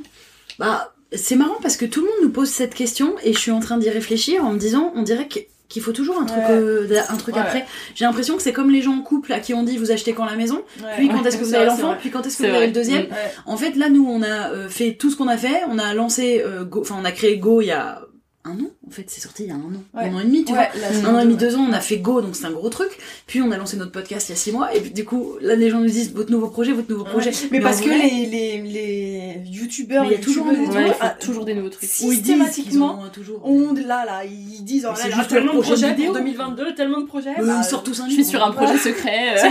Bah 0.59 0.91
c'est 1.11 1.35
marrant 1.35 1.57
parce 1.61 1.77
que 1.77 1.85
tout 1.85 2.01
le 2.01 2.07
monde 2.07 2.15
nous 2.23 2.29
pose 2.31 2.49
cette 2.49 2.73
question 2.73 3.15
et 3.23 3.31
je 3.33 3.39
suis 3.39 3.51
en 3.51 3.59
train 3.59 3.77
d'y 3.77 3.89
réfléchir 3.89 4.43
en 4.43 4.51
me 4.53 4.57
disant 4.59 4.91
on 4.95 5.01
dirait 5.03 5.27
que- 5.27 5.39
qu'il 5.69 5.81
faut 5.81 5.91
toujours 5.91 6.19
un 6.19 6.25
truc 6.25 6.39
Ouais. 6.39 6.51
euh, 6.51 7.01
un 7.09 7.17
truc 7.17 7.35
Ouais. 7.35 7.41
après 7.41 7.65
j'ai 7.95 8.05
l'impression 8.05 8.35
que 8.37 8.41
c'est 8.43 8.53
comme 8.53 8.69
les 8.69 8.81
gens 8.81 8.93
en 8.93 9.01
couple 9.01 9.33
à 9.33 9.39
qui 9.39 9.53
on 9.53 9.63
dit 9.63 9.77
vous 9.77 9.91
achetez 9.91 10.13
quand 10.13 10.25
la 10.25 10.35
maison 10.35 10.61
Ouais. 10.81 10.89
puis 10.97 11.09
quand 11.09 11.23
est-ce 11.25 11.37
que 11.37 11.43
vous 11.43 11.53
avez 11.55 11.65
l'enfant 11.65 11.95
puis 11.99 12.11
quand 12.11 12.25
est-ce 12.25 12.37
que 12.43 12.47
vous 12.47 12.55
avez 12.55 12.67
le 12.67 12.73
deuxième 12.73 13.07
en 13.45 13.57
fait 13.57 13.75
là 13.75 13.89
nous 13.89 14.05
on 14.07 14.21
a 14.21 14.49
euh, 14.51 14.69
fait 14.69 14.93
tout 14.93 15.09
ce 15.09 15.15
qu'on 15.15 15.27
a 15.27 15.37
fait 15.37 15.61
on 15.69 15.77
a 15.79 15.93
lancé 15.93 16.41
euh, 16.45 16.63
Go- 16.63 16.81
enfin 16.81 16.95
on 17.01 17.05
a 17.05 17.11
créé 17.11 17.37
Go 17.37 17.61
il 17.61 17.67
y 17.67 17.71
a 17.71 18.01
un 18.43 18.51
an 18.59 18.69
en 18.87 18.91
fait 18.91 19.05
c'est 19.07 19.21
sorti 19.21 19.43
il 19.43 19.49
y 19.49 19.51
a 19.51 19.55
un 19.55 19.57
an 19.59 19.71
Ouais. 19.93 20.09
un 20.09 20.13
an 20.15 20.19
et 20.19 20.23
demi 20.25 20.43
tu 20.45 20.53
Ouais, 20.53 20.69
vois 20.73 20.81
là, 20.81 21.09
un 21.09 21.15
an 21.15 21.19
et 21.19 21.23
demi, 21.23 21.35
deux, 21.37 21.55
ans, 21.55 21.65
on 21.69 21.73
a 21.73 21.79
fait 21.79 21.97
Go, 21.97 22.21
donc 22.21 22.35
c'est 22.35 22.45
un 22.45 22.51
gros 22.51 22.69
truc. 22.69 22.89
Puis 23.27 23.41
on 23.41 23.51
a 23.51 23.57
lancé 23.57 23.77
notre 23.77 23.91
podcast 23.91 24.29
il 24.29 24.33
y 24.33 24.33
a 24.33 24.37
six 24.37 24.51
mois, 24.51 24.73
et 24.75 24.79
puis 24.81 24.91
du 24.91 25.05
coup, 25.05 25.33
là, 25.41 25.55
les 25.55 25.69
gens 25.69 25.79
nous 25.79 25.85
disent 25.89 26.13
votre 26.13 26.31
nouveau 26.31 26.47
projet, 26.49 26.71
votre 26.71 26.89
nouveau 26.89 27.03
projet. 27.03 27.31
Mais, 27.51 27.59
parce 27.59 27.79
en 27.81 27.83
que 27.85 27.89
vrai, 27.89 27.97
les, 28.09 28.25
les, 28.27 28.61
les 28.61 29.41
youtubeurs, 29.49 30.05
il 30.05 30.11
y 30.11 30.15
a 30.15 30.17
toujours 30.19 30.47
un 30.47 30.51
youtubeuses 30.53 30.75
et 30.75 30.79
nouveau 30.79 30.79
Ouais, 30.79 30.85
il 30.87 30.91
tout, 30.91 30.97
faut 30.99 31.05
ah, 31.05 31.09
toujours 31.19 31.45
des 31.45 31.53
nouveaux 31.55 31.69
trucs. 31.69 31.83
où 32.03 32.11
ils 32.11 32.17
systématiquement, 32.17 32.99
ont 33.01 33.09
toujours. 33.09 33.41
on 33.43 33.73
là 33.73 34.05
là 34.05 34.23
ils 34.25 34.63
disent 34.63 34.87
oh 34.89 34.93
là 34.97 35.17
là 35.17 35.25
tellement 35.25 35.53
de 35.55 35.59
projets 35.61 35.93
pour 35.95 36.13
2022 36.13 36.75
tellement 36.75 37.01
de 37.01 37.05
projets 37.05 37.29
Euh, 37.39 37.45
bah, 37.45 37.59
ils 37.61 37.63
sortent 37.65 37.85
tous 37.85 37.99
un 38.01 38.05
Je 38.05 38.09
livre. 38.11 38.21
suis 38.23 38.29
sur 38.31 38.45
un 38.45 38.51
projet 38.51 38.77
secret. 38.77 39.35
euh. 39.37 39.49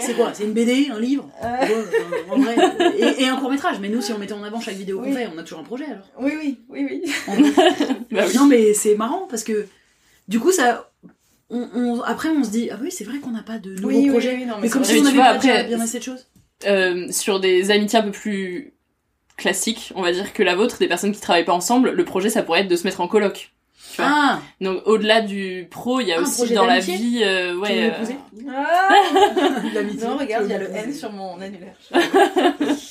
C'est 0.00 0.14
quoi? 0.14 0.30
C'est 0.32 0.44
une 0.44 0.52
BD, 0.52 0.88
un 0.94 0.98
livre? 1.00 1.28
Euh. 1.44 3.14
Et, 3.18 3.26
un 3.26 3.36
court 3.36 3.50
métrage. 3.50 3.76
Mais 3.80 3.88
nous, 3.88 4.00
si 4.00 4.12
on 4.12 4.18
mettait 4.18 4.32
en 4.32 4.42
avant 4.42 4.60
chaque 4.60 4.76
vidéo 4.76 5.00
qu'on 5.00 5.12
fait, 5.12 5.28
on 5.34 5.38
a 5.38 5.42
toujours 5.42 5.60
un 5.60 5.64
projet 5.64 5.84
alors. 5.86 6.04
oui 6.20 6.32
oui 6.40 6.58
oui 6.68 6.86
oui 6.90 7.02
Oui. 8.50 8.56
Mais 8.66 8.74
c'est 8.74 8.94
marrant 8.96 9.26
parce 9.30 9.44
que 9.44 9.66
du 10.28 10.38
coup, 10.40 10.52
ça. 10.52 10.90
on, 11.50 11.68
on- 11.74 12.02
après 12.02 12.28
on 12.28 12.44
se 12.44 12.50
dit 12.50 12.68
ah 12.72 12.78
oui 12.80 12.90
c'est 12.92 13.04
vrai 13.04 13.18
qu'on 13.18 13.30
n'a 13.30 13.42
pas 13.42 13.58
de 13.58 13.70
nouveaux 13.74 13.88
Oui, 13.88 13.96
oui, 14.04 14.10
projets 14.10 14.34
oui, 14.36 14.44
non, 14.46 14.54
mais 14.56 14.62
mais 14.62 14.68
comme 14.70 14.82
vrai. 14.82 14.94
si 14.94 15.00
on 15.00 15.06
avait 15.06 15.14
vois, 15.16 15.24
pas 15.24 15.38
déjà 15.38 15.52
après, 15.54 15.64
bien 15.68 15.80
assez 15.80 15.98
de 15.98 16.04
choses 16.04 16.26
Euh, 16.66 17.10
sur 17.10 17.40
des 17.40 17.70
amitiés 17.70 17.98
un 17.98 18.02
peu 18.02 18.10
plus 18.12 18.72
classiques, 19.36 19.92
on 19.96 20.02
va 20.02 20.12
dire 20.12 20.32
que 20.34 20.42
la 20.42 20.54
vôtre, 20.54 20.78
des 20.78 20.86
personnes 20.88 21.12
qui 21.12 21.20
travaillent 21.20 21.44
pas 21.46 21.54
ensemble, 21.54 21.90
le 21.90 22.04
projet 22.04 22.28
ça 22.30 22.42
pourrait 22.42 22.60
être 22.60 22.68
de 22.68 22.76
se 22.76 22.84
mettre 22.84 23.00
en 23.00 23.08
coloc. 23.08 23.50
Tu 23.96 24.02
vois 24.02 24.10
ah 24.12 24.40
Donc 24.60 24.82
au-delà 24.86 25.22
du 25.22 25.66
pro, 25.70 26.00
il 26.00 26.08
y 26.08 26.12
a 26.12 26.18
Un 26.18 26.22
aussi 26.22 26.52
dans 26.52 26.66
la 26.66 26.78
vie, 26.78 27.22
euh, 27.24 27.56
ouais. 27.56 27.90
euh, 27.90 28.14
Ah 28.50 28.88
l'amitié 29.74 30.06
non, 30.06 30.16
regarde, 30.18 30.44
il 30.46 30.50
y 30.50 30.54
a 30.54 30.58
le 30.58 30.70
N 30.70 30.92
sur 30.94 31.10
mon 31.10 31.40
annulaire. 31.40 31.74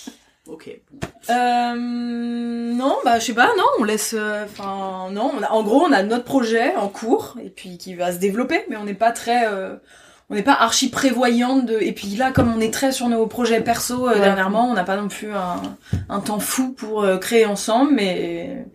ok 0.52 0.70
Euh, 1.30 1.74
non, 1.76 2.96
bah 3.06 3.20
je 3.20 3.26
sais 3.26 3.34
pas, 3.34 3.48
non, 3.58 3.64
on 3.80 3.84
laisse, 3.84 4.16
euh, 4.18 4.46
enfin 4.46 5.10
non, 5.12 5.32
on 5.38 5.44
a, 5.44 5.52
en 5.52 5.64
gros 5.64 5.82
on 5.88 5.92
a 5.92 6.02
notre 6.04 6.24
projet 6.24 6.76
en 6.76 6.88
cours 6.88 7.36
et 7.44 7.50
puis 7.50 7.78
qui 7.78 7.94
va 7.96 8.12
se 8.12 8.18
développer, 8.18 8.64
mais 8.70 8.78
on 8.78 8.84
n'est 8.86 8.94
pas 8.94 9.12
très, 9.12 9.48
euh, 9.48 9.76
on 10.30 10.36
n'est 10.36 10.44
pas 10.44 10.54
archi 10.54 10.90
prévoyante 10.90 11.66
de, 11.66 11.78
et 11.80 11.92
puis 11.92 12.08
là 12.16 12.32
comme 12.32 12.52
on 12.56 12.60
est 12.60 12.74
très 12.74 12.92
sur 12.92 13.10
nos 13.10 13.28
projets 13.28 13.62
perso 13.62 14.08
euh, 14.08 14.14
Ouais. 14.14 14.20
dernièrement, 14.22 14.70
on 14.70 14.74
n'a 14.74 14.84
pas 14.84 14.96
non 14.98 15.08
plus 15.08 15.32
un, 15.32 15.62
un 16.10 16.20
temps 16.20 16.40
fou 16.40 16.72
pour 16.74 17.04
euh, 17.04 17.18
créer 17.18 17.46
ensemble, 17.46 17.92
mais 17.94 18.66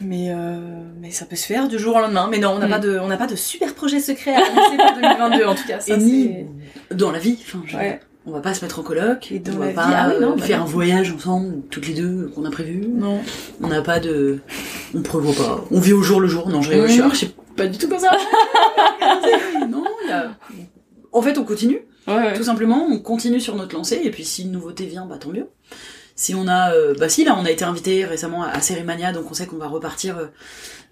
mais 0.00 0.30
euh, 0.30 0.56
mais 1.00 1.10
ça 1.10 1.26
peut 1.26 1.36
se 1.36 1.44
faire 1.46 1.68
du 1.68 1.78
jour 1.78 1.94
au 1.96 2.00
lendemain. 2.00 2.26
Mais 2.30 2.38
non, 2.38 2.52
on 2.52 2.58
n'a 2.58 2.66
Mm. 2.66 2.70
pas 2.70 2.78
de, 2.78 2.98
on 2.98 3.08
n'a 3.08 3.16
pas 3.18 3.26
de 3.26 3.36
super 3.36 3.74
projet 3.74 4.00
secret 4.00 4.34
à 4.34 4.38
annoncer 4.38 4.76
pour 4.78 4.94
2022 4.94 5.44
en 5.44 5.54
tout 5.54 5.66
cas. 5.68 5.78
Ça, 5.80 5.94
et 5.94 5.98
ni 5.98 6.46
dans 6.90 7.10
la 7.12 7.18
vie 7.18 7.38
enfin 7.46 7.60
je 7.66 7.72
veux 7.76 7.82
Ouais. 7.82 8.00
On 8.26 8.32
va 8.32 8.40
pas 8.40 8.54
se 8.54 8.64
mettre 8.64 8.78
en 8.78 8.82
coloc 8.82 9.32
Et 9.32 9.42
on 9.48 9.58
va 9.58 9.68
vie, 9.68 9.74
pas 9.74 9.84
ah 9.86 10.10
oui, 10.10 10.20
non, 10.20 10.32
euh, 10.32 10.36
bah 10.36 10.42
faire 10.42 10.62
un 10.62 10.66
voyage 10.66 11.10
ensemble 11.12 11.62
toutes 11.70 11.88
les 11.88 11.94
deux 11.94 12.30
qu'on 12.34 12.44
a 12.44 12.50
prévu. 12.50 12.86
Non. 12.86 13.20
on 13.62 13.68
n'a 13.68 13.82
pas 13.82 13.98
de 14.00 14.40
on 14.94 15.02
prévoit 15.02 15.34
pas. 15.34 15.64
On 15.70 15.80
vit 15.80 15.92
au 15.92 16.02
jour 16.02 16.20
le 16.20 16.28
jour. 16.28 16.48
Non 16.48 16.60
je, 16.62 16.72
je 16.72 16.92
suis 16.92 17.00
archi 17.00 17.34
pas 17.56 17.66
du 17.66 17.78
tout 17.78 17.88
comme 17.88 17.98
ça. 17.98 18.12
Non 19.68 19.84
il 20.04 20.08
y 20.08 20.12
a... 20.12 20.36
en 21.12 21.22
fait 21.22 21.38
on 21.38 21.44
continue. 21.44 21.82
Ouais, 22.06 22.14
ouais. 22.14 22.32
tout 22.34 22.42
simplement 22.42 22.86
on 22.90 22.98
continue 22.98 23.40
sur 23.40 23.54
notre 23.56 23.74
lancée 23.76 24.00
et 24.02 24.10
puis 24.10 24.24
si 24.24 24.42
une 24.42 24.52
nouveauté 24.52 24.86
vient 24.86 25.06
bah 25.06 25.18
tant 25.18 25.30
mieux. 25.30 25.46
Si 26.14 26.34
on 26.34 26.48
a 26.48 26.72
euh, 26.72 26.94
bah 26.98 27.08
si 27.08 27.24
là 27.24 27.36
on 27.38 27.44
a 27.44 27.50
été 27.50 27.64
invité 27.64 28.04
récemment 28.04 28.42
à 28.42 28.60
Cérémania 28.60 29.12
donc 29.12 29.30
on 29.30 29.34
sait 29.34 29.46
qu'on 29.46 29.56
va 29.56 29.68
repartir 29.68 30.18
euh, 30.18 30.26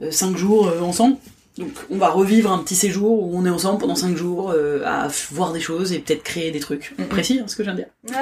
euh, 0.02 0.10
cinq 0.10 0.36
jours 0.36 0.68
euh, 0.68 0.80
ensemble 0.80 1.16
donc 1.58 1.70
on 1.90 1.96
va 1.98 2.08
revivre 2.08 2.50
un 2.52 2.58
petit 2.62 2.76
séjour 2.76 3.22
où 3.22 3.36
on 3.36 3.44
est 3.44 3.50
ensemble 3.50 3.78
pendant 3.80 3.94
cinq 3.94 4.16
jours 4.16 4.50
euh, 4.50 4.82
à 4.86 5.08
voir 5.32 5.52
des 5.52 5.60
choses 5.60 5.92
et 5.92 5.98
peut-être 5.98 6.22
créer 6.22 6.50
des 6.50 6.60
trucs. 6.60 6.94
Précis 7.10 7.40
hein, 7.40 7.48
ce 7.48 7.56
que 7.56 7.62
de 7.62 7.72
dire. 7.72 7.86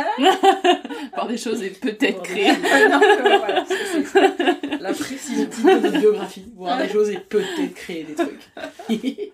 Voir 1.14 1.28
des 1.28 1.36
choses 1.36 1.62
et 1.62 1.70
peut-être 1.70 2.22
créer. 2.22 2.48
Non, 2.88 3.00
voilà, 3.38 3.64
c'est- 3.66 4.04
c'est- 4.04 4.78
la 4.80 4.92
précision 4.92 5.44
de 5.44 5.80
notre 5.80 5.98
biographie. 5.98 6.44
Voir 6.56 6.78
des 6.78 6.88
choses 6.88 7.10
et 7.10 7.18
peut-être 7.18 7.74
créer 7.74 8.04
des 8.04 8.14
trucs. 8.14 8.48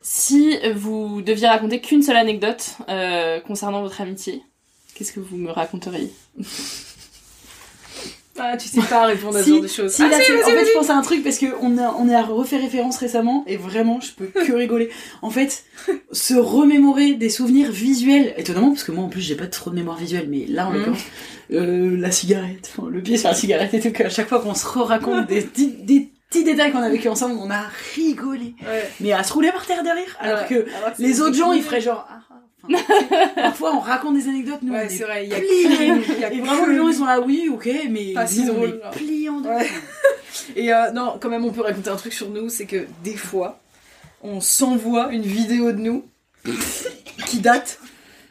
Si 0.00 0.56
vous 0.74 1.20
deviez 1.20 1.48
raconter 1.48 1.80
qu'une 1.82 2.02
seule 2.02 2.16
anecdote 2.16 2.76
euh, 2.88 3.40
concernant 3.40 3.82
votre 3.82 4.00
amitié, 4.00 4.40
qu'est-ce 4.94 5.12
que 5.12 5.20
vous 5.20 5.36
me 5.36 5.50
raconteriez? 5.50 6.10
Ah, 8.40 8.56
tu 8.56 8.68
sais 8.68 8.80
pas 8.82 9.06
répondre 9.06 9.36
à 9.36 9.40
ce 9.40 9.44
Si, 9.44 9.50
genre 9.50 9.60
de 9.62 9.66
choses. 9.68 9.92
si, 9.92 10.02
Ah, 10.02 10.08
là, 10.08 10.16
si, 10.20 10.32
en 10.32 10.46
fait, 10.46 10.64
je 10.64 10.72
pense 10.72 10.90
à 10.90 10.94
un 10.96 11.02
truc 11.02 11.22
parce 11.24 11.38
que 11.38 11.46
on 11.60 11.76
a, 11.78 11.94
on 11.98 12.08
a 12.08 12.22
refait 12.22 12.56
référence 12.58 12.98
récemment 12.98 13.44
et 13.46 13.56
vraiment, 13.56 14.00
je 14.00 14.12
peux 14.12 14.26
que 14.26 14.52
rigoler. 14.52 14.90
En 15.22 15.30
fait, 15.30 15.64
se 16.12 16.34
remémorer 16.34 17.14
des 17.14 17.30
souvenirs 17.30 17.70
visuels, 17.70 18.34
étonnamment 18.36 18.70
parce 18.70 18.84
que 18.84 18.92
moi 18.92 19.04
en 19.04 19.08
plus 19.08 19.20
j'ai 19.22 19.34
pas 19.36 19.46
trop 19.46 19.70
de 19.70 19.74
mémoire 19.76 19.96
visuelle, 19.96 20.26
mais 20.28 20.46
là 20.48 20.66
en 20.66 20.70
Mhm. 20.70 20.76
l'occurrence, 20.78 21.04
euh, 21.52 21.96
la 21.98 22.10
cigarette, 22.10 22.70
enfin, 22.76 22.88
le 22.90 23.00
pied 23.00 23.16
sur 23.16 23.28
la 23.28 23.34
cigarette 23.34 23.72
et 23.74 23.80
tout, 23.80 23.90
qu'à 23.90 24.08
chaque 24.08 24.28
fois 24.28 24.40
qu'on 24.40 24.54
se 24.54 24.66
raconte 24.66 25.26
des, 25.28 25.40
petits- 25.42 25.74
des 25.82 26.08
petits 26.30 26.44
détails 26.44 26.72
qu'on 26.72 26.78
a 26.82 26.90
vécu 26.90 27.08
ensemble, 27.08 27.36
on 27.40 27.50
a 27.50 27.62
rigolé. 27.96 28.54
Ouais. 28.62 28.88
Mais 29.00 29.12
à 29.12 29.22
se 29.22 29.32
rouler 29.32 29.50
par 29.50 29.64
terre 29.66 29.82
derrière, 29.82 30.16
alors 30.20 30.40
Ouais. 30.40 30.46
que 30.48 30.54
Alors 30.76 30.94
que 30.96 31.02
les 31.02 31.20
autres 31.22 31.34
gens 31.36 31.52
ils 31.52 31.62
feraient 31.62 31.80
genre. 31.80 32.06
ah, 32.10 32.27
parfois 33.34 33.74
on 33.74 33.80
raconte 33.80 34.16
des 34.16 34.28
anecdotes, 34.28 34.62
nous 34.62 34.72
Ouais, 34.72 34.88
c'est 34.88 35.02
est 35.02 35.04
vrai, 35.04 35.24
il 35.26 35.30
y 35.30 35.34
a 35.34 36.32
y 36.32 36.38
Et 36.38 36.40
vraiment 36.40 36.66
les 36.66 36.76
gens 36.76 36.88
ils 36.88 36.94
sont 36.94 37.04
là, 37.04 37.20
oui, 37.20 37.48
ok, 37.52 37.68
mais 37.90 38.12
Pas 38.12 38.26
si 38.26 38.44
drôle, 38.44 38.80
deux. 39.42 39.48
Ouais. 39.48 39.66
Et 40.56 40.72
euh, 40.72 40.90
non, 40.92 41.18
quand 41.20 41.28
même, 41.28 41.44
on 41.44 41.52
peut 41.52 41.62
raconter 41.62 41.90
un 41.90 41.96
truc 41.96 42.12
sur 42.12 42.30
nous, 42.30 42.48
c'est 42.48 42.66
que 42.66 42.86
des 43.04 43.16
fois, 43.16 43.60
on 44.22 44.40
s'envoie 44.40 45.12
une 45.12 45.22
vidéo 45.22 45.72
de 45.72 45.78
nous 45.78 46.04
qui 47.26 47.40
date. 47.40 47.80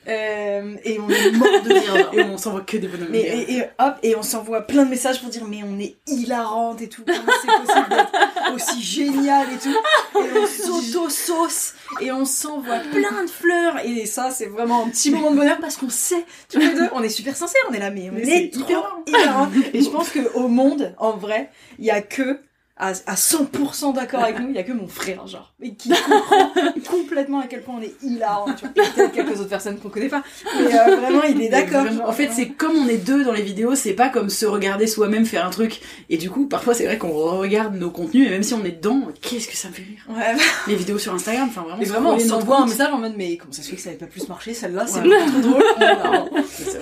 Euh, 0.07 0.75
et 0.83 0.99
on 0.99 1.09
est 1.09 1.31
mort 1.31 1.61
de 1.63 1.73
rire. 1.73 2.09
Et 2.13 2.21
on 2.21 2.37
s'envoie 2.37 2.61
que 2.61 2.77
des 2.77 2.87
bonhommes. 2.87 3.09
Mais, 3.09 3.19
et, 3.19 3.57
et 3.57 3.63
hop, 3.79 3.95
et 4.03 4.15
on 4.15 4.23
s'envoie 4.23 4.61
plein 4.61 4.85
de 4.85 4.89
messages 4.89 5.19
pour 5.21 5.29
dire 5.29 5.45
mais 5.45 5.61
on 5.63 5.79
est 5.79 5.95
hilarante 6.07 6.81
et 6.81 6.87
tout, 6.87 7.03
comment 7.05 7.33
c'est 7.41 7.47
possible 7.47 7.89
d'être 7.89 8.53
aussi 8.55 8.81
génial 8.81 9.47
et 9.53 9.57
tout. 9.57 9.75
Et 10.19 10.37
on 10.37 10.47
s'auto-sauce 10.47 11.73
et 12.01 12.11
on 12.11 12.25
s'envoie 12.25 12.79
plein 12.91 13.23
de 13.23 13.29
fleurs 13.29 13.85
et 13.85 14.05
ça 14.05 14.31
c'est 14.31 14.47
vraiment 14.47 14.85
un 14.85 14.89
petit 14.89 15.11
moment 15.11 15.31
de 15.31 15.35
bonheur 15.37 15.57
parce 15.59 15.77
qu'on 15.77 15.89
sait 15.89 16.25
tous 16.51 16.59
les 16.59 16.73
deux, 16.73 16.87
on 16.93 17.03
est 17.03 17.09
super 17.09 17.35
sincères, 17.35 17.61
on 17.69 17.73
est 17.73 17.79
là 17.79 17.89
mais 17.91 18.09
on 18.09 18.15
Mais 18.15 18.21
est 18.27 18.55
hyper 18.55 18.97
hilarante. 19.07 19.53
Et 19.73 19.81
je 19.81 19.89
pense 19.89 20.09
que 20.09 20.33
au 20.35 20.47
monde, 20.47 20.95
en 20.97 21.17
vrai, 21.17 21.49
il 21.79 21.85
y 21.85 21.91
a 21.91 22.01
que 22.01 22.39
à, 22.79 22.89
à 22.89 23.15
100% 23.15 23.95
d'accord 23.95 24.21
avec 24.23 24.39
nous, 24.39 24.49
il 24.49 24.55
y 24.55 24.59
a 24.59 24.63
que 24.63 24.71
mon 24.71 24.87
frère, 24.87 25.25
genre, 25.27 25.53
et 25.61 25.73
qui 25.73 25.89
comprend 25.89 26.51
complètement 26.89 27.39
à 27.39 27.47
quel 27.47 27.61
point 27.63 27.75
on 27.79 27.81
est 27.81 27.95
hilarant, 28.03 28.53
tu 28.53 28.65
vois. 28.65 28.69
Et 28.75 28.89
peut-être 28.91 29.11
quelques 29.13 29.39
autres 29.39 29.49
personnes 29.49 29.77
qu'on 29.79 29.89
connaît 29.89 30.09
pas, 30.09 30.23
mais 30.59 30.73
euh, 30.77 30.95
vraiment, 30.97 31.23
il 31.23 31.41
est 31.41 31.49
d'accord. 31.49 31.85
En 32.05 32.11
fait, 32.11 32.29
c'est 32.31 32.49
comme 32.49 32.75
on 32.75 32.87
est 32.87 32.97
deux 32.97 33.23
dans 33.23 33.31
les 33.33 33.41
vidéos, 33.41 33.75
c'est 33.75 33.93
pas 33.93 34.09
comme 34.09 34.29
se 34.29 34.45
regarder 34.45 34.85
soi-même 34.87 35.25
faire 35.25 35.45
un 35.45 35.49
truc. 35.49 35.81
Et 36.09 36.17
du 36.17 36.29
coup, 36.29 36.47
parfois, 36.47 36.73
c'est 36.73 36.85
vrai 36.85 36.97
qu'on 36.97 37.11
regarde 37.13 37.75
nos 37.75 37.89
contenus, 37.89 38.27
et 38.27 38.29
même 38.29 38.43
si 38.43 38.53
on 38.53 38.63
est 38.63 38.71
dedans, 38.71 39.07
qu'est-ce 39.21 39.47
que 39.47 39.55
ça 39.55 39.69
me 39.69 39.73
fait 39.73 39.83
rire. 39.83 40.05
Ouais. 40.09 40.35
Les 40.67 40.75
vidéos 40.75 40.97
sur 40.99 41.13
Instagram, 41.13 41.47
enfin 41.49 41.61
vraiment. 41.63 41.81
Et 41.81 41.85
vraiment, 41.85 42.13
on 42.13 42.19
s'envoie 42.19 42.61
un 42.61 42.65
message 42.67 42.93
en 42.93 42.99
mode, 42.99 43.13
mais 43.17 43.37
comment 43.37 43.51
ça 43.53 43.63
se 43.63 43.69
fait 43.69 43.75
que 43.75 43.81
ça 43.81 43.89
n'avait 43.89 43.99
pas 43.99 44.05
plus 44.05 44.27
marché, 44.29 44.53
celle-là, 44.53 44.85
c'est 44.87 44.99
Ouais. 45.01 45.17
trop 45.27 45.39
drôle. 45.41 45.63
Non, 45.79 46.29
c'est 46.49 46.69
ça. 46.71 46.77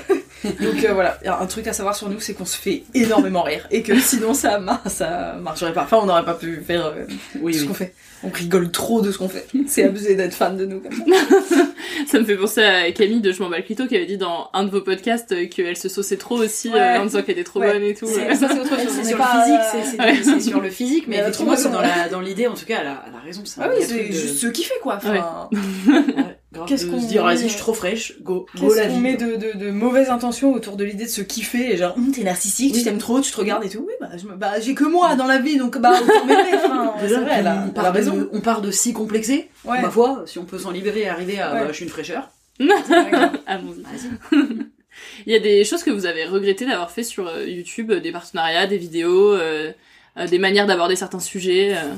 Donc 0.61 0.83
euh, 0.83 0.93
voilà, 0.93 1.17
Il 1.21 1.25
y 1.25 1.29
a 1.29 1.39
un 1.39 1.45
truc 1.45 1.67
à 1.67 1.73
savoir 1.73 1.95
sur 1.95 2.09
nous, 2.09 2.19
c'est 2.19 2.33
qu'on 2.33 2.45
se 2.45 2.57
fait 2.57 2.83
énormément 2.93 3.43
rire. 3.43 3.67
Et 3.71 3.81
que 3.83 3.99
sinon, 3.99 4.33
ça, 4.33 4.59
mar- 4.59 4.81
ça 4.87 5.35
marcherait 5.41 5.73
pas. 5.73 5.83
Enfin, 5.83 5.97
on 6.01 6.05
n'aurait 6.05 6.25
pas 6.25 6.33
pu 6.35 6.61
faire 6.65 6.85
euh, 6.87 7.05
Oui, 7.41 7.53
ce 7.53 7.61
oui. 7.61 7.67
qu'on 7.67 7.73
fait. 7.73 7.93
On 8.23 8.29
rigole 8.29 8.71
trop 8.71 9.01
de 9.01 9.11
ce 9.11 9.17
qu'on 9.17 9.29
fait. 9.29 9.45
C'est 9.67 9.83
abusé 9.83 10.15
d'être 10.15 10.33
fan 10.33 10.57
de 10.57 10.65
nous 10.65 10.79
comme 10.79 10.91
ça. 10.93 11.03
Ça 12.07 12.19
me 12.19 12.25
fait 12.25 12.35
penser 12.35 12.61
à 12.61 12.91
Camille 12.91 13.21
de 13.21 13.31
Je 13.31 13.41
m'en 13.41 13.49
bats 13.49 13.57
le 13.57 13.63
clito 13.63 13.87
qui 13.87 13.95
avait 13.95 14.05
dit 14.05 14.17
dans 14.17 14.49
un 14.53 14.63
de 14.63 14.69
vos 14.69 14.81
podcasts 14.81 15.31
euh, 15.31 15.47
qu'elle 15.47 15.77
se 15.77 15.89
sauçait 15.89 16.17
trop 16.17 16.37
aussi 16.37 16.69
Ouais. 16.69 16.79
euh, 16.79 16.99
en 17.01 17.05
disant 17.05 17.21
qu'elle 17.21 17.35
était 17.35 17.43
trop 17.43 17.59
Ouais. 17.59 17.71
bonne 17.73 17.83
et 17.83 17.93
tout. 17.93 18.05
C'est- 18.07 18.27
ouais. 18.27 18.35
ça, 18.35 18.47
c'est 18.49 18.59
autre 18.59 18.69
chose. 18.69 18.79
c'est 18.89 18.99
On 19.01 19.03
sur 19.03 19.03
n'est 19.03 19.11
le 19.11 19.17
pas, 19.17 19.43
physique, 19.43 19.59
euh, 19.59 19.79
c'est- 19.83 19.91
c'est 19.91 19.99
ouais. 20.03 20.19
c'est 20.23 20.49
sur 20.49 20.61
le 20.61 20.69
physique, 20.69 21.05
mais 21.07 21.17
Mais 21.17 21.21
effectivement, 21.23 21.53
trop 21.55 21.61
c'est 21.63 22.09
dans 22.11 22.21
l'idée, 22.21 22.47
en 22.47 22.53
tout 22.53 22.65
cas, 22.65 22.77
elle 22.81 22.87
a, 22.87 23.03
elle 23.07 23.15
a 23.15 23.19
raison. 23.23 23.41
C'est 23.45 23.61
un 23.61 23.65
Ah 23.65 23.69
oui, 23.77 23.83
c'est 23.87 24.07
de- 24.07 24.11
juste 24.13 24.37
ce 24.37 24.47
qui 24.47 24.63
fait 24.63 24.79
quoi. 24.81 24.95
Enfin, 24.97 25.49
Grave, 26.65 26.69
Qu'est-ce 26.79 26.85
qu'on 26.87 27.01
se 27.01 27.07
dire, 27.07 27.23
vas-y, 27.23 27.43
je 27.43 27.47
suis 27.49 27.57
trop 27.59 27.73
fraîche, 27.73 28.13
go, 28.21 28.45
go 28.55 28.67
Qu'est-ce 28.67 28.75
la 28.79 28.87
qu'on 28.87 28.95
vie. 28.95 28.99
met 28.99 29.15
de, 29.17 29.35
de, 29.35 29.57
de 29.57 29.71
mauvaises 29.71 30.09
intentions 30.09 30.53
autour 30.53 30.75
de 30.75 30.83
l'idée 30.83 31.05
de 31.05 31.09
se 31.09 31.21
kiffer 31.21 31.71
et 31.73 31.77
genre 31.77 31.95
Hum, 31.97 32.11
t'es 32.11 32.23
narcissique, 32.23 32.73
Oui. 32.73 32.79
tu 32.79 32.83
t'aimes 32.83 32.97
trop, 32.97 33.21
tu 33.21 33.31
te 33.31 33.37
regardes 33.37 33.63
et 33.65 33.69
tout. 33.69 33.83
Oui 33.87 33.93
bah, 34.01 34.09
je 34.17 34.25
me- 34.27 34.35
bah 34.35 34.59
j'ai 34.59 34.73
que 34.75 34.83
moi 34.83 35.15
dans 35.15 35.27
la 35.27 35.37
vie 35.39 35.57
donc 35.57 35.77
bah 35.77 35.93
Déjà, 37.01 37.19
vrai, 37.21 37.31
elle 37.39 37.47
a, 37.47 37.65
on, 37.67 37.71
part 37.71 37.93
raison. 37.93 38.13
de, 38.15 38.29
on 38.33 38.41
part 38.41 38.61
de 38.61 38.71
si 38.71 38.93
complexé. 38.93 39.49
Ouais. 39.63 39.81
Ma 39.81 39.89
foi, 39.89 40.23
si 40.25 40.39
on 40.39 40.45
peut 40.45 40.59
s'en 40.59 40.71
libérer 40.71 41.01
et 41.01 41.07
arriver 41.09 41.39
à 41.39 41.53
Ouais. 41.53 41.59
bah, 41.61 41.67
je 41.69 41.73
suis 41.73 41.85
une 41.85 41.91
fraîcheur. 41.91 42.29
Allons-y. 42.59 43.81
Vas-y. 43.83 44.57
Il 45.25 45.33
y 45.33 45.35
a 45.35 45.39
des 45.39 45.63
choses 45.65 45.83
que 45.83 45.91
vous 45.91 46.05
avez 46.05 46.25
regretté 46.25 46.65
d'avoir 46.65 46.89
fait 46.91 47.03
sur 47.03 47.27
euh, 47.27 47.45
YouTube, 47.45 47.91
euh, 47.91 47.99
des 47.99 48.11
partenariats, 48.13 48.65
des 48.65 48.77
vidéos, 48.77 49.33
euh, 49.33 49.71
euh, 50.17 50.27
des 50.27 50.39
manières 50.39 50.67
d'aborder 50.67 50.95
certains 50.95 51.19
sujets. 51.19 51.73
euh? 51.75 51.93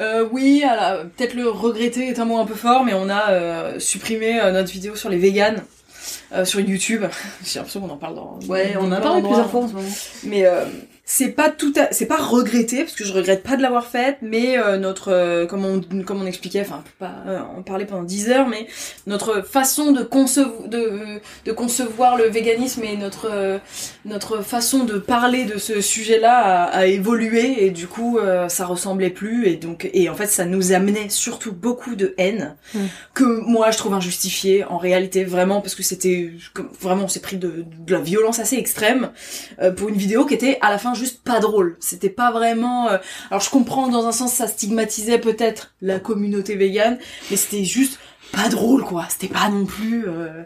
Euh, 0.00 0.26
oui, 0.30 0.64
alors, 0.64 1.04
peut-être 1.16 1.34
le 1.34 1.48
regretter 1.48 2.08
est 2.08 2.18
un 2.18 2.24
mot 2.24 2.38
un 2.38 2.46
peu 2.46 2.54
fort, 2.54 2.84
mais 2.84 2.94
on 2.94 3.08
a 3.08 3.30
euh, 3.30 3.78
supprimé 3.78 4.40
euh, 4.40 4.52
notre 4.52 4.70
vidéo 4.70 4.96
sur 4.96 5.08
les 5.10 5.18
véganes 5.18 5.62
euh, 6.32 6.44
sur 6.44 6.60
YouTube. 6.60 7.04
J'ai 7.44 7.58
l'impression 7.58 7.80
qu'on 7.80 7.90
en 7.90 7.96
parle 7.98 8.14
dans. 8.14 8.38
Ouais, 8.48 8.74
on 8.78 8.86
en 8.86 8.92
a 8.92 9.00
parlé 9.00 9.22
plusieurs 9.22 9.50
fois 9.50 9.60
en 9.60 9.68
ce 9.68 9.74
moment. 9.74 9.88
Mais 10.24 10.46
euh, 10.46 10.64
c'est 11.04 11.30
pas 11.30 11.50
tout, 11.50 11.72
à... 11.76 11.88
c'est 11.92 12.06
pas 12.06 12.16
regretté 12.16 12.84
parce 12.84 12.94
que 12.94 13.04
je 13.04 13.12
regrette 13.12 13.42
pas 13.42 13.56
de 13.56 13.62
l'avoir 13.62 13.86
faite, 13.86 14.18
mais 14.22 14.58
euh, 14.58 14.78
notre, 14.78 15.12
euh, 15.12 15.46
comme 15.46 15.64
on, 15.64 15.80
comme 16.02 16.22
on 16.22 16.26
expliquait, 16.26 16.60
enfin, 16.60 16.82
pas 16.98 17.14
euh, 17.26 17.40
en 17.56 17.62
parler 17.62 17.84
pendant 17.84 18.02
10 18.04 18.30
heures, 18.30 18.48
mais 18.48 18.66
notre 19.06 19.42
façon 19.42 19.92
de 19.92 20.02
concevoir, 20.02 20.68
de, 20.68 21.20
de 21.44 21.52
concevoir 21.52 22.16
le 22.16 22.24
véganisme 22.24 22.84
et 22.84 22.96
notre, 22.96 23.28
euh, 23.30 23.58
notre 24.04 24.42
façon 24.42 24.84
de 24.84 24.98
parler 24.98 25.44
de 25.44 25.58
ce 25.58 25.80
sujet-là 25.80 26.38
a, 26.38 26.64
a 26.78 26.86
évolué 26.86 27.64
et 27.64 27.70
du 27.70 27.86
coup, 27.88 28.18
euh, 28.18 28.48
ça 28.48 28.66
ressemblait 28.66 29.10
plus 29.10 29.46
et 29.46 29.56
donc, 29.56 29.90
et 29.92 30.08
en 30.08 30.14
fait, 30.14 30.26
ça 30.26 30.44
nous 30.44 30.72
amenait 30.72 31.08
surtout 31.08 31.52
beaucoup 31.52 31.94
de 31.94 32.14
haine 32.18 32.56
Mm. 32.74 32.78
que 33.14 33.24
moi 33.24 33.70
je 33.70 33.76
trouve 33.78 33.92
injustifiée 33.94 34.64
en 34.64 34.78
réalité 34.78 35.24
vraiment 35.24 35.60
parce 35.60 35.74
que 35.74 35.82
c'était 35.82 36.30
vraiment 36.80 37.04
on 37.04 37.08
s'est 37.08 37.20
pris 37.20 37.36
de, 37.36 37.64
de 37.66 37.92
la 37.92 38.00
violence 38.00 38.38
assez 38.38 38.56
extrême 38.56 39.10
euh, 39.60 39.72
pour 39.72 39.88
une 39.88 39.96
vidéo 39.96 40.24
qui 40.24 40.34
était 40.34 40.58
à 40.62 40.70
la 40.70 40.78
fin 40.78 40.91
juste 40.94 41.22
pas 41.22 41.40
drôle. 41.40 41.76
C'était 41.80 42.10
pas 42.10 42.30
vraiment. 42.32 42.88
euh, 42.88 42.98
Alors 43.30 43.40
je 43.42 43.50
comprends 43.50 43.86
que 43.88 43.92
dans 43.92 44.06
un 44.06 44.12
sens 44.12 44.32
ça 44.32 44.46
stigmatisait 44.48 45.18
peut-être 45.18 45.74
la 45.80 45.98
communauté 46.00 46.56
végane, 46.56 46.98
mais 47.30 47.36
c'était 47.36 47.64
juste 47.64 47.98
pas 48.32 48.48
drôle 48.48 48.84
quoi. 48.84 49.06
C'était 49.10 49.32
pas 49.32 49.48
non 49.48 49.64
plus. 49.66 50.06
euh, 50.08 50.42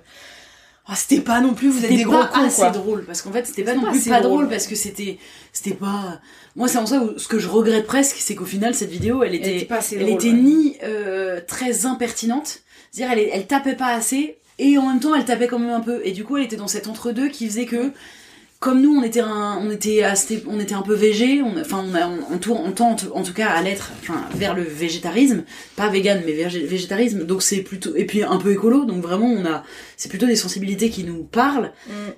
Ah, 0.88 0.94
c'était 0.94 1.20
pas 1.20 1.40
non 1.40 1.52
plus, 1.54 1.68
vous 1.68 1.78
êtes 1.78 1.84
C'était 1.90 1.96
des 1.96 2.04
gros 2.04 2.24
cons, 2.32 2.44
assez 2.46 2.60
quoi. 2.62 2.70
drôle 2.70 3.04
parce 3.04 3.20
qu'en 3.22 3.32
fait 3.32 3.44
c'était 3.46 3.64
pas 3.64 3.74
non 3.74 3.82
pas 3.82 3.90
plus 3.90 4.08
pas 4.08 4.20
drôle. 4.20 4.42
drôle 4.42 4.48
parce 4.48 4.68
que 4.68 4.76
c'était 4.76 5.18
c'était 5.52 5.74
pas 5.74 6.20
moi 6.54 6.68
c'est 6.68 6.78
en 6.78 6.86
ça 6.86 7.00
où 7.00 7.18
ce 7.18 7.26
que 7.26 7.40
je 7.40 7.48
regrette 7.48 7.86
presque 7.88 8.16
c'est 8.20 8.36
qu'au 8.36 8.44
final 8.44 8.72
cette 8.72 8.90
vidéo 8.90 9.24
elle 9.24 9.34
était 9.34 9.56
était 9.56 9.64
pas 9.66 9.78
assez 9.78 9.96
elle 9.96 10.08
était 10.08 10.28
ouais. 10.28 10.32
ni 10.34 10.76
euh, 10.84 11.40
très 11.46 11.86
impertinente 11.86 12.60
c'est-à-dire 12.92 13.18
elle, 13.18 13.28
elle 13.32 13.46
tapait 13.48 13.74
pas 13.74 13.88
assez 13.88 14.38
et 14.60 14.78
en 14.78 14.86
même 14.86 15.00
temps 15.00 15.14
elle 15.16 15.24
tapait 15.24 15.48
quand 15.48 15.58
même 15.58 15.70
un 15.74 15.80
peu 15.80 16.00
et 16.04 16.12
du 16.12 16.22
coup 16.22 16.36
elle 16.36 16.44
était 16.44 16.56
dans 16.56 16.68
cet 16.68 16.86
entre 16.86 17.10
deux 17.10 17.28
qui 17.30 17.46
faisait 17.48 17.66
que 17.66 17.90
comme 18.66 18.80
nous 18.82 18.96
on 18.98 19.02
était 19.04 19.20
un 19.20 19.58
on 19.62 19.70
était 19.70 20.02
assez- 20.02 20.42
on 20.48 20.58
était 20.58 20.74
un 20.74 20.82
peu 20.82 20.94
végé 20.94 21.40
on 21.40 21.58
enfin 21.60 21.84
on 21.88 21.94
a- 21.94 22.08
on, 22.08 22.34
on 22.34 22.72
tend 22.72 22.90
en 23.14 23.22
tout- 23.22 23.32
cas 23.32 23.48
à 23.48 23.62
l'être 23.62 23.92
enfin 24.02 24.20
vers 24.34 24.54
le 24.54 24.62
végétarisme. 24.62 25.44
Pas 25.76 25.88
vegan 25.88 26.20
mais 26.26 26.32
végé- 26.32 26.66
végétarisme. 26.66 27.24
Donc 27.24 27.42
c'est 27.42 27.60
plutôt 27.62 27.94
et 27.94 28.04
puis 28.04 28.22
un 28.24 28.38
peu 28.38 28.50
écolo. 28.52 28.84
Donc 28.84 29.02
vraiment 29.02 29.26
on 29.28 29.44
a 29.46 29.62
c'est 29.96 30.08
plutôt 30.08 30.26
des 30.26 30.36
sensibilités 30.36 30.90
qui 30.90 31.04
nous 31.04 31.22
parlent. 31.22 31.70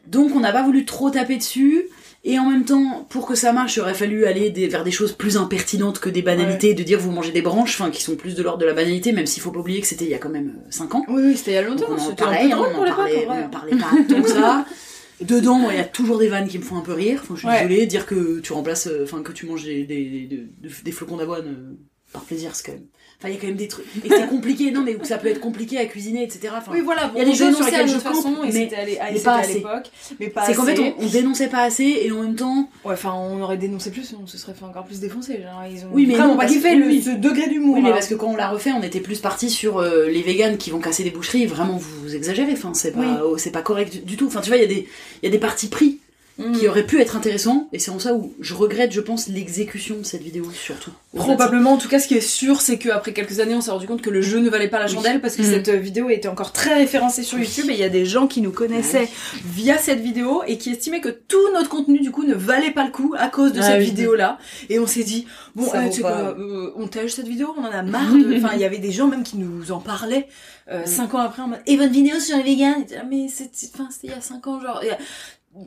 Donc 0.06 0.34
on 0.34 0.40
n'a 0.40 0.52
pas 0.52 0.62
voulu 0.62 0.84
trop 0.86 1.10
taper 1.10 1.36
dessus. 1.36 1.84
Et 2.24 2.38
en 2.38 2.46
même 2.50 2.64
temps 2.64 3.06
pour 3.10 3.26
que 3.26 3.34
ça 3.36 3.52
marche 3.52 3.76
il 3.76 3.80
aurait 3.80 3.94
fallu 3.94 4.24
aller 4.26 4.50
des- 4.50 4.66
vers 4.68 4.82
des 4.84 4.90
choses 4.90 5.12
plus 5.12 5.36
impertinentes 5.36 5.98
que 6.00 6.08
des 6.10 6.22
banalités 6.22 6.74
de 6.74 6.82
dire 6.82 6.98
vous 6.98 7.12
mangez 7.12 7.30
des 7.30 7.42
branches 7.42 7.80
enfin 7.80 7.90
qui 7.90 8.02
sont 8.02 8.16
plus 8.16 8.34
de 8.34 8.42
l'ordre 8.42 8.58
de 8.58 8.66
la 8.66 8.72
banalité 8.74 9.12
même 9.12 9.26
s'il 9.26 9.40
faut 9.42 9.50
pas 9.52 9.60
oublier 9.60 9.80
que 9.80 9.86
c'était 9.86 10.04
il 10.06 10.10
y 10.10 10.14
a 10.14 10.18
quand 10.18 10.28
même 10.28 10.54
5 10.70 10.94
ans. 10.96 11.04
Oui, 11.08 11.22
oui, 11.24 11.36
c'était 11.36 11.52
il 11.52 11.54
y 11.54 11.58
a 11.58 11.62
longtemps. 11.62 11.88
donc 11.88 11.98
on 12.00 12.10
en 12.10 12.14
parlait, 12.14 12.52
on 12.54 12.58
en 12.80 12.84
parlait, 12.84 13.26
on 13.28 13.44
en 13.44 13.48
parlait 13.48 13.76
pas 13.76 13.90
tant 14.14 14.22
que 14.22 14.28
ça. 14.30 14.64
Dedans, 15.20 15.58
moi, 15.58 15.72
il 15.72 15.76
y 15.76 15.80
a 15.80 15.84
toujours 15.84 16.18
des 16.18 16.28
vannes 16.28 16.46
qui 16.48 16.58
me 16.58 16.62
font 16.64 16.76
un 16.76 16.82
peu 16.82 16.92
rire. 16.92 17.20
Enfin, 17.22 17.34
je 17.34 17.40
suis 17.40 17.48
Ouais. 17.48 17.66
désolée, 17.66 17.86
dire 17.86 18.06
que 18.06 18.38
tu 18.40 18.52
remplaces, 18.52 18.86
euh, 18.86 19.02
enfin, 19.04 19.22
que 19.22 19.32
tu 19.32 19.46
manges 19.46 19.64
des, 19.64 19.84
des, 19.84 20.04
des, 20.26 20.26
des- 20.26 20.68
des 20.84 20.92
flocons 20.92 21.16
d'avoine 21.16 21.46
euh, 21.46 21.74
par 22.12 22.22
plaisir, 22.22 22.54
c'est 22.54 22.66
quand 22.66 22.72
même. 22.72 22.86
Enfin, 23.20 23.30
il 23.30 23.34
y 23.34 23.36
a 23.36 23.40
quand 23.40 23.48
même 23.48 23.56
des 23.56 23.66
trucs. 23.66 23.84
Et 24.04 24.08
c'est 24.08 24.28
compliqué, 24.28 24.70
non, 24.70 24.82
mais 24.82 24.96
ça 25.02 25.18
peut 25.18 25.26
être 25.26 25.40
compliqué 25.40 25.76
à 25.78 25.86
cuisiner, 25.86 26.22
etc. 26.22 26.52
Enfin, 26.56 26.70
Oui, 26.72 26.82
voilà, 26.82 27.10
il 27.16 27.18
y 27.18 27.22
a 27.22 27.24
des 27.24 27.34
choses 27.34 27.56
sur 27.56 27.64
lesquelles 27.64 27.88
je 27.88 27.98
façon, 27.98 28.32
mais, 28.44 28.52
c'était 28.52 28.76
à 28.76 29.44
l'époque, 29.44 29.90
mais 30.20 30.28
pas 30.28 30.44
C'est 30.46 30.54
qu'en 30.54 30.62
fait, 30.64 30.78
on, 30.78 30.94
on 31.02 31.06
dénonçait 31.08 31.48
pas 31.48 31.62
assez, 31.62 31.98
et 32.04 32.12
en 32.12 32.22
même 32.22 32.36
temps, 32.36 32.68
Ouais, 32.84 32.92
enfin, 32.92 33.12
on 33.14 33.40
aurait 33.42 33.56
dénoncé 33.56 33.90
plus, 33.90 34.14
on 34.22 34.28
se 34.28 34.38
serait 34.38 34.54
fait 34.54 34.64
encore 34.64 34.84
plus 34.84 35.00
défoncer. 35.00 35.42
Genre, 35.42 35.64
ils 35.68 35.84
ont 35.84 35.88
Oui, 35.92 36.06
mais 36.06 36.14
vraiment 36.14 36.34
non, 36.34 36.38
pas 36.38 36.46
kiffé 36.46 36.76
oui. 36.76 37.02
ce 37.02 37.10
degré 37.10 37.48
d'humour. 37.48 37.74
Oui, 37.74 37.82
mais 37.82 37.88
là. 37.88 37.96
parce 37.96 38.06
que 38.06 38.14
quand 38.14 38.28
on 38.28 38.36
l'a 38.36 38.48
refait, 38.50 38.70
on 38.70 38.84
était 38.84 39.00
plus 39.00 39.18
parti 39.18 39.50
sur 39.50 39.78
euh, 39.78 40.06
les 40.08 40.22
véganes 40.22 40.56
qui 40.56 40.70
vont 40.70 40.78
casser 40.78 41.02
des 41.02 41.10
boucheries. 41.10 41.46
Vraiment, 41.46 41.76
vous, 41.76 42.00
vous 42.02 42.14
exagérez. 42.14 42.52
Enfin, 42.52 42.72
c'est 42.72 42.92
pas, 42.92 43.00
Oui. 43.00 43.06
oh, 43.24 43.36
c'est 43.36 43.50
pas 43.50 43.62
correct 43.62 43.92
du, 43.92 43.98
du 44.00 44.16
tout. 44.16 44.28
Enfin, 44.28 44.42
tu 44.42 44.50
vois, 44.50 44.58
il 44.58 44.62
y 44.62 44.64
a 44.64 44.68
des, 44.68 44.86
y 45.24 45.26
a 45.26 45.30
des 45.30 45.38
partis 45.38 45.66
pris 45.66 45.98
Mm. 46.38 46.52
qui 46.52 46.68
auraient 46.68 46.86
pu 46.86 47.00
être 47.00 47.16
intéressants. 47.16 47.68
Et 47.72 47.80
c'est 47.80 47.90
en 47.90 47.98
ça 47.98 48.14
où 48.14 48.32
je 48.40 48.54
regrette, 48.54 48.92
je 48.92 49.00
pense, 49.00 49.26
l'exécution 49.26 49.96
de 49.98 50.04
cette 50.04 50.22
vidéo 50.22 50.48
surtout. 50.52 50.92
Probablement, 51.16 51.72
en 51.72 51.78
tout 51.78 51.88
cas, 51.88 51.98
ce 51.98 52.06
qui 52.06 52.14
est 52.14 52.20
sûr, 52.20 52.60
c'est 52.60 52.78
qu'après 52.78 53.12
quelques 53.12 53.40
années, 53.40 53.56
on 53.56 53.60
s'est 53.60 53.72
rendu 53.72 53.88
compte 53.88 54.02
que 54.02 54.10
le 54.10 54.22
jeu 54.22 54.38
ne 54.38 54.48
valait 54.48 54.68
pas 54.68 54.78
la 54.78 54.86
Oui. 54.86 54.92
chandelle 54.94 55.20
parce 55.20 55.34
que 55.34 55.42
Mhm. 55.42 55.48
cette 55.50 55.70
vidéo 55.70 56.08
était 56.10 56.28
encore 56.28 56.52
très 56.52 56.74
référencée 56.74 57.24
sur 57.24 57.38
YouTube 57.40 57.66
et 57.70 57.72
il 57.72 57.80
y 57.80 57.82
a 57.84 57.88
des 57.88 58.04
gens 58.06 58.28
qui 58.28 58.40
nous 58.40 58.52
connaissaient 58.52 59.08
via 59.44 59.78
cette 59.78 59.98
vidéo 60.00 60.42
et 60.46 60.58
qui 60.58 60.70
estimaient 60.70 61.00
que 61.00 61.08
tout 61.08 61.52
notre 61.54 61.68
contenu, 61.68 61.98
du 62.00 62.12
coup, 62.12 62.22
ne 62.24 62.34
valait 62.34 62.70
pas 62.70 62.84
le 62.84 62.92
coup 62.92 63.14
à 63.18 63.26
cause 63.28 63.52
de 63.52 63.58
Ah 63.58 63.62
cette 63.64 63.80
oui. 63.80 63.86
vidéo-là. 63.86 64.38
Et 64.68 64.78
on 64.78 64.86
s'est 64.86 65.02
dit, 65.04 65.26
bon, 65.56 65.64
euh, 65.74 65.86
tu 65.88 65.94
sais 65.96 66.00
quoi, 66.02 66.36
euh, 66.38 66.70
on 66.76 66.86
tège 66.86 67.14
cette 67.14 67.26
vidéo, 67.26 67.52
on 67.58 67.62
en 67.64 67.70
a 67.72 67.82
marre 67.82 68.12
de... 68.12 68.18
Enfin, 68.38 68.50
il 68.54 68.60
y 68.60 68.64
avait 68.64 68.78
des 68.78 68.92
gens 68.92 69.08
même 69.08 69.24
qui 69.24 69.38
nous 69.38 69.72
en 69.72 69.80
parlaient 69.80 70.28
euh, 70.70 70.82
cinq 70.84 71.14
ans 71.14 71.18
après 71.20 71.42
en 71.42 71.48
mode, 71.48 71.60
et 71.66 71.76
votre 71.78 71.90
vidéo 71.92 72.20
sur 72.20 72.36
les 72.36 72.42
vegans? 72.44 72.84
Ah, 72.96 73.02
Mais 73.10 73.26
c'est- 73.28 73.50
enfin, 73.74 73.88
c'était 73.90 74.08
il 74.08 74.10
y 74.10 74.16
a 74.16 74.20
cinq 74.20 74.46
ans, 74.46 74.60
genre... 74.60 74.80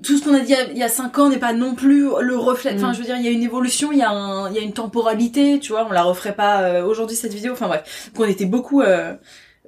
tout 0.03 0.17
ce 0.17 0.23
qu'on 0.23 0.33
a 0.33 0.39
dit 0.39 0.45
il 0.51 0.51
y 0.51 0.55
a- 0.55 0.71
il 0.71 0.77
y 0.77 0.83
a 0.83 0.89
5 0.89 1.17
ans 1.19 1.29
n'est 1.29 1.37
pas 1.39 1.53
non 1.53 1.75
plus 1.75 2.03
le 2.21 2.37
reflet. 2.37 2.73
Enfin, 2.75 2.91
Mm. 2.91 2.93
je 2.93 2.99
veux 2.99 3.05
dire, 3.05 3.17
il 3.17 3.23
y 3.23 3.27
a 3.27 3.31
une 3.31 3.43
évolution, 3.43 3.91
il 3.91 3.97
y 3.99 4.03
a, 4.03 4.09
un, 4.11 4.49
il 4.49 4.55
y 4.55 4.59
a 4.59 4.61
une 4.61 4.73
temporalité, 4.73 5.59
tu 5.59 5.71
vois. 5.73 5.85
On 5.89 5.91
la 5.91 6.03
referait 6.03 6.35
pas 6.35 6.61
euh, 6.63 6.85
aujourd'hui 6.85 7.15
cette 7.15 7.33
vidéo. 7.33 7.53
Enfin 7.53 7.67
bref, 7.67 8.09
Donc, 8.13 8.25
on 8.25 8.29
était 8.29 8.45
beaucoup 8.45 8.81
euh, 8.81 9.13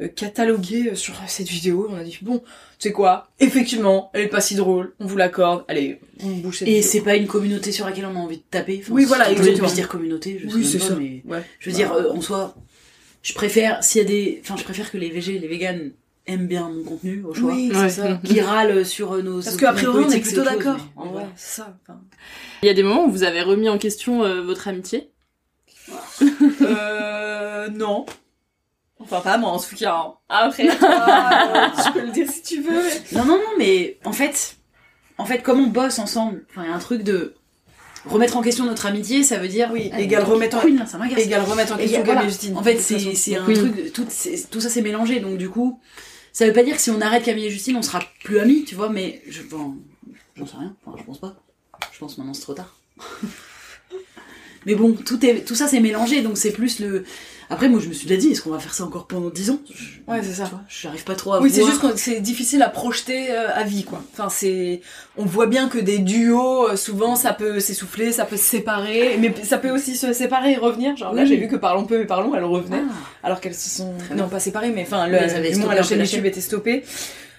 euh, 0.02 0.08
catalogués 0.08 0.92
euh, 0.92 0.96
sur 0.96 1.14
cette 1.28 1.50
vidéo. 1.50 1.88
On 1.92 1.96
a 1.98 2.04
dit 2.04 2.18
bon, 2.22 2.40
tu 2.40 2.88
sais 2.90 2.92
quoi? 2.92 3.28
Effectivement, 3.40 4.10
elle 4.14 4.22
est 4.22 4.28
pas 4.28 4.42
si 4.42 4.56
drôle. 4.56 4.94
On 5.00 5.06
vous 5.08 5.18
l'accorde. 5.18 5.66
Allez, 5.68 6.00
on 6.24 6.30
bouge 6.30 6.60
cette 6.60 6.68
Et 6.68 6.82
c'est 6.82 7.02
pas 7.02 7.16
une 7.16 7.28
communauté 7.28 7.72
sur 7.72 7.86
laquelle 7.86 8.06
on 8.06 8.16
a 8.16 8.20
envie 8.20 8.38
de 8.38 8.44
taper. 8.50 8.80
Enfin, 8.82 8.94
Oui, 8.94 9.06
voilà, 9.06 9.30
exactement. 9.32 9.68
se 9.68 9.76
dire 9.76 9.88
communauté, 9.90 10.40
je 10.42 10.48
sais 10.48 10.56
Oui, 10.56 10.66
c'est 10.66 10.80
pas, 10.80 10.86
ça. 10.88 10.96
mais 10.96 11.22
Ouais. 11.26 11.44
je 11.60 11.70
veux 11.70 11.76
dire, 11.76 11.92
euh, 11.94 12.12
en 12.14 12.22
soi, 12.22 12.56
je 13.24 13.34
préfère 13.34 13.84
s'il 13.84 14.02
y 14.02 14.06
a 14.06 14.08
des, 14.08 14.42
enfin, 14.44 14.56
je 14.58 14.64
préfère 14.64 14.90
que 14.92 14.98
les 14.98 15.10
végés, 15.10 15.38
les 15.40 15.48
véganes 15.48 15.92
aiment 16.28 16.48
bien 16.48 16.70
mon 16.70 16.84
contenu 16.84 17.24
au 17.24 17.34
choix, 17.34 17.52
Oui, 17.54 17.70
c'est 17.74 17.80
Ouais. 17.82 17.90
ça. 17.90 18.20
qui 18.24 18.40
râlent 18.42 18.86
sur 18.86 19.22
nos. 19.24 19.42
Parce 19.42 19.58
qu'a 19.58 19.74
priori, 19.74 20.06
on 20.08 20.10
est 20.10 20.20
plutôt 20.20 20.44
d'accord. 20.44 20.78
mais- 20.78 21.02
En 21.02 21.06
vrai, 21.08 21.26
c'est 21.36 21.58
ça. 21.62 21.78
Enfin, 21.88 22.00
Il 22.62 22.68
y 22.68 22.70
a 22.70 22.74
des 22.74 22.84
moments 22.84 23.06
où 23.06 23.12
vous 23.12 23.24
avez 23.24 23.42
remis 23.42 23.68
en 23.70 23.78
question 23.78 24.24
euh, 24.24 24.42
votre 24.42 24.68
amitié? 24.68 25.10
Euh, 26.62 27.68
non. 27.70 28.06
Enfin, 29.00 29.20
pas 29.20 29.38
moi, 29.38 29.50
en 29.52 29.60
tout 29.60 29.76
cas. 29.76 29.96
hein. 29.96 30.14
Après, 30.30 30.66
toi, 30.78 30.90
euh, 31.78 31.84
tu 31.86 31.92
peux 31.92 32.02
le 32.06 32.12
dire 32.12 32.30
si 32.30 32.42
tu 32.42 32.62
veux. 32.62 32.82
Non, 33.12 33.26
non, 33.26 33.38
non, 33.38 33.58
mais 33.58 33.98
en 34.06 34.14
fait, 34.14 34.56
en 35.18 35.26
fait, 35.26 35.40
comme 35.40 35.60
on 35.60 35.68
bosse 35.68 36.00
ensemble, 36.00 36.46
enfin, 36.50 36.64
il 36.64 36.70
y 36.70 36.72
a 36.72 36.76
un 36.76 36.80
truc 36.80 37.04
de 37.04 37.34
remettre 38.06 38.38
en 38.38 38.42
question 38.42 38.66
notre 38.66 38.86
amitié, 38.86 39.24
ça 39.24 39.38
veut 39.40 39.48
dire 39.50 39.70
Oui, 39.74 39.90
Ah, 39.94 40.00
égal 40.00 40.24
remettre 40.24 40.58
en- 40.58 40.68
là, 40.68 40.86
ça 40.86 40.98
m'agace. 40.98 41.20
égal 41.20 41.42
remettre 41.42 41.74
en 41.74 41.78
Et 41.78 41.88
question 41.90 42.22
Justine, 42.24 42.58
En 42.58 42.64
fait, 42.64 42.78
c'est 42.78 43.36
un 43.36 43.44
truc, 43.44 43.92
tout, 43.94 44.06
tout 44.52 44.60
ça 44.62 44.70
c'est 44.70 44.82
mélangé, 44.82 45.20
donc 45.20 45.38
du 45.38 45.50
coup, 45.50 45.80
ça 46.34 46.48
veut 46.48 46.54
pas 46.54 46.64
dire 46.64 46.76
que 46.76 46.82
si 46.82 46.90
on 46.90 47.00
arrête 47.00 47.24
Camille 47.24 47.46
et 47.46 47.52
Justine, 47.52 47.78
on 47.78 47.84
sera 47.84 48.02
plus 48.24 48.40
amis, 48.40 48.66
tu 48.66 48.74
vois, 48.74 48.90
mais 48.90 49.22
je, 49.30 49.42
enfin, 49.44 49.76
j'en 50.36 50.48
sais 50.48 50.58
rien, 50.58 50.76
enfin, 50.84 50.98
je 51.00 51.04
pense 51.04 51.20
pas. 51.20 51.36
Je 51.92 52.00
pense 52.00 52.18
maintenant 52.18 52.34
c'est 52.34 52.42
trop 52.42 52.56
tard. 52.56 52.76
mais 54.66 54.74
bon, 54.74 54.94
tout 54.94 55.24
est, 55.24 55.46
tout 55.46 55.54
ça 55.54 55.68
c'est 55.68 55.80
mélangé, 55.80 56.24
donc 56.24 56.38
c'est 56.38 56.52
plus 56.52 56.80
le. 56.80 57.06
Après, 57.54 57.70
moi, 57.70 57.80
je 57.80 57.88
me 57.88 57.94
suis 57.94 58.08
déjà 58.08 58.20
dit, 58.20 58.30
est-ce 58.30 58.42
qu'on 58.42 58.50
va 58.50 58.60
faire 58.60 58.74
ça 58.74 58.84
encore 58.84 59.08
pendant 59.08 59.30
10 59.30 59.52
ans? 59.52 59.60
Je- 59.74 60.12
Ouais, 60.12 60.22
c'est 60.22 60.34
ça. 60.34 60.50
J'arrive 60.68 61.04
pas 61.06 61.16
trop 61.16 61.34
à 61.34 61.40
Oui, 61.42 61.50
c'est 61.50 61.64
juste 61.64 61.80
que 61.80 61.96
c'est 61.96 62.20
difficile 62.20 62.62
à 62.62 62.70
projeter 62.70 63.32
euh, 63.32 63.48
à 63.54 63.64
vie, 63.64 63.84
quoi. 63.84 64.04
Enfin, 64.14 64.28
c'est, 64.30 64.82
on 65.18 65.24
voit 65.26 65.48
bien 65.48 65.70
que 65.70 65.78
des 65.78 66.00
duos, 66.00 66.68
euh, 66.70 66.76
souvent, 66.76 67.16
ça 67.16 67.32
peut 67.32 67.60
s'essouffler, 67.62 68.12
ça 68.12 68.26
peut 68.26 68.36
se 68.38 68.44
séparer, 68.44 69.18
mais 69.20 69.34
ça 69.44 69.58
peut 69.58 69.70
aussi 69.72 69.96
se 69.96 70.12
séparer 70.14 70.52
et 70.54 70.58
revenir. 70.58 70.98
Genre 70.98 71.14
là, 71.14 71.24
j'ai 71.26 71.38
vu 71.38 71.48
que 71.48 71.56
Parlons 71.56 71.86
peu 71.86 72.02
et 72.02 72.06
Parlons, 72.06 72.36
elles 72.36 72.44
revenaient, 72.44 72.84
Ah. 72.90 73.28
alors 73.28 73.40
qu'elles 73.40 73.56
se 73.56 73.70
sont, 73.70 73.94
Très 74.00 74.10
non 74.16 74.24
bien. 74.24 74.28
pas 74.30 74.40
séparées, 74.40 74.72
mais 74.72 74.82
enfin, 74.82 75.08
le, 75.08 75.14
la 75.76 75.84
chaîne 75.84 76.00
YouTube 76.02 76.26
était 76.26 76.42
stoppée. 76.42 76.84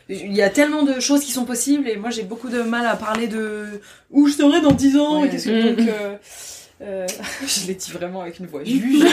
Il 0.09 0.35
y 0.35 0.43
a 0.43 0.51
tellement 0.51 0.83
de 0.83 1.01
choses 1.01 1.21
qui 1.25 1.33
sont 1.33 1.47
possibles 1.47 1.89
et 1.89 1.97
moi 1.97 2.11
j'ai 2.11 2.25
beaucoup 2.25 2.51
de 2.51 2.61
mal 2.61 2.85
à 2.87 2.95
parler 2.95 3.27
de 3.27 3.65
où 4.11 4.27
je 4.29 4.35
serai 4.35 4.61
dans 4.61 4.73
10 4.73 4.99
ans 4.99 5.23
Ouais. 5.23 5.29
et 5.29 5.31
qu'est-ce 5.31 5.47
que 5.47 5.73
Mm. 5.73 5.77
donc 5.77 5.89
euh, 5.89 6.17
euh, 6.85 7.07
je 7.47 7.67
l'ai 7.67 7.75
dit 7.75 7.91
vraiment 7.91 8.21
avec 8.23 8.39
une 8.39 8.47
voix 8.47 8.63
juge. 8.65 9.05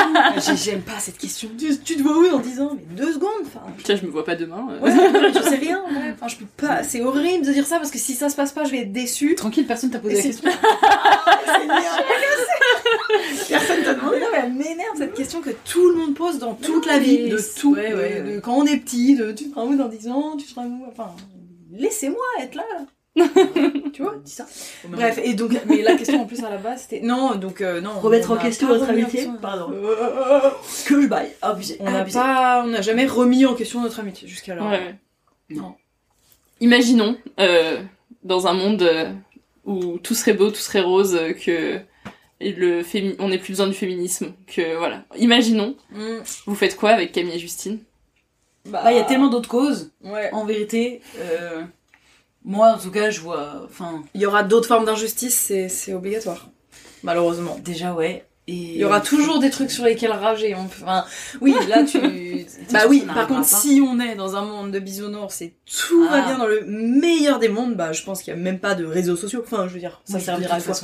J'ai- 0.46 0.56
J'aime 0.56 0.82
pas 0.82 0.98
cette 0.98 1.18
question. 1.18 1.48
Tu, 1.58 1.78
tu 1.78 1.96
te 1.96 2.02
vois 2.02 2.18
où 2.18 2.28
dans 2.28 2.38
10 2.38 2.60
ans 2.60 2.76
Mais 2.76 2.96
deux 2.96 3.12
secondes, 3.12 3.30
enfin. 3.46 3.60
Tiens, 3.84 3.96
je 3.96 4.04
me 4.06 4.10
vois 4.10 4.24
pas 4.24 4.36
demain. 4.36 4.68
euh. 4.72 4.78
Ouais, 4.80 4.90
je 5.34 5.42
sais 5.42 5.56
rien, 5.56 5.82
ouais. 5.84 6.12
Enfin, 6.14 6.28
je 6.28 6.36
peux 6.36 6.46
pas. 6.56 6.82
C'est 6.82 7.00
horrible 7.02 7.46
de 7.46 7.52
dire 7.52 7.66
ça 7.66 7.76
parce 7.78 7.90
que 7.90 7.98
si 7.98 8.14
ça 8.14 8.28
se 8.28 8.36
passe 8.36 8.52
pas, 8.52 8.64
je 8.64 8.70
vais 8.72 8.78
être 8.80 8.92
déçue. 8.92 9.34
Tranquille, 9.34 9.66
personne 9.66 9.90
t'a 9.90 9.98
posé 9.98 10.14
Et 10.14 10.16
la 10.16 10.22
c'est- 10.22 10.28
question. 10.28 10.50
Personne 13.48 13.82
t'a 13.82 13.94
demandé. 13.94 14.20
Non, 14.20 14.26
mais 14.32 14.38
elle 14.44 14.52
m'énerve 14.52 14.96
cette 14.96 15.14
question 15.14 15.40
que 15.40 15.50
tout 15.50 15.88
le 15.90 15.96
monde 15.96 16.14
pose 16.14 16.38
dans 16.38 16.54
toute 16.54 16.86
la 16.86 16.98
vie, 16.98 17.28
de 17.28 17.38
tout. 17.58 17.74
Ouais, 17.74 17.90
de- 17.90 17.96
ouais, 17.96 18.20
de 18.22 18.34
ouais. 18.36 18.40
quand 18.42 18.54
on 18.54 18.64
est 18.66 18.76
petit, 18.76 19.16
de 19.16 19.32
tu 19.32 19.50
seras 19.50 19.64
où 19.64 19.74
dans 19.76 19.88
10 19.88 20.08
ans, 20.08 20.36
tu 20.38 20.46
seras 20.46 20.62
où. 20.64 20.84
Enfin, 20.88 21.10
laissez-moi 21.72 22.22
être 22.42 22.54
là. 22.54 22.62
tu 23.92 24.02
vois 24.02 24.14
Dis 24.24 24.30
ça. 24.32 24.46
Bref, 24.88 25.18
et 25.22 25.34
donc, 25.34 25.52
mais 25.66 25.82
la 25.82 25.96
question 25.96 26.22
en 26.22 26.26
plus 26.26 26.42
à 26.44 26.50
la 26.50 26.56
base 26.58 26.82
c'était. 26.82 27.00
Non, 27.00 27.34
donc, 27.34 27.60
euh, 27.60 27.80
non. 27.80 27.98
Remettre 27.98 28.30
on 28.30 28.34
en 28.34 28.36
n'a 28.36 28.42
question 28.42 28.68
notre 28.68 28.84
en 28.84 28.88
amitié 28.88 29.28
Pardon. 29.42 29.70
Que 30.86 31.02
je 31.02 31.06
baille. 31.08 31.30
On 31.42 31.46
n'a 31.90 32.00
abusé. 32.00 32.18
pas, 32.18 32.62
on 32.64 32.68
n'a 32.68 32.82
jamais 32.82 33.06
remis 33.06 33.44
en 33.46 33.54
question 33.54 33.80
notre 33.82 33.98
amitié 34.00 34.28
jusqu'alors. 34.28 34.66
Ouais, 34.70 34.78
ouais. 34.78 34.94
Non. 35.56 35.74
Imaginons, 36.60 37.16
euh, 37.40 37.82
dans 38.22 38.46
un 38.46 38.52
monde 38.52 38.82
euh, 38.82 39.12
où 39.64 39.98
tout 39.98 40.14
serait 40.14 40.34
beau, 40.34 40.50
tout 40.50 40.56
serait 40.60 40.82
rose, 40.82 41.16
euh, 41.16 41.32
que 41.32 41.80
le 42.40 42.82
fémi- 42.82 43.16
on 43.18 43.28
n'ait 43.28 43.38
plus 43.38 43.52
besoin 43.52 43.66
du 43.66 43.74
féminisme, 43.74 44.32
que 44.46 44.76
voilà. 44.76 45.04
Imaginons, 45.16 45.74
Mm. 45.90 46.18
vous 46.46 46.54
faites 46.54 46.76
quoi 46.76 46.90
avec 46.90 47.12
Camille 47.12 47.34
et 47.34 47.38
Justine? 47.38 47.78
Bah, 48.66 48.82
Bah, 48.84 48.92
il 48.92 48.96
y 48.96 49.00
a 49.00 49.04
tellement 49.04 49.28
d'autres 49.28 49.48
causes. 49.48 49.90
Ouais. 50.04 50.30
En 50.32 50.44
vérité, 50.44 51.00
euh, 51.18 51.62
moi, 52.44 52.68
en 52.74 52.78
tout 52.78 52.90
cas, 52.90 53.10
je 53.10 53.20
vois. 53.20 53.62
Enfin, 53.64 54.02
Il 54.14 54.20
y 54.20 54.26
aura 54.26 54.42
d'autres 54.42 54.68
formes 54.68 54.84
d'injustice, 54.84 55.38
c'est, 55.38 55.68
c'est 55.68 55.94
obligatoire. 55.94 56.48
Malheureusement. 57.02 57.58
déjà, 57.62 57.94
ouais. 57.94 58.26
Et 58.50 58.72
Il 58.74 58.76
y 58.78 58.84
aura 58.84 59.00
toujours 59.00 59.38
des 59.38 59.50
trucs 59.50 59.70
sur 59.70 59.84
lesquels 59.84 60.10
rager. 60.10 60.54
On 60.56 60.62
Enfin, 60.64 61.04
oui, 61.40 61.54
là 61.68 61.84
tu. 61.84 61.98
bah 62.72 62.80
oui, 62.88 63.04
par 63.06 63.26
contre, 63.28 63.44
si 63.46 63.80
on 63.86 64.00
est 64.00 64.16
dans 64.16 64.34
un 64.34 64.42
monde 64.44 64.72
de 64.72 64.78
bisounours 64.80 65.40
et 65.42 65.54
tout 65.88 66.02
va 66.04 66.22
Ah. 66.24 66.26
bien 66.26 66.38
dans 66.38 66.46
le 66.46 66.64
meilleur 66.66 67.38
des 67.38 67.48
mondes, 67.48 67.74
bah 67.76 67.92
je 67.92 68.02
pense 68.02 68.22
qu'il 68.22 68.34
y 68.34 68.36
a 68.36 68.40
même 68.40 68.58
pas 68.58 68.74
de 68.74 68.84
réseaux 68.84 69.16
sociaux. 69.16 69.42
Enfin, 69.44 69.66
je 69.68 69.74
veux 69.74 69.78
dire, 69.78 70.00
ça 70.04 70.18
Oui, 70.18 70.22
servira 70.24 70.56
à 70.56 70.60
quoi. 70.60 70.74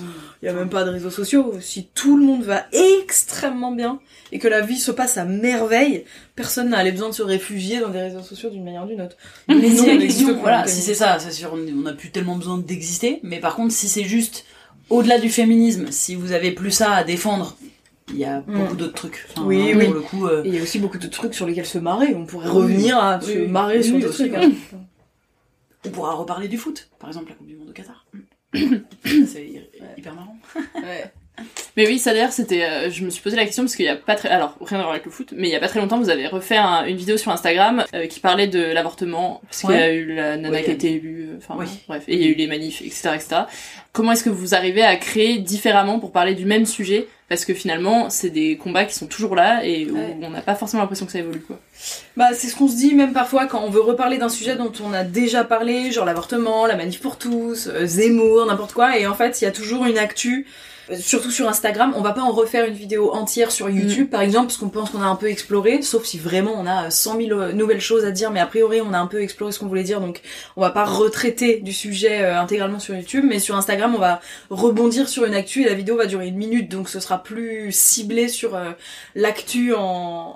Il 0.42 0.46
y 0.46 0.48
a 0.48 0.52
même 0.52 0.68
pas 0.68 0.84
de 0.84 0.90
réseaux 0.90 1.10
sociaux. 1.10 1.54
Si 1.60 1.88
tout 1.94 2.16
le 2.16 2.24
monde 2.24 2.42
va 2.44 2.66
extrêmement 2.72 3.72
bien 3.72 3.98
et 4.32 4.38
que 4.38 4.48
la 4.48 4.60
vie 4.60 4.78
se 4.78 4.90
passe 4.92 5.16
à 5.18 5.24
merveille, 5.24 6.04
personne 6.34 6.68
n'a 6.70 6.84
les 6.84 6.92
besoin 6.92 7.08
de 7.08 7.14
se 7.14 7.22
réfugier 7.22 7.80
dans 7.80 7.88
des 7.88 8.00
réseaux 8.00 8.22
sociaux 8.22 8.50
d'une 8.50 8.64
manière 8.64 8.84
ou 8.84 8.88
d'une 8.88 9.00
autre. 9.02 9.16
Mais 9.48 9.54
Non, 9.56 10.08
si 10.10 10.24
on 10.28 10.34
voilà, 10.40 10.66
si 10.66 10.80
euh, 10.80 10.82
c'est 10.84 10.94
ça, 10.94 11.18
c'est 11.18 11.32
sûr, 11.32 11.52
on 11.54 11.56
n'a 11.82 11.92
plus 11.94 12.10
tellement 12.10 12.36
besoin 12.36 12.58
d'exister. 12.58 13.20
Mais 13.22 13.40
par 13.40 13.56
contre, 13.56 13.72
si 13.72 13.88
c'est 13.88 14.04
juste 14.04 14.44
au-delà 14.90 15.18
du 15.18 15.28
féminisme, 15.30 15.90
si 15.90 16.14
vous 16.14 16.32
avez 16.32 16.52
plus 16.52 16.70
ça 16.70 16.92
à 16.92 17.04
défendre, 17.04 17.56
il 18.10 18.16
y 18.18 18.24
a 18.24 18.40
Mm. 18.40 18.44
beaucoup 18.58 18.76
d'autres 18.76 18.94
trucs. 18.94 19.26
Enfin, 19.30 19.42
Oui, 19.46 19.72
pour 19.72 19.80
oui. 19.82 19.88
le 19.92 20.00
coup, 20.00 20.26
euh, 20.26 20.44
Et 20.44 20.48
il 20.48 20.54
y 20.54 20.58
a 20.58 20.62
aussi 20.62 20.78
beaucoup 20.78 20.98
de 20.98 21.06
trucs 21.08 21.34
sur 21.34 21.46
lesquels 21.46 21.66
se 21.66 21.78
marrer. 21.78 22.14
On 22.14 22.24
pourrait 22.26 22.48
revenir 22.48 22.96
à 22.98 23.18
Oui, 23.18 23.24
se 23.32 23.38
oui. 23.38 23.48
marrer 23.48 23.82
sur 23.82 23.98
des 23.98 24.06
trucs. 24.08 24.34
hein. 24.34 24.50
on 25.84 25.90
pourra 25.90 26.14
reparler 26.14 26.48
du 26.48 26.56
foot, 26.58 26.88
par 26.98 27.08
exemple 27.10 27.30
la 27.30 27.34
Coupe 27.36 27.46
du 27.46 27.56
Monde 27.56 27.70
au 27.70 27.72
Qatar. 27.72 28.06
c'est 29.04 29.50
hyper 29.98 30.14
marrant. 30.14 30.36
Ouais. 30.76 31.12
Mais 31.76 31.86
oui, 31.86 31.98
ça 31.98 32.12
d'ailleurs, 32.14 32.32
c'était. 32.32 32.64
euh, 32.64 32.90
je 32.90 33.04
me 33.04 33.10
suis 33.10 33.22
posé 33.22 33.36
la 33.36 33.44
question 33.44 33.62
parce 33.64 33.76
qu'il 33.76 33.84
y 33.84 33.88
a 33.88 33.96
pas 33.96 34.14
très. 34.14 34.28
Alors, 34.30 34.56
rien 34.60 34.78
à 34.78 34.82
voir 34.82 34.92
avec 34.92 35.04
le 35.04 35.10
foot, 35.10 35.34
mais 35.36 35.48
il 35.48 35.52
y 35.52 35.56
a 35.56 35.60
pas 35.60 35.68
très 35.68 35.80
longtemps, 35.80 35.98
vous 35.98 36.08
avez 36.10 36.26
refait 36.26 36.56
un- 36.56 36.86
une 36.86 36.96
vidéo 36.96 37.16
sur 37.18 37.30
Instagram 37.32 37.84
euh, 37.94 38.06
qui 38.06 38.20
parlait 38.20 38.46
de 38.46 38.60
l'avortement, 38.62 39.40
parce 39.44 39.60
qu'il 39.60 39.70
y 39.70 39.74
a 39.74 39.76
Ouais. 39.76 39.94
eu 39.96 40.14
la 40.14 40.36
nana 40.38 40.62
qui 40.62 40.70
a 40.70 40.72
été 40.72 40.92
élue, 40.92 41.28
euh, 41.32 41.36
enfin, 41.38 41.54
Oui. 41.58 41.66
bref, 41.88 42.04
et 42.08 42.14
il 42.14 42.22
y 42.22 42.24
a 42.24 42.28
eu 42.28 42.34
les 42.34 42.46
manifs, 42.46 42.80
etc., 42.80 43.10
etc. 43.14 43.36
Comment 43.92 44.12
est-ce 44.12 44.24
que 44.24 44.30
vous 44.30 44.54
arrivez 44.54 44.82
à 44.82 44.96
créer 44.96 45.38
différemment 45.38 45.98
pour 45.98 46.12
parler 46.12 46.34
du 46.34 46.46
même 46.46 46.64
sujet? 46.66 47.06
Parce 47.28 47.44
que 47.44 47.54
finalement, 47.54 48.08
c'est 48.08 48.30
des 48.30 48.56
combats 48.56 48.84
qui 48.84 48.94
sont 48.94 49.06
toujours 49.08 49.34
là 49.34 49.64
et 49.64 49.86
où 49.90 49.96
Ouais. 49.96 50.16
on 50.22 50.30
n'a 50.30 50.42
pas 50.42 50.54
forcément 50.54 50.82
l'impression 50.84 51.06
que 51.06 51.12
ça 51.12 51.18
évolue, 51.18 51.40
quoi. 51.40 51.58
Bah, 52.16 52.28
c'est 52.34 52.46
ce 52.46 52.54
qu'on 52.54 52.68
se 52.68 52.76
dit 52.76 52.94
même 52.94 53.12
parfois 53.12 53.46
quand 53.46 53.62
on 53.64 53.68
veut 53.70 53.80
reparler 53.80 54.16
d'un 54.16 54.28
sujet 54.28 54.54
dont 54.54 54.72
on 54.84 54.92
a 54.92 55.02
déjà 55.02 55.42
parlé, 55.44 55.90
genre 55.90 56.04
l'avortement, 56.06 56.66
la 56.66 56.76
manif 56.76 57.00
pour 57.00 57.18
tous, 57.18 57.66
euh, 57.66 57.84
Zemmour, 57.84 58.46
n'importe 58.46 58.72
quoi, 58.74 58.96
et 58.98 59.06
en 59.08 59.14
fait, 59.14 59.40
il 59.40 59.44
y 59.44 59.46
a 59.48 59.50
toujours 59.50 59.86
une 59.86 59.98
actu, 59.98 60.46
surtout 61.00 61.30
sur 61.30 61.48
Instagram, 61.48 61.92
on 61.96 62.00
va 62.00 62.12
pas 62.12 62.22
en 62.22 62.30
refaire 62.30 62.64
une 62.66 62.74
vidéo 62.74 63.12
entière 63.12 63.50
sur 63.50 63.68
YouTube, 63.68 64.08
par 64.10 64.20
exemple, 64.20 64.46
parce 64.46 64.56
qu'on 64.58 64.68
pense 64.68 64.90
qu'on 64.90 65.02
a 65.02 65.06
un 65.06 65.16
peu 65.16 65.28
exploré, 65.28 65.82
sauf 65.82 66.04
si 66.04 66.18
vraiment 66.18 66.52
on 66.56 66.66
a 66.66 66.86
euh, 66.86 66.90
100 66.90 67.16
000 67.20 67.30
euh, 67.40 67.52
nouvelles 67.52 67.80
choses 67.80 68.04
à 68.04 68.10
dire, 68.10 68.30
mais 68.30 68.40
a 68.40 68.46
priori, 68.46 68.80
on 68.80 68.92
a 68.92 68.98
un 68.98 69.06
peu 69.06 69.20
exploré 69.22 69.50
ce 69.52 69.58
qu'on 69.58 69.66
voulait 69.66 69.82
dire, 69.82 70.00
donc 70.00 70.20
on 70.56 70.60
va 70.60 70.70
pas 70.70 70.84
retraiter 70.84 71.60
du 71.60 71.72
sujet 71.72 72.22
euh, 72.22 72.38
intégralement 72.40 72.78
sur 72.78 72.94
YouTube, 72.94 73.24
mais 73.26 73.38
sur 73.38 73.56
Instagram, 73.56 73.94
on 73.96 73.98
va 74.00 74.20
rebondir 74.50 75.08
sur 75.08 75.24
une 75.24 75.34
actu, 75.34 75.62
et 75.62 75.64
la 75.64 75.74
vidéo 75.74 75.96
va 75.96 76.06
durer 76.06 76.28
une 76.28 76.36
minute, 76.36 76.70
donc 76.70 76.88
ce 76.88 77.00
sera 77.00 77.22
plus 77.22 77.72
ciblé 77.72 78.28
sur 78.28 78.54
euh, 78.54 78.70
l'actu 79.14 79.74
en, 79.74 79.80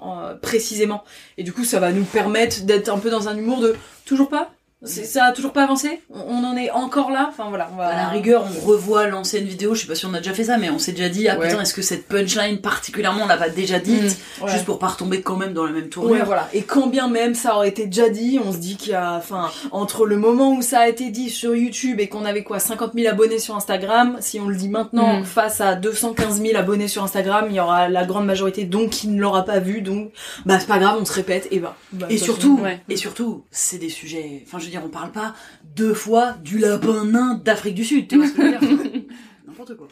en- 0.03 0.37
précisément. 0.41 1.05
Et 1.39 1.43
du 1.43 1.53
coup, 1.53 1.65
ça 1.65 1.81
va 1.81 1.93
nous 1.93 2.05
permettre 2.05 2.63
d'être 2.63 2.89
un 2.89 2.99
peu 2.99 3.11
dans 3.11 3.29
un 3.29 3.37
humour 3.37 3.61
de 3.61 3.77
toujours 4.05 4.29
pas. 4.29 4.51
Ça 4.83 5.25
a 5.27 5.33
toujours 5.33 5.53
pas 5.53 5.65
avancé? 5.65 6.01
On, 6.09 6.43
en 6.43 6.57
est 6.57 6.71
encore 6.71 7.11
là? 7.11 7.27
Enfin 7.29 7.47
voilà. 7.51 7.69
On 7.75 7.77
va... 7.77 7.89
À 7.89 7.97
la 7.97 8.09
rigueur, 8.09 8.47
on 8.47 8.67
revoit 8.67 9.07
l'ancienne 9.09 9.45
vidéo, 9.45 9.75
je 9.75 9.83
sais 9.83 9.87
pas 9.87 9.95
si 9.95 10.07
on 10.07 10.15
a 10.15 10.19
déjà 10.19 10.33
fait 10.33 10.45
ça, 10.45 10.57
mais 10.57 10.71
on 10.71 10.79
s'est 10.79 10.93
déjà 10.93 11.11
dit, 11.11 11.29
ah 11.29 11.39
Ouais. 11.39 11.49
putain, 11.49 11.61
est-ce 11.61 11.75
que 11.75 11.83
cette 11.83 12.09
punchline 12.09 12.59
particulièrement 12.63 13.25
on 13.25 13.27
l'a 13.27 13.37
pas 13.37 13.51
déjà 13.51 13.79
dite, 13.79 14.17
Mmh, 14.41 14.45
ouais. 14.45 14.51
juste 14.51 14.65
pour 14.65 14.79
pas 14.79 14.87
retomber 14.89 15.21
quand 15.21 15.37
même 15.37 15.53
dans 15.53 15.65
la 15.65 15.73
même 15.73 15.91
tournure. 15.91 16.13
Ouais, 16.13 16.23
voilà. 16.23 16.49
Et 16.55 16.63
quand 16.63 16.87
bien 16.87 17.09
même 17.09 17.35
ça 17.35 17.57
aurait 17.57 17.69
été 17.69 17.85
déjà 17.87 18.09
dit, 18.09 18.41
on 18.43 18.53
se 18.53 18.57
dit 18.59 18.77
qu'il 18.79 18.93
y 18.93 18.95
a, 18.95 19.17
enfin, 19.17 19.51
entre 19.71 20.07
le 20.07 20.17
moment 20.17 20.53
où 20.53 20.63
ça 20.63 20.81
a 20.81 20.89
été 20.89 21.11
dit 21.11 21.29
sur 21.29 21.55
YouTube 21.55 22.01
et 22.01 22.09
qu'on 22.09 22.25
avait 22.25 22.43
quoi, 22.43 22.59
50 22.59 22.93
000 22.95 23.07
abonnés 23.13 23.39
sur 23.39 23.55
Instagram, 23.57 24.17
si 24.21 24.41
on 24.41 24.49
le 24.49 24.57
dit 24.57 24.69
maintenant 24.71 25.21
Mm. 25.21 25.25
face 25.25 25.61
à 25.61 25.75
215 25.75 26.41
000 26.43 26.57
abonnés 26.57 26.89
sur 26.89 27.03
Instagram, 27.03 27.47
il 27.51 27.57
y 27.57 27.61
aura 27.61 27.89
la 27.91 28.05
grande 28.07 28.25
majorité 28.25 28.65
donc 28.65 28.91
qui 28.91 29.09
ne 29.09 29.21
l'aura 29.21 29.45
pas 29.45 29.59
vu, 29.59 29.83
donc 29.83 30.11
bah 30.47 30.59
c'est 30.59 30.67
pas 30.69 30.79
grave, 30.79 30.97
on 31.01 31.05
se 31.05 31.13
répète 31.13 31.49
et 31.51 31.59
bah. 31.59 31.77
bah, 31.93 32.07
Et 32.09 32.17
surtout, 32.17 32.61
et 32.89 32.97
surtout, 32.97 33.45
c'est 33.51 33.79
des 33.79 33.89
sujets. 33.91 34.43
Enfin, 34.47 34.59
je 34.59 34.70
veux 34.71 34.79
dire, 34.79 34.83
on 34.85 34.89
parle 34.89 35.13
pas 35.13 35.35
deux 35.77 35.95
fois 35.95 36.35
du 36.43 36.59
lapin 36.59 37.05
nain 37.05 37.41
d'Afrique 37.45 37.75
du 37.75 37.85
Sud. 37.85 38.09
Tu 38.09 38.17
vois 38.17 38.27
ce 38.27 38.33
que 38.33 38.43
je 38.43 38.47
veux 38.47 38.59
dire? 38.89 39.03
N'importe 39.47 39.77
quoi. 39.77 39.89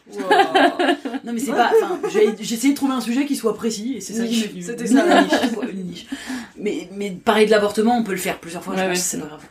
Non 1.23 1.33
mais 1.33 1.39
c'est 1.39 1.51
pas. 1.51 1.71
J'ai 2.09 2.53
essayé 2.53 2.71
de 2.73 2.77
trouver 2.77 2.93
un 2.93 3.01
sujet 3.01 3.25
qui 3.25 3.35
soit 3.35 3.53
précis 3.55 3.95
et 3.97 4.01
c'est 4.01 4.13
ça 4.13 4.25
qui 4.25 4.39
m'est 4.41 4.47
venu. 4.47 4.61
c'était 4.61 4.87
ça. 4.87 5.21
niche, 5.21 5.31
ouais, 5.57 5.69
une 5.71 5.83
niche. 5.85 6.05
Mais 6.57 6.89
mais 6.95 7.11
parler 7.11 7.45
de 7.45 7.51
l'avortement, 7.51 7.97
on 7.97 8.03
peut 8.03 8.11
le 8.13 8.17
faire 8.17 8.39
plusieurs 8.39 8.63
fois. 8.63 8.73
je 8.75 8.81
Ouais, 8.81 8.87
pense 8.87 8.97
ouais. 8.97 9.01
c'est 9.03 9.19
pas 9.19 9.27
grave. 9.27 9.43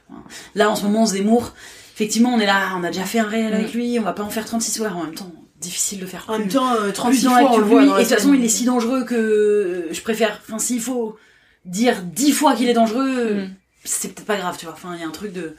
Là, 0.54 0.70
en 0.70 0.74
ce 0.76 0.82
moment, 0.84 1.04
Zemmour. 1.06 1.52
Effectivement, 1.94 2.30
on 2.32 2.38
est 2.38 2.46
là, 2.46 2.70
on 2.78 2.84
a 2.84 2.88
déjà 2.90 3.04
fait 3.04 3.18
un 3.18 3.24
réel 3.26 3.50
Mm. 3.52 3.54
avec 3.56 3.74
lui, 3.74 3.98
on 3.98 4.02
va 4.02 4.12
pas 4.12 4.22
en 4.22 4.30
faire 4.30 4.44
36 4.44 4.70
soirs 4.72 4.96
en 4.96 5.04
même 5.04 5.14
temps. 5.14 5.32
Difficile 5.60 5.98
de 5.98 6.06
faire 6.06 6.24
En 6.28 6.34
plus. 6.34 6.44
même 6.44 6.52
temps, 6.52 6.72
euh, 6.74 6.84
plus 6.84 6.92
36 6.92 7.24
dans 7.24 7.30
fois, 7.30 7.40
l'actu 7.40 7.54
on 7.54 7.58
le 7.58 7.64
que 7.64 7.68
voit 7.68 7.80
lui. 7.82 7.88
dans 7.88 7.96
Et 7.98 8.04
de 8.04 8.08
toute 8.08 8.14
façon, 8.16 8.34
il 8.34 8.44
est 8.44 8.48
si 8.48 8.64
dangereux 8.64 9.04
que 9.04 9.88
je 9.90 10.00
préfère. 10.02 10.40
Enfin, 10.46 10.58
s'il 10.60 10.80
faut 10.80 11.16
dire 11.64 11.96
10 12.04 12.30
fois 12.32 12.54
qu'il 12.54 12.68
est 12.68 12.72
dangereux, 12.74 13.34
Mm. 13.34 13.50
C'est 13.84 14.12
peut-être 14.14 14.26
pas 14.26 14.36
grave, 14.36 14.56
tu 14.58 14.66
vois. 14.66 14.74
Enfin, 14.74 14.94
il 14.94 15.00
y 15.00 15.04
a 15.04 15.06
un 15.06 15.12
truc 15.12 15.32
de. 15.32 15.56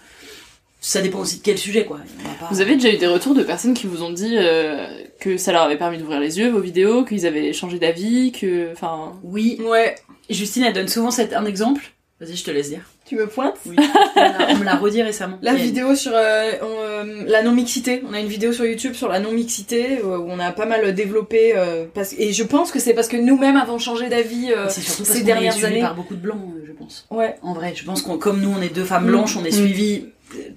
Ça 0.81 1.01
dépend 1.01 1.19
aussi 1.19 1.39
de 1.39 1.43
quel 1.43 1.57
sujet, 1.57 1.83
quoi. 1.83 1.99
Pas- 2.39 2.47
Vous 2.51 2.61
avez 2.61 2.75
déjà 2.75 2.89
eu 2.93 2.97
des 2.97 3.07
retours 3.07 3.35
de 3.35 3.43
personnes 3.43 3.73
qui 3.73 3.85
vous 3.85 4.01
ont 4.01 4.11
dit 4.11 4.35
euh, 4.37 4.87
que 5.19 5.37
ça 5.37 5.51
leur 5.51 5.63
avait 5.63 5.77
permis 5.77 5.97
d'ouvrir 5.97 6.21
les 6.21 6.39
yeux, 6.39 6.49
vos 6.49 6.61
vidéos, 6.61 7.03
qu'ils 7.03 7.25
avaient 7.25 7.51
changé 7.51 7.79
d'avis, 7.79 8.31
que... 8.31 8.71
Enfin... 8.71 9.19
Oui. 9.23 9.59
Ouais. 9.61 9.95
Justine, 10.29 10.63
elle 10.63 10.73
donne 10.73 10.87
souvent 10.87 11.11
cet, 11.11 11.33
un 11.33 11.45
exemple. 11.45 11.91
Vas-y, 12.21 12.37
je 12.37 12.45
te 12.45 12.51
laisse 12.51 12.69
dire. 12.69 12.83
Tu 13.09 13.15
me 13.15 13.25
pointes 13.25 13.55
Oui. 13.65 13.75
on 13.75 14.57
me 14.57 14.63
l'a- 14.63 14.75
redit 14.75 15.01
récemment. 15.01 15.39
La 15.41 15.55
vidéo 15.55 15.95
sur 15.95 16.11
euh, 16.13 16.51
on, 16.61 16.65
euh, 16.67 17.23
la 17.25 17.41
non-mixité. 17.41 18.03
On 18.07 18.13
a 18.13 18.19
une 18.19 18.27
vidéo 18.27 18.53
sur 18.53 18.65
YouTube 18.65 18.93
sur 18.93 19.07
la 19.09 19.19
non-mixité 19.19 19.97
euh, 20.03 20.17
où 20.19 20.27
on 20.29 20.37
a 20.37 20.51
pas 20.51 20.67
mal 20.67 20.93
développé. 20.93 21.53
euh, 21.55 21.85
parce... 21.91 22.13
Et 22.19 22.31
je 22.33 22.43
pense 22.43 22.71
que 22.71 22.77
c'est 22.79 22.93
parce 22.93 23.07
que 23.07 23.17
nous-mêmes 23.17 23.57
avons 23.57 23.79
changé 23.79 24.09
d'avis 24.09 24.51
C'est 24.69 24.81
surtout 24.81 25.03
parce 25.03 25.09
ces 25.15 25.21
est 25.21 25.23
dernières 25.23 25.53
suivi 25.53 25.65
années. 25.67 25.81
par 25.81 25.95
beaucoup 25.95 26.13
de 26.15 26.21
blancs, 26.21 26.37
je 26.67 26.71
pense. 26.71 27.07
Ouais. 27.09 27.35
En 27.41 27.53
vrai, 27.53 27.73
je 27.75 27.83
pense 27.83 28.03
qu'on, 28.03 28.19
comme 28.19 28.41
nous, 28.41 28.53
on 28.55 28.61
est 28.61 28.73
deux 28.73 28.83
femmes 28.83 29.05
Mm. 29.05 29.09
blanches, 29.09 29.37
on 29.37 29.43
est 29.43 29.49
Mm. 29.49 29.65
suivis 29.65 30.05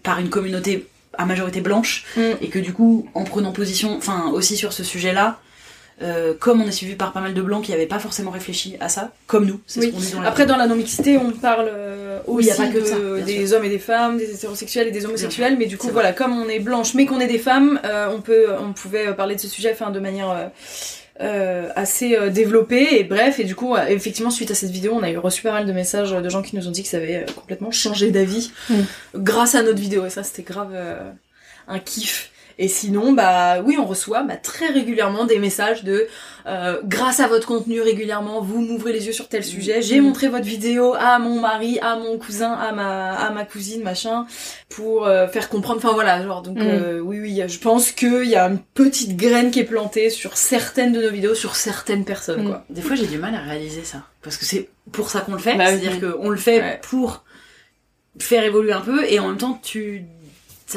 par 0.02 0.20
une 0.20 0.28
communauté 0.28 0.86
à 1.16 1.24
majorité 1.24 1.62
blanche, 1.62 2.04
Mm. 2.18 2.20
et 2.42 2.48
que 2.48 2.58
du 2.58 2.74
coup, 2.74 3.08
en 3.14 3.24
prenant 3.24 3.52
position, 3.52 3.96
enfin 3.96 4.30
aussi 4.32 4.58
sur 4.58 4.74
ce 4.74 4.84
sujet-là, 4.84 5.38
euh, 6.00 6.32
comme 6.38 6.60
on 6.62 6.66
est 6.66 6.72
suivi 6.72 6.94
par 6.94 7.12
pas 7.12 7.20
mal 7.20 7.34
de 7.34 7.42
blancs 7.42 7.64
qui 7.64 7.70
n'avaient 7.72 7.86
pas 7.86 7.98
forcément 7.98 8.30
réfléchi 8.30 8.76
à 8.80 8.88
ça, 8.88 9.12
comme 9.26 9.46
nous, 9.46 9.60
c'est 9.66 9.80
Oui. 9.80 9.92
ce 9.96 10.06
dit 10.06 10.12
dans 10.12 10.22
la 10.22 10.28
Après, 10.28 10.46
dans 10.46 10.56
la 10.56 10.66
non-mixité, 10.66 11.18
on 11.18 11.30
parle 11.32 11.68
euh, 11.70 12.18
Oui, 12.26 12.48
aussi 12.50 12.60
a 12.62 12.64
pas 12.66 12.72
que 12.72 12.78
de- 12.78 12.84
ça, 12.84 12.96
bien 12.98 13.24
des 13.24 13.52
hommes 13.52 13.64
et 13.64 13.68
des 13.68 13.78
femmes, 13.78 14.16
des 14.18 14.32
hétérosexuels 14.34 14.88
et 14.88 14.90
des 14.90 15.04
homosexuels, 15.06 15.56
mais 15.58 15.66
du 15.66 15.76
coup, 15.76 15.88
voilà, 15.92 16.12
comme 16.12 16.32
on 16.32 16.48
est 16.48 16.58
blanche, 16.60 16.94
mais 16.94 17.06
qu'on 17.06 17.20
est 17.20 17.26
des 17.26 17.38
femmes, 17.38 17.78
euh, 17.84 18.08
on 18.12 18.20
peut, 18.20 18.46
on 18.60 18.72
pouvait 18.72 19.12
parler 19.14 19.34
de 19.36 19.40
ce 19.40 19.48
sujet, 19.48 19.70
enfin, 19.72 19.90
de 19.90 20.00
manière 20.00 20.30
euh, 20.30 20.46
euh, 21.20 21.68
assez 21.76 22.16
développée 22.30 22.98
et 22.98 23.04
bref. 23.04 23.38
Et 23.38 23.44
du 23.44 23.54
coup, 23.54 23.76
effectivement, 23.76 24.30
suite 24.30 24.50
à 24.50 24.54
cette 24.54 24.70
vidéo, 24.70 24.92
on 24.94 25.02
a 25.04 25.10
eu 25.10 25.18
reçu 25.18 25.42
pas 25.42 25.52
mal 25.52 25.66
de 25.66 25.72
messages 25.72 26.10
de 26.10 26.28
gens 26.28 26.42
qui 26.42 26.56
nous 26.56 26.66
ont 26.66 26.70
dit 26.72 26.82
que 26.82 26.88
ça 26.88 26.96
avait 26.96 27.26
complètement 27.36 27.70
changé 27.70 28.10
d'avis 28.10 28.50
Mm. 28.70 28.74
grâce 29.16 29.54
à 29.54 29.62
notre 29.62 29.78
vidéo. 29.78 30.04
Et 30.06 30.10
ça, 30.10 30.22
c'était 30.24 30.42
grave 30.42 30.70
euh, 30.74 30.98
un 31.68 31.78
kiff. 31.78 32.30
Et 32.58 32.68
sinon, 32.68 33.12
bah 33.12 33.60
oui, 33.62 33.76
on 33.78 33.84
reçoit 33.86 34.22
bah, 34.22 34.36
très 34.36 34.66
régulièrement 34.68 35.24
des 35.24 35.38
messages 35.38 35.84
de 35.84 36.06
euh, 36.46 36.80
grâce 36.84 37.20
à 37.20 37.28
votre 37.28 37.46
contenu 37.46 37.80
régulièrement, 37.80 38.40
vous 38.40 38.60
m'ouvrez 38.60 38.92
les 38.92 39.06
yeux 39.06 39.12
sur 39.12 39.28
tel 39.28 39.44
sujet. 39.44 39.80
J'ai 39.82 40.00
Mm. 40.00 40.04
montré 40.04 40.28
votre 40.28 40.44
vidéo 40.44 40.94
à 40.98 41.18
mon 41.18 41.40
mari, 41.40 41.78
à 41.80 41.96
mon 41.96 42.18
cousin, 42.18 42.52
à 42.52 42.72
ma 42.72 43.12
à 43.12 43.30
ma 43.30 43.44
cousine, 43.44 43.82
machin, 43.82 44.26
pour 44.68 45.06
euh, 45.06 45.28
faire 45.28 45.48
comprendre. 45.48 45.78
Enfin 45.78 45.92
voilà, 45.94 46.22
genre 46.22 46.42
donc 46.42 46.58
Mm. 46.58 46.62
euh, 46.62 47.00
oui 47.00 47.20
oui, 47.20 47.42
je 47.46 47.58
pense 47.58 47.90
qu'il 47.92 48.24
y 48.28 48.34
a 48.36 48.46
une 48.48 48.58
petite 48.58 49.16
graine 49.16 49.50
qui 49.50 49.60
est 49.60 49.64
plantée 49.64 50.10
sur 50.10 50.36
certaines 50.36 50.92
de 50.92 51.00
nos 51.02 51.10
vidéos, 51.10 51.34
sur 51.34 51.54
certaines 51.56 52.04
personnes 52.04 52.42
Mm. 52.44 52.48
quoi. 52.48 52.64
Des 52.70 52.82
fois, 52.82 52.96
j'ai 52.96 53.06
du 53.06 53.18
mal 53.18 53.34
à 53.34 53.40
réaliser 53.40 53.84
ça. 53.84 54.02
Parce 54.22 54.36
que 54.36 54.44
c'est 54.44 54.68
pour 54.92 55.10
ça 55.10 55.20
qu'on 55.20 55.32
le 55.32 55.38
fait. 55.38 55.54
Bah 55.56 55.64
oui. 55.70 55.78
C'est-à-dire 55.80 56.12
qu'on 56.12 56.28
le 56.28 56.36
fait 56.36 56.58
Ouais. 56.60 56.80
pour 56.82 57.24
faire 58.18 58.44
évoluer 58.44 58.72
un 58.72 58.80
peu, 58.80 59.04
et 59.10 59.18
en 59.20 59.28
même 59.28 59.38
temps, 59.38 59.58
tu. 59.62 60.04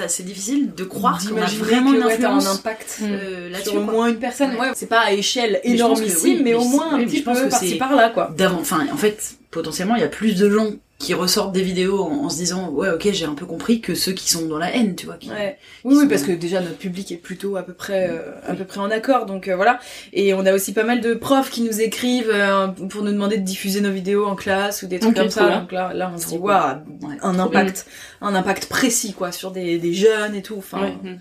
C'est 0.07 0.23
difficile 0.23 0.73
de 0.75 0.83
croire 0.83 1.19
qu'on 1.19 1.37
a 1.37 1.45
vraiment 1.45 1.91
que, 1.91 1.97
une 1.97 2.03
ouais, 2.03 2.17
t'as 2.17 2.31
un 2.31 2.45
impact 2.45 2.99
euh, 3.03 3.49
là-dessus. 3.49 3.69
sur 3.69 3.81
au 3.81 3.83
moins 3.83 4.07
une 4.07 4.17
personne. 4.17 4.55
Ouais. 4.55 4.71
C'est 4.75 4.87
pas 4.89 4.99
à 5.01 5.11
échelle 5.11 5.59
Mais 5.63 5.71
énormissime, 5.71 6.19
oui, 6.23 6.35
mais 6.43 6.51
mais 6.51 6.53
au 6.55 6.63
moins 6.65 6.93
un 6.93 6.97
oui, 6.99 7.05
petit 7.05 7.21
peu 7.21 7.47
par-ci 7.49 7.75
par-là 7.75 8.09
quoi. 8.09 8.31
d'avant. 8.37 8.59
Enfin, 8.59 8.85
en 8.91 8.97
fait, 8.97 9.35
potentiellement, 9.55 9.95
il 9.95 10.01
y 10.01 10.03
a 10.03 10.09
plus 10.09 10.35
de 10.35 10.49
gens 10.49 10.67
qui 10.97 11.13
ressortent 11.13 11.53
des 11.53 11.61
vidéos 11.61 12.03
en, 12.03 12.25
en 12.25 12.29
se 12.29 12.35
disant 12.35 12.69
ouais, 12.71 12.89
ok, 12.89 13.09
j'ai 13.11 13.25
un 13.25 13.35
peu 13.35 13.45
compris 13.45 13.79
que 13.79 13.95
ceux 13.95 14.11
qui 14.11 14.29
sont 14.29 14.45
dans 14.47 14.57
la 14.57 14.75
haine, 14.75 14.95
tu 14.95 15.05
vois. 15.05 15.15
Qui... 15.15 15.29
Ouais. 15.29 15.57
Oui, 15.85 15.95
oui, 15.97 16.07
parce 16.09 16.23
que 16.23 16.33
déjà 16.33 16.59
notre 16.59 16.77
public 16.77 17.09
est 17.13 17.17
plutôt 17.17 17.55
à 17.55 17.63
peu 17.63 17.71
près, 17.73 18.09
euh, 18.09 18.31
à 18.45 18.53
peu 18.53 18.65
près 18.65 18.79
en 18.81 18.91
accord, 18.91 19.25
donc 19.25 19.47
euh, 19.47 19.55
voilà. 19.55 19.79
Et 20.11 20.33
on 20.33 20.45
a 20.45 20.53
aussi 20.53 20.73
pas 20.73 20.83
mal 20.83 20.99
de 20.99 21.13
profs 21.13 21.49
qui 21.49 21.61
nous 21.61 21.79
écrivent 21.79 22.31
euh, 22.33 22.67
pour 22.67 23.01
nous 23.01 23.13
demander 23.13 23.37
de 23.37 23.43
diffuser 23.43 23.79
nos 23.79 23.91
vidéos 23.91 24.25
en 24.25 24.35
classe 24.35 24.83
ou 24.83 24.87
des 24.87 24.99
trucs 24.99 25.15
comme 25.15 25.29
ça. 25.29 25.47
bien. 25.47 25.61
Donc 25.61 25.71
là, 25.71 25.93
là, 25.93 26.11
on 26.13 26.17
se 26.17 26.27
dit 26.27 26.37
waouh, 26.37 26.79
Ouais, 27.01 27.15
un 27.21 27.39
impact, 27.39 27.85
un 28.21 28.35
impact 28.35 28.65
précis 28.67 29.13
quoi, 29.13 29.31
sur 29.31 29.51
des, 29.51 29.77
des 29.77 29.93
jeunes 29.93 30.35
et 30.35 30.41
tout. 30.41 30.55
Enfin. 30.57 30.91
Mm. 31.01 31.17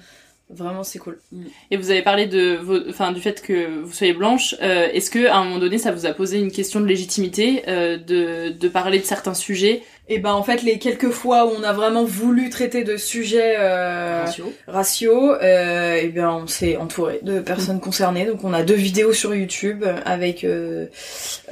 Vraiment 0.51 0.85
c'est 0.85 0.99
cool. 0.99 1.19
Et 1.71 1.77
vous 1.77 1.91
avez 1.91 2.03
parlé 2.03 2.27
de 2.27 2.57
vos, 2.57 2.79
enfin 2.89 3.13
du 3.13 3.21
fait 3.21 3.43
que 3.43 3.81
vous 3.83 3.93
soyez 3.93 4.13
blanche. 4.13 4.55
Euh, 4.63 4.89
Est-ce 4.93 5.11
que 5.11 5.27
à 5.27 5.37
un 5.37 5.45
moment 5.45 5.59
donné, 5.59 5.79
ça 5.79 5.93
vous 5.93 6.07
a 6.07 6.13
posé 6.13 6.39
une 6.39 6.51
question 6.51 6.81
de 6.81 6.87
légitimité 6.87 7.63
euh, 7.69 7.97
de 7.97 8.51
de 8.51 8.69
parler 8.69 8.99
de 8.99 9.05
certains 9.05 9.35
sujets? 9.35 9.83
Et 10.07 10.19
ben 10.19 10.33
en 10.35 10.43
fait 10.43 10.63
les 10.63 10.79
quelques 10.79 11.09
fois 11.09 11.47
où 11.47 11.53
on 11.59 11.63
a 11.63 11.73
vraiment 11.73 12.05
voulu 12.05 12.51
traiter 12.51 12.85
de 12.85 12.99
sujets 12.99 13.57
euh, 13.59 14.25
Ratio. 14.27 14.53
ratio, 14.67 15.33
euh, 15.33 15.95
et 15.95 16.09
bien 16.09 16.31
on 16.31 16.47
s'est 16.47 16.77
entouré 16.77 17.21
de 17.23 17.41
personnes 17.41 17.81
concernées. 17.81 18.27
Donc 18.27 18.45
on 18.45 18.53
a 18.53 18.63
deux 18.63 18.75
vidéos 18.75 19.15
sur 19.15 19.35
YouTube 19.35 19.83
avec 20.05 20.45
euh, 20.45 20.89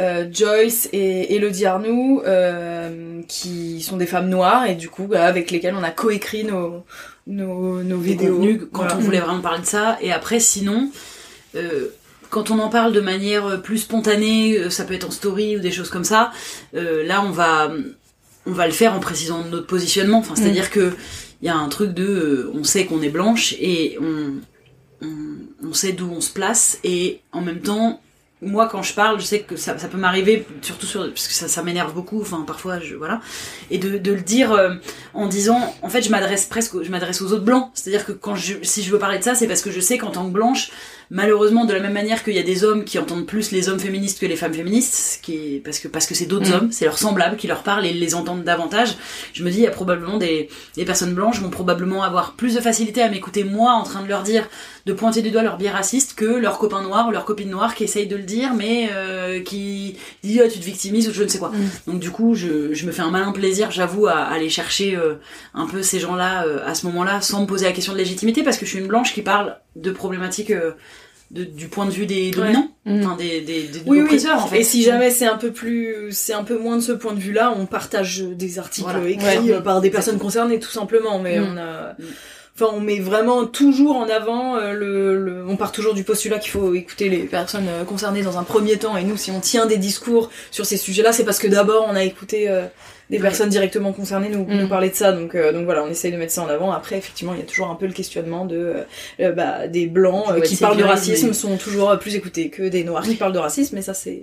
euh, 0.01 0.27
Joyce 0.31 0.91
et 0.93 1.35
Elodie 1.35 1.65
Arnoux, 1.65 2.21
euh, 2.27 3.23
qui 3.27 3.81
sont 3.81 3.97
des 3.97 4.05
femmes 4.07 4.29
noires 4.29 4.67
et 4.67 4.75
du 4.75 4.91
coup 4.91 5.05
bah, 5.05 5.25
avec 5.25 5.51
lesquelles 5.51 5.75
on 5.75 5.83
a 5.83 5.91
coécrit 5.91 6.45
nos 6.45 6.85
nos, 7.27 7.83
nos 7.83 7.99
vidéos. 7.99 8.37
contenus 8.37 8.61
quand 8.73 8.79
Voilà. 8.83 8.97
on 8.97 9.01
voulait 9.01 9.21
vraiment 9.21 9.41
parler 9.41 9.61
de 9.63 9.67
ça. 9.67 9.99
Et 10.01 10.13
après, 10.13 10.41
sinon, 10.41 10.91
euh, 11.55 11.89
quand 12.31 12.51
on 12.51 12.59
en 12.59 12.69
parle 12.69 12.93
de 12.93 13.01
manière 13.01 13.61
plus 13.63 13.79
spontanée, 13.79 14.59
euh, 14.59 14.71
ça 14.71 14.85
peut 14.85 14.95
être 14.95 15.07
en 15.09 15.11
story 15.11 15.57
ou 15.57 15.61
des 15.61 15.71
choses 15.73 15.91
comme 15.91 16.05
ça. 16.05 16.33
euh, 16.75 17.05
là, 17.07 17.23
on 17.25 17.31
va, 17.31 17.71
on 18.47 18.53
va 18.53 18.67
le 18.67 18.73
faire 18.73 18.95
en 18.95 19.01
précisant 19.01 19.45
notre 19.45 19.67
positionnement. 19.67 20.19
Enfin, 20.19 20.35
c'est-à-dire 20.37 20.71
que 20.71 20.93
il 21.43 21.47
y 21.47 21.49
a 21.49 21.57
un 21.57 21.69
truc 21.69 21.93
de, 21.93 22.05
euh, 22.05 22.51
on 22.55 22.63
sait 22.65 22.87
qu'on 22.87 23.03
est 23.03 23.09
blanche 23.11 23.55
et 23.61 23.99
on, 24.01 24.35
on, 25.05 25.69
on 25.69 25.73
sait 25.73 25.93
d'où 25.93 26.09
on 26.11 26.21
se 26.21 26.31
place 26.31 26.79
et 26.85 27.21
en 27.33 27.41
même 27.41 27.61
temps, 27.61 28.01
moi 28.43 28.69
quand 28.69 28.83
je 28.83 28.93
parle, 28.93 29.21
je 29.21 29.25
sais 29.25 29.41
que 29.41 29.57
ça, 29.57 29.75
peut 29.75 29.97
m'arriver, 29.97 30.45
surtout 30.61 30.87
sur, 30.87 31.09
parce 31.09 31.29
que 31.29 31.35
ça, 31.49 31.63
m'énerve 31.63 31.95
beaucoup, 31.95 32.21
enfin 32.21 32.45
parfois, 32.47 32.81
je, 32.81 32.97
voilà, 32.97 33.21
et 33.71 33.79
de, 33.79 33.99
de 33.99 34.13
le 34.13 34.21
dire 34.21 34.53
euh, 34.53 34.75
en 35.15 35.29
disant, 35.29 35.75
en 35.81 35.89
fait, 35.89 36.03
je 36.03 36.11
m'adresse 36.11 36.47
presque, 36.47 36.83
je 36.83 36.91
m'adresse 36.91 37.23
aux 37.23 37.33
autres 37.33 37.45
blancs, 37.45 37.71
c'est-à-dire 37.75 38.05
que 38.05 38.13
quand 38.13 38.35
je, 38.35 38.55
si 38.63 38.83
je 38.83 38.91
veux 38.91 38.99
parler 38.99 39.19
de 39.19 39.25
ça, 39.25 39.35
c'est 39.35 39.47
parce 39.47 39.63
que 39.63 39.71
je 39.71 39.81
sais 39.81 39.97
qu'en 39.97 40.11
tant 40.11 40.27
que 40.27 40.33
blanche, 40.33 40.73
malheureusement, 41.13 41.65
de 41.67 41.73
la 41.75 41.79
même 41.81 41.93
manière 41.93 42.25
qu'il 42.25 42.33
y 42.35 42.39
a 42.39 42.43
des 42.43 42.65
hommes 42.65 42.85
qui 42.85 42.99
entendent 42.99 43.27
plus 43.27 43.53
les 43.53 43.69
hommes 43.69 43.79
féministes 43.79 44.19
que 44.19 44.27
les 44.27 44.35
femmes 44.37 44.55
féministes, 44.55 44.95
ce 44.95 45.19
qui 45.23 45.57
est, 45.57 45.59
parce 45.63 45.79
que 45.79 45.87
parce 45.87 46.07
que 46.07 46.15
c'est 46.15 46.25
d'autres 46.27 46.49
Mm. 46.51 46.55
hommes, 46.55 46.73
c'est 46.73 46.87
leurs 46.87 46.99
semblables 46.99 47.37
qui 47.37 47.47
leur 47.47 47.63
parlent 47.63 47.87
et 47.87 47.93
les 47.93 48.15
entendent 48.15 48.43
davantage. 48.45 48.97
Je 49.35 49.45
me 49.45 49.51
dis, 49.51 49.59
il 49.59 49.63
y 49.63 49.67
a 49.67 49.71
probablement 49.71 50.17
des, 50.17 50.49
des 50.75 50.85
personnes 50.85 51.15
blanches 51.15 51.41
vont 51.41 51.51
probablement 51.51 52.03
avoir 52.03 52.33
plus 52.33 52.55
de 52.55 52.61
facilité 52.61 53.03
à 53.03 53.09
m'écouter 53.11 53.45
moi 53.45 53.73
en 53.75 53.83
train 53.85 54.03
de 54.03 54.09
leur 54.09 54.23
dire 54.23 54.49
de 54.87 54.93
pointer 54.93 55.23
du 55.23 55.31
doigt 55.31 55.43
leur 55.43 55.59
biais 55.59 55.71
raciste 55.71 56.15
que 56.15 56.25
leurs 56.25 56.59
copains 56.59 56.83
noirs 56.83 57.07
ou 57.07 57.13
leurs 57.13 57.25
copines 57.25 57.51
noires 57.51 57.75
qui 57.77 57.85
essayent 57.85 58.09
de 58.09 58.17
le 58.17 58.25
dire 58.25 58.55
mais 58.55 58.89
euh, 58.93 59.41
qui 59.43 59.97
disent 60.25 60.41
Ah, 60.45 60.49
tu 60.49 60.59
te 60.59 60.65
victimises 60.65 61.09
ou 61.09 61.13
je 61.13 61.23
ne 61.23 61.29
sais 61.29 61.39
quoi. 61.39 61.53
Donc 61.87 62.01
du 62.01 62.11
coup 62.11 62.35
je, 62.35 62.73
je 62.73 62.87
me 62.87 62.91
fais 62.91 63.03
un 63.03 63.11
malin 63.11 63.31
plaisir 63.33 63.71
j'avoue 63.71 64.07
à, 64.09 64.15
à 64.15 64.33
aller 64.33 64.49
chercher 64.49 64.97
euh, 64.97 65.15
un 65.55 65.67
peu 65.67 65.83
ces 65.83 66.01
gens-là 66.01 66.47
euh, 66.47 66.67
à 66.67 66.75
ce 66.75 66.87
moment-là 66.87 67.21
sans 67.21 67.43
me 67.43 67.47
poser 67.47 67.67
la 67.67 67.73
question 67.73 67.93
de 67.93 67.99
légitimité 67.99 68.43
parce 68.43 68.57
que 68.59 68.65
je 68.67 68.71
suis 68.71 68.81
une 68.81 68.89
blanche 68.89 69.13
qui 69.15 69.23
parle 69.23 69.57
de 69.77 69.91
problématiques 69.93 70.53
de- 71.33 71.45
du 71.45 71.69
point 71.69 71.87
de 71.87 71.91
vue 71.91 72.07
des 72.07 72.31
dominants, 72.31 72.69
enfin 72.87 73.17
des, 73.17 73.41
des, 73.41 73.63
des 73.65 73.79
Oui, 73.87 73.99
oui. 73.99 74.01
oppresseurs 74.03 74.45
en 74.45 74.47
fait. 74.47 74.61
Et 74.61 74.65
si 74.65 74.83
jamais 74.83 75.11
c'est 75.11 75.27
un 75.27 75.39
peu 75.39 75.51
plus, 75.51 76.09
c'est 76.11 76.35
un 76.35 76.45
peu 76.45 76.59
moins 76.59 76.77
de 76.77 76.83
ce 76.83 76.93
point 76.93 77.13
de 77.15 77.21
vue-là, 77.21 77.55
on 77.57 77.67
partage 77.67 78.21
des 78.23 78.59
articles 78.59 78.89
Voilà. 78.91 79.09
écrits 79.09 79.51
Ouais. 79.51 79.53
euh, 79.55 79.61
par 79.61 79.81
des 79.81 79.91
personnes 79.91 80.19
concernées, 80.19 80.59
tout 80.61 80.71
simplement. 80.71 81.19
Mais 81.19 81.39
Mm. 81.41 81.47
on 81.53 81.57
a, 81.57 81.97
enfin, 82.55 82.71
on 82.77 82.81
met 82.81 82.99
vraiment 83.01 83.47
toujours 83.47 83.97
en 83.97 84.09
avant 84.11 84.57
euh, 84.57 84.73
le, 84.75 85.17
le- 85.17 85.45
on 85.49 85.57
part 85.57 85.73
toujours 85.73 85.95
du 85.95 86.05
postulat 86.05 86.39
qu'il 86.39 86.51
faut 86.51 86.75
écouter 86.75 87.09
les 87.09 87.21
personnes 87.25 87.67
euh, 87.69 87.85
concernées 87.85 88.23
dans 88.23 88.37
un 88.39 88.45
premier 88.45 88.77
temps. 88.77 88.97
Et 88.99 89.05
nous, 89.05 89.17
si 89.17 89.31
on 89.31 89.41
tient 89.41 89.65
des 89.67 89.79
discours 89.79 90.31
sur 90.51 90.67
ces 90.67 90.77
sujets-là, 90.77 91.13
c'est 91.15 91.25
parce 91.25 91.39
que 91.39 91.47
d'abord 91.49 91.87
on 91.91 91.97
a 91.97 92.05
écouté 92.05 92.51
euh, 92.51 92.67
des 93.13 93.19
personnes 93.21 93.51
directement 93.51 93.93
concernées 93.93 94.29
nous, 94.31 94.45
Mm. 94.45 94.61
nous 94.63 94.69
parler 94.69 94.91
de 94.91 94.95
ça. 94.95 95.13
Donc, 95.13 95.35
euh, 95.35 95.53
donc 95.53 95.65
voilà, 95.67 95.85
on 95.85 95.89
essaye 95.89 96.11
de 96.11 96.17
mettre 96.17 96.33
ça 96.33 96.43
en 96.43 96.49
avant. 96.49 96.73
Après, 96.73 96.97
effectivement, 96.97 97.35
il 97.35 97.39
y 97.41 97.43
a 97.43 97.47
toujours 97.47 97.69
un 97.69 97.75
peu 97.77 97.87
le 97.87 97.93
questionnement 97.93 98.45
de, 98.47 98.57
euh, 98.57 98.83
euh, 99.21 99.33
bah, 99.33 99.69
des 99.69 99.87
blancs 99.87 100.43
qui 100.45 100.57
parlent 100.57 100.77
de 100.79 100.83
racisme 100.85 101.29
mais- 101.29 101.33
sont 101.35 101.57
toujours 101.59 101.97
plus 101.99 102.15
écoutés 102.17 102.49
que 102.49 102.65
des 102.65 102.83
noirs 102.85 103.05
qui 103.05 103.15
parlent 103.15 103.33
de 103.35 103.39
racisme. 103.39 103.77
Mais 103.77 103.83
ça, 103.83 103.95
c'est, 103.95 104.23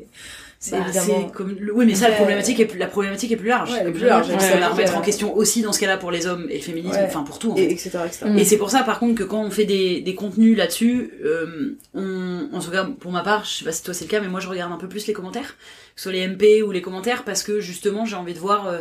c'est 0.62 0.72
Bah, 0.78 0.84
évidemment. 0.86 1.30
comme 1.30 1.56
oui 1.74 1.86
mais 1.86 1.96
ça 1.96 2.10
la 2.10 2.16
problématique 2.16 2.60
est 2.60 2.66
plus, 2.66 2.78
la 2.78 2.88
problématique 2.88 3.32
est 3.32 3.38
plus 3.38 3.48
large. 3.48 3.72
Ouais, 3.72 3.88
est 3.88 3.92
plus 3.92 4.06
large, 4.06 4.28
ça 4.40 4.58
va 4.58 4.68
remettre 4.70 4.98
en 4.98 5.02
question 5.02 5.36
aussi 5.36 5.62
dans 5.62 5.72
ce 5.72 5.80
cas-là 5.80 5.96
pour 5.98 6.12
les 6.12 6.28
hommes 6.28 6.48
et 6.50 6.56
le 6.58 6.62
féminisme 6.62 6.98
Ouais. 6.98 7.06
enfin 7.08 7.24
pour 7.24 7.40
tout 7.40 7.54
en 7.54 7.56
Et, 7.56 7.64
etc.. 7.72 7.92
Et 8.38 8.44
c'est 8.44 8.58
pour 8.58 8.70
ça, 8.70 8.84
par 8.84 9.00
contre, 9.00 9.16
que 9.16 9.24
quand 9.24 9.42
on 9.42 9.50
fait 9.52 9.64
des, 9.66 10.02
des 10.02 10.16
contenus 10.16 10.58
là-dessus, 10.58 11.12
euh, 11.24 11.78
on, 11.94 12.50
en 12.52 12.60
tout 12.60 12.72
cas, 12.72 12.84
pour 13.00 13.12
ma 13.12 13.22
part, 13.24 13.46
je 13.46 13.52
sais 13.60 13.66
pas 13.66 13.72
si 13.72 13.84
toi 13.84 13.94
c'est 13.94 14.04
le 14.06 14.10
cas, 14.12 14.20
mais 14.20 14.28
moi 14.28 14.42
je 14.42 14.50
regarde 14.50 14.72
un 14.74 14.78
peu 14.78 14.90
plus 14.90 15.08
les 15.08 15.14
commentaires, 15.14 15.56
que 15.96 16.02
ce 16.02 16.04
soit 16.04 16.12
les 16.12 16.28
MP 16.28 16.62
ou 16.62 16.72
les 16.72 16.82
commentaires, 16.82 17.24
parce 17.24 17.42
que 17.44 17.62
justement 17.62 18.06
j'ai 18.06 18.16
envie 18.18 18.34
de 18.34 18.40
voir, 18.40 18.68
euh, 18.68 18.80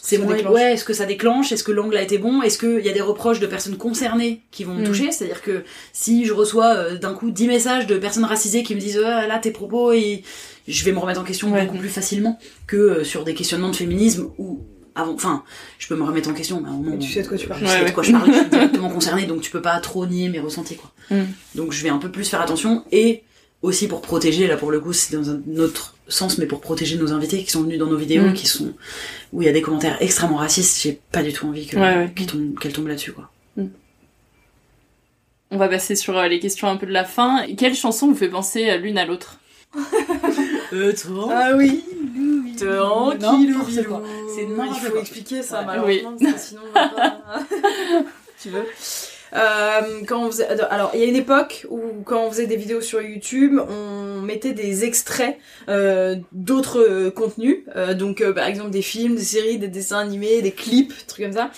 c'est 0.00 0.18
moins, 0.18 0.34
déclenche. 0.36 0.54
ouais, 0.54 0.72
est-ce 0.74 0.84
que 0.84 0.92
ça 0.92 1.04
déclenche, 1.06 1.50
est-ce 1.52 1.64
que 1.64 1.72
l'angle 1.72 1.96
a 1.96 2.02
été 2.02 2.18
bon, 2.18 2.42
est-ce 2.42 2.58
qu'il 2.58 2.84
y 2.84 2.88
a 2.88 2.92
des 2.92 3.00
reproches 3.00 3.40
de 3.40 3.46
personnes 3.46 3.76
concernées 3.76 4.42
qui 4.50 4.64
vont 4.64 4.74
me 4.74 4.82
Mm. 4.82 4.84
toucher, 4.84 5.10
c'est-à-dire 5.12 5.42
que 5.42 5.64
si 5.92 6.24
je 6.24 6.32
reçois 6.32 6.74
euh, 6.76 6.96
d'un 6.98 7.14
coup 7.14 7.30
10 7.30 7.48
messages 7.48 7.86
de 7.86 7.96
personnes 7.96 8.24
racisées 8.24 8.62
qui 8.62 8.74
me 8.74 8.80
disent, 8.80 9.00
Ah, 9.04 9.26
là 9.26 9.38
tes 9.38 9.50
propos, 9.50 9.92
et 9.92 10.22
je 10.68 10.84
vais 10.84 10.92
me 10.92 10.98
remettre 10.98 11.20
en 11.20 11.24
question 11.24 11.48
beaucoup 11.50 11.78
plus 11.78 11.88
facilement 11.88 12.38
que 12.66 12.76
euh, 12.76 13.04
sur 13.04 13.24
des 13.24 13.34
questionnements 13.34 13.70
de 13.70 13.76
féminisme 13.76 14.28
où 14.38 14.60
avant, 14.94 15.12
enfin, 15.12 15.42
je 15.78 15.88
peux 15.88 15.94
me 15.96 16.04
remettre 16.04 16.30
en 16.30 16.32
question, 16.32 16.58
mais 16.62 16.68
à 16.68 16.72
un 16.72 16.76
moment, 16.76 16.96
tu 16.96 17.10
sais 17.12 17.20
de 17.22 17.28
quoi 17.28 17.36
tu 17.36 17.46
parles. 17.46 17.60
Je 17.60 17.66
sais 17.66 17.84
de 17.84 17.90
quoi 17.90 18.02
je 18.02 18.12
parle, 18.12 18.32
je 18.32 18.38
suis 18.38 18.46
directement 18.50 18.88
concernée, 18.88 19.26
donc 19.26 19.42
tu 19.42 19.50
peux 19.50 19.60
pas 19.60 19.78
trop 19.80 20.06
nier 20.06 20.30
mes 20.30 20.40
ressentis, 20.40 20.76
quoi. 20.76 20.90
Mm. 21.10 21.24
Donc 21.54 21.72
je 21.72 21.82
vais 21.82 21.90
un 21.90 21.98
peu 21.98 22.10
plus 22.10 22.24
faire 22.28 22.40
attention 22.40 22.82
et 22.92 23.22
aussi 23.62 23.88
pour 23.88 24.00
protéger, 24.02 24.46
là 24.46 24.56
pour 24.56 24.70
le 24.70 24.80
coup 24.80 24.92
c'est 24.92 25.16
dans 25.16 25.30
un 25.30 25.40
autre 25.58 25.94
sens, 26.08 26.38
mais 26.38 26.46
pour 26.46 26.60
protéger 26.60 26.96
nos 26.96 27.12
invités 27.12 27.42
qui 27.42 27.50
sont 27.50 27.62
venus 27.62 27.78
dans 27.78 27.86
nos 27.86 27.96
vidéos, 27.96 28.24
Mm. 28.26 28.32
qui 28.34 28.46
sont 28.46 28.74
où 29.32 29.42
il 29.42 29.46
y 29.46 29.48
a 29.48 29.52
des 29.52 29.62
commentaires 29.62 29.96
extrêmement 30.00 30.36
racistes, 30.36 30.80
j'ai 30.82 31.00
pas 31.12 31.22
du 31.22 31.32
tout 31.32 31.46
envie 31.46 31.66
que- 31.66 31.76
Ouais, 31.76 31.96
ouais. 31.96 32.12
qu'ils 32.14 32.26
tombent- 32.26 32.58
qu'elles 32.58 32.72
tombent 32.72 32.88
là-dessus, 32.88 33.12
quoi. 33.12 33.30
On 35.52 35.58
va 35.58 35.68
passer 35.68 35.94
sur 35.94 36.16
euh, 36.18 36.26
les 36.26 36.40
questions 36.40 36.66
un 36.68 36.76
peu 36.76 36.86
de 36.86 36.92
la 36.92 37.04
fin. 37.04 37.46
Quelle 37.56 37.74
chanson 37.76 38.08
vous 38.08 38.16
fait 38.16 38.28
penser 38.28 38.68
euh, 38.68 38.76
l'une 38.78 38.98
à 38.98 39.04
l'autre? 39.06 39.38
Euh, 40.72 40.92
Ah 41.30 41.52
oui, 41.56 41.84
tranquille. 43.18 43.56
C'est 44.34 44.42
Il 44.42 44.48
faut 44.48 44.90
quoi. 44.90 45.00
expliquer 45.00 45.42
ça, 45.44 45.60
Ouais. 45.60 45.66
malheureusement, 45.66 46.16
parce 46.20 46.32
que 46.32 46.38
sinon 46.40 46.62
on 46.68 46.72
va 46.72 46.88
pas... 46.88 47.38
tu 48.42 48.50
veux? 48.50 48.66
Euh, 49.34 49.80
quand 50.06 50.24
on 50.24 50.30
faisait, 50.30 50.46
alors 50.70 50.92
il 50.94 51.00
y 51.00 51.02
a 51.02 51.06
une 51.06 51.16
époque 51.16 51.66
où 51.70 51.80
quand 52.04 52.24
on 52.24 52.30
faisait 52.30 52.46
des 52.46 52.56
vidéos 52.56 52.80
sur 52.80 53.00
YouTube, 53.02 53.58
on 53.68 54.20
mettait 54.22 54.52
des 54.52 54.84
extraits 54.84 55.38
euh, 55.68 56.16
d'autres 56.32 56.80
euh, 56.80 57.10
contenus, 57.10 57.58
Euh, 57.74 57.94
donc 57.94 58.20
euh, 58.20 58.32
par 58.32 58.46
exemple 58.46 58.70
des 58.70 58.82
films, 58.82 59.16
des 59.16 59.24
séries, 59.24 59.58
des 59.58 59.68
dessins 59.68 59.98
animés, 59.98 60.42
des 60.42 60.52
clips, 60.52 60.92
trucs 61.06 61.24
comme 61.24 61.34
ça. 61.34 61.50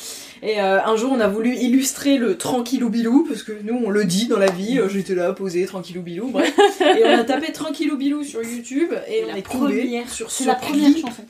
Et 0.42 0.60
euh, 0.60 0.82
un 0.82 0.96
jour 0.96 1.12
on 1.12 1.20
a 1.20 1.28
voulu 1.28 1.54
illustrer 1.54 2.16
le 2.16 2.38
tranquillou 2.38 2.88
bilou 2.90 3.24
parce 3.28 3.42
que 3.42 3.52
nous 3.64 3.74
on 3.84 3.90
le 3.90 4.04
dit 4.04 4.26
dans 4.28 4.38
la 4.38 4.50
vie, 4.50 4.78
euh, 4.78 4.88
j'étais 4.88 5.14
là 5.14 5.32
posé 5.32 5.64
tranquillou 5.66 6.02
bilou, 6.02 6.28
bref. 6.28 6.52
et 6.80 7.04
on 7.04 7.18
a 7.18 7.24
tapé 7.24 7.52
tranquillou 7.52 7.96
bilou 7.96 8.22
sur 8.24 8.42
YouTube 8.42 8.92
et, 9.08 9.24
on 9.30 9.34
est 9.36 9.42
tombé 9.42 10.04
sur 10.08 10.30
c'est 10.30 10.44
ce 10.44 10.48
la 10.48 10.54
première 10.54 10.92
clip. 10.92 11.06
chanson. 11.06 11.24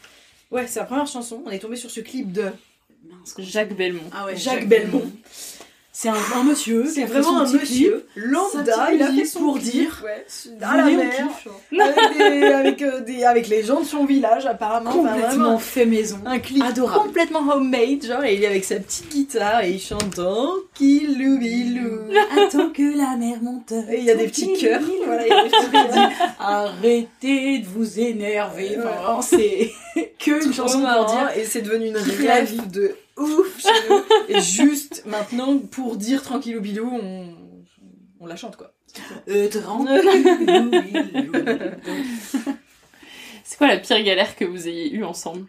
Ouais, 0.51 0.67
c'est 0.67 0.81
la 0.81 0.87
première 0.87 1.07
chanson. 1.07 1.43
On 1.47 1.51
est 1.51 1.59
tombé 1.59 1.77
sur 1.77 1.91
ce 1.91 2.01
clip 2.01 2.33
de 2.33 2.45
Jacques 3.39 3.77
Belmont. 3.77 4.01
Ah 4.13 4.27
ouais, 4.27 4.37
Jacques, 4.37 4.69
Belmont. 4.69 5.11
C'est 6.01 6.11
un, 6.11 6.15
un 6.37 6.45
monsieur. 6.45 6.85
C'est 6.87 7.07
vraiment 7.07 7.41
un 7.41 7.53
monsieur 7.53 8.07
lambda. 8.15 8.93
Il 8.95 9.03
a 9.03 9.13
fait 9.13 9.25
son 9.25 9.41
pour 9.41 9.59
dire, 9.59 10.01
ouais, 10.05 10.25
à 10.63 10.77
la 10.77 10.85
mer, 10.85 11.11
avec, 11.73 12.17
des, 12.17 12.45
avec, 12.53 12.83
euh, 12.83 13.01
des- 13.01 13.25
avec 13.25 13.49
les 13.49 13.65
gens 13.65 13.81
de 13.81 13.85
son 13.85 14.05
village 14.05 14.47
apparemment. 14.47 14.91
Enfin, 14.91 14.99
Complètement 15.15 15.29
vraiment 15.45 15.59
fait 15.59 15.87
maison. 15.87 16.19
un 16.25 16.39
clip 16.39 16.63
Adorable. 16.63 17.01
complètement 17.09 17.41
homemade, 17.53 18.05
genre 18.07 18.23
et 18.23 18.37
il 18.37 18.45
est 18.45 18.47
avec 18.47 18.65
sa 18.65 18.77
petite 18.77 19.09
guitare 19.11 19.65
et 19.65 19.73
il 19.73 19.81
chante 19.81 20.15
tranquillou 20.15 21.37
bilou. 21.41 21.99
Attends 22.47 22.71
que 22.71 22.97
la 22.97 23.17
mer 23.17 23.39
monte. 23.43 23.73
Et 23.91 23.99
il 23.99 24.05
y 24.05 24.11
a 24.13 24.15
des 24.15 24.29
petits 24.29 24.53
cœurs. 24.53 24.81
Voilà, 25.05 25.27
il 25.27 25.31
y 25.31 25.33
a 25.33 25.43
des 25.43 25.51
petits 25.51 25.71
cœurs. 25.73 26.11
Arrêtez 26.39 27.59
de 27.59 27.67
vous 27.67 27.99
énerver. 27.99 28.77
Enfin, 28.79 29.21
c'est 29.23 29.73
que 30.19 30.45
une 30.45 30.53
chanson 30.53 30.81
pour 30.83 31.07
dire. 31.07 31.31
et 31.37 31.45
c'est 31.45 31.63
devenu 31.63 31.87
une 31.87 31.97
rêve 31.97 32.71
de 32.71 32.97
ouf 33.17 33.61
chez 33.61 33.69
nous. 33.89 34.03
Et 34.29 34.41
juste 34.41 35.03
maintenant, 35.07 35.59
pour 35.59 35.97
dire 35.97 36.23
tranquillou 36.23 36.61
bilou, 36.61 36.89
on, 36.91 37.35
on 38.21 38.27
la 38.27 38.37
chante 38.37 38.57
quoi. 38.57 38.73
Euh, 39.29 39.49
C'est 43.45 43.57
quoi 43.57 43.69
la 43.69 43.79
pire 43.79 44.03
galère 44.03 44.37
que 44.37 44.45
vous 44.45 44.69
ayez 44.69 44.93
eue 44.93 45.05
ensemble? 45.05 45.47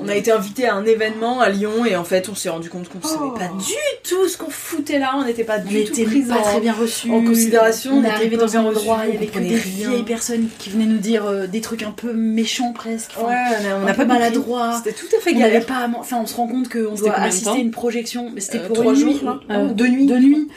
On 0.00 0.08
a 0.08 0.14
été 0.16 0.32
invité 0.32 0.66
à 0.66 0.74
un 0.74 0.84
événement 0.84 1.40
à 1.40 1.48
Lyon 1.50 1.84
et 1.84 1.94
en 1.96 2.04
fait 2.04 2.28
on 2.28 2.34
s'est 2.34 2.48
rendu 2.48 2.68
compte 2.68 2.88
qu'on 2.88 3.00
savait 3.06 3.30
pas 3.38 3.48
du 3.58 3.72
tout 4.08 4.26
ce 4.28 4.36
qu'on 4.36 4.50
foutait 4.50 4.98
là, 4.98 5.12
on 5.16 5.24
n'était 5.24 5.44
pas 5.44 5.58
On 5.58 5.68
du 5.68 5.84
tout 5.84 5.92
pris 6.04 6.22
pas 6.22 6.38
en, 6.38 6.42
très 6.42 6.60
bien 6.60 6.72
reçus. 6.72 7.10
en 7.12 7.22
considération, 7.24 7.92
On 7.92 7.98
est 7.98 8.02
n'était 8.02 8.14
arrivé 8.14 8.36
pas 8.36 8.42
dans 8.46 8.56
un 8.56 8.60
bien 8.62 8.70
endroit, 8.70 8.96
reçus, 8.98 9.08
il 9.08 9.14
y 9.14 9.16
on 9.16 9.18
avait 9.18 9.26
que 9.28 9.38
des 9.38 9.48
rien. 9.56 9.88
vieilles 9.90 10.02
personnes 10.04 10.48
qui 10.58 10.70
venaient 10.70 10.86
nous 10.86 10.98
dire 10.98 11.26
euh, 11.26 11.46
des 11.46 11.60
trucs 11.60 11.82
un 11.82 11.90
peu 11.92 12.12
méchants 12.12 12.72
presque. 12.72 13.12
Enfin, 13.16 13.26
on 13.28 13.70
a- 13.70 13.76
on 13.78 13.82
un 13.82 13.84
n'a 13.84 13.94
peu 13.94 14.06
pas 14.06 14.14
maladroit. 14.14 14.80
C'était 14.82 14.96
tout 14.98 15.06
à 15.16 15.20
fait 15.20 15.30
On 15.34 15.38
n'avait 15.38 15.52
galère. 15.60 15.66
pas, 15.66 15.88
enfin, 15.98 16.18
on 16.22 16.26
se 16.26 16.34
rend 16.34 16.48
compte 16.48 16.68
qu'on 16.68 16.94
doit 16.94 17.14
assister 17.14 17.50
à 17.50 17.54
une 17.56 17.70
projection, 17.70 18.30
mais 18.34 18.40
c'était 18.40 18.58
Euh, 18.58 18.66
pour 18.66 18.78
trois 18.78 18.94
une 18.94 19.04
nuit, 19.04 19.12
jours, 19.20 19.24
là. 19.24 19.40
euh, 19.50 19.68
Euh, 19.68 19.72
deux 19.74 19.88
nuits. 19.88 20.06
Deux 20.06 20.18
nuits. 20.18 20.48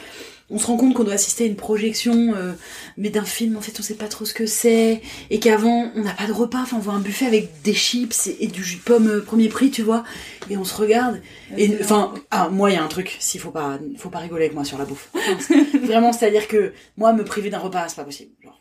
On 0.52 0.58
se 0.58 0.66
rend 0.66 0.76
compte 0.76 0.94
qu'on 0.94 1.04
doit 1.04 1.14
assister 1.14 1.44
à 1.44 1.46
une 1.46 1.56
projection, 1.56 2.34
euh, 2.34 2.52
mais 2.96 3.10
d'un 3.10 3.24
film, 3.24 3.56
en 3.56 3.60
fait, 3.60 3.72
on 3.80 3.82
sait 3.82 3.94
pas 3.94 4.08
trop 4.08 4.24
ce 4.24 4.34
que 4.34 4.46
c'est, 4.46 5.00
et 5.30 5.40
qu'avant, 5.40 5.90
on 5.96 6.02
n'a 6.02 6.12
pas 6.12 6.26
de 6.26 6.32
repas, 6.32 6.60
enfin, 6.60 6.76
on 6.76 6.80
voit 6.80 6.92
un 6.92 7.00
buffet 7.00 7.26
avec 7.26 7.62
des 7.62 7.74
chips 7.74 8.26
et, 8.26 8.44
et 8.44 8.46
du 8.46 8.62
jus 8.62 8.76
de 8.76 8.82
pomme 8.82 9.08
euh, 9.08 9.20
premier 9.20 9.48
prix, 9.48 9.70
tu 9.70 9.82
vois, 9.82 10.04
et 10.50 10.56
on 10.56 10.64
se 10.64 10.74
regarde, 10.74 11.20
et, 11.56 11.78
enfin, 11.80 12.12
ah, 12.30 12.48
moi, 12.50 12.70
il 12.70 12.74
y 12.74 12.76
a 12.76 12.84
un 12.84 12.88
truc, 12.88 13.16
s'il 13.18 13.40
faut 13.40 13.50
pas, 13.50 13.78
faut 13.96 14.10
pas 14.10 14.18
rigoler 14.18 14.44
avec 14.44 14.54
moi 14.54 14.64
sur 14.64 14.78
la 14.78 14.84
bouffe. 14.84 15.10
Vraiment, 15.82 16.12
c'est-à-dire 16.12 16.46
que, 16.46 16.72
moi, 16.96 17.12
me 17.12 17.24
priver 17.24 17.50
d'un 17.50 17.58
repas, 17.58 17.88
c'est 17.88 17.96
pas 17.96 18.04
possible. 18.04 18.32
Genre, 18.42 18.60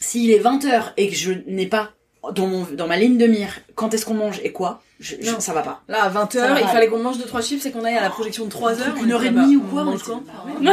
s'il 0.00 0.30
est 0.30 0.40
20h 0.40 0.92
et 0.96 1.08
que 1.08 1.14
je 1.16 1.32
n'ai 1.46 1.66
pas 1.66 1.94
dans, 2.34 2.46
mon, 2.46 2.66
dans 2.76 2.86
ma 2.86 2.96
ligne 2.96 3.18
de 3.18 3.26
mire 3.26 3.58
quand 3.74 3.92
est-ce 3.94 4.06
qu'on 4.06 4.14
mange 4.14 4.40
et 4.44 4.52
quoi, 4.52 4.80
je, 5.00 5.16
je- 5.20 5.40
ça 5.40 5.52
va 5.52 5.62
pas. 5.62 5.82
Là 5.88 6.04
à 6.04 6.10
20h, 6.10 6.32
Ça 6.32 6.54
va 6.54 6.60
il 6.60 6.66
fallait 6.68 6.86
qu'on 6.86 6.98
mange 7.02 7.16
2-3 7.18 7.42
chips 7.42 7.66
et 7.66 7.72
qu'on 7.72 7.84
aille 7.84 7.96
à 7.96 8.00
la 8.02 8.10
projection 8.10 8.44
de 8.44 8.50
3h. 8.52 8.76
une 9.02 9.10
heure 9.10 9.24
et 9.24 9.30
demie 9.30 9.56
ou 9.56 9.62
quoi 9.62 9.82
on 9.82 9.94
bah 9.96 10.44
ouais. 10.46 10.70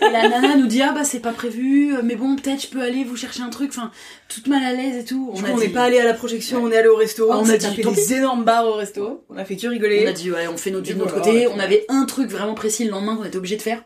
Et 0.08 0.12
la 0.12 0.28
nana 0.28 0.54
nous 0.56 0.68
dit 0.68 0.80
ah 0.82 0.92
bah 0.92 1.02
c'est 1.02 1.18
pas 1.18 1.32
prévu 1.32 1.94
euh, 1.96 2.00
mais 2.04 2.14
bon 2.14 2.36
peut-être 2.36 2.62
je 2.62 2.68
peux 2.68 2.80
aller 2.80 3.02
vous 3.02 3.16
chercher 3.16 3.42
un 3.42 3.48
truc 3.50 3.70
enfin 3.74 3.90
toute 4.28 4.46
mal 4.46 4.62
à 4.62 4.72
l'aise 4.72 4.96
et 4.98 5.04
tout 5.04 5.30
on 5.32 5.34
dit- 5.34 5.60
n'est 5.60 5.68
pas 5.70 5.82
allé 5.84 5.98
à 5.98 6.04
la 6.04 6.14
projection, 6.14 6.62
on 6.62 6.70
est 6.70 6.76
allé 6.76 6.88
au 6.88 6.96
resto. 6.96 7.28
Ah, 7.32 7.38
on, 7.38 7.42
on 7.46 7.48
a 7.50 7.54
a 7.54 7.58
tapé 7.58 7.82
des 7.82 8.14
énormes 8.14 8.44
bars 8.44 8.66
au 8.66 8.74
resto. 8.74 9.24
On 9.28 9.36
a 9.36 9.44
fait 9.44 9.56
que 9.56 9.66
rigoler. 9.66 10.04
on 10.06 10.10
a 10.10 10.12
dit 10.12 10.30
ouais 10.30 10.46
on 10.46 10.56
fait 10.56 10.70
notre 10.70 10.86
vie 10.86 10.94
de 10.94 10.98
notre 11.00 11.14
côté 11.14 11.30
ouais. 11.48 11.52
on 11.52 11.58
avait 11.58 11.84
un 11.88 12.04
truc 12.04 12.30
vraiment 12.30 12.54
précis 12.54 12.84
le 12.84 12.90
lendemain 12.92 13.16
qu'on 13.16 13.24
était 13.24 13.38
obligé 13.38 13.56
de 13.56 13.62
faire 13.62 13.82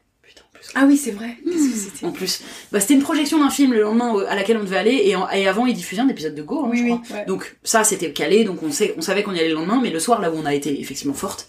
Ah 0.74 0.84
oui, 0.86 0.96
c'est 0.96 1.12
vrai. 1.12 1.36
Qu'est-ce 1.44 1.68
que 1.70 1.76
c'était 1.90 2.06
en 2.06 2.10
plus 2.12 2.40
bah 2.72 2.80
c'était 2.80 2.94
une 2.94 3.02
projection 3.02 3.38
d'un 3.42 3.48
film 3.50 3.72
le 3.72 3.82
lendemain 3.82 4.14
à 4.28 4.34
laquelle 4.34 4.56
on 4.58 4.64
devait 4.64 4.76
aller 4.76 5.00
et, 5.04 5.16
en- 5.16 5.28
et 5.30 5.46
avant 5.48 5.64
ils 5.66 5.74
diffusaient 5.74 6.02
un 6.02 6.08
épisode 6.08 6.34
de 6.34 6.42
Go 6.42 6.64
hein, 6.64 6.68
Oui, 6.70 6.78
je 6.78 6.82
oui, 6.84 7.00
crois 7.02 7.16
ouais. 7.18 7.24
donc 7.26 7.56
ça 7.64 7.84
c'était 7.84 8.10
calé 8.12 8.44
donc 8.44 8.62
on 8.62 8.70
sait 8.70 8.94
on 8.98 9.00
savait 9.00 9.22
qu'on 9.22 9.32
y 9.32 9.38
allait 9.38 9.48
le 9.48 9.54
lendemain 9.54 9.80
mais 9.82 9.90
le 9.90 9.98
soir 10.00 10.20
là 10.20 10.30
où 10.30 10.34
on 10.36 10.44
a 10.44 10.54
été 10.54 10.78
effectivement 10.80 11.14
forte 11.14 11.48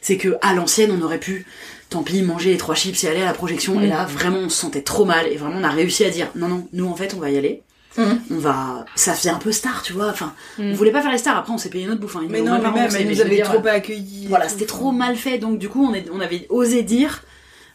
c'est 0.00 0.16
que 0.18 0.36
à 0.42 0.52
l'ancienne 0.54 0.90
on 0.90 1.02
aurait 1.02 1.20
pu 1.20 1.46
tant 1.88 2.02
pis 2.02 2.22
manger 2.22 2.50
les 2.50 2.56
trois 2.58 2.74
chips 2.74 3.02
et 3.04 3.08
aller 3.08 3.22
à 3.22 3.26
la 3.26 3.32
projection 3.34 3.76
Mm. 3.78 3.84
et 3.84 3.86
là 3.86 4.04
vraiment 4.04 4.38
on 4.38 4.48
se 4.48 4.56
sentait 4.58 4.82
trop 4.82 5.04
mal 5.04 5.26
et 5.28 5.36
vraiment 5.36 5.56
on 5.60 5.64
a 5.64 5.70
réussi 5.70 6.04
à 6.04 6.10
dire 6.10 6.28
non 6.34 6.48
non 6.48 6.68
nous 6.72 6.86
en 6.88 6.96
fait 6.96 7.14
on 7.14 7.18
va 7.20 7.30
y 7.30 7.38
aller 7.38 7.62
On 7.98 8.38
va, 8.38 8.86
ça 8.94 9.12
faisait 9.12 9.28
un 9.28 9.38
peu 9.38 9.52
star, 9.52 9.82
tu 9.82 9.92
vois. 9.92 10.08
Enfin, 10.08 10.32
on 10.58 10.72
voulait 10.72 10.92
pas 10.92 11.02
faire 11.02 11.12
les 11.12 11.18
stars. 11.18 11.36
Après, 11.36 11.52
on 11.52 11.58
s'est 11.58 11.68
payé 11.68 11.84
notre 11.86 12.00
bouffe. 12.00 12.16
hein. 12.16 12.22
Mais 12.26 12.40
non, 12.40 12.58
mais 12.58 12.70
même, 12.70 12.90
mais 12.90 13.04
nous 13.04 13.20
avait 13.20 13.42
trop 13.42 13.60
pas 13.60 13.72
accueillis. 13.72 14.28
Voilà, 14.30 14.48
c'était 14.48 14.64
trop 14.64 14.92
mal 14.92 15.14
fait. 15.14 15.36
Donc, 15.36 15.58
du 15.58 15.68
coup, 15.68 15.84
on, 15.84 15.92
est, 15.92 16.06
on 16.10 16.18
avait 16.20 16.46
osé 16.48 16.82
dire, 16.84 17.22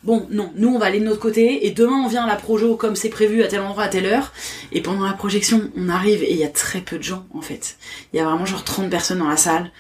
bon, 0.04 0.28
non, 0.30 0.52
nous, 0.56 0.70
on 0.70 0.80
va 0.80 0.86
aller 0.88 1.00
de 1.00 1.06
notre 1.06 1.20
côté. 1.20 1.66
Et 1.66 1.72
demain, 1.72 2.04
on 2.04 2.08
vient 2.08 2.24
à 2.24 2.28
la 2.28 2.36
projo 2.36 2.76
comme 2.76 2.96
c'est 2.96 3.10
prévu 3.10 3.44
à 3.44 3.48
tel 3.48 3.62
endroit, 3.62 3.84
à 3.84 3.88
telle 3.88 4.06
heure. 4.06 4.34
Et 4.72 4.82
pendant 4.82 5.06
la 5.06 5.14
projection, 5.14 5.72
on 5.76 5.90
arrive 5.90 6.24
et 6.24 6.32
il 6.32 6.38
y 6.38 6.44
a 6.44 6.50
très 6.50 6.82
peu 6.82 6.98
de 6.98 7.04
gens, 7.04 7.26
en 7.34 7.42
fait. 7.42 7.78
Il 8.14 8.18
y 8.18 8.20
a 8.20 8.26
vraiment 8.26 8.46
genre 8.46 8.64
30 8.64 8.90
personnes 8.90 9.20
dans 9.20 9.30
la 9.30 9.38
salle. 9.38 9.72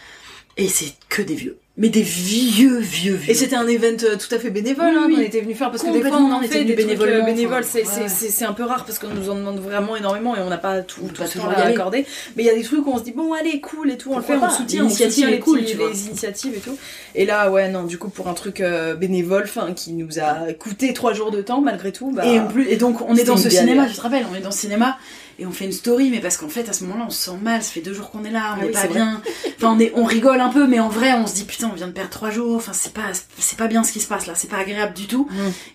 Et 0.57 0.68
c'est 0.68 0.94
que 1.10 1.22
des 1.22 1.35
vieux. 1.35 1.60
Mais 1.80 1.90
des 1.90 2.02
vieux, 2.02 2.80
vieux, 2.80 3.14
vieux. 3.14 3.30
Et 3.30 3.36
c'était 3.36 3.56
un 3.56 3.68
event 3.68 3.95
euh, 4.04 4.16
tout 4.18 4.34
à 4.34 4.40
fait 4.40 4.49
bénévole 4.49 4.88
Oui, 4.90 4.95
hein, 4.98 5.06
oui. 5.08 5.16
qu'on 5.16 5.22
était 5.22 5.41
venu 5.41 5.54
faire 5.54 5.70
parce 5.70 5.84
que 5.84 5.91
des 5.94 6.02
fois 6.02 6.18
on 6.18 6.32
en 6.32 6.40
on 6.40 6.41
fait 6.41 6.64
des 6.64 6.74
trucs 6.74 6.88
bénévolement, 6.88 7.22
euh, 7.22 7.26
bénévoles, 7.26 7.64
enfin, 7.64 8.08
c'est 8.08 8.41
ouais, 8.41 8.48
un 8.49 8.54
peu 8.54 8.64
rare 8.64 8.84
parce 8.84 8.98
qu'on 8.98 9.10
nous 9.14 9.30
en 9.30 9.36
demande 9.36 9.60
vraiment 9.60 9.95
énormément 9.95 10.36
et 10.36 10.40
on 10.40 10.49
n'a 10.49 10.58
pas 10.58 10.82
tout, 10.82 11.02
tout 11.14 11.24
toujours 11.24 11.49
à 11.49 11.62
accorder. 11.62 12.08
Mais 12.36 12.41
il 12.44 12.45
y 12.48 12.49
a 12.49 12.56
des 12.56 12.64
trucs 12.64 12.86
où 12.88 12.90
on 12.91 12.98
se 12.98 13.04
dit 13.04 13.12
bon 13.12 13.32
allez 13.34 13.62
cool 13.62 13.91
et 13.91 13.98
tout, 13.98 14.10
on 14.12 14.18
le 14.18 14.24
fait, 14.24 14.38
on 14.38 14.49
soutient, 14.49 14.86
on 14.86 14.90
soutient 14.90 15.30
les 15.30 15.40
cool, 15.40 15.60
petits- 15.60 15.72
tu 15.74 15.78
vois. 15.78 15.90
les 15.91 16.08
initiatives 16.08 16.54
et 16.56 16.60
tout. 16.62 16.76
Et 17.14 17.26
là 17.26 17.52
ouais 17.52 17.70
non 17.70 17.84
du 17.84 17.99
coup 17.99 18.10
pour 18.10 18.28
un 18.28 18.34
truc 18.34 18.60
euh, 18.60 18.95
bénévole, 18.95 19.45
qui 19.76 19.94
nous 19.94 20.18
a 20.20 20.54
coûté 20.54 20.94
trois 20.94 21.14
jours 21.14 21.30
de 21.30 21.44
temps 21.44 21.62
malgré 21.62 21.91
tout. 21.91 22.10
Bah, 22.12 22.26
et 22.26 22.40
en 22.40 22.48
plus, 22.48 22.68
et 22.70 22.78
donc 22.78 23.02
on 23.08 23.16
est 23.16 23.24
dans 23.24 23.38
ce 23.38 23.52
cinéma, 23.52 23.86
tu 23.86 23.95
te 23.95 24.02
rappelles, 24.02 24.26
on 24.32 24.36
est 24.36 24.41
dans 24.41 24.49
ce 24.52 24.62
cinéma 24.62 24.98
et 25.39 25.45
on 25.45 25.51
fait 25.51 25.65
une 25.65 25.72
story, 25.72 26.09
mais 26.09 26.19
parce 26.19 26.38
qu'en 26.38 26.49
fait 26.49 26.68
à 26.69 26.73
ce 26.73 26.84
moment-là 26.85 27.05
on 27.07 27.09
se 27.11 27.26
sent 27.31 27.38
mal, 27.41 27.61
ça 27.61 27.72
fait 27.72 27.81
deux 27.81 27.93
jours 27.93 28.09
qu'on 28.11 28.23
est 28.26 28.31
là, 28.31 28.53
on 28.55 28.59
Ah 28.59 28.61
n'est 28.61 28.68
oui, 28.68 28.73
pas 28.73 28.88
bien. 28.88 29.22
Enfin 29.57 29.73
on 29.76 29.80
est, 29.80 29.91
on 29.95 30.03
rigole 30.03 30.39
un 30.41 30.49
peu, 30.49 30.68
mais 30.68 30.80
en 30.80 30.89
vrai 30.89 31.14
on 31.14 31.27
se 31.27 31.35
dit 31.35 31.43
putain 31.43 31.69
on 31.72 31.76
vient 31.76 31.88
de 31.88 31.91
perdre 31.93 32.09
trois 32.09 32.30
jours, 32.31 32.55
enfin 32.55 32.73
c'est 32.73 32.93
pas, 32.93 33.11
c'est 33.38 33.57
pas 33.57 33.68
bien 33.68 33.84
ce 33.84 33.91
qui 33.91 33.99
se 33.99 34.07
passe 34.07 34.26
là, 34.27 34.34
c'est 34.35 34.49
pas 34.49 34.57
agréable 34.57 34.93
du 34.93 35.07
tout. 35.07 35.27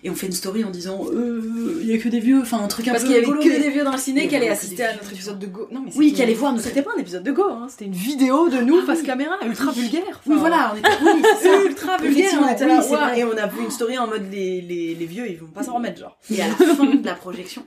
Et 0.03 0.09
on 0.09 0.15
fait 0.15 0.27
une 0.27 0.33
story 0.33 0.63
en 0.63 0.69
disant 0.69 1.05
euh, 1.13 1.79
il 1.81 1.87
y 1.87 1.93
a 1.93 1.97
que 1.97 2.09
des 2.09 2.19
vieux, 2.19 2.39
enfin 2.41 2.59
un 2.63 2.67
truc 2.67 2.87
un 2.87 2.91
parce 2.91 3.03
peu 3.03 3.09
qu'il 3.09 3.17
y 3.17 3.25
avait 3.25 3.27
que 3.39 3.49
mais- 3.49 3.59
des 3.59 3.69
vieux 3.69 3.83
dans 3.83 3.91
le 3.93 3.97
ciné 3.97 4.21
Mais 4.23 4.27
qui 4.27 4.35
allaient 4.35 4.45
vraiment 4.47 4.59
que 4.59 4.65
assister 4.65 4.75
des 4.77 4.83
à 4.83 4.93
notre 4.93 5.11
épisode 5.13 5.39
de 5.39 5.47
Go. 5.47 5.67
Non 5.71 5.81
mais 5.85 5.91
Oui, 5.95 6.13
qui 6.13 6.21
allaient 6.21 6.33
voir 6.33 6.51
notre- 6.53 6.65
C'était 6.67 6.81
pas 6.81 6.91
un 6.95 6.99
épisode 6.99 7.23
de 7.23 7.31
Go, 7.31 7.43
hein, 7.49 7.67
c'était 7.69 7.85
une 7.85 7.93
vidéo 7.93 8.49
de 8.49 8.57
nous 8.59 8.79
Ah 8.83 8.85
face 8.85 8.99
oui. 8.99 9.05
caméra, 9.05 9.35
ultra 9.45 9.71
vulgaire. 9.71 10.21
Oui 10.25 10.35
voilà, 10.37 10.73
on 10.73 10.77
était, 10.77 10.89
oui 11.03 11.21
ça. 11.41 11.63
ultra 11.65 11.97
vulgaire, 11.97 12.31
on 12.41 12.49
était 12.51 12.67
là, 12.67 13.17
et 13.17 13.23
on 13.23 13.37
a 13.37 13.47
vu 13.47 13.63
une 13.63 13.71
story 13.71 13.97
en 13.97 14.07
mode 14.07 14.23
les 14.31 15.07
vieux 15.09 15.29
ils 15.29 15.37
vont 15.37 15.47
pas 15.47 15.63
s'en 15.63 15.73
remettre 15.75 15.99
genre. 15.99 16.17
Et 16.29 16.41
à 16.41 16.47
la 16.47 16.53
fin 16.55 16.85
de 16.85 17.05
la 17.05 17.13
projection, 17.13 17.65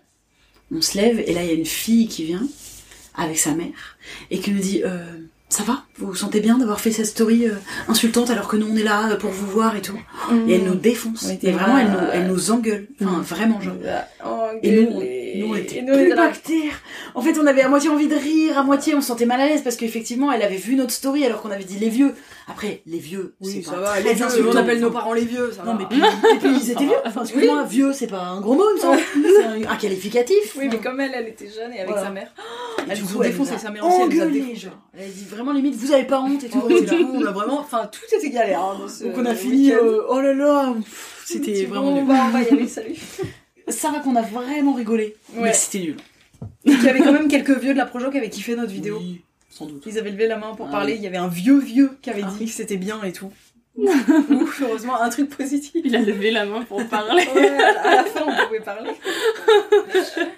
on 0.74 0.80
se 0.80 0.98
lève 0.98 1.20
et 1.26 1.32
là 1.32 1.42
il 1.42 1.48
y 1.48 1.50
a 1.50 1.54
une 1.54 1.66
fille 1.66 2.08
qui 2.08 2.24
vient 2.24 2.46
avec 3.14 3.38
sa 3.38 3.54
mère 3.54 3.96
et 4.30 4.38
qui 4.40 4.50
nous 4.50 4.60
dit 4.60 4.82
euh, 4.84 5.04
ça 5.48 5.62
va? 5.62 5.84
Vous 5.98 6.08
vous 6.08 6.14
sentez 6.14 6.40
bien 6.40 6.58
d'avoir 6.58 6.80
fait 6.80 6.90
cette 6.90 7.06
story 7.06 7.46
euh, 7.46 7.54
insultante 7.88 8.30
alors 8.30 8.48
que 8.48 8.56
nous 8.56 8.66
on 8.68 8.76
est 8.76 8.82
là 8.82 9.12
euh, 9.12 9.16
pour 9.16 9.30
vous 9.30 9.46
voir 9.46 9.76
et 9.76 9.80
tout? 9.82 9.98
Et 10.48 10.54
elle 10.54 10.64
nous 10.64 10.74
défonce. 10.74 11.24
On 11.24 11.46
Et 11.46 11.52
vraiment 11.52 11.78
elle 11.78 11.90
nous, 11.90 11.98
elle 12.12 12.26
nous 12.26 12.50
engueule. 12.50 12.88
Enfin 13.00 13.20
vraiment 13.20 13.60
genre. 13.60 13.76
Oh, 14.26 14.48
Et 14.62 14.82
nous, 14.82 15.00
nous, 15.40 15.52
on 15.52 15.54
était 15.56 15.76
Et 15.78 15.82
nous, 15.82 15.92
plus 15.94 16.14
bactères. 16.14 16.80
En 17.14 17.22
fait, 17.22 17.38
on 17.38 17.46
avait 17.46 17.62
à 17.62 17.68
moitié 17.68 17.88
envie 17.90 18.08
de 18.08 18.14
rire, 18.16 18.58
à 18.58 18.62
moitié 18.62 18.94
on 18.94 19.00
se 19.00 19.06
sentait 19.08 19.26
mal 19.26 19.40
à 19.40 19.46
l'aise 19.46 19.62
parce 19.62 19.76
qu'effectivement, 19.76 20.30
elle 20.32 20.42
avait 20.42 20.56
vu 20.56 20.76
notre 20.76 20.92
story 20.92 21.24
alors 21.24 21.42
qu'on 21.42 21.50
avait 21.50 21.64
dit 21.64 21.78
les 21.78 21.88
vieux. 21.88 22.14
Après, 22.48 22.82
les 22.86 22.98
vieux, 22.98 23.34
Oui, 23.40 23.52
c'est 23.54 23.62
ça 23.62 23.72
pas 23.72 23.80
va, 23.80 23.88
très 23.90 24.02
les 24.02 24.14
vieux, 24.14 24.24
insultant. 24.26 24.50
on 24.52 24.56
appelle 24.56 24.80
nos 24.80 24.90
parents 24.90 25.12
les 25.12 25.24
vieux, 25.24 25.50
ça 25.52 25.62
Non, 25.64 25.74
va. 25.74 25.78
mais 25.80 25.86
puis, 25.88 25.98
et 26.00 26.38
puis 26.38 26.48
ils 26.62 26.70
étaient 26.72 26.84
vieux. 26.84 26.94
Enfin, 27.04 27.22
excuse-moi, 27.22 27.64
vieux, 27.64 27.92
c'est 27.92 28.06
pas 28.06 28.20
un 28.22 28.40
gros 28.40 28.54
mot, 28.54 28.64
il 28.70 28.76
me 28.76 28.80
semble. 28.80 28.98
C'est 29.36 29.44
un, 29.66 29.70
un 29.72 29.76
qualificatif. 29.76 30.56
Oui, 30.58 30.68
mais 30.70 30.78
comme 30.78 31.00
elle, 31.00 31.12
elle 31.14 31.28
était 31.28 31.48
jeune 31.48 31.72
et 31.72 31.78
avec 31.80 31.88
Voilà. 31.88 32.04
sa 32.04 32.10
mère. 32.10 32.28
Et 32.88 32.92
Elle 32.92 33.00
nous 33.02 33.20
a 33.20 33.24
défoncé, 33.24 33.58
sa 33.58 33.70
mère 33.70 33.84
aussi, 33.84 33.96
elle 34.18 34.20
a 34.22 35.06
dit 35.08 35.24
vraiment 35.28 35.52
limite, 35.52 35.74
vous 35.74 35.92
avez 35.92 36.04
pas 36.04 36.20
honte 36.20 36.44
et 36.44 36.48
tout. 36.48 36.62
On 37.14 37.24
a 37.26 37.32
vraiment, 37.32 37.58
enfin, 37.60 37.88
tout 37.90 38.00
était 38.16 38.30
galère. 38.30 38.60
hein, 38.60 38.76
Donc 39.02 39.14
on 39.18 39.24
a 39.24 39.34
fini, 39.34 39.72
euh, 39.72 40.02
oh 40.08 40.20
là 40.20 40.32
là, 40.32 40.74
c'était 41.24 41.64
vraiment 41.64 41.90
bon, 41.92 42.02
nul. 42.02 42.04
on 42.10 42.28
va 42.30 42.42
y 42.42 42.48
aller, 42.48 42.68
salut. 42.68 42.94
Ça 43.68 43.90
va 43.90 44.00
qu'on 44.00 44.16
a 44.16 44.22
vraiment 44.22 44.74
rigolé, 44.74 45.16
Ouais. 45.34 45.42
mais 45.44 45.52
c'était 45.52 45.80
nul. 45.80 45.96
Il 46.64 46.82
y 46.82 46.88
avait 46.88 47.00
quand 47.00 47.12
même 47.12 47.28
quelques 47.28 47.58
vieux 47.58 47.72
de 47.72 47.78
la 47.78 47.86
projo 47.86 48.10
qui 48.10 48.18
avaient 48.18 48.30
kiffé 48.30 48.54
notre 48.56 48.70
vidéo. 48.72 48.98
Oui, 49.00 49.22
sans 49.50 49.66
doute. 49.66 49.82
Ils 49.86 49.98
avaient 49.98 50.10
levé 50.10 50.26
la 50.26 50.36
main 50.36 50.54
pour 50.54 50.66
Ah 50.68 50.72
parler. 50.72 50.92
oui. 50.92 50.98
Il 51.00 51.04
y 51.04 51.06
avait 51.06 51.16
un 51.16 51.28
vieux 51.28 51.58
vieux 51.58 51.90
qui 52.02 52.10
avait 52.10 52.22
Ah 52.24 52.28
dit 52.30 52.36
oui. 52.40 52.46
que 52.46 52.52
c'était 52.52 52.76
bien 52.76 53.02
et 53.02 53.12
tout. 53.12 53.32
Ouf, 53.76 54.62
heureusement, 54.62 55.00
un 55.00 55.08
truc 55.10 55.28
positif. 55.36 55.82
Il 55.84 55.94
a 55.96 56.00
levé 56.00 56.30
la 56.30 56.46
main 56.46 56.62
pour 56.62 56.82
parler. 56.88 57.26
Ouais, 57.34 57.48
à 57.50 57.96
la- 57.96 58.04
fin, 58.04 58.24
on 58.26 58.46
pouvait 58.46 58.60
parler. 58.60 58.90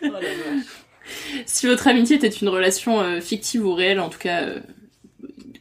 Oh 0.03 0.07
la 0.13 0.19
vache. 0.21 0.67
Si 1.47 1.67
votre 1.67 1.87
amitié 1.89 2.17
était 2.17 2.29
une 2.29 2.49
relation 2.49 3.01
euh, 3.01 3.21
fictive 3.21 3.65
ou 3.65 3.75
réelle, 3.75 4.01
en 4.01 4.09
tout 4.09 4.19
cas 4.19 4.43
euh, 4.43 4.61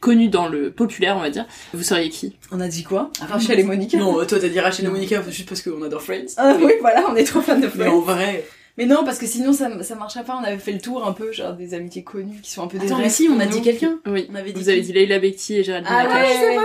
connue 0.00 0.28
dans 0.28 0.48
le 0.48 0.70
populaire, 0.70 1.16
on 1.16 1.20
va 1.20 1.30
dire, 1.30 1.46
vous 1.74 1.82
seriez 1.82 2.10
qui? 2.10 2.36
On 2.52 2.60
a 2.60 2.68
dit 2.68 2.82
quoi? 2.84 3.10
Ah, 3.20 3.26
Rachel 3.26 3.58
et 3.60 3.64
Monica. 3.64 3.98
Non, 3.98 4.14
toi 4.26 4.38
t'as 4.40 4.48
dit 4.48 4.60
Rachel 4.60 4.86
et 4.86 4.88
Monica 4.88 5.22
juste 5.28 5.48
parce 5.48 5.62
qu'on 5.62 5.82
adore 5.82 6.02
Friends. 6.02 6.26
Ah 6.36 6.56
oui, 6.60 6.72
voilà, 6.80 7.04
on 7.10 7.16
est 7.16 7.24
trop 7.24 7.40
fans 7.40 7.58
de 7.58 7.68
Mais 7.76 7.86
en 7.86 8.00
Friends. 8.02 8.14
vrai. 8.14 8.44
Mais 8.76 8.86
non, 8.86 9.02
parce 9.04 9.18
que 9.18 9.26
sinon 9.26 9.52
ça, 9.52 9.68
ça 9.82 9.94
marcherait 9.96 10.24
pas. 10.24 10.38
On 10.40 10.44
avait 10.44 10.58
fait 10.58 10.70
le 10.72 10.78
tour 10.80 11.04
un 11.06 11.12
peu, 11.12 11.32
genre 11.32 11.52
des 11.54 11.74
amitiés 11.74 12.04
connues 12.04 12.40
qui 12.40 12.50
sont 12.52 12.62
un 12.62 12.68
peu 12.68 12.78
des 12.78 12.86
Attends, 12.86 12.98
mais 12.98 13.08
si, 13.10 13.28
on 13.28 13.40
a 13.40 13.46
dit 13.46 13.60
quelqu'un. 13.60 13.98
Oui, 14.06 14.28
On 14.30 14.34
avait 14.36 14.52
dit 14.52 14.60
vous 14.62 14.68
avez 14.68 14.80
dit 14.82 14.92
Leila 14.92 15.18
Bekti 15.18 15.56
et 15.56 15.64
Géraldine 15.64 15.90
Ah 15.92 16.06
ouais, 16.06 16.26
c'est 16.40 16.54
vrai. 16.54 16.64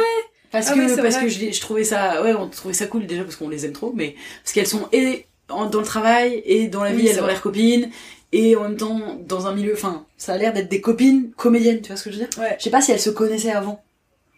Parce 0.51 0.67
Ah 0.69 0.73
que, 0.75 0.79
oui, 0.81 0.85
parce 1.01 1.15
vrai. 1.15 1.25
que 1.25 1.29
je, 1.31 1.59
trouvais 1.61 1.83
ça, 1.83 2.21
ouais, 2.21 2.35
on 2.35 2.47
trouvait 2.47 2.75
ça 2.75 2.85
cool 2.85 3.07
déjà 3.07 3.23
parce 3.23 3.35
qu'on 3.35 3.49
les 3.49 3.65
aime 3.65 3.71
trop, 3.73 3.91
mais 3.95 4.13
parce 4.43 4.53
qu'elles 4.53 4.67
sont 4.67 4.87
et 4.91 5.25
en- 5.49 5.65
dans 5.65 5.79
le 5.79 5.85
travail 5.85 6.43
et 6.45 6.67
dans 6.67 6.83
la 6.83 6.91
Oui, 6.91 6.97
vie, 7.01 7.07
elles 7.07 7.19
ont 7.19 7.25
l'air 7.25 7.41
copines 7.41 7.89
et 8.33 8.55
en 8.57 8.63
même 8.63 8.75
temps 8.77 8.99
dans 9.27 9.47
un 9.47 9.53
milieu, 9.55 9.73
enfin, 9.73 10.05
ça 10.17 10.33
a 10.33 10.37
l'air 10.37 10.51
d'être 10.53 10.69
des 10.69 10.81
copines 10.81 11.31
comédiennes, 11.37 11.81
tu 11.81 11.87
vois 11.87 11.95
ce 11.97 12.03
que 12.03 12.11
je 12.11 12.19
veux 12.19 12.25
dire? 12.27 12.39
Ouais. 12.39 12.55
Je 12.59 12.63
sais 12.63 12.69
pas 12.69 12.81
si 12.81 12.91
elles 12.91 12.99
se 12.99 13.09
connaissaient 13.11 13.51
avant. 13.51 13.81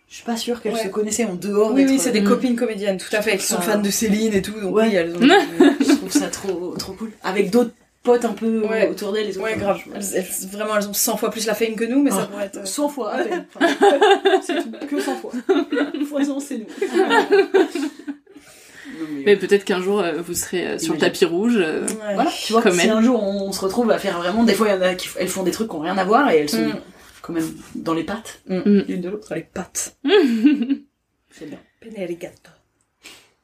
Je 0.08 0.16
suis 0.18 0.24
pas 0.24 0.38
sûre 0.38 0.62
qu'elles 0.62 0.74
Ouais. 0.76 0.84
se 0.84 0.88
connaissaient 0.90 1.26
en 1.26 1.34
dehors. 1.34 1.72
Oui, 1.74 1.84
oui, 1.88 1.98
c'est 2.00 2.12
des 2.12 2.22
Mm. 2.22 2.26
copines 2.28 2.56
comédiennes, 2.56 2.98
tout 2.98 3.14
à 3.16 3.22
fait, 3.24 3.38
qui 3.38 3.46
sont 3.46 3.56
ça- 3.56 3.62
fans 3.62 3.82
de 3.82 3.90
Céline 3.90 4.34
et 4.34 4.42
tout, 4.42 4.52
donc 4.60 4.76
Ouais. 4.76 4.88
oui, 4.90 4.96
elles 4.96 5.16
ont... 5.16 5.20
Je 5.80 5.96
trouve 5.96 6.12
ça 6.12 6.28
trop, 6.28 6.76
trop 6.78 6.94
cool. 6.94 7.12
Avec 7.24 7.50
d'autres 7.50 7.72
potes 8.04 8.24
un 8.24 8.34
peu 8.34 8.46
euh, 8.64 8.68
Ouais. 8.68 8.88
autour 8.88 9.12
d'elles 9.14 9.36
et. 9.36 9.38
Ouais, 9.40 9.56
grave. 9.58 9.80
je- 9.84 9.92
Elles, 9.96 10.24
elles- 10.24 10.48
vraiment, 10.50 10.78
elles 10.78 10.88
ont 10.88 10.94
100 10.94 11.18
fois 11.18 11.32
plus 11.32 11.48
la 11.48 11.56
fame 11.56 11.74
que 11.76 11.86
nous, 11.86 12.04
mais 12.04 12.12
ça 12.12 12.20
Ah, 12.22 12.28
pourrait 12.28 12.46
être... 12.46 12.58
euh, 12.58 12.66
100 12.66 12.88
fois, 12.88 13.14
à 13.14 13.24
peine. 13.24 13.46
Enfin, 13.56 13.68
c'est 14.46 14.56
tout, 14.62 14.72
que 14.88 15.02
100 15.02 15.16
fois. 15.16 15.32
Foison, 16.10 16.40
c'est 16.40 16.60
nous. 16.60 16.66
Non, 18.88 19.06
mais- 19.12 19.24
Mais 19.26 19.36
peut-être 19.38 19.66
qu'un 19.66 19.82
jour 19.82 20.00
euh, 20.00 20.22
vous 20.22 20.34
serez 20.34 20.68
euh, 20.68 20.78
sur 20.80 20.94
le 20.94 21.00
tapis 21.00 21.26
rouge. 21.26 21.56
euh, 21.58 21.86
Ouais. 21.88 22.14
Voilà, 22.16 22.32
tu 22.32 22.54
vois, 22.54 22.62
Comme 22.62 22.74
si 22.74 22.86
elle. 22.86 22.92
un 22.92 23.02
jour 23.02 23.22
on, 23.24 23.52
se 23.52 23.62
retrouve 23.62 23.90
à 23.92 23.98
faire 24.00 24.18
vraiment, 24.20 24.44
des 24.44 24.54
fois 24.54 24.68
il 24.68 24.72
y 24.72 24.78
en 24.78 24.82
a 24.82 24.94
qui 24.96 25.10
elles 25.20 25.28
font 25.28 25.44
des 25.44 25.52
trucs 25.52 25.70
qui 25.70 25.76
ont 25.76 25.80
rien 25.80 25.98
à 25.98 26.04
voir 26.04 26.30
et 26.32 26.38
elles 26.40 26.50
sont 26.50 26.62
Mm. 26.68 26.76
quand 27.22 27.34
même 27.34 27.50
dans 27.76 27.94
les 27.94 28.04
pattes 28.04 28.42
Mm. 28.48 28.58
Mm. 28.58 28.84
l'une 28.88 29.02
de 29.02 29.10
l'autre. 29.10 29.34
les 29.36 29.42
pattes. 29.42 29.96
C'est 31.32 31.46
bien. 31.50 31.60
Penerigato. 31.82 32.52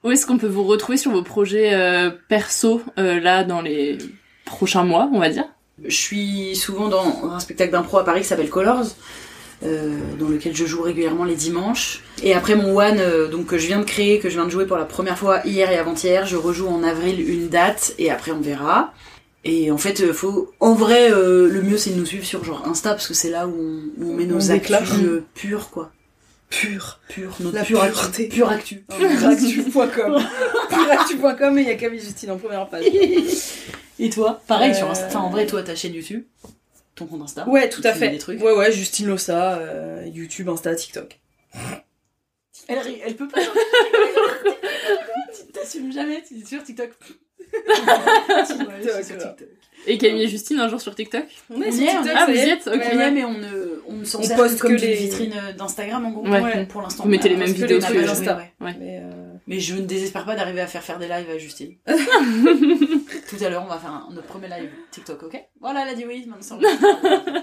Où 0.03 0.11
est-ce 0.11 0.25
qu'on 0.25 0.37
peut 0.37 0.47
vous 0.47 0.63
retrouver 0.63 0.97
sur 0.97 1.11
vos 1.11 1.21
projets 1.23 1.73
euh, 1.73 2.09
perso 2.29 2.81
euh, 2.97 3.19
là 3.19 3.43
dans 3.43 3.61
les 3.61 3.97
prochains 4.45 4.83
mois, 4.83 5.09
on 5.13 5.19
va 5.19 5.29
dire? 5.29 5.45
Je 5.83 5.95
suis 5.95 6.55
souvent 6.55 6.87
dans 6.87 7.29
un 7.31 7.39
spectacle 7.39 7.71
d'impro 7.71 7.97
à 7.99 8.05
Paris 8.05 8.21
qui 8.21 8.27
s'appelle 8.27 8.49
Colors, 8.49 8.81
euh, 8.81 8.85
dans 9.61 10.27
lequel 10.27 10.55
je 10.55 10.65
joue 10.65 10.81
régulièrement 10.81 11.23
les 11.23 11.35
dimanches. 11.35 12.01
Et 12.23 12.33
après 12.33 12.55
mon 12.55 12.77
one, 12.77 12.97
euh, 12.99 13.27
donc 13.27 13.45
que 13.47 13.57
je 13.57 13.67
viens 13.67 13.79
de 13.79 13.85
créer, 13.85 14.19
que 14.19 14.29
je 14.29 14.35
viens 14.35 14.45
de 14.45 14.49
jouer 14.51 14.65
pour 14.65 14.77
la 14.77 14.85
première 14.85 15.17
fois 15.17 15.41
hier 15.45 15.71
et 15.71 15.77
avant-hier, 15.77 16.25
je 16.25 16.35
rejoue 16.35 16.67
en 16.67 16.83
avril 16.83 17.19
une 17.29 17.47
date 17.49 17.93
et 17.99 18.09
après 18.11 18.31
on 18.31 18.41
verra. 18.41 18.93
Et 19.43 19.71
en 19.71 19.77
fait, 19.77 20.01
euh, 20.01 20.13
faut, 20.13 20.51
en 20.59 20.73
vrai, 20.73 21.11
euh, 21.11 21.49
le 21.49 21.61
mieux 21.63 21.77
c'est 21.77 21.89
de 21.91 21.99
nous 21.99 22.05
suivre 22.05 22.25
sur 22.25 22.43
genre 22.43 22.63
Insta 22.67 22.91
parce 22.91 23.07
que 23.07 23.13
c'est 23.15 23.29
là 23.31 23.47
où 23.47 23.53
on, 23.55 24.03
où 24.03 24.11
on 24.11 24.13
met 24.15 24.25
nos 24.25 24.51
actus 24.51 24.77
euh, 25.03 25.23
pures 25.33 25.69
quoi. 25.71 25.91
Pure. 26.51 26.99
Pure, 27.07 27.33
notre 27.39 27.55
La 27.55 27.63
pure 27.63 27.79
pureté. 27.81 28.25
actu. 28.25 28.27
Pure 28.35 28.49
actu. 28.49 28.83
Pureactu.com. 28.89 30.21
Pureactu.com 30.69 31.57
et 31.57 31.61
il 31.61 31.67
y 31.67 31.71
a 31.71 31.75
Camille 31.75 31.99
Justine 32.01 32.31
en 32.31 32.37
première 32.37 32.67
page. 32.67 32.85
Et 33.99 34.09
toi 34.09 34.41
Pareil 34.47 34.71
Euh, 34.71 34.75
sur 34.75 34.89
Insta. 34.89 35.07
Enfin, 35.07 35.19
en 35.19 35.29
vrai, 35.29 35.45
toi, 35.45 35.63
ta 35.63 35.75
chaîne 35.75 35.93
YouTube, 35.93 36.23
ton 37.01 37.07
compte 37.07 37.21
Insta. 37.23 37.47
Ouais, 37.49 37.69
tout 37.69 37.81
à 37.83 37.93
fait. 37.93 38.09
Des 38.09 38.17
trucs. 38.17 38.41
Ouais, 38.41 38.53
ouais, 38.53 38.71
Justine 38.71 39.07
Lossa, 39.07 39.57
euh, 39.59 40.05
YouTube, 40.13 40.47
Insta, 40.49 40.73
TikTok. 40.75 41.19
Elle, 42.67 42.79
rit- 42.79 43.01
elle 43.05 43.15
peut 43.15 43.27
pas. 43.27 43.41
tu 43.41 43.47
t'assumes 45.51 45.91
jamais, 45.91 46.23
tu 46.27 46.35
dis 46.35 46.45
sur 46.45 46.63
TikTok. 46.63 46.91
Sur. 48.47 49.35
Et 49.87 49.97
Camille 49.97 50.23
et 50.23 50.27
Justine 50.27 50.59
un 50.59 50.69
jour 50.69 50.79
sur 50.79 50.93
TikTok 50.95 51.25
On 51.49 51.55
On 51.57 51.61
est 51.63 51.71
sur 51.71 51.79
TikTok, 51.85 52.03
on 52.03 52.07
est- 52.07 52.13
Ah, 52.15 52.25
vous 52.27 52.33
y 52.33 52.37
êtes 52.37 52.67
mais 53.11 53.25
on 53.25 53.33
ne, 53.33 53.81
on 53.87 53.93
ne 53.93 54.03
s'en 54.05 54.19
On 54.19 54.23
sert 54.23 54.37
poste 54.37 54.59
que 54.61 54.67
comme 54.67 54.75
les- 54.75 54.93
vitrine 54.95 55.33
euh, 55.35 55.51
d'Instagram 55.53 56.05
en 56.05 56.11
gros. 56.11 56.27
Ouais. 56.29 56.65
Pour 56.67 56.81
l'instant. 56.81 57.03
Vous 57.03 57.09
mettez 57.09 57.27
les 57.29 57.35
mêmes 57.35 57.51
vidéos 57.51 57.81
sur 57.81 57.89
Insta. 58.09 58.37
ouais. 58.37 58.53
Ouais. 58.65 58.75
Mais, 58.79 59.01
euh, 59.03 59.20
Mais 59.51 59.59
je 59.59 59.75
ne 59.75 59.81
désespère 59.81 60.23
pas 60.25 60.37
d'arriver 60.37 60.61
à 60.61 60.65
faire 60.67 60.81
faire 60.81 60.97
des 60.97 61.09
lives 61.09 61.29
à 61.29 61.37
Justine. 61.37 61.75
Tout 61.85 63.43
à 63.43 63.49
l'heure, 63.49 63.63
on 63.65 63.69
va 63.69 63.77
faire 63.79 63.91
un- 63.91 64.07
notre 64.13 64.27
premier 64.27 64.47
live 64.47 64.69
TikTok, 64.91 65.23
ok? 65.23 65.43
Voilà, 65.59 65.83
elle 65.83 65.89
a 65.89 65.93
dit 65.95 66.05
oui, 66.07 66.25
maintenant 66.25 66.41
ça 66.41 66.55
va. 67.35 67.41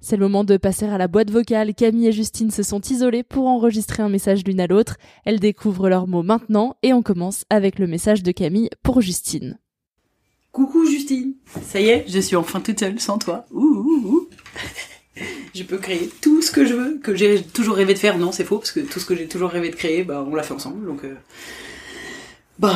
C'est 0.00 0.16
le 0.18 0.22
moment 0.28 0.44
de 0.44 0.58
passer 0.58 0.84
à 0.84 0.98
la 0.98 1.08
boîte 1.08 1.30
vocale. 1.30 1.72
Camille 1.74 2.08
et 2.08 2.12
Justine 2.12 2.50
se 2.50 2.62
sont 2.62 2.82
isolées 2.82 3.22
pour 3.22 3.46
enregistrer 3.46 4.02
un 4.02 4.10
message 4.10 4.44
l'une 4.44 4.60
à 4.60 4.66
l'autre. 4.66 4.98
Elles 5.24 5.40
découvrent 5.40 5.88
leurs 5.88 6.06
mots 6.08 6.22
maintenant 6.22 6.76
et 6.82 6.92
on 6.92 7.00
commence 7.02 7.46
avec 7.48 7.78
le 7.78 7.86
message 7.86 8.22
de 8.22 8.30
Camille 8.32 8.68
pour 8.82 9.00
Justine. 9.00 9.58
Coucou 10.50 10.84
Justine 10.84 11.36
Ça 11.62 11.80
y 11.80 11.88
est, 11.88 12.04
je 12.06 12.18
suis 12.20 12.36
enfin 12.36 12.60
toute 12.60 12.80
seule, 12.80 13.00
sans 13.00 13.16
toi. 13.16 13.46
Ouh, 13.50 13.62
ouh, 13.64 14.02
ouh. 14.08 14.28
Je 15.54 15.62
peux 15.64 15.76
créer 15.78 16.10
tout 16.22 16.40
ce 16.42 16.50
que 16.50 16.64
je 16.64 16.74
veux, 16.74 16.98
que 17.02 17.14
j'ai 17.14 17.42
toujours 17.42 17.76
rêvé 17.76 17.92
de 17.94 17.98
faire. 17.98 18.16
Non, 18.18 18.32
c'est 18.32 18.44
faux, 18.44 18.58
parce 18.58 18.72
que 18.72 18.80
tout 18.80 18.98
ce 19.00 19.04
que 19.04 19.14
j'ai 19.14 19.26
toujours 19.28 19.50
rêvé 19.50 19.68
de 19.70 19.76
créer, 19.76 20.02
bah, 20.04 20.24
on 20.28 20.34
l'a 20.34 20.42
fait 20.42 20.54
ensemble, 20.54 20.86
donc... 20.86 21.04
euh, 21.04 21.14
Bah... 22.58 22.74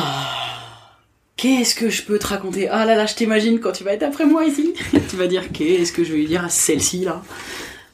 qu'est-ce 1.35 1.73
que 1.75 1.89
je 1.89 2.03
peux 2.03 2.19
te 2.19 2.27
raconter? 2.27 2.67
Ah 2.67 2.85
là 2.85 2.95
là, 2.95 3.05
je 3.05 3.15
t'imagine 3.15 3.59
quand 3.59 3.71
tu 3.71 3.83
vas 3.83 3.93
être 3.93 4.03
après 4.03 4.25
moi 4.25 4.45
ici. 4.45 4.73
tu 5.09 5.15
vas 5.15 5.27
dire, 5.27 5.51
qu'est-ce 5.51 5.91
que 5.91 6.03
je 6.03 6.11
vais 6.13 6.19
lui 6.19 6.27
dire 6.27 6.43
à 6.45 6.49
celle-ci 6.49 7.05
là? 7.05 7.23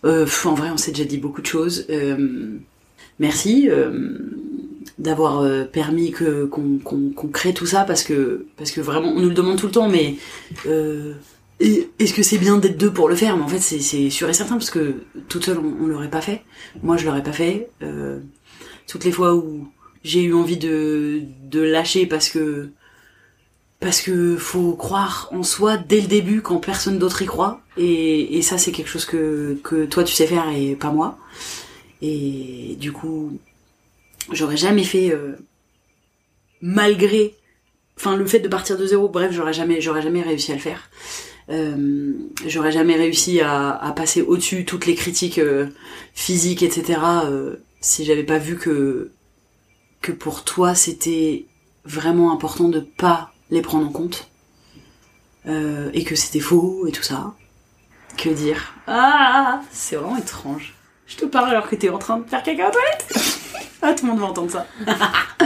Euh, 0.06 0.26
En 0.46 0.54
vrai, 0.56 0.70
on 0.72 0.78
s'est 0.78 0.92
déjà 0.92 1.06
dit 1.06 1.18
beaucoup 1.18 1.42
de 1.42 1.48
choses. 1.48 1.86
Euh, 1.90 2.58
merci 3.20 3.70
d'avoir 5.00 5.46
permis 5.72 6.12
qu'on 6.12 7.30
crée 7.32 7.54
tout 7.54 7.66
ça 7.66 7.84
parce 7.84 8.04
que 8.04 8.46
parce 8.58 8.72
que 8.72 8.82
vraiment, 8.82 9.10
on 9.10 9.20
nous 9.22 9.30
le 9.30 9.36
demande 9.36 9.58
tout 9.58 9.66
le 9.68 9.72
temps, 9.72 9.90
mais 9.90 10.16
et- 11.60 11.90
est-ce 12.00 12.14
que 12.14 12.24
c'est 12.24 12.38
bien 12.38 12.58
d'être 12.58 12.78
deux 12.78 12.92
pour 12.92 13.10
le 13.10 13.16
faire? 13.16 13.38
Mais 13.38 13.44
en 13.44 13.48
fait, 13.48 13.60
c'est 13.60 14.10
sûr 14.10 14.30
et 14.30 14.34
certain 14.34 14.56
parce 14.56 14.70
que 14.70 15.04
toute 15.30 15.46
seule, 15.46 15.60
on, 15.60 15.84
on 15.84 15.88
l'aurait 15.88 16.10
pas 16.10 16.22
fait. 16.22 16.44
Moi, 16.82 16.98
je 16.98 17.06
l'aurais 17.06 17.24
pas 17.24 17.34
fait. 17.34 17.70
Euh, 17.82 18.20
toutes 18.88 19.06
les 19.06 19.12
fois 19.12 19.36
où 19.36 19.68
j'ai 20.04 20.24
eu 20.24 20.34
envie 20.34 20.58
de 20.58 21.22
de 21.44 21.62
lâcher 21.62 22.06
parce 22.08 22.30
que 22.30 22.70
parce 23.80 24.02
que 24.02 24.38
faut 24.38 24.74
croire 24.76 25.28
en 25.32 25.44
soi 25.44 25.78
dès 25.78 26.00
le 26.02 26.08
début 26.08 26.42
quand 26.42 26.58
personne 26.58 27.00
d'autre 27.00 27.22
y 27.22 27.26
croit 27.26 27.62
et, 27.78 28.38
et 28.38 28.42
ça 28.42 28.58
c'est 28.58 28.72
quelque 28.72 28.88
chose 28.90 29.06
que, 29.06 29.58
que 29.64 29.86
toi 29.86 30.04
tu 30.04 30.14
sais 30.14 30.28
faire 30.28 30.48
et 30.56 30.76
pas 30.76 30.92
moi 30.92 31.18
et 32.02 32.78
du 32.80 32.92
coup 32.92 33.40
j'aurais 34.32 34.58
jamais 34.58 34.84
fait 34.84 35.12
euh, 35.12 35.34
malgré 36.62 37.36
enfin 37.98 38.16
le 38.16 38.26
fait 38.26 38.40
de 38.40 38.48
partir 38.48 38.78
de 38.78 38.86
zéro 38.86 39.08
bref 39.10 39.32
j'aurais 39.32 39.54
jamais 39.54 39.82
j'aurais 39.82 40.02
jamais 40.02 40.22
réussi 40.22 40.52
à 40.52 40.56
le 40.56 40.62
faire 40.62 40.90
Euh, 41.50 42.14
j'aurais 42.46 42.72
jamais 42.72 42.96
réussi 42.96 43.42
à, 43.42 43.94
passer 43.96 44.22
au-dessus 44.22 44.64
toutes 44.64 44.86
les 44.86 44.96
critiques 44.96 45.40
euh, 45.40 45.68
physiques 46.14 46.64
etc 46.64 47.02
euh, 47.26 47.58
si 47.82 48.06
j'avais 48.06 48.24
pas 48.24 48.38
vu 48.38 48.58
que 48.58 49.12
que 50.02 50.14
pour 50.14 50.46
toi 50.46 50.74
c'était 50.74 51.46
vraiment 51.84 52.32
important 52.32 52.70
de 52.70 52.80
pas 52.80 53.34
les 53.52 53.62
prendre 53.62 53.88
en 53.88 53.92
compte 53.92 54.30
et 55.46 56.06
que 56.06 56.16
c'était 56.16 56.40
faux 56.40 56.88
et 56.88 56.94
tout 56.94 57.04
ça. 57.04 57.34
Que 58.16 58.30
dire? 58.30 58.74
Ah, 58.88 59.62
c'est 59.72 59.98
vraiment 59.98 60.16
étrange. 60.16 60.74
Je 61.06 61.18
te 61.18 61.26
parle 61.26 61.50
alors 61.50 61.68
que 61.68 61.76
t'es 61.76 61.90
en 61.90 61.98
train 61.98 62.20
de 62.20 62.30
faire 62.30 62.42
caca 62.42 62.70
aux 62.70 62.72
toilettes. 62.72 63.14
ah, 63.82 63.94
tout 63.94 64.06
le 64.06 64.12
monde 64.14 64.22
va 64.22 64.28
entendre 64.28 64.52
ça. 64.52 64.66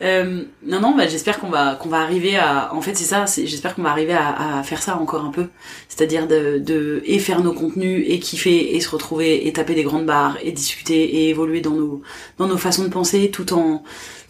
Euh, 0.00 0.44
non, 0.62 0.80
non, 0.80 0.96
bah, 0.96 1.08
j'espère 1.08 1.40
qu'on 1.40 1.50
va 1.50 1.74
qu'on 1.74 1.88
va 1.88 2.00
arriver 2.00 2.36
à. 2.36 2.72
En 2.74 2.80
fait, 2.80 2.94
c'est 2.94 3.04
ça. 3.04 3.24
J'espère 3.26 3.74
qu'on 3.74 3.82
va 3.82 3.90
arriver 3.90 4.12
à, 4.12 4.58
à 4.58 4.62
faire 4.62 4.82
ça 4.82 4.96
encore 4.96 5.24
un 5.24 5.30
peu. 5.30 5.48
C'est-à-dire 5.88 6.28
de, 6.28 6.58
de 6.58 7.02
et 7.04 7.18
faire 7.18 7.42
nos 7.42 7.52
contenus 7.52 8.04
et 8.06 8.20
kiffer 8.20 8.76
et 8.76 8.80
se 8.80 8.88
retrouver 8.90 9.46
et 9.46 9.52
taper 9.52 9.74
des 9.74 9.82
grandes 9.82 10.06
barres 10.06 10.38
et 10.42 10.52
discuter 10.52 11.02
et 11.02 11.28
évoluer 11.30 11.60
dans 11.60 11.72
nos 11.72 12.02
dans 12.38 12.46
nos 12.46 12.58
façons 12.58 12.84
de 12.84 12.88
penser, 12.88 13.30
tout 13.30 13.52
en 13.52 13.82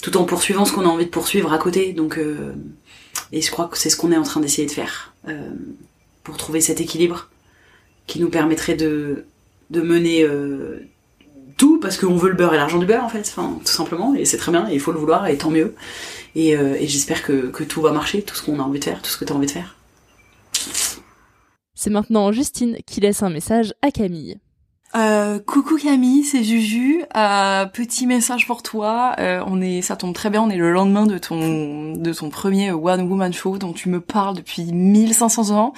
tout 0.03 0.16
en 0.16 0.24
poursuivant 0.24 0.65
ce 0.65 0.73
qu'on 0.73 0.85
a 0.85 0.89
envie 0.89 1.05
de 1.07 1.11
poursuivre 1.11 1.53
à 1.53 1.59
côté. 1.59 1.93
Donc, 1.93 2.19
euh, 2.19 2.55
et 3.32 3.43
je 3.43 3.51
crois 3.51 3.66
que 3.66 3.77
c'est 3.77 3.90
ce 3.90 3.97
qu'on 3.97 4.12
est 4.12 4.16
en 4.16 4.23
train 4.23 4.40
d'essayer 4.40 4.66
de 4.66 4.73
faire 4.73 5.12
euh, 5.28 5.51
pour 6.24 6.36
trouver 6.39 6.61
cet 6.61 6.81
équilibre 6.81 7.28
qui 8.07 8.20
nous 8.20 8.31
permettrait 8.31 8.74
de 8.77 9.24
de 9.70 9.82
mener 9.82 10.23
euh, 10.23 10.81
tout 11.59 11.78
parce 11.78 11.98
qu'on 11.98 12.16
veut 12.16 12.30
le 12.30 12.35
beurre 12.35 12.55
et 12.55 12.56
l'argent 12.56 12.78
du 12.78 12.86
beurre 12.86 13.05
en 13.05 13.09
fait, 13.10 13.20
enfin 13.20 13.59
tout 13.60 13.72
simplement 13.72 14.14
et 14.14 14.24
c'est 14.24 14.39
très 14.39 14.52
bien 14.52 14.68
il 14.70 14.80
faut 14.80 14.93
le 14.93 14.98
vouloir 14.98 15.26
et 15.26 15.36
tant 15.36 15.51
mieux 15.51 15.74
et, 16.35 16.56
euh, 16.56 16.76
j'espère 16.80 17.22
que, 17.22 17.48
que 17.48 17.64
tout 17.64 17.82
va 17.82 17.93
marcher, 17.93 18.22
tout 18.22 18.35
ce 18.35 18.43
qu'on 18.43 18.60
a 18.60 18.62
envie 18.62 18.78
de 18.78 18.85
faire, 18.85 19.02
tout 19.02 19.10
ce 19.10 19.18
que 19.18 19.24
tu 19.24 19.32
as 19.32 19.36
envie 19.36 19.47
de 19.47 19.51
faire. 19.51 19.76
C'est 21.74 21.90
maintenant 21.90 22.32
Justine 22.32 22.76
qui 22.86 23.01
laisse 23.01 23.22
un 23.22 23.30
message 23.30 23.74
à 23.82 23.90
Camille. 23.90 24.39
Euh, 24.97 25.39
coucou 25.39 25.77
Camille, 25.77 26.24
c'est 26.24 26.43
Juju. 26.43 27.05
Euh, 27.15 27.66
petit 27.66 28.06
message 28.06 28.47
pour 28.47 28.62
toi. 28.62 29.15
Euh, 29.19 29.43
on 29.47 29.60
est, 29.60 29.82
ça 29.82 29.97
tombe 29.97 30.15
très 30.15 30.31
bien. 30.31 30.40
On 30.43 30.48
est 30.48 30.56
le 30.56 30.73
lendemain 30.73 31.05
de 31.05 31.19
ton 31.19 31.93
de 31.93 32.12
ton 32.15 32.31
premier 32.31 32.73
One 32.73 33.02
Woman 33.02 33.31
Show 33.35 33.59
dont 33.59 33.74
tu 33.74 33.90
me 33.90 34.01
parles 34.01 34.35
depuis 34.35 34.65
1500 34.65 35.51
ans. 35.55 35.74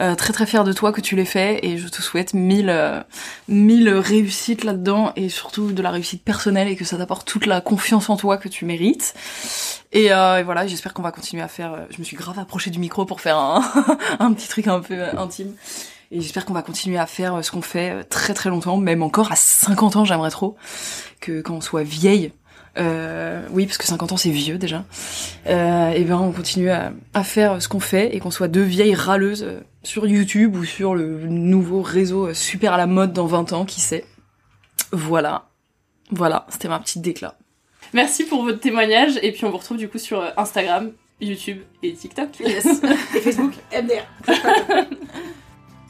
Euh, 0.00 0.14
très 0.14 0.32
très 0.32 0.46
fière 0.46 0.64
de 0.64 0.72
toi 0.72 0.92
que 0.92 1.02
tu 1.02 1.14
l'aies 1.14 1.26
fait 1.26 1.60
et 1.62 1.76
je 1.76 1.88
te 1.88 2.00
souhaite 2.00 2.32
mille 2.32 2.70
euh, 2.70 3.00
mille 3.48 3.90
réussites 3.90 4.64
là-dedans 4.64 5.12
et 5.14 5.28
surtout 5.28 5.72
de 5.72 5.82
la 5.82 5.90
réussite 5.90 6.24
personnelle 6.24 6.66
et 6.68 6.74
que 6.76 6.86
ça 6.86 6.96
t'apporte 6.96 7.28
toute 7.28 7.44
la 7.44 7.60
confiance 7.60 8.08
en 8.08 8.16
toi 8.16 8.38
que 8.38 8.48
tu 8.48 8.64
mérites. 8.64 9.12
Et, 9.92 10.10
euh, 10.10 10.38
et 10.38 10.42
voilà, 10.42 10.66
j'espère 10.66 10.94
qu'on 10.94 11.02
va 11.02 11.12
continuer 11.12 11.42
à 11.42 11.48
faire. 11.48 11.74
euh, 11.74 11.84
Je 11.90 11.98
me 11.98 12.04
suis 12.04 12.16
grave 12.16 12.38
approchée 12.38 12.70
du 12.70 12.78
micro 12.78 13.04
pour 13.04 13.20
faire 13.20 13.36
un, 13.36 13.62
un 14.20 14.32
petit 14.32 14.48
truc 14.48 14.68
un 14.68 14.80
peu 14.80 15.02
intime. 15.18 15.52
Et 16.14 16.20
j'espère 16.20 16.46
qu'on 16.46 16.54
va 16.54 16.62
continuer 16.62 16.96
à 16.96 17.06
faire 17.06 17.34
euh, 17.34 17.42
ce 17.42 17.50
qu'on 17.50 17.60
fait 17.60 17.90
euh, 17.90 18.02
très 18.08 18.34
très 18.34 18.48
longtemps, 18.48 18.76
même 18.76 19.02
encore 19.02 19.32
à 19.32 19.36
50 19.36 19.96
ans, 19.96 20.04
j'aimerais 20.04 20.30
trop 20.30 20.56
que 21.20 21.40
quand 21.40 21.56
on 21.56 21.60
soit 21.60 21.82
vieille, 21.82 22.30
euh, 22.78 23.44
oui 23.50 23.66
parce 23.66 23.78
que 23.78 23.84
50 23.84 24.12
ans 24.12 24.16
c'est 24.16 24.30
vieux 24.30 24.56
déjà, 24.56 24.84
euh, 25.48 25.90
et 25.90 26.04
ben 26.04 26.16
on 26.18 26.30
continue 26.30 26.70
à, 26.70 26.92
à 27.14 27.24
faire 27.24 27.60
ce 27.60 27.66
qu'on 27.66 27.80
fait 27.80 28.14
et 28.14 28.20
qu'on 28.20 28.30
soit 28.30 28.46
deux 28.46 28.62
vieilles 28.62 28.94
râleuses 28.94 29.44
sur 29.82 30.06
YouTube 30.06 30.54
ou 30.54 30.64
sur 30.64 30.94
le 30.94 31.26
nouveau 31.26 31.82
réseau 31.82 32.32
super 32.32 32.74
à 32.74 32.76
la 32.76 32.86
mode 32.86 33.12
dans 33.12 33.26
20 33.26 33.52
ans, 33.52 33.64
qui 33.64 33.80
sait. 33.80 34.04
Voilà, 34.92 35.48
voilà, 36.12 36.46
c'était 36.48 36.68
ma 36.68 36.78
petite 36.78 37.02
déclat. 37.02 37.36
Merci 37.92 38.22
pour 38.22 38.44
votre 38.44 38.60
témoignage 38.60 39.18
et 39.20 39.32
puis 39.32 39.46
on 39.46 39.50
vous 39.50 39.58
retrouve 39.58 39.78
du 39.78 39.88
coup 39.88 39.98
sur 39.98 40.22
Instagram, 40.36 40.92
YouTube 41.20 41.58
et 41.82 41.92
TikTok. 41.92 42.38
Yes. 42.38 42.66
et 43.16 43.20
Facebook, 43.20 43.54
MDR. 43.72 44.06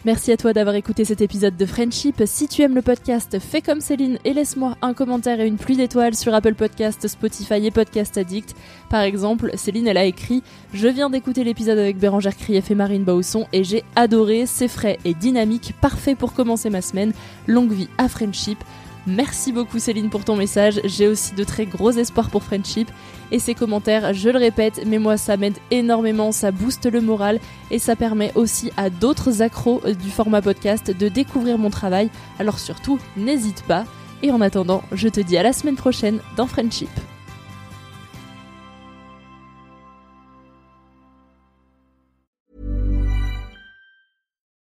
Merci 0.05 0.33
à 0.33 0.37
toi 0.37 0.53
d'avoir 0.53 0.77
écouté 0.77 1.07
cet 1.07 1.23
épisode 1.23 1.57
de 1.57 1.65
Friendship. 1.65 2.23
Si 2.27 2.47
tu 2.47 2.61
aimes 2.61 2.75
le 2.75 2.83
podcast, 2.83 3.39
fais 3.39 3.63
comme 3.63 3.81
Céline 3.81 4.19
et 4.27 4.35
laisse-moi 4.35 4.77
un 4.83 4.93
commentaire 4.93 5.41
et 5.41 5.47
une 5.47 5.57
pluie 5.57 5.79
d'étoiles 5.79 6.15
sur 6.15 6.35
Apple 6.35 6.53
Podcast, 6.53 7.09
Spotify 7.09 7.67
et 7.67 7.71
Podcast 7.71 8.19
Addict. 8.19 8.55
Par 8.91 9.01
exemple, 9.01 9.53
Céline, 9.55 9.89
elle 9.89 9.97
a 9.97 10.05
écrit 10.05 10.43
Je 10.75 10.89
viens 10.89 11.09
d'écouter 11.09 11.43
l'épisode 11.43 11.79
avec 11.79 11.97
Bérangère 11.97 12.37
Krief 12.37 12.71
et 12.71 12.75
Marine 12.75 13.05
Bausson 13.05 13.47
et 13.55 13.65
j'ai 13.65 13.83
adoré, 13.97 14.45
c'est 14.45 14.69
frais 14.69 14.99
et 15.07 15.15
dynamique, 15.15 15.73
parfait 15.81 16.15
pour 16.15 16.35
commencer 16.35 16.69
ma 16.69 16.83
semaine. 16.83 17.15
Longue 17.47 17.73
vie 17.73 17.89
à 17.97 18.07
Friendship. 18.07 18.59
Merci 19.07 19.53
beaucoup 19.53 19.79
Céline 19.79 20.09
pour 20.09 20.25
ton 20.25 20.35
message. 20.35 20.81
J'ai 20.85 21.09
aussi 21.09 21.35
de 21.35 21.45
très 21.45 21.67
gros 21.67 21.91
espoirs 21.91 22.31
pour 22.31 22.43
Friendship. 22.43 22.91
Et 23.31 23.39
ces 23.39 23.55
commentaires, 23.55 24.15
je 24.15 24.31
le 24.31 24.39
répète, 24.39 24.83
mais 24.87 24.99
moi 24.99 25.17
ça 25.17 25.37
m'aide 25.37 25.59
énormément, 25.71 26.33
ça 26.33 26.51
booste 26.53 26.87
le 26.87 27.01
moral 27.01 27.39
et 27.71 27.79
ça 27.79 27.97
permet 27.97 28.33
aussi 28.35 28.71
à 28.77 28.91
d'autres 28.91 29.43
accros 29.43 29.83
du 30.03 30.11
format 30.11 30.41
podcast 30.41 30.91
de 30.91 31.09
découvrir 31.09 31.59
mon 31.59 31.71
travail. 31.71 32.11
Alors 32.39 32.59
surtout, 32.59 32.99
n'hésite 33.17 33.63
pas. 33.65 33.85
Et 34.23 34.31
en 34.31 34.41
attendant, 34.41 34.83
je 34.93 35.09
te 35.09 35.21
dis 35.21 35.37
à 35.37 35.43
la 35.43 35.53
semaine 35.53 35.77
prochaine 35.77 36.21
dans 36.37 36.47
Friendship. 36.47 36.89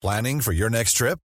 Planning 0.02 0.42
for 0.42 0.52
your 0.52 0.70
next 0.70 0.98
trip? 0.98 1.18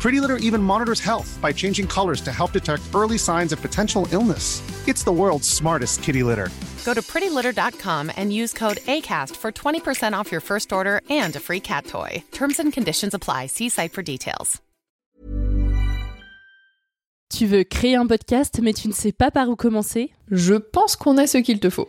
Pretty 0.00 0.18
Litter 0.18 0.38
even 0.38 0.62
monitors 0.62 1.00
health 1.00 1.38
by 1.42 1.52
changing 1.52 1.86
colors 1.86 2.22
to 2.22 2.32
help 2.32 2.52
detect 2.52 2.82
early 2.94 3.18
signs 3.18 3.52
of 3.52 3.60
potential 3.60 4.08
illness. 4.12 4.62
It's 4.88 5.04
the 5.04 5.12
world's 5.12 5.46
smartest 5.48 6.02
kitty 6.02 6.22
litter. 6.22 6.48
Go 6.86 6.94
to 6.94 7.02
prettylitter.com 7.02 8.10
and 8.16 8.32
use 8.32 8.54
code 8.54 8.78
ACAST 8.88 9.36
for 9.36 9.52
20% 9.52 10.14
off 10.14 10.32
your 10.32 10.40
first 10.40 10.72
order 10.72 11.02
and 11.10 11.36
a 11.36 11.40
free 11.40 11.60
cat 11.60 11.86
toy. 11.86 12.24
Terms 12.32 12.58
and 12.58 12.72
conditions 12.72 13.12
apply. 13.14 13.46
See 13.48 13.68
site 13.68 13.92
for 13.92 14.02
details. 14.02 14.60
Tu 17.32 17.46
veux 17.46 17.64
créer 17.64 17.94
un 17.94 18.06
podcast 18.06 18.58
mais 18.60 18.72
tu 18.72 18.88
ne 18.88 18.92
sais 18.92 19.12
pas 19.12 19.30
par 19.30 19.48
où 19.48 19.54
commencer 19.54 20.10
Je 20.30 20.54
pense 20.54 20.96
qu'on 20.96 21.16
a 21.18 21.26
ce 21.26 21.38
qu'il 21.38 21.60
te 21.60 21.70
faut. 21.70 21.88